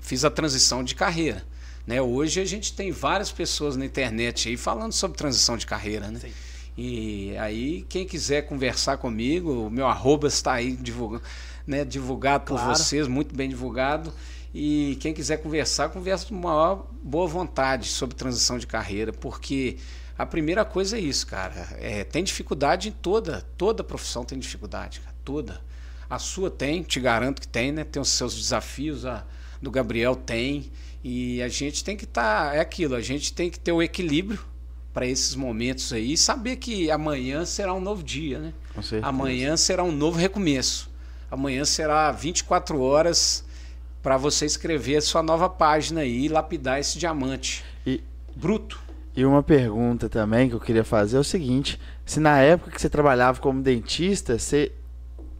fiz 0.00 0.24
a 0.24 0.30
transição 0.30 0.82
de 0.82 0.94
carreira. 0.94 1.46
Né? 1.86 2.02
Hoje 2.02 2.40
a 2.40 2.44
gente 2.44 2.72
tem 2.72 2.90
várias 2.90 3.30
pessoas 3.30 3.76
na 3.76 3.84
internet 3.84 4.48
aí 4.48 4.56
falando 4.56 4.92
sobre 4.92 5.16
transição 5.16 5.56
de 5.56 5.66
carreira. 5.66 6.10
Né? 6.10 6.18
Sim. 6.18 6.32
E 6.76 7.34
aí, 7.38 7.86
quem 7.88 8.04
quiser 8.04 8.42
conversar 8.42 8.98
comigo, 8.98 9.66
o 9.66 9.70
meu 9.70 9.86
arroba 9.86 10.28
está 10.28 10.54
aí 10.54 10.72
divulgado, 10.72 11.24
né, 11.66 11.84
divulgado 11.84 12.44
por 12.44 12.58
Claro. 12.58 12.76
vocês, 12.76 13.08
muito 13.08 13.34
bem 13.34 13.48
divulgado. 13.48 14.12
E 14.54 14.96
quem 15.00 15.12
quiser 15.12 15.38
conversar, 15.38 15.88
conversa 15.90 16.26
com 16.26 16.34
maior 16.34 16.86
boa 17.02 17.26
vontade 17.26 17.88
sobre 17.88 18.16
transição 18.16 18.56
de 18.58 18.66
carreira, 18.66 19.12
porque 19.12 19.76
a 20.16 20.24
primeira 20.24 20.64
coisa 20.64 20.96
é 20.96 21.00
isso, 21.00 21.26
cara. 21.26 21.68
É, 21.78 22.04
tem 22.04 22.24
dificuldade 22.24 22.88
em 22.88 22.92
toda, 22.92 23.44
toda 23.58 23.84
profissão 23.84 24.24
tem 24.24 24.38
dificuldade, 24.38 25.00
cara, 25.00 25.14
toda. 25.24 25.60
A 26.08 26.18
sua 26.18 26.50
tem, 26.50 26.82
te 26.82 27.00
garanto 27.00 27.40
que 27.40 27.48
tem, 27.48 27.72
né? 27.72 27.84
Tem 27.84 28.00
os 28.00 28.08
seus 28.10 28.34
desafios, 28.34 29.04
a 29.04 29.24
do 29.60 29.70
Gabriel 29.70 30.14
tem. 30.16 30.70
E 31.04 31.42
a 31.42 31.48
gente 31.48 31.84
tem 31.84 31.96
que 31.96 32.04
estar, 32.04 32.54
é 32.56 32.60
aquilo, 32.60 32.94
a 32.94 33.00
gente 33.00 33.32
tem 33.32 33.50
que 33.50 33.58
ter 33.60 33.72
o 33.72 33.82
equilíbrio 33.82 34.38
para 34.94 35.06
esses 35.06 35.34
momentos 35.34 35.92
aí 35.92 36.12
e 36.14 36.16
saber 36.16 36.56
que 36.56 36.90
amanhã 36.90 37.44
será 37.44 37.74
um 37.74 37.80
novo 37.80 38.02
dia, 38.02 38.38
né? 38.38 38.52
Com 38.74 38.82
certeza. 38.82 39.06
Amanhã 39.06 39.56
será 39.56 39.84
um 39.84 39.92
novo 39.92 40.16
recomeço. 40.18 40.88
Amanhã 41.30 41.64
será 41.64 42.10
24 42.12 42.80
horas 42.80 43.44
para 44.02 44.16
você 44.16 44.46
escrever 44.46 44.96
a 44.96 45.00
sua 45.00 45.22
nova 45.22 45.48
página 45.48 46.02
aí 46.02 46.26
e 46.26 46.28
lapidar 46.28 46.78
esse 46.78 46.98
diamante 46.98 47.64
E, 47.84 48.00
bruto. 48.36 48.78
e 49.16 49.24
uma 49.24 49.42
pergunta 49.42 50.08
também 50.08 50.48
que 50.48 50.54
eu 50.54 50.60
queria 50.60 50.84
fazer 50.84 51.16
é 51.16 51.20
o 51.20 51.24
seguinte: 51.24 51.80
se 52.04 52.20
na 52.20 52.38
época 52.38 52.70
que 52.70 52.80
você 52.80 52.88
trabalhava 52.88 53.40
como 53.40 53.60
dentista, 53.60 54.38
você 54.38 54.70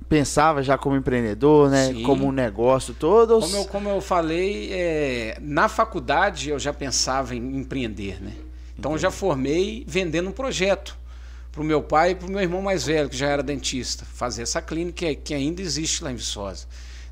pensava 0.09 0.63
já 0.63 0.77
como 0.77 0.97
empreendedor, 0.97 1.71
né? 1.71 1.89
Sim. 1.89 2.03
Como 2.03 2.27
um 2.27 2.33
negócio 2.33 2.95
todo? 2.95 3.41
Como 3.41 3.57
eu, 3.57 3.65
como 3.67 3.89
eu 3.89 4.01
falei, 4.01 4.73
é, 4.73 5.39
na 5.41 5.69
faculdade 5.69 6.51
eu 6.51 6.59
já 6.59 6.73
pensava 6.73 7.35
em 7.35 7.57
empreender, 7.59 8.21
né? 8.23 8.33
Então 8.79 8.93
eu 8.93 8.99
já 8.99 9.11
formei 9.11 9.85
vendendo 9.87 10.29
um 10.29 10.33
projeto 10.33 10.97
para 11.57 11.63
o 11.63 11.65
meu 11.65 11.83
pai 11.83 12.11
e 12.11 12.15
para 12.15 12.29
o 12.29 12.31
meu 12.31 12.43
irmão 12.43 12.61
mais 12.61 12.85
velho, 12.85 13.09
que 13.09 13.17
já 13.17 13.29
era 13.29 13.43
dentista, 13.43 14.05
fazer 14.05 14.43
essa 14.43 14.61
clínica 14.61 15.15
que 15.15 15.33
ainda 15.33 15.63
existe 15.63 16.05
lá 16.05 16.13
em 16.13 16.15
Viçosa. 16.15 16.67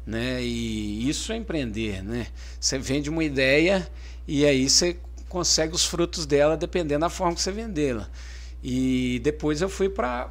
Né? 0.07 0.43
E 0.43 1.09
isso 1.09 1.33
é 1.33 1.37
empreender, 1.37 2.05
né? 2.05 2.27
Você 2.61 2.77
vende 2.77 3.09
uma 3.09 3.25
ideia 3.25 3.91
e 4.29 4.45
aí 4.45 4.69
você 4.69 4.99
consegue 5.31 5.75
os 5.75 5.87
frutos 5.87 6.27
dela 6.27 6.59
dependendo 6.59 7.01
da 7.01 7.09
forma 7.09 7.35
que 7.35 7.41
você 7.41 7.51
vendê-la. 7.51 8.11
E 8.63 9.19
depois 9.25 9.63
eu 9.63 9.69
fui 9.71 9.89
para 9.89 10.29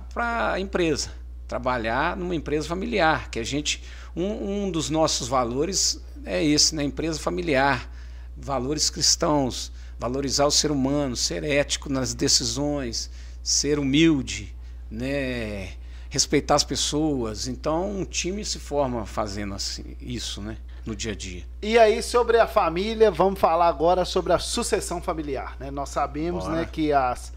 a 0.52 0.60
empresa, 0.60 1.10
trabalhar 1.48 2.15
numa 2.15 2.35
empresa 2.35 2.68
familiar, 2.68 3.31
que 3.31 3.40
a 3.40 3.44
gente 3.44 3.81
um, 4.15 4.65
um 4.65 4.69
dos 4.69 4.91
nossos 4.91 5.27
valores 5.27 5.99
é 6.23 6.44
esse, 6.45 6.76
né? 6.76 6.84
Empresa 6.84 7.18
familiar, 7.18 7.91
valores 8.38 8.91
cristãos, 8.91 9.72
valorizar 9.98 10.45
o 10.45 10.52
ser 10.52 10.69
humano, 10.69 11.15
ser 11.15 11.44
ético 11.44 11.91
nas 11.91 12.14
decisões, 12.14 13.10
ser 13.44 13.78
humilde, 13.78 14.56
né? 14.90 15.74
respeitar 16.14 16.53
as 16.53 16.64
pessoas. 16.64 17.48
Então, 17.48 17.90
um 17.90 18.06
time 18.06 18.45
se 18.45 18.60
forma 18.60 19.03
fazendo 19.03 19.56
assim, 19.56 19.98
isso, 19.99 20.41
né? 20.44 20.57
No 20.86 20.95
dia 20.95 21.14
a 21.14 21.15
dia. 21.15 21.44
E 21.60 21.76
aí, 21.80 22.03
sobre 22.03 22.38
a 22.38 22.45
família, 22.45 23.10
vamos 23.10 23.40
falar 23.40 23.68
agora 23.68 24.06
sobre 24.06 24.32
a 24.32 24.38
sucessão 24.38 25.02
familiar. 25.02 25.57
Né? 25.60 25.72
Nós 25.72 25.90
sabemos 25.90 26.44
Bora. 26.44 26.57
né, 26.57 26.70
que 26.72 26.94
as. 26.94 27.34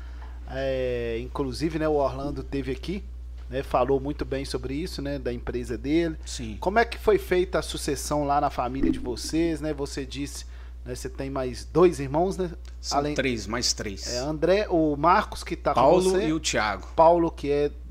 é, 0.50 1.18
inclusive, 1.22 1.78
né, 1.78 1.88
o 1.88 1.94
Orlando 1.94 2.42
teve 2.42 2.70
aqui. 2.70 3.02
né, 3.48 3.62
falou 3.62 3.98
muito 3.98 4.24
bem 4.24 4.44
sobre 4.44 4.74
isso, 4.74 5.00
né, 5.00 5.18
da 5.18 5.32
empresa 5.32 5.78
dele. 5.78 6.16
Sim. 6.26 6.58
Como 6.60 6.78
é 6.78 6.84
que 6.84 6.98
foi 6.98 7.16
feita 7.16 7.58
a 7.60 7.62
sucessão 7.62 8.24
lá 8.24 8.40
na 8.40 8.50
família 8.50 8.90
de 8.90 8.98
vocês, 8.98 9.60
né? 9.60 9.72
Você 9.72 10.04
disse, 10.04 10.44
né, 10.86 10.94
você 10.94 11.08
tem 11.08 11.28
mais 11.28 11.64
dois 11.64 11.98
irmãos, 11.98 12.36
né? 12.36 12.50
São 12.80 13.14
três, 13.14 13.46
mais 13.46 13.72
três. 13.72 14.06
É, 14.06 14.18
André, 14.18 14.66
o 14.70 14.96
Marcos 14.96 15.42
que 15.42 15.56
tá 15.56 15.74
com 15.74 15.80
Paulo 15.80 16.10
você, 16.12 16.28
e 16.28 16.32
o 16.32 16.38
Tiago. 16.38 16.86
Paulo 16.94 17.30
que 17.30 17.50
é 17.50 17.68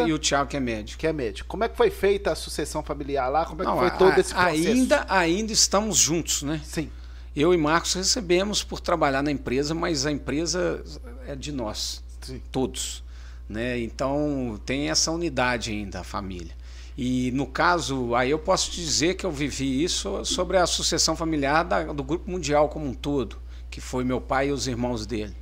dentista, 0.00 0.02
e 0.02 0.12
o 0.12 0.18
Tiago 0.18 0.50
que 0.50 0.56
é 0.56 0.60
médico. 0.60 0.98
que 1.00 1.06
é 1.06 1.12
médico. 1.12 1.48
Como 1.48 1.64
é 1.64 1.68
que 1.68 1.76
foi 1.76 1.90
feita 1.90 2.32
a 2.32 2.34
sucessão 2.34 2.82
familiar 2.82 3.28
lá? 3.30 3.46
Como 3.46 3.62
é 3.62 3.64
que 3.64 3.70
Não, 3.70 3.78
foi 3.78 3.86
a- 3.88 3.90
todo 3.90 4.18
esse 4.18 4.34
processo? 4.34 4.68
ainda, 4.68 5.06
ainda 5.08 5.52
estamos 5.52 5.96
juntos, 5.96 6.42
né? 6.42 6.60
Sim. 6.64 6.90
Eu 7.34 7.52
e 7.52 7.56
Marcos 7.56 7.94
recebemos 7.94 8.62
por 8.64 8.80
trabalhar 8.80 9.22
na 9.22 9.30
empresa, 9.30 9.74
mas 9.74 10.06
a 10.06 10.10
empresa 10.12 10.82
é 11.26 11.34
de 11.36 11.52
nós, 11.52 12.02
Sim. 12.22 12.40
todos. 12.50 13.04
Né? 13.48 13.78
Então 13.78 14.60
tem 14.66 14.90
essa 14.90 15.10
unidade 15.12 15.70
ainda, 15.70 16.00
a 16.00 16.04
família. 16.04 16.55
E 16.96 17.30
no 17.32 17.46
caso, 17.46 18.14
aí 18.14 18.30
eu 18.30 18.38
posso 18.38 18.70
dizer 18.70 19.14
que 19.14 19.26
eu 19.26 19.30
vivi 19.30 19.82
isso 19.84 20.24
sobre 20.24 20.56
a 20.56 20.66
sucessão 20.66 21.14
familiar 21.14 21.62
da- 21.62 21.84
do 21.92 22.02
Grupo 22.02 22.30
Mundial 22.30 22.68
como 22.70 22.86
um 22.86 22.94
todo, 22.94 23.36
que 23.70 23.80
foi 23.80 24.02
meu 24.02 24.20
pai 24.20 24.48
e 24.48 24.52
os 24.52 24.66
irmãos 24.66 25.04
dele. 25.06 25.34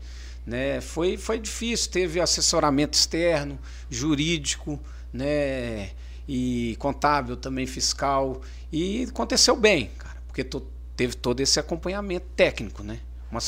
Né? 0.44 0.80
Foi, 0.80 1.16
foi 1.16 1.38
difícil, 1.38 1.90
teve 1.90 2.20
assessoramento 2.20 2.98
externo, 2.98 3.58
jurídico, 3.88 4.80
né? 5.12 5.90
e 6.26 6.74
contábil 6.78 7.36
também, 7.36 7.66
fiscal. 7.66 8.40
E 8.72 9.04
aconteceu 9.04 9.54
bem, 9.56 9.90
cara, 9.98 10.16
porque 10.26 10.42
to- 10.42 10.66
teve 10.96 11.14
todo 11.14 11.40
esse 11.40 11.60
acompanhamento 11.60 12.26
técnico. 12.34 12.82
Né? 12.82 12.98
Uma, 13.30 13.40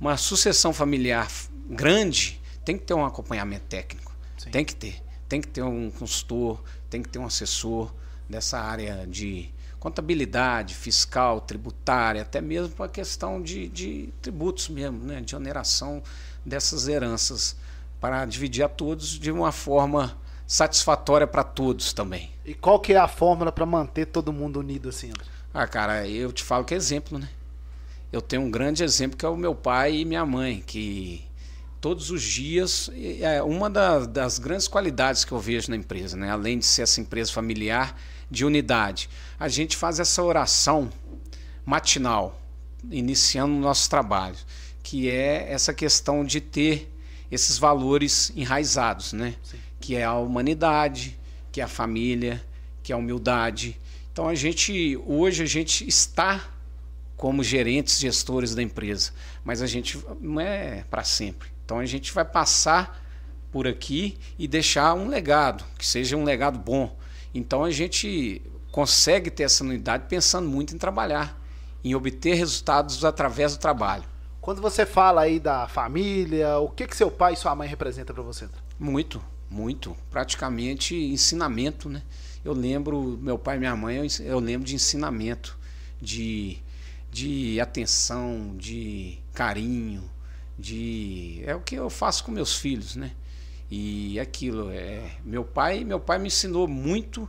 uma 0.00 0.16
sucessão 0.16 0.72
familiar 0.72 1.28
grande 1.68 2.40
tem 2.64 2.78
que 2.78 2.84
ter 2.84 2.94
um 2.94 3.04
acompanhamento 3.04 3.64
técnico. 3.68 4.14
Sim. 4.38 4.50
Tem 4.50 4.64
que 4.64 4.74
ter. 4.74 5.02
Tem 5.28 5.40
que 5.40 5.48
ter 5.48 5.62
um 5.62 5.90
consultor, 5.90 6.62
tem 6.90 7.02
que 7.02 7.08
ter 7.08 7.18
um 7.18 7.26
assessor 7.26 7.92
dessa 8.28 8.58
área 8.58 9.06
de 9.06 9.52
contabilidade, 9.78 10.74
fiscal, 10.74 11.40
tributária, 11.40 12.22
até 12.22 12.40
mesmo 12.40 12.74
para 12.74 12.86
a 12.86 12.88
questão 12.88 13.42
de, 13.42 13.68
de 13.68 14.08
tributos 14.22 14.68
mesmo, 14.68 14.98
né? 15.04 15.20
de 15.20 15.36
oneração 15.36 16.02
dessas 16.44 16.88
heranças, 16.88 17.56
para 18.00 18.24
dividir 18.24 18.62
a 18.62 18.68
todos 18.68 19.08
de 19.10 19.30
uma 19.30 19.52
forma 19.52 20.16
satisfatória 20.46 21.26
para 21.26 21.44
todos 21.44 21.92
também. 21.92 22.32
E 22.44 22.54
qual 22.54 22.80
que 22.80 22.94
é 22.94 22.96
a 22.96 23.08
fórmula 23.08 23.52
para 23.52 23.66
manter 23.66 24.06
todo 24.06 24.32
mundo 24.32 24.60
unido 24.60 24.88
assim? 24.88 25.08
André? 25.08 25.24
Ah, 25.52 25.66
cara, 25.66 26.08
eu 26.08 26.32
te 26.32 26.42
falo 26.42 26.64
que 26.64 26.74
é 26.74 26.76
exemplo, 26.76 27.18
né? 27.18 27.28
Eu 28.12 28.22
tenho 28.22 28.42
um 28.42 28.50
grande 28.50 28.82
exemplo 28.82 29.16
que 29.16 29.24
é 29.24 29.28
o 29.28 29.36
meu 29.36 29.54
pai 29.54 29.96
e 29.96 30.04
minha 30.04 30.24
mãe, 30.24 30.62
que 30.66 31.24
todos 31.84 32.10
os 32.10 32.22
dias 32.22 32.90
é 33.20 33.42
uma 33.42 33.68
da- 33.68 34.06
das 34.06 34.38
grandes 34.38 34.66
qualidades 34.66 35.22
que 35.22 35.32
eu 35.32 35.38
vejo 35.38 35.68
na 35.68 35.76
empresa, 35.76 36.16
né? 36.16 36.30
Além 36.30 36.58
de 36.58 36.64
ser 36.64 36.80
essa 36.80 36.98
empresa 36.98 37.30
familiar 37.30 38.00
de 38.30 38.42
unidade, 38.42 39.06
a 39.38 39.48
gente 39.50 39.76
faz 39.76 40.00
essa 40.00 40.22
oração 40.22 40.90
matinal, 41.62 42.40
iniciando 42.90 43.54
o 43.54 43.60
nosso 43.60 43.90
trabalho, 43.90 44.34
que 44.82 45.10
é 45.10 45.52
essa 45.52 45.74
questão 45.74 46.24
de 46.24 46.40
ter 46.40 46.90
esses 47.30 47.58
valores 47.58 48.32
enraizados, 48.34 49.12
né? 49.12 49.34
Que 49.78 49.94
é 49.94 50.04
a 50.04 50.14
humanidade, 50.14 51.18
que 51.52 51.60
é 51.60 51.64
a 51.64 51.68
família, 51.68 52.42
que 52.82 52.92
é 52.92 52.94
a 52.94 52.98
humildade. 52.98 53.78
Então 54.10 54.26
a 54.26 54.34
gente 54.34 54.98
hoje 55.06 55.42
a 55.42 55.46
gente 55.46 55.86
está 55.86 56.48
como 57.14 57.44
gerentes, 57.44 58.00
gestores 58.00 58.54
da 58.54 58.62
empresa, 58.62 59.12
mas 59.44 59.60
a 59.60 59.66
gente 59.66 60.02
não 60.18 60.40
é 60.40 60.82
para 60.90 61.04
sempre. 61.04 61.52
Então 61.64 61.78
a 61.78 61.86
gente 61.86 62.12
vai 62.12 62.24
passar 62.24 63.02
por 63.50 63.66
aqui 63.66 64.18
e 64.38 64.46
deixar 64.46 64.94
um 64.94 65.08
legado, 65.08 65.64
que 65.78 65.86
seja 65.86 66.16
um 66.16 66.24
legado 66.24 66.58
bom. 66.58 66.96
Então 67.34 67.64
a 67.64 67.70
gente 67.70 68.42
consegue 68.70 69.30
ter 69.30 69.44
essa 69.44 69.62
unidade 69.62 70.06
pensando 70.08 70.48
muito 70.48 70.74
em 70.74 70.78
trabalhar, 70.78 71.40
em 71.82 71.94
obter 71.94 72.34
resultados 72.34 73.04
através 73.04 73.56
do 73.56 73.60
trabalho. 73.60 74.04
Quando 74.40 74.60
você 74.60 74.84
fala 74.84 75.22
aí 75.22 75.40
da 75.40 75.66
família, 75.68 76.58
o 76.58 76.68
que 76.68 76.86
que 76.86 76.96
seu 76.96 77.10
pai 77.10 77.32
e 77.32 77.36
sua 77.36 77.54
mãe 77.54 77.68
representam 77.68 78.14
para 78.14 78.22
você? 78.22 78.48
Muito, 78.78 79.22
muito. 79.48 79.96
Praticamente 80.10 80.94
ensinamento, 80.94 81.88
né? 81.88 82.02
Eu 82.44 82.52
lembro, 82.52 83.18
meu 83.22 83.38
pai 83.38 83.56
e 83.56 83.58
minha 83.58 83.74
mãe, 83.74 84.06
eu 84.20 84.38
lembro 84.38 84.66
de 84.66 84.74
ensinamento, 84.74 85.56
de, 86.02 86.58
de 87.10 87.58
atenção, 87.58 88.54
de 88.58 89.18
carinho, 89.32 90.10
de. 90.58 91.42
É 91.44 91.54
o 91.54 91.60
que 91.60 91.74
eu 91.74 91.90
faço 91.90 92.24
com 92.24 92.30
meus 92.30 92.56
filhos, 92.56 92.96
né? 92.96 93.12
E 93.70 94.18
aquilo, 94.20 94.70
é. 94.70 95.16
Meu 95.24 95.44
pai, 95.44 95.84
meu 95.84 96.00
pai 96.00 96.18
me 96.18 96.28
ensinou 96.28 96.68
muito 96.68 97.28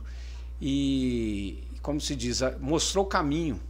e, 0.60 1.62
como 1.82 2.00
se 2.00 2.14
diz, 2.14 2.40
mostrou 2.60 3.04
o 3.04 3.08
caminho 3.08 3.60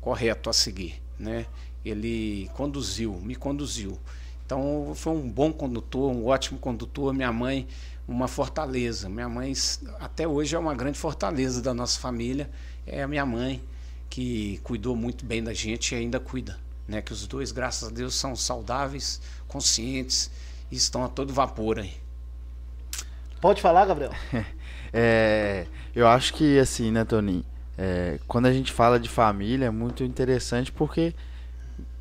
correto 0.00 0.50
a 0.50 0.52
seguir, 0.52 1.00
né? 1.18 1.46
Ele 1.84 2.50
conduziu, 2.54 3.14
me 3.20 3.34
conduziu. 3.34 3.98
Então 4.44 4.92
foi 4.94 5.12
um 5.12 5.30
bom 5.30 5.52
condutor, 5.52 6.10
um 6.10 6.26
ótimo 6.26 6.58
condutor. 6.58 7.14
Minha 7.14 7.32
mãe, 7.32 7.66
uma 8.06 8.26
fortaleza. 8.26 9.08
Minha 9.08 9.28
mãe 9.28 9.52
até 10.00 10.26
hoje 10.26 10.56
é 10.56 10.58
uma 10.58 10.74
grande 10.74 10.98
fortaleza 10.98 11.62
da 11.62 11.72
nossa 11.72 11.98
família. 12.00 12.50
É 12.86 13.02
a 13.02 13.08
minha 13.08 13.24
mãe 13.24 13.62
que 14.10 14.58
cuidou 14.64 14.96
muito 14.96 15.24
bem 15.24 15.42
da 15.42 15.54
gente 15.54 15.94
e 15.94 15.98
ainda 15.98 16.18
cuida, 16.18 16.58
né? 16.90 17.02
Que 17.02 17.12
os 17.12 17.26
dois, 17.26 17.52
graças 17.52 17.88
a 17.88 17.92
Deus, 17.92 18.14
são 18.14 18.36
saudáveis, 18.36 19.20
conscientes 19.48 20.30
e 20.70 20.76
estão 20.76 21.04
a 21.04 21.08
todo 21.08 21.32
vapor 21.32 21.78
aí. 21.78 21.94
Pode 23.40 23.60
falar, 23.62 23.86
Gabriel? 23.86 24.12
É, 24.92 25.66
eu 25.94 26.08
acho 26.08 26.34
que 26.34 26.58
assim, 26.58 26.90
né, 26.90 27.04
Toninho? 27.04 27.44
É, 27.78 28.18
quando 28.26 28.46
a 28.46 28.52
gente 28.52 28.72
fala 28.72 28.98
de 28.98 29.08
família 29.08 29.66
é 29.66 29.70
muito 29.70 30.02
interessante 30.02 30.72
porque 30.72 31.14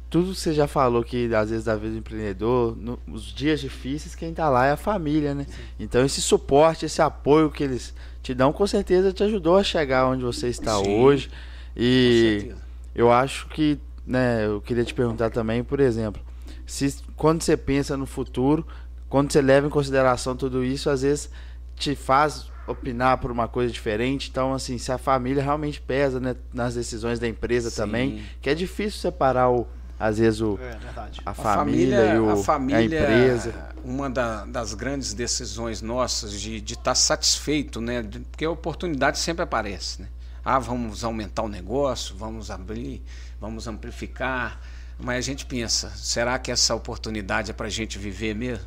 tudo 0.10 0.34
que 0.34 0.40
você 0.40 0.54
já 0.54 0.68
falou 0.68 1.04
que 1.04 1.34
às 1.36 1.52
vezes 1.52 1.66
da 1.66 1.76
vida 1.76 1.92
do 1.92 1.98
empreendedor, 2.00 2.76
no- 2.76 3.00
nos 3.06 3.26
dias 3.34 3.60
difíceis, 3.60 4.16
quem 4.16 4.34
tá 4.34 4.50
lá 4.50 4.66
é 4.66 4.72
a 4.72 4.78
família, 4.78 5.36
né? 5.36 5.46
Então 5.80 6.04
esse 6.04 6.22
suporte, 6.22 6.86
esse 6.86 7.02
apoio 7.02 7.52
que 7.52 7.64
eles 7.64 7.94
te 8.24 8.34
dão, 8.34 8.52
com 8.52 8.66
certeza 8.66 9.14
te 9.14 9.24
ajudou 9.24 9.58
a 9.58 9.64
chegar 9.64 10.08
onde 10.08 10.24
você 10.24 10.48
está 10.48 10.80
Sim, 10.80 10.86
hoje. 10.90 11.30
Com 11.30 11.34
E 11.78 12.12
certeza. 12.12 12.62
eu 12.96 13.12
acho 13.12 13.48
que, 13.50 13.80
né, 14.10 14.46
eu 14.46 14.60
queria 14.60 14.84
te 14.84 14.94
perguntar 14.94 15.30
também, 15.30 15.64
por 15.64 15.80
exemplo, 15.80 16.20
se 16.66 16.96
quando 17.16 17.44
você 17.44 17.56
pensa 17.56 17.96
no 17.96 18.06
futuro, 18.08 18.66
quando 19.08 19.32
você 19.32 19.42
leva 19.42 19.68
em 19.68 19.70
consideração 19.70 20.36
tudo 20.36 20.64
isso, 20.64 20.90
às 20.90 21.04
vezes 21.04 21.30
te 21.76 21.96
faz 21.96 22.52
opinar 22.68 23.18
por 23.20 23.32
uma 23.32 23.48
coisa 23.48 23.72
diferente. 23.72 24.30
Então, 24.30 24.54
assim, 24.54 24.78
se 24.78 24.92
a 24.92 24.98
família 24.98 25.42
realmente 25.44 25.80
pesa 25.82 26.20
né, 26.20 26.36
nas 26.54 26.76
decisões 26.76 27.20
da 27.20 27.28
empresa 27.28 27.70
Sim. 27.70 27.78
também, 27.78 28.22
que 28.42 28.50
é 28.50 28.56
difícil 28.56 29.00
separar 29.00 29.50
o, 29.50 29.68
às 30.00 30.18
vezes 30.20 30.42
o, 30.42 30.60
É 30.62 30.78
verdade. 30.78 31.22
a, 31.26 31.32
A 31.32 31.34
família, 31.34 32.06
e 32.06 32.20
o, 32.20 32.30
a 32.30 32.36
família, 32.38 32.80
a 32.80 32.84
empresa. 33.04 33.70
uma 33.84 34.10
da- 34.10 34.46
das 34.46 34.74
grandes 34.74 35.14
decisões 35.14 35.82
nossas 35.82 36.40
de 36.40 36.58
estar 36.58 36.94
satisfeito, 36.96 37.80
né? 37.82 38.02
de- 38.04 38.20
Porque 38.20 38.46
a 38.46 38.52
oportunidade 38.52 39.18
sempre 39.20 39.44
aparece, 39.44 40.02
né? 40.02 40.08
Ah, 40.46 40.58
vamos 40.60 41.04
aumentar 41.04 41.44
o 41.44 41.50
negócio, 41.50 42.16
vamos 42.16 42.50
abrir, 42.50 43.04
vamos 43.40 43.68
amplificar, 43.68 44.62
mas 44.98 45.18
a 45.18 45.22
gente 45.22 45.46
pensa, 45.46 45.90
será 45.96 46.38
que 46.38 46.52
essa 46.52 46.76
oportunidade 46.76 47.52
é 47.52 47.54
para 47.54 47.68
a 47.68 47.70
gente 47.70 47.98
viver 47.98 48.36
mesmo? 48.36 48.66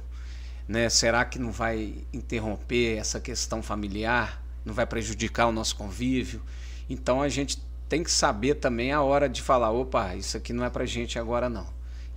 Né? 0.67 0.89
Será 0.89 1.25
que 1.25 1.39
não 1.39 1.53
vai 1.53 2.05
interromper 2.13 2.97
essa 2.97 3.21
questão 3.21 3.63
familiar? 3.63 4.43
Não 4.65 4.73
vai 4.73 4.87
prejudicar 4.87 5.47
o 5.47 5.53
nosso 5.53 5.77
convívio? 5.77 6.41
Então 6.89 7.21
a 7.21 7.29
gente 7.29 7.63
tem 7.89 8.03
que 8.03 8.11
saber 8.11 8.55
também 8.55 8.93
a 8.93 9.03
hora 9.03 9.29
de 9.29 9.43
falar, 9.43 9.71
opa, 9.71 10.17
isso 10.17 10.37
aqui 10.37 10.53
não 10.53 10.65
é 10.65 10.71
pra 10.71 10.87
gente 10.87 11.19
agora 11.19 11.49
não. 11.51 11.67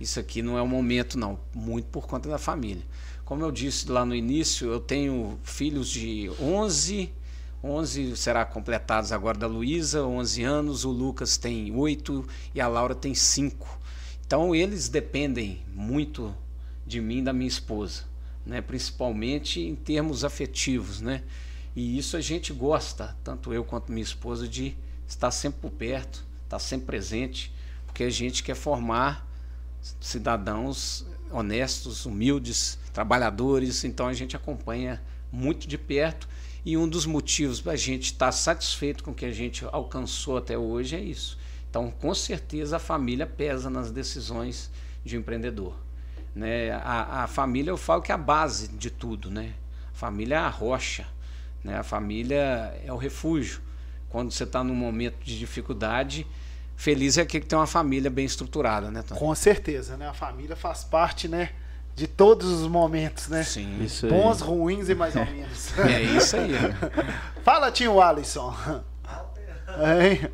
Isso 0.00 0.18
aqui 0.18 0.40
não 0.40 0.56
é 0.56 0.62
o 0.62 0.66
momento 0.66 1.18
não, 1.18 1.38
muito 1.54 1.88
por 1.88 2.06
conta 2.06 2.28
da 2.28 2.38
família. 2.38 2.82
Como 3.24 3.42
eu 3.42 3.50
disse 3.50 3.90
lá 3.90 4.04
no 4.04 4.14
início, 4.14 4.70
eu 4.70 4.80
tenho 4.80 5.38
filhos 5.42 5.88
de 5.88 6.30
11, 6.40 7.12
11 7.62 8.16
será 8.16 8.44
completados 8.44 9.12
agora 9.12 9.38
da 9.38 9.46
Luísa, 9.46 10.04
11 10.04 10.42
anos, 10.42 10.84
o 10.84 10.90
Lucas 10.90 11.36
tem 11.36 11.74
8 11.74 12.26
e 12.54 12.60
a 12.60 12.68
Laura 12.68 12.94
tem 12.94 13.14
5. 13.14 13.80
Então 14.26 14.54
eles 14.54 14.88
dependem 14.88 15.60
muito 15.72 16.34
de 16.86 17.00
mim 17.00 17.22
da 17.22 17.32
minha 17.32 17.48
esposa, 17.48 18.04
né? 18.44 18.60
principalmente 18.60 19.60
em 19.60 19.74
termos 19.74 20.24
afetivos. 20.24 21.00
Né? 21.00 21.22
E 21.74 21.98
isso 21.98 22.16
a 22.16 22.20
gente 22.20 22.52
gosta, 22.52 23.16
tanto 23.24 23.52
eu 23.52 23.64
quanto 23.64 23.92
minha 23.92 24.04
esposa, 24.04 24.46
de 24.48 24.76
estar 25.06 25.30
sempre 25.30 25.60
por 25.60 25.70
perto, 25.70 26.24
estar 26.44 26.58
sempre 26.58 26.86
presente, 26.86 27.52
porque 27.86 28.04
a 28.04 28.10
gente 28.10 28.42
quer 28.42 28.54
formar 28.54 29.26
cidadãos 30.00 31.06
honestos, 31.30 32.06
humildes, 32.06 32.78
trabalhadores, 32.92 33.84
então 33.84 34.06
a 34.06 34.12
gente 34.12 34.36
acompanha 34.36 35.02
muito 35.30 35.66
de 35.66 35.76
perto. 35.76 36.28
E 36.66 36.76
um 36.76 36.88
dos 36.88 37.06
motivos 37.06 37.60
para 37.60 37.74
a 37.74 37.76
gente 37.76 38.06
estar 38.06 38.32
satisfeito 38.32 39.04
com 39.04 39.12
o 39.12 39.14
que 39.14 39.24
a 39.24 39.32
gente 39.32 39.64
alcançou 39.70 40.36
até 40.36 40.58
hoje 40.58 40.96
é 40.96 41.00
isso. 41.00 41.38
Então, 41.70 41.92
com 41.92 42.12
certeza, 42.12 42.74
a 42.74 42.80
família 42.80 43.24
pesa 43.24 43.70
nas 43.70 43.92
decisões 43.92 44.68
de 45.04 45.16
um 45.16 45.20
empreendedor. 45.20 45.76
Né? 46.34 46.72
A, 46.72 47.22
a 47.22 47.26
família, 47.28 47.70
eu 47.70 47.76
falo 47.76 48.02
que 48.02 48.10
é 48.10 48.14
a 48.16 48.18
base 48.18 48.66
de 48.66 48.90
tudo. 48.90 49.30
Né? 49.30 49.54
Família 49.92 50.34
é 50.34 50.38
a 50.38 50.48
rocha, 50.48 51.06
né? 51.62 51.78
A 51.78 51.84
família 51.84 52.76
é 52.84 52.92
o 52.92 52.96
refúgio. 52.96 53.60
Quando 54.08 54.32
você 54.32 54.42
está 54.42 54.64
num 54.64 54.74
momento 54.74 55.22
de 55.22 55.38
dificuldade, 55.38 56.26
feliz 56.74 57.16
é 57.16 57.22
aquele 57.22 57.42
que 57.42 57.48
tem 57.48 57.56
uma 57.56 57.68
família 57.68 58.10
bem 58.10 58.24
estruturada, 58.24 58.90
né, 58.90 59.02
Tony? 59.02 59.20
Com 59.20 59.32
certeza, 59.36 59.96
né? 59.96 60.08
A 60.08 60.14
família 60.14 60.56
faz 60.56 60.82
parte, 60.82 61.28
né? 61.28 61.50
De 61.96 62.06
todos 62.06 62.46
os 62.46 62.68
momentos, 62.68 63.28
né? 63.28 63.42
Sim. 63.42 63.82
Isso 63.82 64.06
aí. 64.06 64.12
Bons, 64.12 64.40
ruins 64.40 64.88
e 64.88 64.94
mais 64.94 65.16
ou 65.16 65.24
menos. 65.24 65.72
É 65.80 66.02
isso 66.02 66.36
aí. 66.36 66.52
Fala, 67.42 67.72
Tinho 67.72 68.00
Alisson. 68.00 68.54
Hein? 69.78 70.30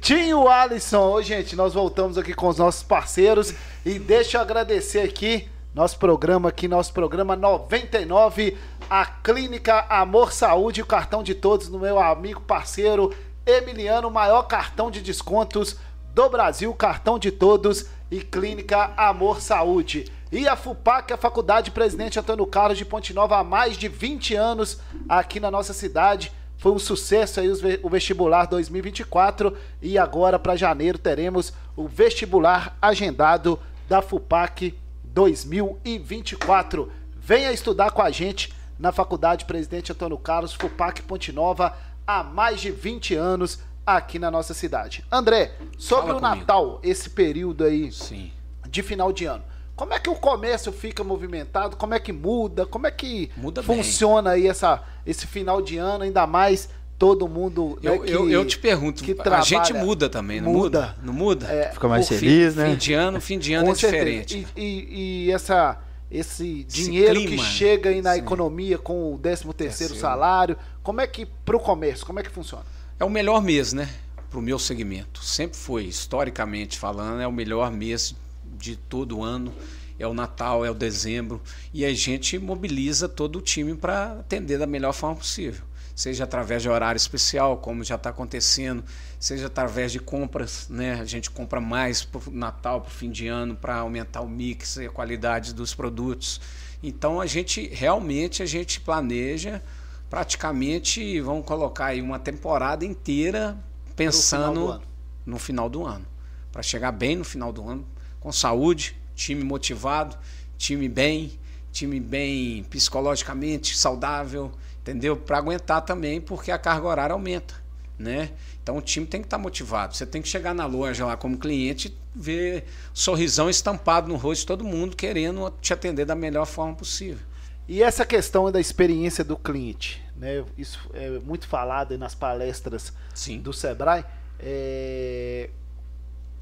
Tinho 0.00 0.48
Alisson, 0.48 1.10
ô 1.10 1.20
gente, 1.20 1.54
nós 1.54 1.74
voltamos 1.74 2.16
aqui 2.16 2.32
com 2.32 2.48
os 2.48 2.56
nossos 2.56 2.82
parceiros 2.82 3.52
e 3.84 3.98
deixa 3.98 4.38
eu 4.38 4.42
agradecer 4.42 5.00
aqui 5.00 5.48
nosso 5.74 5.98
programa 5.98 6.50
aqui, 6.50 6.68
nosso 6.68 6.92
programa 6.92 7.34
99, 7.34 8.58
a 8.90 9.06
Clínica 9.06 9.86
Amor 9.88 10.32
Saúde, 10.32 10.82
o 10.82 10.86
cartão 10.86 11.22
de 11.22 11.34
todos 11.34 11.68
no 11.68 11.78
meu 11.78 11.98
amigo 11.98 12.42
parceiro 12.42 13.14
Emiliano, 13.46 14.08
o 14.08 14.10
maior 14.10 14.42
cartão 14.42 14.90
de 14.90 15.00
descontos 15.00 15.76
do 16.14 16.28
Brasil, 16.28 16.72
cartão 16.74 17.18
de 17.18 17.30
todos 17.30 17.86
e 18.10 18.20
Clínica 18.20 18.92
Amor 18.96 19.40
Saúde. 19.40 20.12
E 20.32 20.48
a 20.48 20.56
FUPAC, 20.56 21.12
a 21.12 21.18
Faculdade 21.18 21.70
Presidente 21.70 22.18
Antônio 22.18 22.46
Carlos 22.46 22.78
de 22.78 22.86
Ponte 22.86 23.12
Nova, 23.12 23.36
há 23.36 23.44
mais 23.44 23.76
de 23.76 23.86
20 23.86 24.34
anos 24.34 24.80
aqui 25.06 25.38
na 25.38 25.50
nossa 25.50 25.74
cidade. 25.74 26.32
Foi 26.56 26.72
um 26.72 26.78
sucesso 26.78 27.38
aí 27.38 27.48
o 27.82 27.90
vestibular 27.90 28.46
2024 28.46 29.54
e 29.82 29.98
agora 29.98 30.38
para 30.38 30.56
janeiro 30.56 30.96
teremos 30.96 31.52
o 31.76 31.86
vestibular 31.86 32.78
agendado 32.80 33.58
da 33.86 34.00
FUPAC 34.00 34.74
2024. 35.04 36.90
Venha 37.14 37.52
estudar 37.52 37.90
com 37.90 38.00
a 38.00 38.10
gente 38.10 38.54
na 38.78 38.90
Faculdade 38.90 39.44
Presidente 39.44 39.92
Antônio 39.92 40.16
Carlos, 40.16 40.54
FUPAC 40.54 41.02
Ponte 41.02 41.30
Nova, 41.30 41.76
há 42.06 42.22
mais 42.22 42.58
de 42.58 42.70
20 42.70 43.14
anos 43.16 43.58
aqui 43.84 44.18
na 44.18 44.30
nossa 44.30 44.54
cidade. 44.54 45.04
André, 45.12 45.52
sobre 45.76 46.06
Fala 46.06 46.18
o 46.18 46.22
comigo. 46.22 46.40
Natal, 46.40 46.80
esse 46.82 47.10
período 47.10 47.64
aí 47.64 47.92
Sim. 47.92 48.32
de 48.66 48.82
final 48.82 49.12
de 49.12 49.26
ano. 49.26 49.51
Como 49.82 49.94
é 49.94 49.98
que 49.98 50.08
o 50.08 50.14
comércio 50.14 50.70
fica 50.70 51.02
movimentado? 51.02 51.76
Como 51.76 51.92
é 51.92 51.98
que 51.98 52.12
muda? 52.12 52.64
Como 52.64 52.86
é 52.86 52.90
que 52.92 53.30
Muda 53.36 53.62
bem. 53.62 53.76
funciona 53.76 54.30
aí 54.30 54.46
essa, 54.46 54.80
esse 55.04 55.26
final 55.26 55.60
de 55.60 55.76
ano? 55.76 56.04
Ainda 56.04 56.24
mais 56.24 56.68
todo 56.96 57.26
mundo. 57.26 57.80
né, 57.82 57.90
Eu, 57.90 58.04
eu, 58.06 58.26
que- 58.26 58.32
eu 58.32 58.44
te 58.46 58.58
pergunto, 58.60 59.02
que 59.02 59.10
a 59.10 59.40
gente 59.40 59.60
trabalha- 59.64 59.84
muda 59.84 60.08
também, 60.08 60.40
não 60.40 60.52
Muda. 60.52 60.80
muda? 60.80 60.96
Não 61.02 61.12
muda? 61.12 61.46
É, 61.48 61.72
Fica 61.72 61.88
mais 61.88 62.08
feliz, 62.08 62.54
fim, 62.54 62.60
né? 62.60 62.70
Fim 62.70 62.76
de 62.76 62.92
ano, 62.94 63.20
fim 63.20 63.38
de 63.40 63.54
ano 63.54 63.66
Com 63.66 63.72
é 63.72 63.74
certeza. 63.74 64.04
diferente. 64.24 64.46
E, 64.56 64.60
e- 64.62 65.24
e 65.26 65.32
essa, 65.32 65.80
esse 66.08 66.62
dinheiro 66.62 67.18
que 67.18 67.26
clima. 67.26 67.42
chega 67.44 67.90
aí 67.90 68.00
na 68.00 68.12
Sim. 68.12 68.20
economia 68.20 68.78
com 68.78 69.12
o 69.14 69.18
13 69.18 69.52
terceiro 69.52 69.96
salário, 69.96 70.56
como 70.80 71.00
é 71.00 71.08
que 71.08 71.26
pro 71.44 71.58
comércio, 71.58 72.06
como 72.06 72.20
é 72.20 72.22
que 72.22 72.30
funciona? 72.30 72.64
É 73.00 73.04
o 73.04 73.10
melhor 73.10 73.42
mês, 73.42 73.72
né? 73.72 73.88
Para 74.30 74.38
o 74.38 74.42
meu 74.42 74.60
segmento. 74.60 75.24
Sempre 75.24 75.58
foi, 75.58 75.82
historicamente 75.86 76.78
falando, 76.78 77.20
é 77.20 77.26
o 77.26 77.32
melhor 77.32 77.72
mês 77.72 78.14
de 78.62 78.76
todo 78.76 79.22
ano. 79.22 79.52
É 79.98 80.06
o 80.06 80.14
Natal, 80.14 80.64
é 80.64 80.70
o 80.70 80.74
dezembro. 80.74 81.40
E 81.72 81.84
a 81.84 81.92
gente 81.92 82.38
mobiliza 82.38 83.08
todo 83.08 83.36
o 83.36 83.40
time 83.42 83.74
para 83.74 84.20
atender 84.20 84.58
da 84.58 84.66
melhor 84.66 84.92
forma 84.92 85.16
possível. 85.16 85.64
Seja 85.94 86.24
através 86.24 86.62
de 86.62 86.68
horário 86.68 86.96
especial, 86.96 87.58
como 87.58 87.84
já 87.84 87.96
está 87.96 88.10
acontecendo, 88.10 88.82
seja 89.20 89.46
através 89.46 89.92
de 89.92 90.00
compras, 90.00 90.66
né? 90.70 90.94
A 90.94 91.04
gente 91.04 91.30
compra 91.30 91.60
mais 91.60 92.02
para 92.02 92.30
o 92.30 92.32
Natal, 92.32 92.80
para 92.80 92.88
o 92.88 92.92
fim 92.92 93.10
de 93.10 93.28
ano, 93.28 93.54
para 93.54 93.76
aumentar 93.76 94.22
o 94.22 94.28
mix 94.28 94.76
e 94.76 94.86
a 94.86 94.90
qualidade 94.90 95.52
dos 95.52 95.74
produtos. 95.74 96.40
Então 96.82 97.20
a 97.20 97.26
gente 97.26 97.68
realmente 97.68 98.42
a 98.42 98.46
gente 98.46 98.80
planeja 98.80 99.62
praticamente 100.08 101.20
vamos 101.20 101.46
colocar 101.46 101.86
aí 101.86 102.02
uma 102.02 102.18
temporada 102.18 102.84
inteira 102.84 103.52
do 103.86 103.94
pensando 103.94 104.82
no 105.24 105.38
final 105.38 105.70
do 105.70 105.86
ano, 105.86 106.06
para 106.50 106.62
chegar 106.62 106.92
bem 106.92 107.16
no 107.16 107.24
final 107.24 107.52
do 107.52 107.66
ano, 107.68 107.86
com 108.22 108.30
saúde, 108.30 108.96
time 109.14 109.42
motivado, 109.42 110.16
time 110.56 110.88
bem, 110.88 111.38
time 111.72 111.98
bem 111.98 112.64
psicologicamente 112.64 113.76
saudável, 113.76 114.52
entendeu? 114.80 115.16
Para 115.16 115.38
aguentar 115.38 115.82
também, 115.82 116.20
porque 116.20 116.52
a 116.52 116.58
carga 116.58 116.86
horária 116.86 117.12
aumenta, 117.12 117.54
né? 117.98 118.30
Então 118.62 118.76
o 118.76 118.80
time 118.80 119.06
tem 119.06 119.20
que 119.20 119.26
estar 119.26 119.38
motivado. 119.38 119.96
Você 119.96 120.06
tem 120.06 120.22
que 120.22 120.28
chegar 120.28 120.54
na 120.54 120.66
loja 120.66 121.04
lá 121.04 121.16
como 121.16 121.36
cliente 121.36 121.88
e 121.88 122.18
ver 122.18 122.64
sorrisão 122.94 123.50
estampado 123.50 124.08
no 124.08 124.16
rosto 124.16 124.42
de 124.42 124.46
todo 124.46 124.64
mundo 124.64 124.96
querendo 124.96 125.52
te 125.60 125.72
atender 125.72 126.04
da 126.04 126.14
melhor 126.14 126.46
forma 126.46 126.74
possível. 126.74 127.26
E 127.66 127.82
essa 127.82 128.04
questão 128.04 128.50
da 128.52 128.60
experiência 128.60 129.24
do 129.24 129.36
cliente, 129.36 130.02
né? 130.16 130.44
Isso 130.56 130.78
é 130.92 131.10
muito 131.20 131.48
falado 131.48 131.96
nas 131.98 132.14
palestras 132.14 132.92
Sim. 133.14 133.40
do 133.40 133.52
Sebrae. 133.52 134.04
É... 134.38 135.50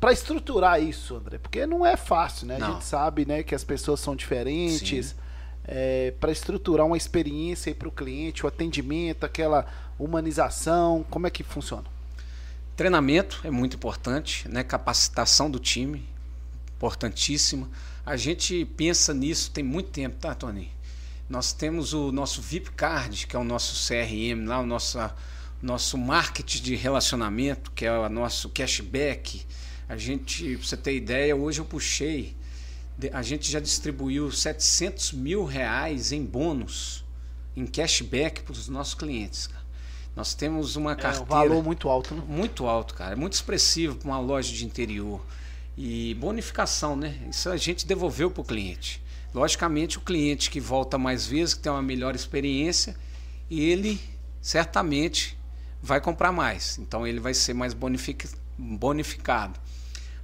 Para 0.00 0.12
estruturar 0.12 0.82
isso, 0.82 1.14
André, 1.16 1.36
porque 1.38 1.66
não 1.66 1.84
é 1.84 1.94
fácil, 1.96 2.46
né? 2.46 2.56
A 2.56 2.58
Não. 2.58 2.72
gente 2.72 2.84
sabe, 2.86 3.26
né, 3.26 3.42
que 3.42 3.54
as 3.54 3.62
pessoas 3.62 4.00
são 4.00 4.16
diferentes. 4.16 5.14
para 6.18 6.32
estruturar 6.32 6.84
uma 6.84 6.96
experiência 6.96 7.72
para 7.74 7.86
o 7.86 7.92
cliente, 7.92 8.44
o 8.44 8.48
atendimento, 8.48 9.24
aquela 9.24 9.66
humanização, 9.98 11.04
como 11.08 11.26
é 11.28 11.30
que 11.30 11.44
funciona? 11.44 11.84
Treinamento 12.74 13.40
é 13.44 13.50
muito 13.50 13.76
importante, 13.76 14.48
né? 14.48 14.64
capacitação 14.64 15.48
do 15.50 15.60
time, 15.60 16.08
importantíssima. 16.76 17.68
A 18.04 18.16
gente 18.16 18.64
pensa 18.64 19.14
nisso 19.14 19.50
tem 19.52 19.62
muito 19.62 19.90
tempo, 19.90 20.16
tá, 20.16 20.34
Tony? 20.34 20.72
Nós 21.28 21.52
temos 21.52 21.92
o 21.92 22.10
nosso 22.10 22.40
VIP 22.42 22.72
Card, 22.72 23.26
que 23.28 23.36
é 23.36 23.38
o 23.38 23.44
nosso 23.44 23.86
CRM, 23.86 24.46
lá, 24.46 24.58
o 24.58 24.66
nosso, 24.66 24.98
nosso 25.62 25.96
marketing 25.96 26.62
de 26.62 26.74
relacionamento, 26.74 27.70
que 27.72 27.86
é 27.86 27.92
o 27.92 28.08
nosso 28.08 28.48
cashback. 28.48 29.46
A 29.90 29.96
gente, 29.96 30.56
pra 30.56 30.64
você 30.66 30.76
ter 30.76 30.94
ideia, 30.94 31.34
hoje 31.34 31.60
eu 31.60 31.64
puxei, 31.64 32.36
a 33.12 33.22
gente 33.22 33.50
já 33.50 33.58
distribuiu 33.58 34.30
700 34.30 35.12
mil 35.12 35.44
reais 35.44 36.12
em 36.12 36.24
bônus, 36.24 37.04
em 37.56 37.66
cashback 37.66 38.42
para 38.42 38.52
os 38.52 38.68
nossos 38.68 38.94
clientes. 38.94 39.48
cara. 39.48 39.64
Nós 40.14 40.32
temos 40.32 40.76
uma 40.76 40.92
É 40.92 40.94
um 40.94 40.96
carteira 40.98 41.24
valor 41.28 41.64
muito 41.64 41.88
alto, 41.88 42.14
né? 42.14 42.22
muito 42.24 42.66
alto, 42.68 42.94
cara. 42.94 43.14
É 43.14 43.16
muito 43.16 43.32
expressivo 43.32 43.96
para 43.96 44.06
uma 44.08 44.20
loja 44.20 44.52
de 44.52 44.64
interior. 44.64 45.20
E 45.76 46.14
bonificação, 46.14 46.94
né? 46.94 47.18
Isso 47.28 47.48
a 47.48 47.56
gente 47.56 47.84
devolveu 47.84 48.30
para 48.30 48.42
o 48.42 48.44
cliente. 48.44 49.02
Logicamente, 49.34 49.98
o 49.98 50.00
cliente 50.02 50.50
que 50.50 50.60
volta 50.60 50.96
mais 50.98 51.26
vezes, 51.26 51.54
que 51.54 51.62
tem 51.62 51.72
uma 51.72 51.82
melhor 51.82 52.14
experiência, 52.14 52.96
ele 53.50 54.00
certamente 54.40 55.36
vai 55.82 56.00
comprar 56.00 56.30
mais. 56.30 56.78
Então, 56.78 57.04
ele 57.04 57.18
vai 57.18 57.34
ser 57.34 57.54
mais 57.54 57.74
bonific- 57.74 58.28
bonificado. 58.56 59.58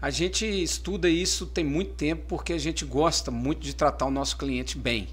A 0.01 0.11
gente 0.11 0.45
estuda 0.45 1.09
isso 1.09 1.47
tem 1.47 1.65
muito 1.65 1.93
tempo 1.95 2.25
porque 2.29 2.53
a 2.53 2.59
gente 2.59 2.85
gosta 2.85 3.31
muito 3.31 3.61
de 3.61 3.75
tratar 3.75 4.07
o 4.07 4.11
nosso 4.11 4.37
cliente 4.37 4.77
bem. 4.77 5.09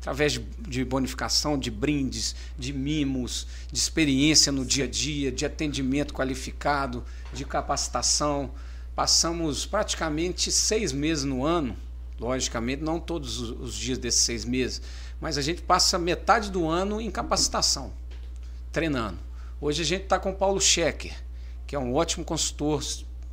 Através 0.00 0.40
de, 0.60 0.84
bonificação, 0.84 1.58
de 1.58 1.72
brindes, 1.72 2.36
de 2.56 2.72
mimos, 2.72 3.48
de 3.70 3.78
experiência 3.78 4.52
no 4.52 4.64
dia 4.64 4.84
a 4.84 4.88
dia, 4.88 5.32
de 5.32 5.44
atendimento 5.44 6.14
qualificado, 6.14 7.04
de 7.32 7.44
capacitação. 7.44 8.52
Passamos 8.94 9.66
praticamente 9.66 10.52
seis 10.52 10.92
meses 10.92 11.24
no 11.24 11.44
ano, 11.44 11.76
logicamente, 12.18 12.80
não 12.82 13.00
todos 13.00 13.40
os- 13.40 13.60
os 13.60 13.74
dias 13.74 13.98
desses 13.98 14.20
seis 14.20 14.44
meses, 14.44 14.80
mas 15.20 15.36
a 15.36 15.42
gente 15.42 15.62
passa 15.62 15.98
metade 15.98 16.48
do 16.50 16.68
ano 16.68 17.00
em 17.00 17.10
capacitação, 17.10 17.92
treinando. 18.72 19.18
Hoje 19.60 19.82
a 19.82 19.84
gente 19.84 20.04
está 20.04 20.18
com 20.18 20.30
o 20.30 20.34
Paulo 20.36 20.60
Schecker, 20.60 21.12
que 21.66 21.74
é 21.74 21.78
um 21.78 21.92
ótimo 21.92 22.24
consultor. 22.24 22.82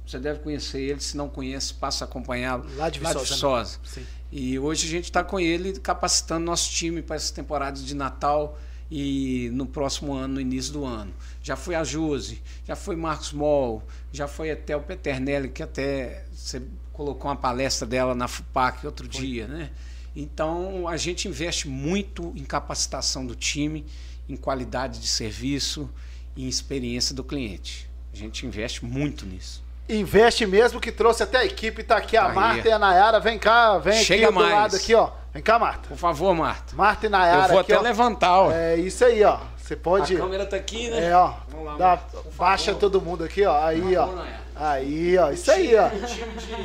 Você 0.06 0.20
deve 0.20 0.40
conhecer 0.40 0.82
ele, 0.82 1.00
se 1.00 1.18
não 1.18 1.28
conhece, 1.28 1.74
passa 1.74 2.06
a 2.06 2.08
acompanhá-lo. 2.08 2.66
Lá 2.76 2.90
de 2.90 3.00
Viçosa, 3.00 3.20
né? 3.20 3.26
Viçosa. 3.26 3.80
Sim. 3.84 4.06
E 4.32 4.60
hoje 4.60 4.88
a 4.88 4.90
gente 4.90 5.06
está 5.06 5.24
com 5.24 5.40
ele 5.40 5.80
capacitando 5.80 6.46
nosso 6.46 6.70
time 6.72 7.02
para 7.02 7.16
essa 7.16 7.34
temporada 7.34 7.80
de 7.80 7.96
Natal 7.96 8.60
e 8.90 9.50
no 9.54 9.66
próximo 9.66 10.14
ano, 10.14 10.36
no 10.36 10.42
início 10.42 10.74
do 10.74 10.86
ano. 10.86 11.14
Já 11.42 11.56
foi 11.56 11.76
a 11.76 11.84
Josi, 11.84 12.42
já 12.66 12.76
foi 12.76 12.96
Marcos 12.96 13.34
Moll, 13.34 13.82
já 14.12 14.28
foi 14.28 14.52
até 14.52 14.76
o 14.76 14.82
Peternelli, 14.82 15.50
que 15.50 15.64
até 15.64 16.26
você 16.34 16.62
colocou 16.94 17.30
uma 17.30 17.36
palestra 17.36 17.88
dela 17.88 18.14
na 18.14 18.28
FUPAC 18.28 18.86
outro 18.86 19.08
dia, 19.08 19.48
né? 19.48 19.72
Então 20.16 20.88
a 20.88 20.96
gente 20.98 21.28
investe 21.28 21.68
muito 21.68 22.32
em 22.36 22.44
capacitação 22.44 23.26
do 23.26 23.36
time, 23.36 23.86
em 24.30 24.36
qualidade 24.36 25.00
de 25.00 25.08
serviço 25.08 25.90
e 26.36 26.46
em 26.46 26.48
experiência 26.48 27.14
do 27.14 27.24
cliente. 27.24 27.90
A 28.14 28.16
gente 28.16 28.46
investe 28.46 28.86
muito 28.86 29.26
nisso. 29.26 29.65
Investe 29.88 30.46
mesmo, 30.48 30.80
que 30.80 30.92
trouxe 30.92 31.22
até 31.24 31.38
a 31.40 31.46
equipe, 31.46 31.84
tá 31.84 31.98
aqui 31.98 32.18
a 32.18 32.24
Tá 32.24 32.30
aí. 32.30 32.36
Marta 32.36 32.68
e 32.68 32.72
a 32.72 32.80
Nayara, 32.80 33.20
vem 33.20 33.38
cá, 33.38 33.78
vem 33.78 34.04
Chega 34.04 34.26
aqui 34.26 34.34
do 34.34 34.40
mais. 34.42 34.54
lado 34.54 34.76
aqui, 34.76 34.96
ó. 34.96 35.10
Vem 35.32 35.44
cá, 35.44 35.60
Marta. 35.60 35.90
Por 35.90 35.98
favor, 35.98 36.34
Marta. 36.34 36.76
Marta 36.76 37.06
e 37.06 37.10
Nayara 37.10 37.44
Eu 37.44 37.50
vou 37.50 37.60
aqui, 37.60 37.72
até 37.74 37.80
ó. 37.80 37.84
levantar, 37.84 38.40
ó. 38.42 38.52
É 38.52 38.76
isso 38.78 39.06
aí, 39.06 39.24
ó. 39.24 39.38
Você 39.58 39.76
pode. 39.76 40.16
A 40.16 40.20
câmera 40.20 40.46
tá 40.46 40.56
aqui, 40.56 40.90
né? 40.90 41.10
É, 41.10 41.16
ó. 41.16 41.34
Vamos 41.50 41.66
lá, 41.68 41.76
Dá- 41.78 41.88
Marta, 41.88 42.18
baixa 42.36 42.74
todo 42.74 43.00
mundo 43.02 43.24
aqui, 43.24 43.46
ó. 43.46 43.64
Aí, 43.64 43.96
ó. 43.98 44.06
Vamos 44.06 44.20
lá. 44.22 44.28
Aí, 44.58 45.18
ó, 45.18 45.32
isso 45.32 45.52
aí, 45.52 45.74
ó. 45.76 45.90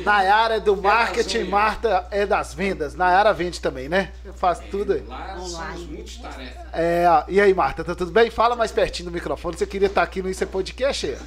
Nayara 0.03 0.55
é 0.55 0.59
do 0.61 0.77
marketing, 0.77 1.43
Marta 1.43 2.07
é 2.09 2.25
das 2.25 2.53
vendas. 2.53 2.95
Nayara 2.95 3.33
vende 3.33 3.59
também, 3.59 3.89
né? 3.89 4.11
Faz 4.35 4.59
tudo 4.71 4.93
aí. 4.93 5.03
Lá 5.05 5.37
somos 5.37 5.85
multitarefas. 5.87 6.65
É, 6.71 7.05
ó, 7.09 7.23
e 7.27 7.41
aí, 7.41 7.53
Marta, 7.53 7.83
tá 7.83 7.93
tudo 7.93 8.11
bem? 8.11 8.29
Fala 8.31 8.55
mais 8.55 8.71
pertinho 8.71 9.09
do 9.09 9.13
microfone. 9.13 9.57
Você 9.57 9.65
queria 9.67 9.87
estar 9.87 10.03
aqui 10.03 10.21
no 10.21 10.29
Isso 10.29 10.41
é 10.43 10.47
Podcast? 10.47 11.17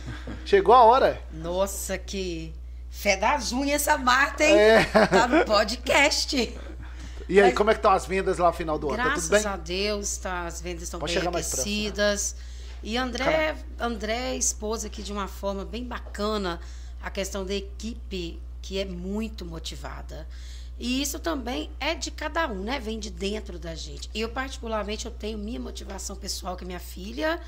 Chegou 0.47 0.75
a 0.75 0.83
hora. 0.85 1.21
Nossa, 1.33 1.99
que 1.99 2.55
fé 2.91 3.17
das 3.17 3.53
unhas 3.53 3.83
essa 3.87 3.99
Marta, 3.99 4.43
hein? 4.45 4.57
É. 4.59 4.85
Tá 4.85 5.27
no 5.27 5.45
podcast. 5.45 6.37
E 7.29 7.41
aí, 7.41 7.47
Mas- 7.49 7.55
como 7.57 7.71
é 7.71 7.75
que 7.75 7.79
estão 7.79 7.91
as 7.93 8.07
vendas 8.07 8.39
lá 8.39 8.49
no 8.49 8.53
final 8.55 8.79
do 8.79 8.89
ano? 8.89 8.97
Tá 8.97 9.03
tudo 9.03 9.29
Graças 9.29 9.29
bem? 9.31 9.53
a 9.53 9.57
Deus, 9.57 10.17
tá, 10.17 10.47
as 10.47 10.61
vendas 10.63 10.83
estão 10.85 11.01
bem 11.01 11.15
mais 11.31 11.49
próximo, 11.51 11.65
né? 11.89 11.91
E 12.85 12.99
André, 12.99 13.57
André 13.79 14.37
expôs 14.37 14.85
aqui 14.85 15.03
de 15.03 15.11
uma 15.11 15.27
forma 15.27 15.65
bem 15.65 15.85
bacana 15.85 16.61
a 17.03 17.11
questão 17.11 17.45
da 17.45 17.55
equipe, 17.55 18.39
que 18.61 18.79
é 18.79 18.85
muito 18.85 19.43
motivada. 19.43 20.29
E 20.79 21.01
isso 21.01 21.19
também 21.19 21.71
é 21.81 21.95
de 21.95 22.11
cada 22.11 22.47
um, 22.47 22.63
né? 22.63 22.79
Vem 22.79 22.99
de 22.99 23.11
dentro 23.11 23.59
da 23.59 23.75
gente. 23.75 24.11
Eu, 24.15 24.29
particularmente, 24.29 25.07
eu 25.07 25.11
tenho 25.11 25.39
minha 25.39 25.59
motivação 25.59 26.15
pessoal, 26.15 26.57
que 26.57 26.65
é 26.65 26.67
minha 26.67 26.79
filha. 26.79 27.41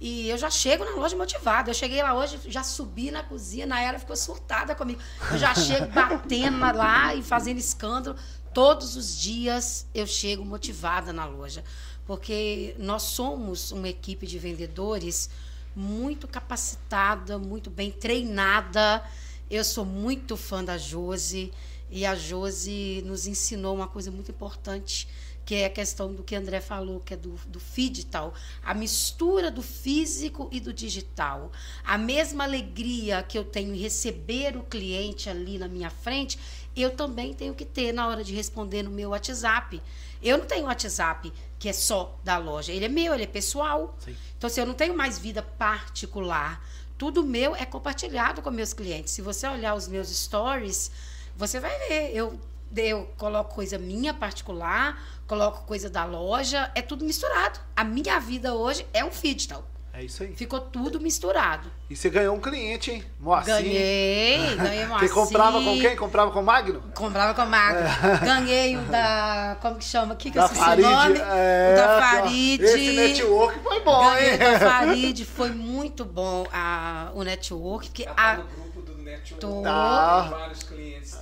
E 0.00 0.28
eu 0.28 0.36
já 0.36 0.50
chego 0.50 0.84
na 0.84 0.90
loja 0.96 1.16
motivada. 1.16 1.70
Eu 1.70 1.74
cheguei 1.74 2.02
lá 2.02 2.12
hoje, 2.12 2.40
já 2.46 2.64
subi 2.64 3.12
na 3.12 3.22
cozinha, 3.22 3.66
na 3.66 3.80
era 3.80 3.96
ficou 4.00 4.16
surtada 4.16 4.74
comigo. 4.74 5.00
Eu 5.30 5.38
já 5.38 5.54
chego 5.54 5.86
batendo 5.86 6.58
lá 6.58 7.14
e 7.14 7.22
fazendo 7.22 7.58
escândalo. 7.58 8.16
Todos 8.52 8.96
os 8.96 9.16
dias 9.16 9.86
eu 9.94 10.06
chego 10.06 10.44
motivada 10.44 11.12
na 11.12 11.26
loja. 11.26 11.62
Porque 12.06 12.74
nós 12.78 13.02
somos 13.02 13.72
uma 13.72 13.88
equipe 13.88 14.26
de 14.26 14.38
vendedores 14.38 15.30
muito 15.74 16.28
capacitada, 16.28 17.38
muito 17.38 17.70
bem 17.70 17.90
treinada. 17.90 19.04
Eu 19.50 19.64
sou 19.64 19.84
muito 19.84 20.36
fã 20.36 20.62
da 20.62 20.78
Josi. 20.78 21.52
E 21.90 22.04
a 22.04 22.14
Josi 22.14 23.02
nos 23.06 23.26
ensinou 23.26 23.74
uma 23.74 23.86
coisa 23.86 24.10
muito 24.10 24.30
importante, 24.30 25.06
que 25.44 25.54
é 25.56 25.66
a 25.66 25.70
questão 25.70 26.12
do 26.12 26.22
que 26.22 26.34
André 26.34 26.60
falou, 26.60 27.00
que 27.00 27.14
é 27.14 27.16
do, 27.16 27.34
do 27.46 27.60
digital. 27.60 28.34
A 28.62 28.74
mistura 28.74 29.50
do 29.50 29.62
físico 29.62 30.48
e 30.50 30.58
do 30.60 30.72
digital. 30.72 31.52
A 31.84 31.98
mesma 31.98 32.44
alegria 32.44 33.22
que 33.22 33.36
eu 33.38 33.44
tenho 33.44 33.74
em 33.74 33.78
receber 33.78 34.56
o 34.56 34.62
cliente 34.62 35.28
ali 35.28 35.58
na 35.58 35.68
minha 35.68 35.90
frente, 35.90 36.38
eu 36.74 36.90
também 36.90 37.34
tenho 37.34 37.54
que 37.54 37.64
ter 37.64 37.92
na 37.92 38.08
hora 38.08 38.24
de 38.24 38.34
responder 38.34 38.82
no 38.82 38.90
meu 38.90 39.10
WhatsApp. 39.10 39.80
Eu 40.24 40.38
não 40.38 40.46
tenho 40.46 40.64
WhatsApp 40.64 41.30
que 41.58 41.68
é 41.68 41.72
só 41.72 42.18
da 42.24 42.38
loja. 42.38 42.72
Ele 42.72 42.86
é 42.86 42.88
meu, 42.88 43.14
ele 43.14 43.24
é 43.24 43.26
pessoal. 43.26 43.96
Então, 44.36 44.48
se 44.50 44.60
eu 44.60 44.66
não 44.66 44.74
tenho 44.74 44.96
mais 44.96 45.18
vida 45.18 45.42
particular, 45.42 46.66
tudo 46.96 47.22
meu 47.22 47.54
é 47.54 47.66
compartilhado 47.66 48.40
com 48.40 48.50
meus 48.50 48.72
clientes. 48.72 49.12
Se 49.12 49.20
você 49.20 49.46
olhar 49.46 49.74
os 49.74 49.86
meus 49.86 50.08
stories, 50.08 50.90
você 51.36 51.60
vai 51.60 51.76
ver. 51.88 52.14
Eu, 52.14 52.38
eu 52.74 53.06
coloco 53.18 53.54
coisa 53.54 53.78
minha 53.78 54.14
particular, 54.14 54.98
coloco 55.26 55.64
coisa 55.66 55.90
da 55.90 56.04
loja, 56.04 56.70
é 56.74 56.80
tudo 56.80 57.04
misturado. 57.04 57.60
A 57.76 57.84
minha 57.84 58.18
vida 58.18 58.54
hoje 58.54 58.86
é 58.92 59.04
um 59.04 59.10
digital. 59.10 59.73
É 59.96 60.02
isso 60.02 60.24
aí. 60.24 60.34
Ficou 60.34 60.58
tudo 60.60 61.00
misturado. 61.00 61.70
E 61.88 61.94
você 61.94 62.10
ganhou 62.10 62.34
um 62.34 62.40
cliente, 62.40 62.90
hein? 62.90 63.04
Moacir. 63.20 63.54
Ganhei, 63.54 64.56
ganhei 64.56 64.84
uma 64.86 64.98
Você 64.98 65.08
comprava 65.08 65.62
com 65.62 65.78
quem? 65.78 65.94
Comprava 65.94 66.32
com 66.32 66.40
o 66.40 66.42
Magno? 66.42 66.82
Comprava 66.96 67.32
com 67.32 67.42
a 67.42 67.46
marca. 67.46 67.84
Ganhei 68.26 68.76
o 68.76 68.82
da. 68.86 69.56
Como 69.62 69.76
que 69.76 69.84
chama? 69.84 70.14
O 70.14 70.16
que, 70.16 70.32
que 70.32 70.36
eu 70.38 70.42
Da 70.42 70.46
esqueci 70.46 70.64
Farid. 70.64 70.84
o 70.84 70.90
nome? 70.90 71.18
É, 71.20 71.72
o 71.72 71.76
da 71.76 71.96
aqui. 71.98 72.16
Farid. 72.58 72.62
Esse 72.64 72.92
network 72.92 73.58
foi 73.60 73.80
bom, 73.84 74.04
Ganhei 74.10 74.30
hein? 74.30 74.34
o 74.34 74.38
da 74.38 74.58
Farid. 74.58 75.24
Foi 75.24 75.50
muito 75.50 76.04
bom 76.04 76.44
a, 76.52 77.12
o 77.14 77.22
network. 77.22 77.86
Porque 77.86 78.04
tá 78.04 78.14
a, 78.16 78.36
no 78.38 78.44
grupo 78.48 78.82
do 78.82 78.98
Network. 78.98 79.40
Tô. 79.40 79.62
Tá. 79.62 80.22
Vários 80.22 80.62
clientes. 80.64 81.16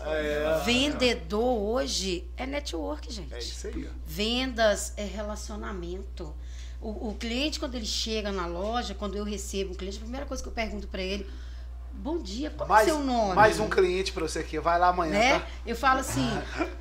vendedor 0.65 1.59
hoje 1.61 2.27
é 2.39 2.47
network, 2.47 3.13
gente. 3.13 3.35
É 3.35 3.39
isso 3.39 3.67
aí, 3.67 3.87
ó. 3.87 3.91
Vendas 4.07 4.95
é 4.97 5.05
relacionamento. 5.05 6.35
O, 6.83 7.11
o 7.11 7.15
cliente, 7.15 7.61
quando 7.61 7.77
ele 7.77 7.87
chega 7.87 8.33
na 8.33 8.45
loja, 8.45 8.93
quando 8.93 9.17
eu 9.17 9.23
recebo 9.25 9.73
um 9.73 9.75
cliente, 9.75 9.99
a 9.99 10.01
primeira 10.01 10.27
coisa 10.27 10.43
que 10.43 10.49
eu 10.49 10.53
pergunto 10.53 10.89
para 10.89 11.01
ele: 11.01 11.25
Bom 11.95 12.19
dia, 12.19 12.51
qual 12.51 12.69
Mais, 12.69 12.89
é 12.89 12.91
seu 12.91 13.01
nome? 13.01 13.35
mais 13.35 13.61
um 13.61 13.69
cliente 13.69 14.13
pra 14.13 14.27
você 14.27 14.41
aqui. 14.41 14.59
Vai 14.59 14.79
lá 14.79 14.89
amanhã, 14.89 15.13
né? 15.13 15.39
tá? 15.39 15.47
Eu 15.65 15.77
falo 15.77 16.01
assim, 16.01 16.27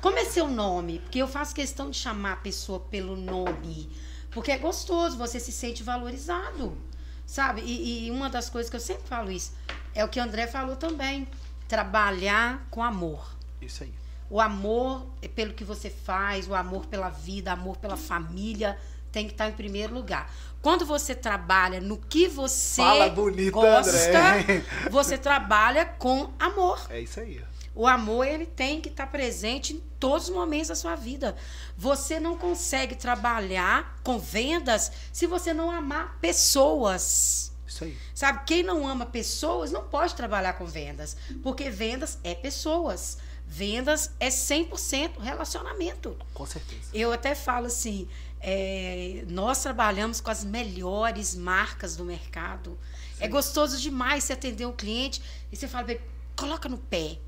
como 0.00 0.18
é 0.18 0.24
seu 0.24 0.48
nome? 0.48 0.98
Porque 0.98 1.18
eu 1.18 1.28
faço 1.28 1.54
questão 1.54 1.90
de 1.90 1.96
chamar 1.96 2.32
a 2.32 2.36
pessoa 2.36 2.80
pelo 2.80 3.14
nome. 3.16 3.90
Porque 4.30 4.50
é 4.50 4.58
gostoso, 4.58 5.16
você 5.16 5.38
se 5.38 5.52
sente 5.52 5.82
valorizado. 5.82 6.76
Sabe? 7.24 7.62
E, 7.62 8.06
e 8.06 8.10
uma 8.10 8.28
das 8.28 8.50
coisas 8.50 8.68
que 8.68 8.76
eu 8.76 8.80
sempre 8.80 9.06
falo 9.06 9.30
isso 9.30 9.52
é 9.94 10.04
o 10.04 10.08
que 10.08 10.18
o 10.18 10.22
André 10.22 10.46
falou 10.46 10.74
também. 10.74 11.28
Trabalhar 11.68 12.66
com 12.70 12.82
amor. 12.82 13.36
Isso 13.60 13.84
aí. 13.84 13.94
O 14.28 14.40
amor 14.40 15.06
pelo 15.34 15.52
que 15.52 15.62
você 15.62 15.90
faz, 15.90 16.48
o 16.48 16.54
amor 16.54 16.86
pela 16.86 17.10
vida, 17.10 17.52
amor 17.52 17.76
pela 17.76 17.96
família, 17.98 18.78
tem 19.12 19.26
que 19.26 19.32
estar 19.32 19.48
em 19.48 19.52
primeiro 19.52 19.94
lugar. 19.94 20.32
Quando 20.62 20.86
você 20.86 21.14
trabalha 21.14 21.80
no 21.80 21.98
que 21.98 22.28
você 22.28 22.82
Fala 22.82 23.08
gosta, 23.08 23.98
André. 24.08 24.64
você 24.90 25.18
trabalha 25.18 25.84
com 25.84 26.32
amor. 26.38 26.86
É 26.88 27.00
isso 27.00 27.20
aí. 27.20 27.42
O 27.74 27.86
amor, 27.86 28.26
ele 28.26 28.46
tem 28.46 28.80
que 28.80 28.88
estar 28.88 29.06
presente 29.06 29.72
em 29.72 29.82
todos 29.98 30.28
os 30.28 30.34
momentos 30.34 30.68
da 30.68 30.74
sua 30.74 30.94
vida. 30.94 31.34
Você 31.76 32.20
não 32.20 32.36
consegue 32.36 32.94
trabalhar 32.94 33.98
com 34.04 34.18
vendas 34.18 34.92
se 35.12 35.26
você 35.26 35.54
não 35.54 35.70
amar 35.70 36.18
pessoas. 36.20 37.50
Isso 37.66 37.84
aí. 37.84 37.96
Sabe, 38.14 38.44
quem 38.44 38.62
não 38.62 38.86
ama 38.86 39.06
pessoas 39.06 39.72
não 39.72 39.84
pode 39.84 40.14
trabalhar 40.14 40.52
com 40.52 40.66
vendas, 40.66 41.16
porque 41.42 41.70
vendas 41.70 42.18
é 42.22 42.34
pessoas. 42.34 43.16
Vendas 43.46 44.10
é 44.20 44.28
100% 44.28 45.18
relacionamento. 45.18 46.16
Com 46.32 46.46
certeza. 46.46 46.82
Eu 46.92 47.12
até 47.12 47.34
falo 47.34 47.66
assim, 47.66 48.08
é, 48.42 49.24
nós 49.28 49.62
trabalhamos 49.62 50.20
com 50.20 50.30
as 50.30 50.44
melhores 50.44 51.34
marcas 51.34 51.96
do 51.96 52.04
mercado. 52.04 52.76
É 53.20 53.28
gostoso 53.28 53.80
demais 53.80 54.24
você 54.24 54.32
atender 54.32 54.66
um 54.66 54.72
cliente 54.72 55.22
e 55.52 55.56
você 55.56 55.68
fala, 55.68 55.84
"Bem, 55.84 56.00
coloca 56.34 56.68
no 56.68 56.76
pé. 56.76 57.18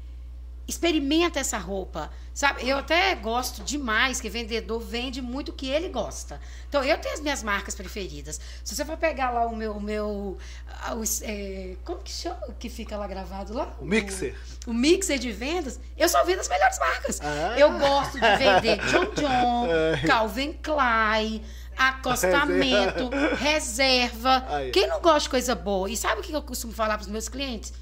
Experimenta 0.67 1.39
essa 1.39 1.59
roupa. 1.59 2.11
Sabe, 2.33 2.69
eu 2.69 2.79
até 2.79 3.15
gosto 3.15 3.63
demais 3.63 4.21
que 4.21 4.29
vendedor 4.29 4.81
vende 4.81 5.23
muito 5.23 5.51
o 5.51 5.53
que 5.53 5.69
ele 5.69 5.89
gosta. 5.89 6.41
Então, 6.69 6.83
eu 6.83 6.99
tenho 6.99 7.15
as 7.15 7.21
minhas 7.21 7.43
marcas 7.43 7.75
preferidas. 7.75 8.41
Se 8.65 8.75
você 8.75 8.85
for 8.85 8.97
pegar 8.97 9.31
lá 9.31 9.47
o 9.47 9.55
meu. 9.55 9.73
O 9.73 9.81
meu 9.81 10.39
ah, 10.83 10.95
o, 10.95 11.03
é, 11.23 11.77
como 11.85 12.01
que 12.01 12.11
chama 12.11 12.41
que 12.59 12.69
fica 12.69 12.97
lá 12.97 13.07
gravado 13.07 13.55
lá? 13.55 13.75
O 13.79 13.85
mixer. 13.85 14.35
O, 14.67 14.71
o 14.71 14.75
mixer 14.75 15.19
de 15.19 15.31
vendas, 15.31 15.79
eu 15.97 16.09
só 16.09 16.25
vendo 16.25 16.41
as 16.41 16.49
melhores 16.49 16.79
marcas. 16.79 17.21
Ah. 17.21 17.55
Eu 17.59 17.79
gosto 17.79 18.15
de 18.15 18.37
vender 18.37 18.79
John 18.91 19.13
John, 19.15 19.69
Calvin 20.07 20.55
Klein, 20.55 21.45
acostamento, 21.77 23.11
reserva. 23.37 24.45
Aí. 24.49 24.71
Quem 24.71 24.89
não 24.89 25.01
gosta 25.01 25.21
de 25.21 25.29
coisa 25.29 25.55
boa? 25.55 25.91
E 25.91 25.97
sabe 25.97 26.21
o 26.21 26.25
que 26.25 26.33
eu 26.33 26.43
costumo 26.43 26.73
falar 26.73 26.97
para 26.97 27.05
os 27.05 27.11
meus 27.11 27.29
clientes? 27.29 27.73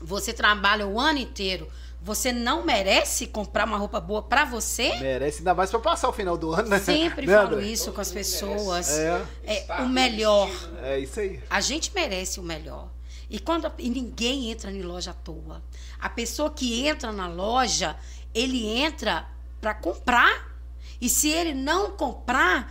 Você 0.00 0.32
trabalha 0.32 0.86
o 0.86 1.00
ano 1.00 1.18
inteiro. 1.18 1.68
Você 2.04 2.32
não 2.32 2.62
merece 2.66 3.26
comprar 3.26 3.64
uma 3.64 3.78
roupa 3.78 3.98
boa 3.98 4.20
para 4.20 4.44
você? 4.44 4.94
Merece 5.00 5.38
ainda 5.38 5.54
mais 5.54 5.70
pra 5.70 5.80
passar 5.80 6.06
o 6.10 6.12
final 6.12 6.36
do 6.36 6.52
ano, 6.52 6.68
né? 6.68 6.78
Sempre 6.78 7.24
Né, 7.26 7.34
falo 7.34 7.56
André? 7.56 7.66
isso 7.66 7.92
com 7.92 8.00
as 8.02 8.12
pessoas. 8.12 8.90
É. 8.90 9.24
É 9.46 9.82
o 9.82 9.88
melhor. 9.88 10.50
É 10.82 10.98
isso 10.98 11.18
aí. 11.18 11.42
A 11.48 11.62
gente 11.62 11.90
merece 11.94 12.38
o 12.38 12.42
melhor. 12.42 12.90
E 13.30 13.38
quando 13.40 13.72
e 13.78 13.88
ninguém 13.88 14.50
entra 14.50 14.70
em 14.70 14.82
loja 14.82 15.12
à 15.12 15.14
toa. 15.14 15.62
A 15.98 16.10
pessoa 16.10 16.50
que 16.50 16.86
entra 16.86 17.10
na 17.10 17.26
loja, 17.26 17.96
ele 18.34 18.66
entra 18.66 19.26
para 19.58 19.72
comprar. 19.72 20.54
E 21.00 21.08
se 21.08 21.30
ele 21.30 21.54
não 21.54 21.92
comprar, 21.92 22.70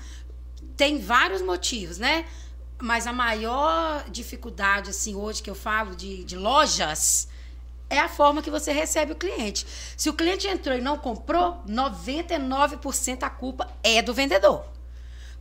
tem 0.78 1.00
vários 1.00 1.42
motivos, 1.42 1.98
né? 1.98 2.26
Mas 2.80 3.08
a 3.08 3.12
maior 3.14 4.08
dificuldade, 4.12 4.92
assim, 4.92 5.16
hoje 5.16 5.42
que 5.42 5.50
eu 5.50 5.56
falo 5.56 5.96
de, 5.96 6.24
de 6.24 6.38
lojas, 6.38 7.28
é 7.90 8.00
a 8.00 8.10
forma 8.10 8.42
que 8.42 8.50
você 8.50 8.72
recebe 8.72 9.12
o 9.14 9.16
cliente. 9.16 9.66
Se 9.96 10.10
o 10.10 10.14
cliente 10.14 10.48
entrou 10.48 10.76
e 10.76 10.82
não 10.82 10.98
comprou, 10.98 11.64
99% 11.68 13.24
a 13.24 13.30
culpa 13.30 13.70
é 13.84 14.02
do 14.02 14.14
vendedor. 14.14 14.73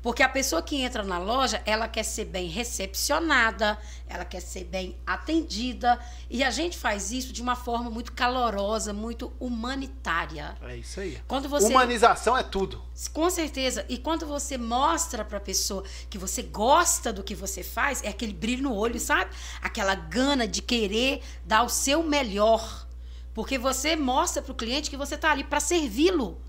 Porque 0.03 0.23
a 0.23 0.29
pessoa 0.29 0.61
que 0.61 0.83
entra 0.83 1.05
na 1.05 1.17
loja, 1.17 1.63
ela 1.65 1.87
quer 1.87 2.03
ser 2.03 2.25
bem 2.25 2.49
recepcionada, 2.49 3.79
ela 4.09 4.25
quer 4.25 4.41
ser 4.41 4.65
bem 4.65 4.97
atendida. 5.07 5.97
E 6.29 6.43
a 6.43 6.51
gente 6.51 6.77
faz 6.77 7.13
isso 7.13 7.33
de 7.33 7.41
uma 7.41 7.55
forma 7.55 7.89
muito 7.89 8.13
calorosa, 8.13 8.93
muito 8.93 9.33
humanitária. 9.39 10.57
É 10.63 10.77
isso 10.77 10.99
aí. 10.99 11.21
Quando 11.29 11.49
você. 11.49 11.67
Humanização 11.67 12.37
é 12.37 12.43
tudo. 12.43 12.83
Com 13.13 13.31
certeza. 13.31 13.87
E 13.89 13.97
quando 13.97 14.27
você 14.27 14.59
mostra 14.59 15.25
para 15.25 15.39
a 15.39 15.41
pessoa 15.41 15.85
que 16.11 16.19
você 16.19 16.43
gosta 16.43 17.13
do 17.13 17.23
que 17.23 17.35
você 17.35 17.63
faz, 17.63 18.03
é 18.03 18.09
aquele 18.09 18.33
brilho 18.33 18.65
no 18.65 18.75
olho, 18.75 18.99
sabe? 18.99 19.31
Aquela 19.63 19.95
gana 19.95 20.49
de 20.49 20.61
querer 20.61 21.23
dar 21.45 21.63
o 21.63 21.69
seu 21.69 22.03
melhor. 22.03 22.89
Porque 23.33 23.57
você 23.57 23.95
mostra 23.95 24.43
para 24.43 24.53
o 24.53 24.55
cliente 24.55 24.91
que 24.91 24.97
você 24.97 25.15
está 25.15 25.31
ali 25.31 25.45
para 25.45 25.61
servi-lo. 25.61 26.41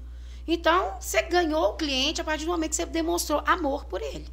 Então, 0.48 0.96
você 1.00 1.22
ganhou 1.22 1.70
o 1.70 1.74
cliente 1.74 2.22
a 2.22 2.24
partir 2.24 2.46
do 2.46 2.52
momento 2.52 2.72
que 2.72 2.76
você 2.76 2.86
demonstrou 2.86 3.42
amor 3.46 3.86
por 3.86 4.02
ele. 4.02 4.28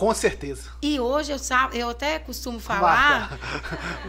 Com 0.00 0.14
certeza. 0.14 0.70
E 0.80 0.98
hoje 0.98 1.30
eu, 1.30 1.38
eu 1.74 1.90
até 1.90 2.18
costumo 2.18 2.58
falar. 2.58 3.28
Marta. 3.30 3.38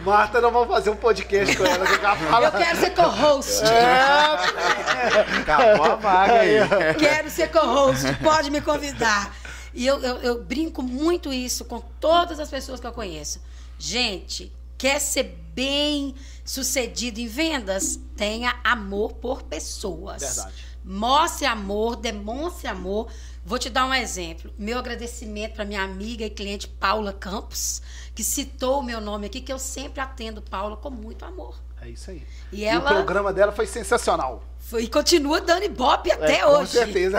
Marta, 0.02 0.40
nós 0.40 0.50
vamos 0.50 0.68
fazer 0.68 0.88
um 0.88 0.96
podcast 0.96 1.54
com 1.54 1.66
ela. 1.66 1.86
Que 1.86 2.02
ela 2.02 2.16
fala... 2.16 2.46
Eu 2.46 2.52
quero 2.52 2.80
ser 2.80 2.90
co-host. 2.94 3.62
É, 3.62 5.40
Acabou 5.40 5.84
a 5.84 5.94
vaga 5.96 6.40
aí. 6.40 6.54
Quero 6.98 7.28
ser 7.28 7.50
co-host, 7.50 8.06
pode 8.22 8.50
me 8.50 8.62
convidar. 8.62 9.36
E 9.74 9.86
eu, 9.86 10.00
eu, 10.00 10.16
eu 10.22 10.42
brinco 10.42 10.82
muito 10.82 11.30
isso 11.30 11.64
com 11.66 11.80
todas 12.00 12.40
as 12.40 12.48
pessoas 12.48 12.80
que 12.80 12.86
eu 12.86 12.92
conheço. 12.92 13.42
Gente, 13.78 14.50
quer 14.78 14.98
ser 14.98 15.38
bem 15.54 16.14
sucedido 16.42 17.20
em 17.20 17.26
vendas? 17.26 18.00
Tenha 18.16 18.58
amor 18.64 19.12
por 19.14 19.42
pessoas. 19.42 20.22
Verdade. 20.22 20.71
Mostre 20.84 21.46
amor, 21.46 21.96
demonstre 21.96 22.66
amor. 22.68 23.08
Vou 23.44 23.58
te 23.58 23.68
dar 23.70 23.86
um 23.86 23.94
exemplo. 23.94 24.52
Meu 24.58 24.78
agradecimento 24.78 25.54
para 25.54 25.64
minha 25.64 25.82
amiga 25.82 26.24
e 26.24 26.30
cliente 26.30 26.68
Paula 26.68 27.12
Campos, 27.12 27.82
que 28.14 28.22
citou 28.22 28.80
o 28.80 28.82
meu 28.82 29.00
nome 29.00 29.26
aqui, 29.26 29.40
que 29.40 29.52
eu 29.52 29.58
sempre 29.58 30.00
atendo 30.00 30.40
Paula 30.42 30.76
com 30.76 30.90
muito 30.90 31.24
amor. 31.24 31.60
É 31.80 31.88
isso 31.88 32.10
aí. 32.10 32.22
E 32.52 32.60
E, 32.60 32.64
ela- 32.64 32.90
o 32.90 32.94
programa 32.94 33.32
dela 33.32 33.50
foi 33.52 33.66
sensacional. 33.66 34.44
Foi- 34.60 34.84
E 34.84 34.88
continua 34.88 35.40
dando 35.40 35.64
ibope 35.64 36.10
até 36.12 36.38
É, 36.38 36.46
hoje. 36.46 36.60
Com 36.78 36.84
certeza. 36.84 37.18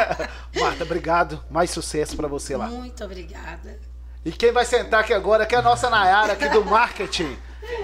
Marta, 0.60 0.84
obrigado. 0.84 1.42
Mais 1.50 1.70
sucesso 1.70 2.14
pra 2.16 2.28
você 2.28 2.54
lá. 2.56 2.66
Muito 2.66 3.02
obrigada. 3.04 3.80
E 4.24 4.30
quem 4.30 4.52
vai 4.52 4.64
sentar 4.66 5.00
aqui 5.00 5.12
agora 5.14 5.46
que 5.46 5.54
é 5.54 5.58
a 5.58 5.62
nossa 5.62 5.88
Nayara 5.88 6.34
aqui 6.34 6.48
do 6.50 6.62
marketing 6.66 7.36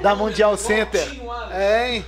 da 0.02 0.14
Mundial 0.14 0.56
Center. 0.58 1.08
Tinho 1.10 1.32
Alisson. 1.32 1.54
É, 1.54 1.94
hein? 1.94 2.06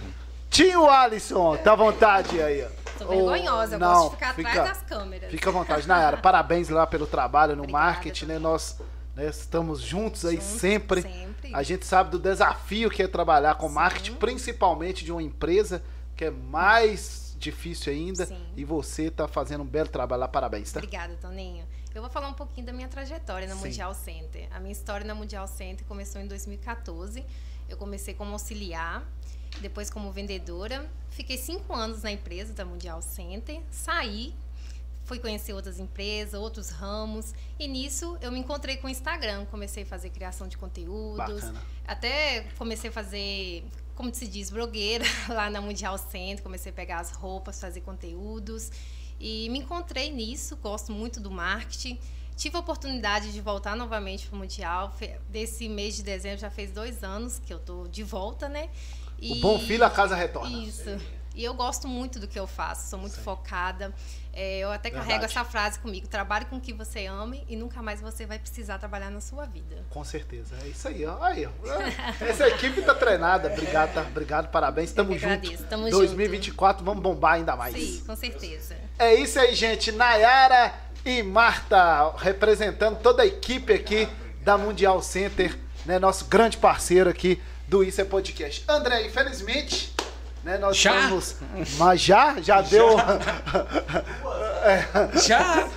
Tinho 0.51 0.89
Alisson, 0.91 1.57
tá 1.57 1.73
à 1.73 1.77
vontade 1.77 2.41
aí. 2.43 2.63
ó. 2.65 2.80
Tô 3.05 3.11
vergonhosa, 3.11 3.75
eu 3.75 3.79
não, 3.79 3.93
gosto 3.93 4.11
de 4.11 4.17
ficar 4.17 4.35
fica- 4.35 4.49
atrás 4.49 4.69
das 4.69 4.83
câmeras. 4.83 5.31
Fica 5.31 5.49
à 5.51 5.53
vontade, 5.53 5.89
Nayara. 5.89 6.17
Parabéns 6.23 6.69
lá 6.69 6.87
pelo 6.87 7.07
trabalho 7.07 7.57
no 7.57 7.63
Obrigada, 7.63 7.85
marketing, 7.87 8.25
né? 8.27 8.39
Nós 8.39 8.79
né, 9.15 9.27
estamos 9.29 9.81
juntos 9.81 10.25
aí 10.25 10.37
Juntos, 10.37 10.49
sempre. 10.49 11.03
sempre. 11.03 11.55
A 11.55 11.63
gente 11.63 11.85
sabe 11.85 12.11
do 12.11 12.19
desafio 12.19 12.91
que 12.91 13.03
é 13.03 13.09
trabalhar 13.09 13.57
com 13.57 13.69
marketing, 13.69 14.15
principalmente 14.15 15.05
de 15.05 15.13
uma 15.13 15.23
empresa 15.23 15.83
que 16.17 16.25
é 16.27 16.31
mais 16.31 17.35
difícil 17.39 17.93
ainda. 17.93 18.27
Sim. 18.27 18.41
E 18.57 18.65
você 18.65 19.11
tá 19.11 19.27
fazendo 19.27 19.63
um 19.63 19.67
belo 19.67 19.89
trabalho 19.89 20.21
lá. 20.21 20.29
Parabéns, 20.29 20.71
tá? 20.71 20.79
Obrigada, 20.79 21.17
Toninho. 21.21 21.65
Eu 21.95 22.03
vou 22.03 22.11
falar 22.11 22.29
um 22.29 22.35
pouquinho 22.35 22.67
da 22.67 22.73
minha 22.73 22.87
trajetória 22.87 23.49
na 23.49 23.57
Sim. 23.57 23.63
Mundial 23.63 23.95
Center. 23.95 24.47
A 24.53 24.61
minha 24.61 24.71
história 24.73 25.05
na 25.05 25.15
Mundial 25.15 25.47
Center 25.49 25.85
começou 25.87 26.21
em 26.21 26.27
2014. 26.29 27.25
Eu 27.69 27.77
comecei 27.77 28.15
como 28.15 28.33
auxiliar, 28.33 29.03
depois 29.61 29.91
como 29.91 30.13
vendedora. 30.13 30.91
Fiquei 31.11 31.37
cinco 31.37 31.75
anos 31.75 32.03
na 32.03 32.13
empresa 32.13 32.53
da 32.53 32.65
Mundial 32.65 33.03
Center. 33.03 33.61
Saí, 33.71 34.35
fui 35.05 35.19
conhecer 35.19 35.53
outras 35.53 35.79
empresas, 35.79 36.35
outros 36.35 36.71
ramos. 36.71 37.35
E 37.59 37.67
nisso 37.67 38.17
eu 38.21 38.31
me 38.31 38.39
encontrei 38.39 38.77
com 38.77 38.87
o 38.87 38.91
Instagram. 38.91 39.45
Comecei 39.47 39.83
a 39.83 39.87
fazer 39.87 40.11
criação 40.11 40.47
de 40.47 40.57
conteúdos. 40.57 41.17
Bacana. 41.17 41.63
Até 41.87 42.43
comecei 42.57 42.91
a 42.91 42.93
fazer, 42.93 43.65
como 43.95 44.15
se 44.15 44.27
diz, 44.29 44.51
blogueira 44.51 45.05
lá 45.29 45.51
na 45.51 45.61
Mundial 45.61 45.99
Center. 45.99 46.43
Comecei 46.43 46.71
a 46.71 46.75
pegar 46.75 47.01
as 47.01 47.11
roupas, 47.11 47.61
fazer 47.61 47.81
conteúdos. 47.81 48.71
E 49.19 49.49
me 49.51 49.59
encontrei 49.59 50.11
nisso, 50.11 50.57
gosto 50.57 50.93
muito 50.93 51.21
do 51.21 51.31
marketing. 51.31 51.99
Tive 52.37 52.57
a 52.57 52.61
oportunidade 52.61 53.33
de 53.33 53.41
voltar 53.43 53.77
novamente 53.77 54.27
para 54.27 54.35
o 54.35 54.39
Mundial. 54.39 54.97
Desse 55.29 55.69
mês 55.69 55.95
de 55.95 56.03
dezembro 56.03 56.39
já 56.39 56.51
fez 56.51 56.71
dois 56.71 57.05
anos 57.05 57.39
que 57.39 57.53
eu 57.53 57.59
tô 57.59 57.87
de 57.87 58.03
volta, 58.03 58.49
né? 58.49 58.71
O 59.23 59.41
bom 59.41 59.59
filho, 59.59 59.85
a 59.85 59.91
casa 59.91 60.15
retorna. 60.15 60.57
Isso. 60.65 60.99
E 61.35 61.45
eu 61.45 61.55
gosto 61.55 61.87
muito 61.87 62.19
do 62.19 62.27
que 62.27 62.39
eu 62.39 62.47
faço, 62.47 62.91
sou 62.91 62.99
muito 62.99 63.19
focada. 63.21 63.95
É, 64.33 64.59
eu 64.59 64.71
até 64.71 64.91
carrego 64.91 65.09
Verdade. 65.09 65.33
essa 65.33 65.45
frase 65.45 65.79
comigo: 65.79 66.07
trabalhe 66.07 66.45
com 66.45 66.57
o 66.57 66.61
que 66.61 66.73
você 66.73 67.07
ame 67.07 67.45
e 67.49 67.57
nunca 67.57 67.83
mais 67.83 68.01
você 68.01 68.27
vai 68.27 68.39
precisar 68.39 68.79
trabalhar 68.79 69.11
na 69.11 69.21
sua 69.21 69.47
vida. 69.47 69.85
Com 69.91 70.05
certeza. 70.05 70.55
É 70.63 70.69
isso 70.69 70.87
aí, 70.87 71.05
ó. 71.07 71.23
Aí, 71.23 71.47
ó. 71.47 71.51
Essa 72.25 72.49
equipe 72.49 72.83
tá 72.83 72.95
treinada. 72.95 73.51
Obrigado, 73.53 73.95
tá? 73.95 74.03
Obrigado, 74.03 74.51
parabéns. 74.51 74.93
Tamo 74.93 75.13
junto. 75.15 75.25
agradeço, 75.25 75.65
tamo 75.65 75.89
2024, 75.89 76.85
vamos 76.85 77.03
bombar 77.03 77.35
ainda 77.35 77.57
mais. 77.57 77.75
Sim, 77.75 78.05
com 78.07 78.17
certeza. 78.17 78.77
É 78.99 79.15
isso 79.15 79.39
aí, 79.39 79.55
gente. 79.55 79.93
Nayara 79.93 80.75
e 81.05 81.23
Marta 81.23 82.13
representando 82.19 82.99
toda 83.01 83.23
a 83.23 83.27
equipe 83.27 83.73
aqui 83.73 84.09
da 84.43 84.59
Mundial 84.59 85.01
Center, 85.01 85.59
né? 85.87 85.99
Nosso 85.99 86.27
grande 86.27 86.57
parceiro 86.57 87.09
aqui 87.09 87.41
do 87.71 87.85
Isso 87.85 88.01
é 88.01 88.05
Podcast. 88.05 88.65
André, 88.67 89.07
infelizmente, 89.07 89.95
né? 90.43 90.59
Nós 90.59 90.77
Já? 90.77 90.99
estamos. 90.99 91.37
Mas 91.79 92.01
já? 92.01 92.43
Já 92.43 92.61
deu. 92.63 92.97
Já! 95.25 95.71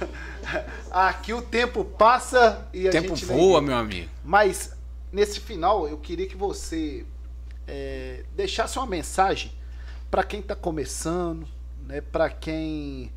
aqui 0.89 1.33
o 1.33 1.41
tempo 1.41 1.85
passa 1.85 2.67
e 2.73 2.87
a 2.87 2.89
O 2.89 2.91
tempo 2.91 3.15
gente 3.15 3.27
nem 3.27 3.37
voa, 3.37 3.61
meu 3.61 3.75
amigo. 3.75 4.09
Mas 4.25 4.75
nesse 5.11 5.39
final 5.39 5.87
eu 5.87 5.99
queria 5.99 6.27
que 6.27 6.35
você 6.35 7.05
é, 7.67 8.25
deixasse 8.35 8.79
uma 8.79 8.87
mensagem 8.87 9.51
para 10.09 10.23
quem 10.23 10.39
está 10.39 10.55
começando, 10.55 11.47
né? 11.85 12.01
Para 12.01 12.27
quem 12.27 13.11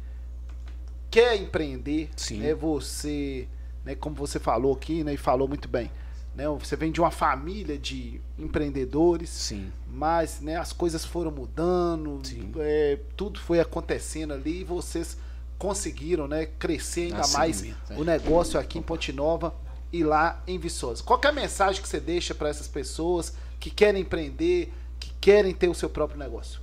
quer 1.10 1.34
empreender, 1.36 2.10
Sim. 2.14 2.40
né? 2.40 2.52
Você, 2.52 3.48
né? 3.86 3.94
Como 3.94 4.14
você 4.14 4.38
falou 4.38 4.74
aqui, 4.74 5.02
né? 5.02 5.14
E 5.14 5.16
falou 5.16 5.48
muito 5.48 5.66
bem, 5.66 5.90
né? 6.36 6.46
Você 6.48 6.76
vem 6.76 6.92
de 6.92 7.00
uma 7.00 7.10
família 7.10 7.78
de 7.78 8.20
empreendedores, 8.38 9.30
Sim. 9.30 9.72
mas 9.88 10.40
né, 10.40 10.56
as 10.56 10.72
coisas 10.72 11.04
foram 11.04 11.30
mudando, 11.30 12.20
é, 12.58 12.98
tudo 13.16 13.40
foi 13.40 13.58
acontecendo 13.58 14.34
ali 14.34 14.60
e 14.60 14.64
vocês 14.64 15.16
conseguiram 15.58 16.28
né, 16.28 16.46
crescer 16.58 17.04
ainda 17.04 17.22
Dar 17.22 17.28
mais 17.28 17.64
é. 17.64 17.74
o 17.96 18.04
negócio 18.04 18.60
aqui 18.60 18.78
em 18.78 18.82
Ponte 18.82 19.12
Nova 19.12 19.54
e 19.90 20.04
lá 20.04 20.42
em 20.46 20.58
Viçosa. 20.58 21.02
Qual 21.02 21.18
é 21.24 21.28
a 21.28 21.32
mensagem 21.32 21.80
que 21.80 21.88
você 21.88 21.98
deixa 21.98 22.34
para 22.34 22.50
essas 22.50 22.68
pessoas 22.68 23.32
que 23.58 23.70
querem 23.70 24.02
empreender, 24.02 24.70
que 25.00 25.10
querem 25.18 25.54
ter 25.54 25.68
o 25.68 25.74
seu 25.74 25.88
próprio 25.88 26.18
negócio? 26.18 26.60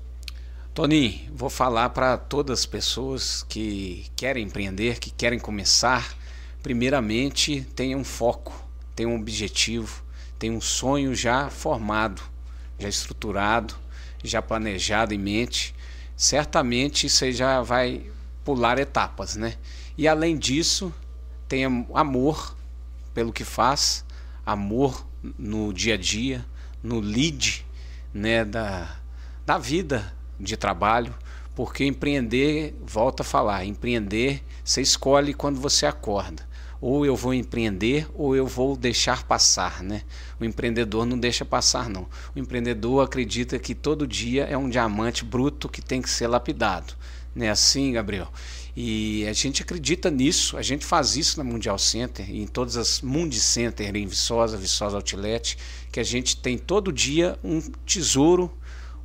Tony, 0.73 1.29
vou 1.33 1.49
falar 1.49 1.89
para 1.89 2.17
todas 2.17 2.59
as 2.59 2.65
pessoas 2.65 3.43
que 3.43 4.05
querem 4.15 4.45
empreender, 4.45 4.99
que 4.99 5.09
querem 5.11 5.39
começar. 5.39 6.15
Primeiramente, 6.61 7.61
tenha 7.75 7.97
um 7.97 8.03
foco, 8.03 8.62
tenha 8.95 9.09
um 9.09 9.15
objetivo, 9.15 10.03
tenha 10.37 10.53
um 10.53 10.61
sonho 10.61 11.15
já 11.15 11.49
formado, 11.49 12.21
já 12.77 12.87
estruturado, 12.89 13.75
já 14.23 14.41
planejado 14.41 15.13
em 15.13 15.17
mente. 15.17 15.73
Certamente 16.15 17.09
você 17.09 17.31
já 17.31 17.61
vai 17.61 18.05
pular 18.43 18.77
etapas, 18.77 19.35
né? 19.35 19.55
E 19.97 20.07
além 20.07 20.37
disso, 20.37 20.93
tenha 21.47 21.67
amor 21.93 22.55
pelo 23.13 23.31
que 23.31 23.43
faz, 23.43 24.03
amor 24.45 25.05
no 25.37 25.73
dia 25.73 25.93
a 25.93 25.97
dia, 25.97 26.45
no 26.81 26.99
lead, 26.99 27.65
né, 28.13 28.43
da, 28.43 28.97
da 29.45 29.57
vida 29.57 30.13
de 30.39 30.57
trabalho, 30.57 31.13
porque 31.55 31.85
empreender, 31.85 32.75
volta 32.85 33.23
a 33.23 33.25
falar, 33.25 33.65
empreender 33.65 34.43
você 34.63 34.81
escolhe 34.81 35.33
quando 35.33 35.59
você 35.59 35.85
acorda. 35.85 36.47
Ou 36.85 37.05
eu 37.05 37.15
vou 37.15 37.33
empreender 37.33 38.09
ou 38.13 38.35
eu 38.35 38.45
vou 38.45 38.75
deixar 38.75 39.23
passar, 39.23 39.81
né? 39.81 40.01
O 40.37 40.43
empreendedor 40.43 41.05
não 41.05 41.17
deixa 41.17 41.45
passar, 41.45 41.87
não. 41.87 42.09
O 42.35 42.39
empreendedor 42.39 43.01
acredita 43.05 43.57
que 43.57 43.73
todo 43.73 44.05
dia 44.05 44.43
é 44.43 44.57
um 44.57 44.69
diamante 44.69 45.23
bruto 45.23 45.69
que 45.69 45.81
tem 45.81 46.01
que 46.01 46.09
ser 46.09 46.27
lapidado. 46.27 46.93
Não 47.33 47.45
é 47.45 47.49
assim, 47.49 47.93
Gabriel? 47.93 48.27
E 48.75 49.25
a 49.29 49.31
gente 49.31 49.61
acredita 49.61 50.11
nisso, 50.11 50.57
a 50.57 50.61
gente 50.61 50.85
faz 50.85 51.15
isso 51.15 51.37
na 51.37 51.43
Mundial 51.45 51.79
Center 51.79 52.29
e 52.29 52.41
em 52.41 52.47
todas 52.47 52.75
as 52.75 52.99
Mundi 52.99 53.39
Center 53.39 53.95
em 53.95 54.05
Viçosa, 54.05 54.57
Viçosa 54.57 54.97
Outlet, 54.97 55.57
que 55.89 56.01
a 56.01 56.03
gente 56.03 56.35
tem 56.35 56.57
todo 56.57 56.91
dia 56.91 57.39
um 57.41 57.61
tesouro, 57.85 58.51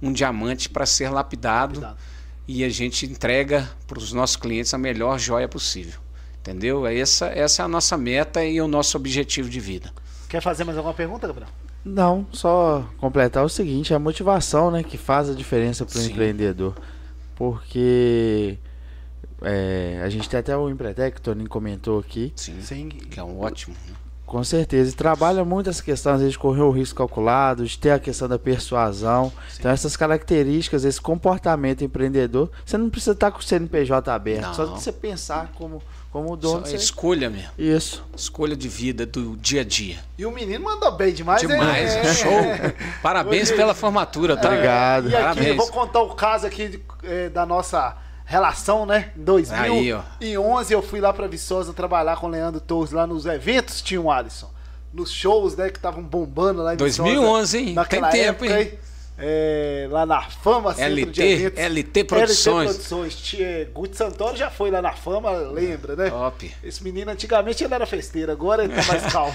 um 0.03 0.13
diamante 0.13 0.69
para 0.69 0.85
ser 0.85 1.11
lapidado, 1.11 1.79
Lapidado. 1.79 2.01
e 2.49 2.65
a 2.65 2.69
gente 2.69 3.07
entrega 3.07 3.71
para 3.87 3.99
os 3.99 4.13
nossos 4.13 4.35
clientes 4.35 4.75
a 4.75 4.79
melhor 4.79 5.17
joia 5.17 5.47
possível. 5.47 6.08
Entendeu? 6.49 6.87
Essa, 6.87 7.27
essa 7.27 7.63
é 7.63 7.65
a 7.65 7.69
nossa 7.69 7.97
meta 7.97 8.45
e 8.45 8.61
o 8.61 8.67
nosso 8.67 8.97
objetivo 8.97 9.49
de 9.51 9.61
vida. 9.61 9.93
Quer 10.29 10.41
fazer 10.41 10.65
mais 10.65 10.77
alguma 10.77 10.95
pergunta, 10.95 11.27
Gabriel? 11.27 11.49
Não, 11.85 12.27
só 12.33 12.85
completar 12.99 13.45
o 13.45 13.49
seguinte, 13.49 13.95
a 13.95 13.99
motivação, 13.99 14.71
né, 14.71 14.83
que 14.83 14.99
faz 14.99 15.31
a 15.31 15.35
diferença 15.35 15.85
para 15.87 15.97
o 15.97 16.01
Sim. 16.01 16.11
empreendedor. 16.11 16.75
Porque 17.37 18.59
é, 19.43 20.01
a 20.03 20.09
gente 20.09 20.29
tem 20.29 20.41
até 20.41 20.57
o 20.57 20.69
Empretec, 20.69 21.15
que 21.15 21.21
o 21.21 21.23
Toninho 21.23 21.49
comentou 21.49 21.99
aqui, 21.99 22.33
Sim. 22.35 22.61
Sim. 22.61 22.89
Que 22.89 23.21
é 23.21 23.23
um 23.23 23.41
ótimo. 23.41 23.77
com 24.27 24.43
certeza, 24.45 24.91
e 24.91 24.93
trabalha 24.95 25.45
muito 25.45 25.71
essa 25.71 25.83
questão, 25.83 26.13
às 26.13 26.19
vezes, 26.21 26.33
de 26.33 26.39
correr 26.39 26.61
o 26.61 26.71
risco 26.71 26.97
calculado, 26.97 27.65
de 27.65 27.79
ter 27.79 27.93
a 27.93 27.99
questão 27.99 28.29
da 28.29 28.39
persuasão. 28.39 29.33
Então, 29.59 29.71
essas 29.71 29.97
características, 29.97 30.85
esse 30.85 31.01
comportamento 31.01 31.83
empreendedor, 31.85 32.51
você 32.67 32.77
não 32.77 32.91
precisa 32.91 33.13
estar 33.13 33.31
com 33.31 33.39
o 33.39 33.43
CNPJ 33.43 34.11
aberto, 34.13 34.55
só 34.55 34.67
Não. 34.67 34.75
de 34.75 34.83
você 34.83 34.93
pensar 34.93 35.53
como, 35.55 35.81
como 36.11 36.29
Só 36.31 36.37
dono. 36.37 36.67
você- 36.67 36.77
escolha 36.77 37.29
mesmo. 37.31 37.51
Isso. 37.59 38.05
Escolha 38.17 38.57
de 38.57 38.69
vida 38.69 39.05
do 39.07 39.37
dia 39.37 39.61
a 39.61 39.65
dia. 39.65 39.99
E 40.17 40.25
o 40.27 40.31
menino 40.31 40.65
mandou 40.65 40.91
bem 40.93 41.13
demais, 41.13 41.43
hein? 41.43 41.49
Demais, 41.49 41.95
É. 41.97 42.15
show. 42.15 42.31
Parabéns 43.03 43.51
pela 43.51 43.75
formatura, 43.75 44.37
tá? 44.37 44.49
Obrigado. 44.49 45.05
E 45.09 45.09
aqui 45.09 45.17
eu 45.17 45.21
Parabéns. 45.35 45.57
vou 45.57 45.69
contar 45.69 46.01
o 46.03 46.15
caso 46.15 46.47
aqui 46.47 46.83
é, 47.03 47.29
da 47.29 47.45
nossa 47.47 47.97
relação, 48.25 48.85
né? 48.85 49.11
Em 49.17 49.23
2011 49.23 49.79
Aí, 50.21 50.37
ó. 50.37 50.63
eu 50.71 50.83
fui 50.83 51.01
lá 51.01 51.13
pra 51.13 51.27
Viçosa 51.27 51.73
trabalhar 51.73 52.17
com 52.17 52.27
o 52.27 52.31
Leandro 52.31 52.61
Torres 52.61 52.93
lá 52.93 53.07
nos 53.07 53.25
eventos, 53.27 53.81
tinha 53.81 54.01
o 54.01 54.11
Alisson. 54.11 54.51
Nos 54.93 55.11
shows, 55.13 55.55
né, 55.57 55.69
que 55.69 55.77
estavam 55.79 56.03
bombando 56.03 56.63
lá 56.63 56.73
em 56.75 56.77
2011, 56.77 57.59
hein? 57.59 57.75
Naquela 57.75 58.09
Tem 58.09 58.23
tempo, 58.23 58.45
época, 58.47 58.61
hein? 58.63 58.79
É, 59.19 59.89
lá 59.91 60.07
na 60.07 60.23
Fama, 60.23 60.73
LT, 60.73 61.23
Eventos. 61.23 61.59
LT 61.59 62.05
Produções. 62.05 62.71
LT 62.71 62.89
Produções. 62.89 63.69
Guti 63.73 63.97
Santoro 63.97 64.37
já 64.37 64.49
foi 64.49 64.71
lá 64.71 64.81
na 64.81 64.93
Fama, 64.93 65.31
lembra, 65.31 65.97
né? 65.97 66.09
Top. 66.09 66.55
Esse 66.63 66.85
menino 66.85 67.11
antigamente 67.11 67.65
ele 67.65 67.75
era 67.75 67.85
festeiro, 67.85 68.31
agora 68.31 68.63
ele 68.63 68.73
tá 68.73 68.85
mais 68.85 69.05
calmo. 69.13 69.35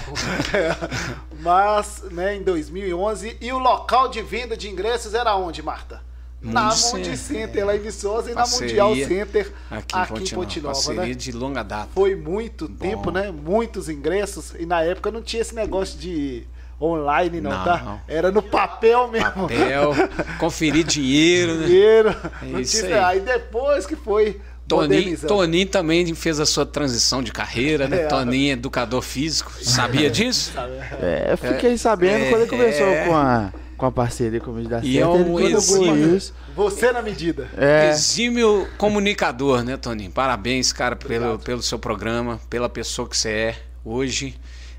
Mas, 1.40 2.02
né, 2.10 2.34
em 2.34 2.42
2011, 2.42 3.36
e 3.40 3.52
o 3.52 3.58
local 3.58 4.08
de 4.08 4.22
venda 4.22 4.56
de 4.56 4.70
ingressos 4.70 5.12
era 5.12 5.36
onde, 5.36 5.62
Marta? 5.62 6.02
na 6.40 6.64
Mundi 6.64 6.76
Center. 6.76 7.16
Center, 7.16 7.66
lá 7.66 7.74
em 7.74 7.78
Viçosa, 7.78 8.30
e 8.30 8.34
Parceria 8.34 8.76
na 8.76 8.88
Mundial 8.88 9.08
Center, 9.08 9.52
Aqui, 9.70 9.96
aqui, 9.96 9.96
em 9.96 10.02
em 10.02 10.06
Ponte 10.06 10.34
Ponte 10.34 10.60
Nova. 10.60 10.74
Nova, 10.74 10.86
Parceria 10.86 11.14
né? 11.14 11.14
de 11.14 11.32
longa 11.32 11.62
data. 11.62 11.88
Foi 11.94 12.14
muito 12.14 12.68
tempo, 12.68 13.10
né? 13.10 13.30
Muitos 13.30 13.88
ingressos, 13.88 14.52
e 14.58 14.66
na 14.66 14.82
época 14.82 15.10
não 15.10 15.22
tinha 15.22 15.40
esse 15.40 15.54
negócio 15.54 15.98
de 15.98 16.46
online, 16.80 17.40
não, 17.40 17.50
Não, 17.50 17.64
tá? 17.64 17.82
não. 17.84 18.00
Era 18.08 18.30
no 18.30 18.42
papel 18.42 19.08
mesmo. 19.08 19.30
Papel, 19.48 19.92
conferir 20.38 20.84
dinheiro, 20.84 21.54
né? 21.54 21.66
Dinheiro. 21.66 22.16
Isso 22.60 22.82
tinha- 22.84 23.06
aí. 23.06 23.18
aí 23.18 23.20
depois 23.20 23.86
que 23.86 23.96
foi 23.96 24.40
Toninho. 24.66 25.18
Toninho 25.18 25.66
também 25.66 26.14
fez 26.14 26.40
a 26.40 26.46
sua 26.46 26.64
transição 26.64 27.22
de 27.22 27.30
carreira, 27.32 27.86
né? 27.86 28.02
É. 28.02 28.06
Toninho, 28.06 28.52
educador 28.52 29.02
físico. 29.02 29.52
Sabia 29.62 30.10
disso? 30.10 30.52
É, 31.00 31.28
eu 31.32 31.36
fiquei 31.36 31.76
sabendo 31.76 32.24
É, 32.24 32.30
quando 32.30 32.40
ele 32.42 32.50
começou 32.50 32.86
é. 32.86 33.04
com 33.06 33.14
a, 33.14 33.52
com 33.76 33.86
a 33.86 33.92
parceria 33.92 34.40
com 34.40 34.50
o 34.50 34.54
Mídia 34.54 34.70
da 34.70 34.78
E 34.86 34.94
Certa, 34.94 35.06
é 35.06 35.06
um 35.10 35.38
exímio-. 35.40 36.20
Você 36.56 36.92
na 36.92 37.02
medida. 37.02 37.46
É, 37.58 37.90
Exímio 37.90 38.66
comunicador, 38.78 39.62
né, 39.62 39.76
Toninho? 39.76 40.10
Parabéns, 40.10 40.72
cara, 40.72 40.96
pelo, 40.96 41.38
pelo 41.38 41.62
seu 41.62 41.78
programa, 41.78 42.40
pela 42.48 42.68
pessoa 42.68 43.06
que 43.08 43.16
você 43.18 43.28
é 43.28 43.56
hoje, 43.84 44.34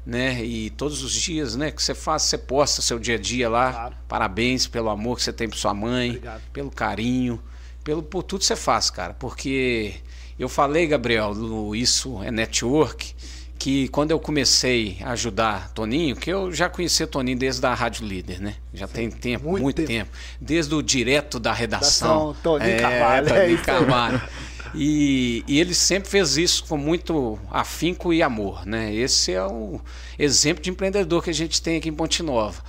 né? 0.05 0.43
E 0.43 0.69
todos 0.69 1.03
os 1.03 1.13
dias, 1.13 1.55
né, 1.55 1.71
que 1.71 1.81
você 1.81 1.95
faz, 1.95 2.23
você 2.23 2.37
posta 2.37 2.81
seu 2.81 2.99
dia 2.99 3.15
a 3.15 3.17
dia 3.17 3.49
lá. 3.49 3.71
Claro. 3.71 3.95
Parabéns 4.07 4.67
pelo 4.67 4.89
amor 4.89 5.17
que 5.17 5.23
você 5.23 5.33
tem 5.33 5.49
por 5.49 5.57
sua 5.57 5.73
mãe, 5.73 6.09
Obrigado. 6.09 6.41
pelo 6.53 6.69
carinho, 6.69 7.41
pelo 7.83 8.03
por 8.03 8.23
tudo 8.23 8.41
que 8.41 8.45
você 8.45 8.55
faz, 8.55 8.89
cara. 8.89 9.13
Porque 9.13 9.95
eu 10.37 10.47
falei, 10.47 10.85
Gabriel, 10.85 11.33
no 11.33 11.75
Isso 11.75 12.21
é 12.21 12.29
Network, 12.29 13.15
que 13.57 13.87
quando 13.87 14.11
eu 14.11 14.19
comecei 14.19 14.97
a 15.01 15.11
ajudar 15.11 15.71
Toninho, 15.71 16.15
que 16.15 16.29
eu 16.29 16.51
já 16.51 16.69
conhecia 16.69 17.07
Toninho 17.07 17.37
desde 17.37 17.65
a 17.65 17.73
Rádio 17.73 18.05
Líder, 18.05 18.39
né? 18.39 18.55
Já 18.73 18.87
tem 18.87 19.09
tempo, 19.09 19.49
muito 19.49 19.63
muito, 19.63 19.77
tempo. 19.77 19.87
tempo. 19.87 20.11
Desde 20.39 20.75
o 20.75 20.83
direto 20.83 21.39
da 21.39 21.53
redação. 21.53 22.27
Redação, 22.27 22.41
Toninho 22.43 22.79
Carvalho, 22.81 23.29
é 23.29 23.41
Toninho. 23.41 23.63
Carvalho. 23.63 24.21
E, 24.77 25.43
e 25.47 25.59
ele 25.59 25.73
sempre 25.73 26.09
fez 26.09 26.37
isso 26.37 26.65
com 26.65 26.77
muito 26.77 27.39
afinco 27.49 28.13
e 28.13 28.21
amor, 28.21 28.65
né? 28.65 28.93
Esse 28.93 29.31
é 29.31 29.43
o 29.43 29.79
exemplo 30.19 30.61
de 30.61 30.69
empreendedor 30.69 31.23
que 31.23 31.29
a 31.29 31.33
gente 31.33 31.61
tem 31.61 31.77
aqui 31.77 31.89
em 31.89 31.93
Ponte 31.93 32.21
Nova. 32.21 32.61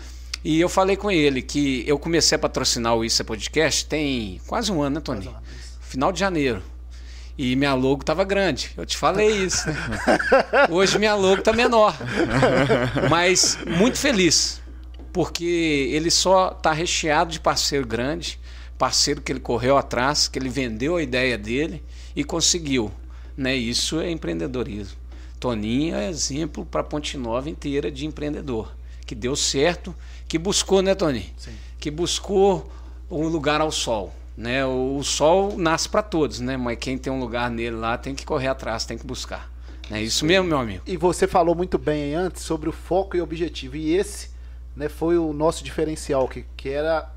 E 0.45 0.61
eu 0.61 0.69
falei 0.69 0.97
com 0.97 1.11
ele 1.11 1.43
que 1.43 1.83
eu 1.87 1.99
comecei 1.99 2.37
a 2.37 2.39
patrocinar 2.39 2.95
o 2.95 3.05
Isso 3.05 3.21
é 3.21 3.25
Podcast 3.25 3.87
tem 3.87 4.41
quase 4.47 4.71
um 4.71 4.81
ano, 4.81 4.97
né, 4.97 5.01
Toninho? 5.01 5.35
Final 5.81 6.13
de 6.13 6.21
janeiro. 6.21 6.63
E 7.37 7.57
minha 7.57 7.75
logo 7.75 8.03
estava 8.03 8.23
grande. 8.23 8.71
Eu 8.77 8.87
te 8.87 8.97
falei 8.97 9.29
isso. 9.29 9.69
Né? 9.69 9.77
Hoje 10.71 10.99
minha 10.99 11.17
logo 11.17 11.41
está 11.41 11.53
menor. 11.53 11.97
Mas 13.11 13.59
muito 13.67 13.99
feliz. 13.99 14.63
Porque 15.13 15.91
ele 15.93 16.11
só 16.11 16.53
está 16.57 16.73
recheado 16.73 17.33
de 17.33 17.41
parceiro 17.41 17.87
grande, 17.87 18.39
parceiro 18.79 19.21
que 19.21 19.33
ele 19.33 19.41
correu 19.41 19.77
atrás, 19.77 20.29
que 20.29 20.39
ele 20.39 20.49
vendeu 20.49 20.97
a 20.97 21.03
ideia 21.03 21.37
dele 21.37 21.83
e 22.17 22.25
conseguiu. 22.25 22.91
Né? 23.37 23.55
Isso 23.55 24.01
é 24.01 24.11
empreendedorismo. 24.11 24.97
Toninho 25.39 25.95
é 25.95 26.09
exemplo 26.09 26.65
para 26.65 26.83
Ponte 26.83 27.19
Nova 27.19 27.51
inteira 27.51 27.91
de 27.93 28.07
empreendedor. 28.07 28.75
Que 29.07 29.15
deu 29.15 29.37
certo, 29.37 29.95
que 30.27 30.39
buscou, 30.39 30.81
né, 30.83 30.95
Toninho? 30.95 31.31
Que 31.79 31.91
buscou 31.91 32.73
um 33.11 33.29
lugar 33.29 33.61
ao 33.61 33.71
sol. 33.71 34.13
Né? 34.37 34.65
O, 34.65 34.97
o 34.97 35.05
sol 35.05 35.57
nasce 35.57 35.89
para 35.89 36.03
todos, 36.03 36.41
né? 36.41 36.57
mas 36.57 36.79
quem 36.79 36.97
tem 36.97 37.13
um 37.13 37.21
lugar 37.21 37.51
nele 37.51 37.77
lá 37.77 37.99
tem 37.99 38.15
que 38.15 38.25
correr 38.25 38.49
atrás, 38.49 38.87
tem 38.87 38.97
que 38.97 39.07
buscar. 39.07 39.53
É 39.91 40.03
isso 40.03 40.25
mesmo, 40.25 40.49
meu 40.49 40.59
amigo. 40.59 40.83
E 40.87 40.97
você 40.97 41.29
falou 41.29 41.55
muito 41.55 41.79
bem 41.79 42.15
antes 42.15 42.43
sobre 42.43 42.69
o 42.69 42.73
foco 42.73 43.17
e 43.17 43.21
objetivo. 43.21 43.77
E 43.77 43.95
esse 43.95 44.31
né, 44.75 44.89
foi 44.89 45.17
o 45.17 45.33
nosso 45.33 45.63
diferencial, 45.63 46.27
que, 46.27 46.45
que 46.57 46.71
era 46.71 47.09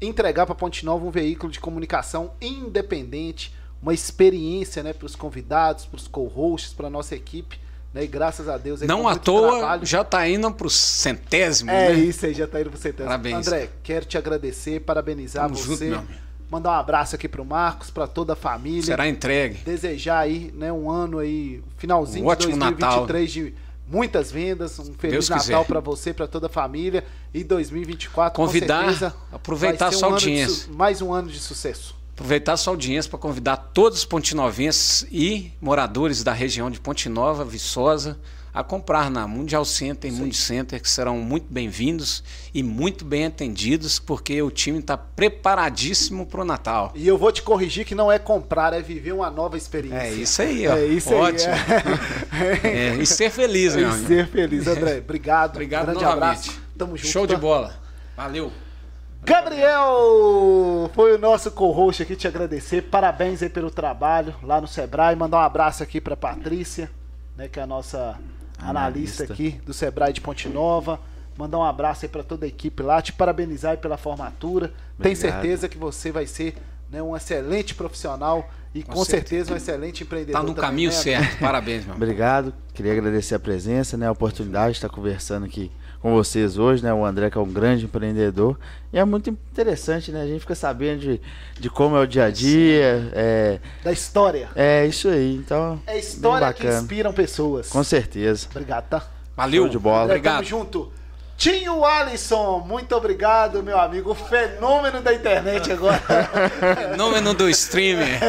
entregar 0.00 0.46
para 0.46 0.54
Ponte 0.54 0.84
Nova 0.86 1.04
um 1.04 1.10
veículo 1.10 1.52
de 1.52 1.60
comunicação 1.60 2.32
independente, 2.40 3.54
uma 3.84 3.92
experiência 3.92 4.82
né, 4.82 4.94
para 4.94 5.04
os 5.04 5.14
convidados, 5.14 5.84
para 5.84 5.96
os 5.98 6.08
co-hosts, 6.08 6.72
para 6.72 6.88
nossa 6.88 7.14
equipe. 7.14 7.60
Né, 7.92 8.04
e 8.04 8.06
graças 8.06 8.48
a 8.48 8.56
Deus. 8.56 8.80
Não 8.80 9.06
à 9.06 9.14
toa 9.14 9.58
trabalho- 9.58 9.84
já 9.86 10.00
está 10.00 10.26
indo 10.28 10.50
para 10.50 10.66
o 10.66 10.70
centésimo, 10.70 11.70
É 11.70 11.90
né? 11.90 11.94
isso 12.00 12.24
aí, 12.26 12.32
já 12.34 12.46
tá 12.46 12.60
indo 12.60 12.70
pro 12.70 12.78
centésimo. 12.80 13.06
Parabéns. 13.06 13.46
André, 13.46 13.68
quero 13.84 14.04
te 14.06 14.16
agradecer, 14.18 14.80
parabenizar 14.80 15.44
Tamo 15.44 15.54
você. 15.54 15.90
junto, 15.90 16.08
mandar 16.50 16.70
um 16.70 16.80
abraço 16.80 17.14
aqui 17.14 17.28
pro 17.28 17.44
Marcos, 17.44 17.90
para 17.90 18.06
toda 18.08 18.32
a 18.32 18.36
família. 18.36 18.82
Será 18.82 19.06
entregue. 19.06 19.58
Desejar 19.64 20.18
aí, 20.20 20.50
né, 20.56 20.72
um 20.72 20.90
ano 20.90 21.18
aí, 21.20 21.62
finalzinho 21.76 22.26
Um 22.28 22.34
de 22.34 22.46
2023 22.48 23.30
de 23.30 23.54
muitas 23.86 24.32
vendas, 24.32 24.76
um 24.80 24.94
feliz 24.94 25.28
Deus 25.28 25.28
Natal 25.28 25.64
para 25.64 25.78
você, 25.78 26.12
para 26.14 26.26
toda 26.26 26.46
a 26.46 26.50
família 26.50 27.04
e 27.34 27.44
2024 27.44 28.34
Convidar, 28.34 28.78
com 28.80 28.84
certeza 28.90 29.14
aproveitar 29.30 29.92
sua 29.92 30.08
um 30.08 30.10
ano 30.12 30.18
de 30.18 30.26
audiência. 30.30 30.64
su- 30.64 30.72
mais 30.72 31.00
um 31.00 31.12
ano 31.12 31.28
de 31.28 31.38
sucesso. 31.38 31.94
Aproveitar 32.14 32.56
sua 32.56 32.72
audiência 32.72 33.10
para 33.10 33.18
convidar 33.18 33.56
todos 33.56 33.98
os 33.98 34.04
pontinovenses 34.04 35.04
e 35.10 35.50
moradores 35.60 36.22
da 36.22 36.32
região 36.32 36.70
de 36.70 36.78
Ponte 36.78 37.08
Nova, 37.08 37.44
Viçosa, 37.44 38.16
a 38.54 38.62
comprar 38.62 39.10
na 39.10 39.26
Mundial 39.26 39.64
Center 39.64 40.08
e 40.08 40.14
Mundi 40.14 40.36
Center, 40.36 40.80
que 40.80 40.88
serão 40.88 41.18
muito 41.18 41.46
bem-vindos 41.52 42.22
e 42.54 42.62
muito 42.62 43.04
bem 43.04 43.24
atendidos, 43.26 43.98
porque 43.98 44.40
o 44.40 44.48
time 44.48 44.78
está 44.78 44.96
preparadíssimo 44.96 46.24
para 46.24 46.42
o 46.42 46.44
Natal. 46.44 46.92
E 46.94 47.04
eu 47.08 47.18
vou 47.18 47.32
te 47.32 47.42
corrigir 47.42 47.84
que 47.84 47.96
não 47.96 48.12
é 48.12 48.16
comprar, 48.16 48.72
é 48.72 48.80
viver 48.80 49.10
uma 49.10 49.28
nova 49.28 49.56
experiência. 49.56 50.06
É 50.06 50.12
isso 50.12 50.40
aí, 50.40 50.68
ó. 50.68 50.76
É 50.76 50.86
isso 50.86 51.12
Ótimo. 51.12 51.52
aí. 51.52 52.62
É. 52.62 52.90
É, 52.90 52.94
e 52.94 53.04
ser 53.04 53.28
feliz, 53.32 53.74
meu 53.74 53.88
E 53.90 53.92
amigo. 53.92 54.06
ser 54.06 54.28
feliz, 54.28 54.68
André. 54.68 54.98
Obrigado. 54.98 55.50
Obrigado 55.50 55.86
Grande 55.86 56.04
novamente. 56.04 56.48
abraço. 56.48 56.60
Tamo 56.78 56.96
junto. 56.96 57.08
Show 57.10 57.26
de 57.26 57.34
tá? 57.34 57.40
bola. 57.40 57.74
Valeu. 58.16 58.52
Gabriel 59.24 60.90
foi 60.94 61.14
o 61.14 61.18
nosso 61.18 61.50
co-host 61.50 62.02
aqui, 62.02 62.14
te 62.14 62.28
agradecer. 62.28 62.82
Parabéns 62.82 63.42
aí 63.42 63.48
pelo 63.48 63.70
trabalho 63.70 64.34
lá 64.42 64.60
no 64.60 64.68
Sebrae. 64.68 65.16
Mandar 65.16 65.38
um 65.38 65.40
abraço 65.40 65.82
aqui 65.82 65.98
pra 65.98 66.14
Patrícia, 66.14 66.90
né, 67.34 67.48
que 67.48 67.58
é 67.58 67.62
a 67.62 67.66
nossa 67.66 68.18
analista, 68.58 69.22
Analista. 69.22 69.24
aqui 69.24 69.52
do 69.64 69.72
Sebrae 69.72 70.12
de 70.12 70.20
Ponte 70.20 70.46
Nova. 70.46 71.00
Mandar 71.38 71.58
um 71.58 71.64
abraço 71.64 72.04
aí 72.04 72.08
pra 72.08 72.22
toda 72.22 72.44
a 72.44 72.48
equipe 72.48 72.82
lá, 72.82 73.00
te 73.00 73.14
parabenizar 73.14 73.72
aí 73.72 73.76
pela 73.78 73.96
formatura. 73.96 74.68
Tenho 75.00 75.16
Obrigado. 75.16 75.32
certeza 75.32 75.68
que 75.70 75.78
você 75.78 76.12
vai 76.12 76.26
ser 76.26 76.54
né, 76.90 77.02
um 77.02 77.16
excelente 77.16 77.74
profissional 77.74 78.48
e 78.74 78.82
com, 78.82 79.04
certeza. 79.06 79.54
um 79.54 79.56
excelente 79.56 80.02
empreendedor. 80.02 80.40
Tá 80.40 80.46
no 80.46 80.54
também, 80.54 80.68
caminho 80.68 80.90
né? 80.90 80.96
certo. 80.96 81.38
Parabéns, 81.40 81.86
meu. 81.86 81.96
Obrigado. 81.96 82.52
Queria 82.74 82.92
agradecer 82.92 83.34
a 83.34 83.40
presença, 83.40 83.96
né, 83.96 84.06
a 84.06 84.12
oportunidade 84.12 84.72
de 84.72 84.78
estar 84.78 84.90
conversando 84.90 85.46
aqui 85.46 85.72
com 86.04 86.12
vocês 86.12 86.58
hoje, 86.58 86.84
né? 86.84 86.92
O 86.92 87.02
André 87.02 87.30
que 87.30 87.38
é 87.38 87.40
um 87.40 87.50
grande 87.50 87.86
empreendedor 87.86 88.58
e 88.92 88.98
é 88.98 89.04
muito 89.06 89.30
interessante, 89.30 90.12
né? 90.12 90.20
A 90.20 90.26
gente 90.26 90.40
fica 90.40 90.54
sabendo 90.54 91.00
de, 91.00 91.18
de 91.58 91.70
como 91.70 91.96
é 91.96 92.00
o 92.00 92.06
dia 92.06 92.26
a 92.26 92.30
dia, 92.30 93.10
é, 93.14 93.58
Da 93.82 93.90
história. 93.90 94.50
é 94.54 94.86
isso 94.86 95.08
aí. 95.08 95.34
Então, 95.34 95.80
É 95.86 95.92
bem 95.92 96.00
história 96.00 96.52
que 96.52 96.66
inspiram 96.66 97.10
pessoas. 97.10 97.70
Com 97.70 97.82
certeza. 97.82 98.48
Obrigado, 98.50 98.86
tá? 98.86 99.08
Valeu. 99.34 99.62
Show 99.62 99.70
de 99.70 99.78
bola. 99.78 100.02
André, 100.02 100.16
Obrigado. 100.16 100.34
Tamo 100.34 100.46
junto. 100.46 100.92
Tinho 101.36 101.84
Alisson, 101.84 102.60
muito 102.60 102.94
obrigado, 102.94 103.62
meu 103.62 103.78
amigo. 103.78 104.12
O 104.12 104.14
fenômeno 104.14 105.00
da 105.02 105.12
internet 105.12 105.72
agora. 105.72 106.00
Fenômeno 106.90 107.34
do 107.34 107.48
streamer. 107.50 108.20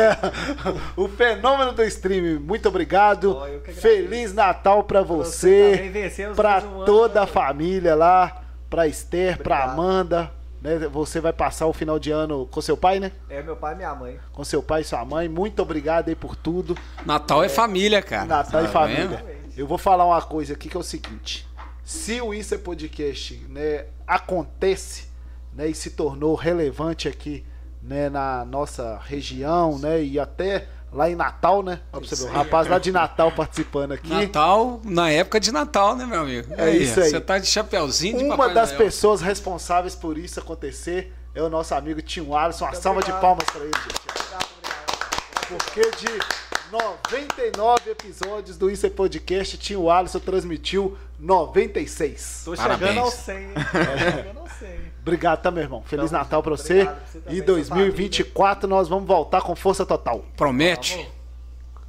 o 0.98 1.08
fenômeno 1.08 1.72
do 1.72 1.84
stream. 1.84 2.40
Muito 2.40 2.68
obrigado. 2.68 3.38
Agradeço. 3.42 3.80
Feliz 3.80 4.34
Natal 4.34 4.84
pra 4.84 5.02
Você 5.02 5.92
você, 6.10 6.24
ano, 6.24 6.86
toda 6.86 7.22
a 7.22 7.26
né? 7.26 7.32
família 7.32 7.96
lá, 7.96 8.42
pra 8.70 8.88
Esther, 8.88 9.38
pra 9.38 9.56
Obrigado. 9.58 9.80
Amanda. 9.80 10.32
né? 10.62 10.78
Você 10.92 11.22
vai 11.22 11.32
passar 11.32 11.68
o 11.68 11.74
final 11.74 12.00
de 12.00 12.12
ano 12.12 12.48
com 12.48 12.60
seu 12.60 12.76
pai, 12.76 13.00
né? 13.00 13.12
É 13.30 13.42
meu 13.42 13.56
pai 13.56 13.74
e 13.74 13.78
minha 13.78 13.94
mãe. 13.94 14.20
Com 14.34 14.44
seu 14.44 14.64
pai 14.64 14.82
e 14.82 14.84
sua 14.84 15.06
mãe. 15.06 15.30
Muito 15.30 15.62
obrigado 15.62 16.10
aí 16.10 16.16
por 16.16 16.36
tudo. 16.36 16.76
Natal 17.06 17.44
é 17.44 17.50
família, 17.50 18.02
cara. 18.02 18.26
Natal 18.26 18.64
Tá 18.64 18.68
família. 18.68 19.24
Eu 19.56 19.66
vou 19.68 19.78
falar 19.78 20.06
uma 20.06 20.22
coisa 20.22 20.54
aqui 20.54 20.68
que 20.68 20.76
é 20.76 20.80
o 20.80 20.84
seguinte: 20.84 21.48
se 21.86 22.20
o 22.20 22.34
Isso 22.34 22.56
é 22.56 22.58
Podcast 22.58 23.36
né, 23.48 23.86
acontece 24.08 25.06
né, 25.54 25.68
e 25.68 25.76
se 25.76 25.92
tornou 25.92 26.34
relevante 26.34 27.08
aqui 27.08 27.46
né, 27.82 28.10
na 28.10 28.44
nossa 28.44 29.00
região, 29.06 29.78
né, 29.78 30.04
e 30.04 30.20
até 30.20 30.68
lá 30.92 31.10
em 31.10 31.16
Natal, 31.16 31.62
né? 31.62 31.82
Pra 31.92 32.00
você 32.00 32.16
ver, 32.16 32.24
o 32.24 32.34
rapaz 32.34 32.68
lá 32.68 32.80
de 32.80 32.92
Natal 32.92 33.32
participando 33.32 33.92
aqui. 33.92 34.10
Natal, 34.10 34.82
na 34.84 35.12
época 35.12 35.40
de 35.40 35.52
Natal, 35.52 35.96
né, 35.96 36.06
meu 36.06 36.22
amigo? 36.22 36.52
É 36.58 36.72
isso 36.72 37.00
aí. 37.00 37.10
Você 37.10 37.22
tá 37.22 37.38
de 37.38 37.46
chapeuzinho 37.46 38.18
de 38.18 38.24
Uma 38.24 38.36
Papai 38.36 38.56
das 38.56 38.72
Noel. 38.72 38.84
pessoas 38.84 39.22
responsáveis 39.22 39.94
por 39.94 40.18
isso 40.18 40.40
acontecer 40.40 41.14
é 41.36 41.42
o 41.44 41.50
nosso 41.50 41.76
amigo 41.76 42.02
Tim 42.02 42.34
Alisson. 42.34 42.66
Uma 42.66 42.74
salva 42.74 43.04
de 43.04 43.12
palmas 43.12 43.46
para 43.46 43.62
ele, 43.62 43.72
gente. 43.74 44.00
Obrigado, 44.10 44.48
obrigado. 44.58 45.48
Porque 45.50 45.82
de 45.98 46.45
99 46.72 47.92
episódios 47.92 48.58
do 48.58 48.70
Isso 48.70 48.86
é 48.86 48.90
Podcast, 48.90 49.58
tinha 49.58 49.78
o 49.80 49.90
Alisson 49.92 50.20
transmitiu 50.20 50.98
96. 51.20 52.42
Tô 52.46 52.56
Parabéns. 52.56 52.80
chegando 52.92 53.06
ao 53.06 53.12
100, 53.12 53.38
hein? 53.38 53.50
Tô 53.54 54.12
chegando 54.16 54.40
ao 54.40 54.48
100. 54.50 54.70
Obrigado, 55.02 55.42
tá, 55.42 55.52
meu 55.52 55.64
irmão? 55.64 55.84
Feliz 55.84 56.10
Tamo 56.10 56.24
Natal 56.24 56.42
pra 56.44 56.52
você. 56.52 56.74
obrigado 56.82 56.96
pra 56.96 57.06
você 57.06 57.20
também, 57.20 57.34
e 57.34 57.38
sua 57.38 57.46
2024 57.46 58.68
nós 58.70 58.88
vamos 58.88 59.08
voltar 59.08 59.42
com 59.42 59.56
força 59.56 59.86
total. 59.86 60.26
Promete? 60.36 60.96
Vamos. 60.96 61.12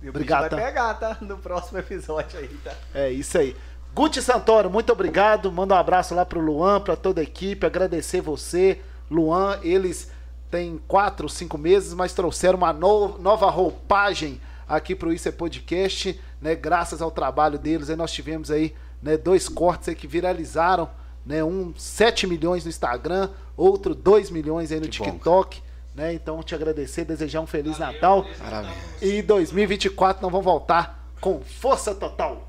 E 0.02 0.06
o 0.06 0.10
Obrigado, 0.10 0.42
bicho 0.44 0.50
tá? 0.50 0.56
vai 0.56 0.66
pegar, 0.66 0.94
tá? 0.94 1.16
No 1.22 1.38
próximo 1.38 1.78
episódio 1.78 2.38
aí, 2.38 2.48
tá? 2.62 2.72
É 2.94 3.10
isso 3.10 3.38
aí. 3.38 3.56
Guti 3.94 4.20
Santoro, 4.20 4.68
muito 4.68 4.92
obrigado. 4.92 5.50
Manda 5.50 5.74
um 5.74 5.78
abraço 5.78 6.14
lá 6.14 6.24
pro 6.26 6.38
Luan, 6.38 6.80
pra 6.80 6.94
toda 6.96 7.20
a 7.22 7.24
equipe. 7.24 7.64
Agradecer 7.64 8.20
você, 8.20 8.78
Luan. 9.10 9.58
Eles 9.62 10.10
têm 10.50 10.78
quatro, 10.86 11.28
cinco 11.30 11.56
meses, 11.56 11.94
mas 11.94 12.12
trouxeram 12.12 12.58
uma 12.58 12.74
no- 12.74 13.16
nova 13.18 13.48
roupagem 13.48 14.38
aqui 14.68 14.94
pro 14.94 15.12
Isso 15.12 15.28
é 15.28 15.32
Podcast, 15.32 16.20
né? 16.40 16.54
Graças 16.54 17.00
ao 17.00 17.10
trabalho 17.10 17.58
deles, 17.58 17.90
aí 17.90 17.96
nós 17.96 18.12
tivemos 18.12 18.50
aí, 18.50 18.74
né, 19.02 19.16
dois 19.16 19.48
cortes 19.48 19.88
aí 19.88 19.94
que 19.94 20.06
viralizaram, 20.06 20.88
né? 21.24 21.42
Um 21.44 21.72
7 21.76 22.26
milhões 22.26 22.64
no 22.64 22.70
Instagram, 22.70 23.30
outro 23.56 23.94
2 23.94 24.30
milhões 24.30 24.72
aí 24.72 24.80
no 24.80 24.88
Que 24.88 24.98
bom, 24.98 25.04
TikTok, 25.04 25.62
né? 25.94 26.12
Então 26.12 26.42
te 26.42 26.54
agradecer, 26.54 27.04
desejar 27.04 27.40
um 27.40 27.46
feliz 27.46 27.78
Natal. 27.78 28.26
Maravilha. 28.40 28.74
E 29.00 29.22
2024 29.22 30.22
nós 30.22 30.30
vamos 30.30 30.44
voltar 30.44 31.10
com 31.20 31.40
força 31.40 31.94
total. 31.94 32.46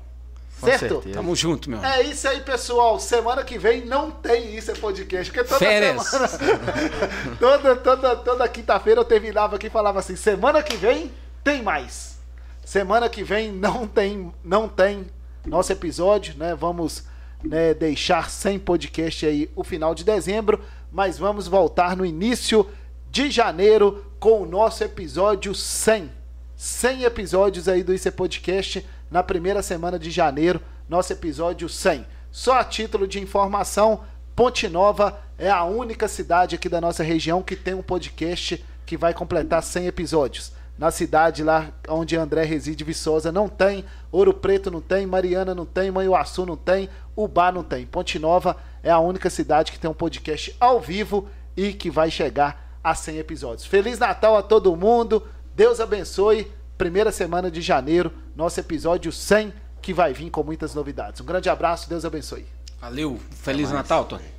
Com 0.60 0.66
certo? 0.66 0.80
certeza. 0.80 1.14
Tamo 1.14 1.36
junto, 1.36 1.70
meu. 1.70 1.82
É 1.84 2.02
isso 2.02 2.26
aí, 2.26 2.40
pessoal. 2.40 2.98
Semana 2.98 3.44
que 3.44 3.56
vem 3.58 3.84
não 3.84 4.10
tem 4.10 4.56
isso 4.56 4.72
é 4.72 4.74
podcast, 4.74 5.32
porque 5.32 5.48
toda 5.48 5.58
Férias. 5.60 6.04
semana, 6.04 6.28
toda 7.38 7.76
toda 7.76 8.16
toda 8.16 8.48
quinta-feira 8.48 9.00
eu 9.00 9.04
terminava 9.04 9.54
aqui 9.54 9.68
e 9.68 9.70
falava 9.70 10.00
assim: 10.00 10.16
semana 10.16 10.60
que 10.60 10.76
vem 10.76 11.12
tem 11.48 11.62
mais. 11.62 12.18
Semana 12.62 13.08
que 13.08 13.24
vem 13.24 13.50
não 13.50 13.88
tem 13.88 14.30
não 14.44 14.68
tem 14.68 15.06
nosso 15.46 15.72
episódio, 15.72 16.34
né? 16.36 16.54
Vamos 16.54 17.04
né, 17.42 17.72
deixar 17.72 18.28
sem 18.28 18.58
podcast 18.58 19.24
aí 19.24 19.50
o 19.56 19.64
final 19.64 19.94
de 19.94 20.04
dezembro, 20.04 20.62
mas 20.92 21.16
vamos 21.16 21.48
voltar 21.48 21.96
no 21.96 22.04
início 22.04 22.68
de 23.10 23.30
janeiro 23.30 24.04
com 24.20 24.42
o 24.42 24.46
nosso 24.46 24.84
episódio 24.84 25.54
100. 25.54 26.10
100 26.54 27.04
episódios 27.04 27.66
aí 27.66 27.82
do 27.82 27.94
é 27.94 28.10
Podcast 28.10 28.86
na 29.10 29.22
primeira 29.22 29.62
semana 29.62 29.98
de 29.98 30.10
janeiro, 30.10 30.60
nosso 30.86 31.14
episódio 31.14 31.66
100. 31.66 32.04
Só 32.30 32.60
a 32.60 32.64
título 32.64 33.08
de 33.08 33.20
informação, 33.20 34.02
Ponte 34.36 34.68
Nova 34.68 35.18
é 35.38 35.48
a 35.48 35.64
única 35.64 36.08
cidade 36.08 36.56
aqui 36.56 36.68
da 36.68 36.78
nossa 36.78 37.02
região 37.02 37.42
que 37.42 37.56
tem 37.56 37.72
um 37.72 37.82
podcast 37.82 38.62
que 38.84 38.98
vai 38.98 39.14
completar 39.14 39.62
100 39.62 39.86
episódios. 39.86 40.57
Na 40.78 40.92
cidade 40.92 41.42
lá 41.42 41.72
onde 41.88 42.16
André 42.16 42.44
reside, 42.44 42.84
Viçosa, 42.84 43.32
não 43.32 43.48
tem, 43.48 43.84
Ouro 44.12 44.32
Preto 44.32 44.70
não 44.70 44.80
tem, 44.80 45.06
Mariana 45.06 45.52
não 45.52 45.66
tem, 45.66 45.90
Manhuaçu 45.90 46.46
não 46.46 46.56
tem, 46.56 46.88
Ubá 47.16 47.50
não 47.50 47.64
tem. 47.64 47.84
Ponte 47.84 48.16
Nova 48.18 48.56
é 48.82 48.90
a 48.90 49.00
única 49.00 49.28
cidade 49.28 49.72
que 49.72 49.78
tem 49.78 49.90
um 49.90 49.94
podcast 49.94 50.54
ao 50.60 50.80
vivo 50.80 51.28
e 51.56 51.72
que 51.72 51.90
vai 51.90 52.10
chegar 52.10 52.78
a 52.82 52.94
100 52.94 53.18
episódios. 53.18 53.66
Feliz 53.66 53.98
Natal 53.98 54.36
a 54.36 54.42
todo 54.42 54.76
mundo, 54.76 55.26
Deus 55.54 55.80
abençoe. 55.80 56.50
Primeira 56.78 57.10
semana 57.10 57.50
de 57.50 57.60
janeiro, 57.60 58.12
nosso 58.36 58.60
episódio 58.60 59.10
100, 59.10 59.52
que 59.82 59.92
vai 59.92 60.12
vir 60.12 60.30
com 60.30 60.44
muitas 60.44 60.76
novidades. 60.76 61.20
Um 61.20 61.24
grande 61.24 61.48
abraço, 61.48 61.88
Deus 61.88 62.04
abençoe. 62.04 62.46
Valeu. 62.80 63.18
Feliz 63.42 63.72
Natal, 63.72 64.04
Tony. 64.04 64.37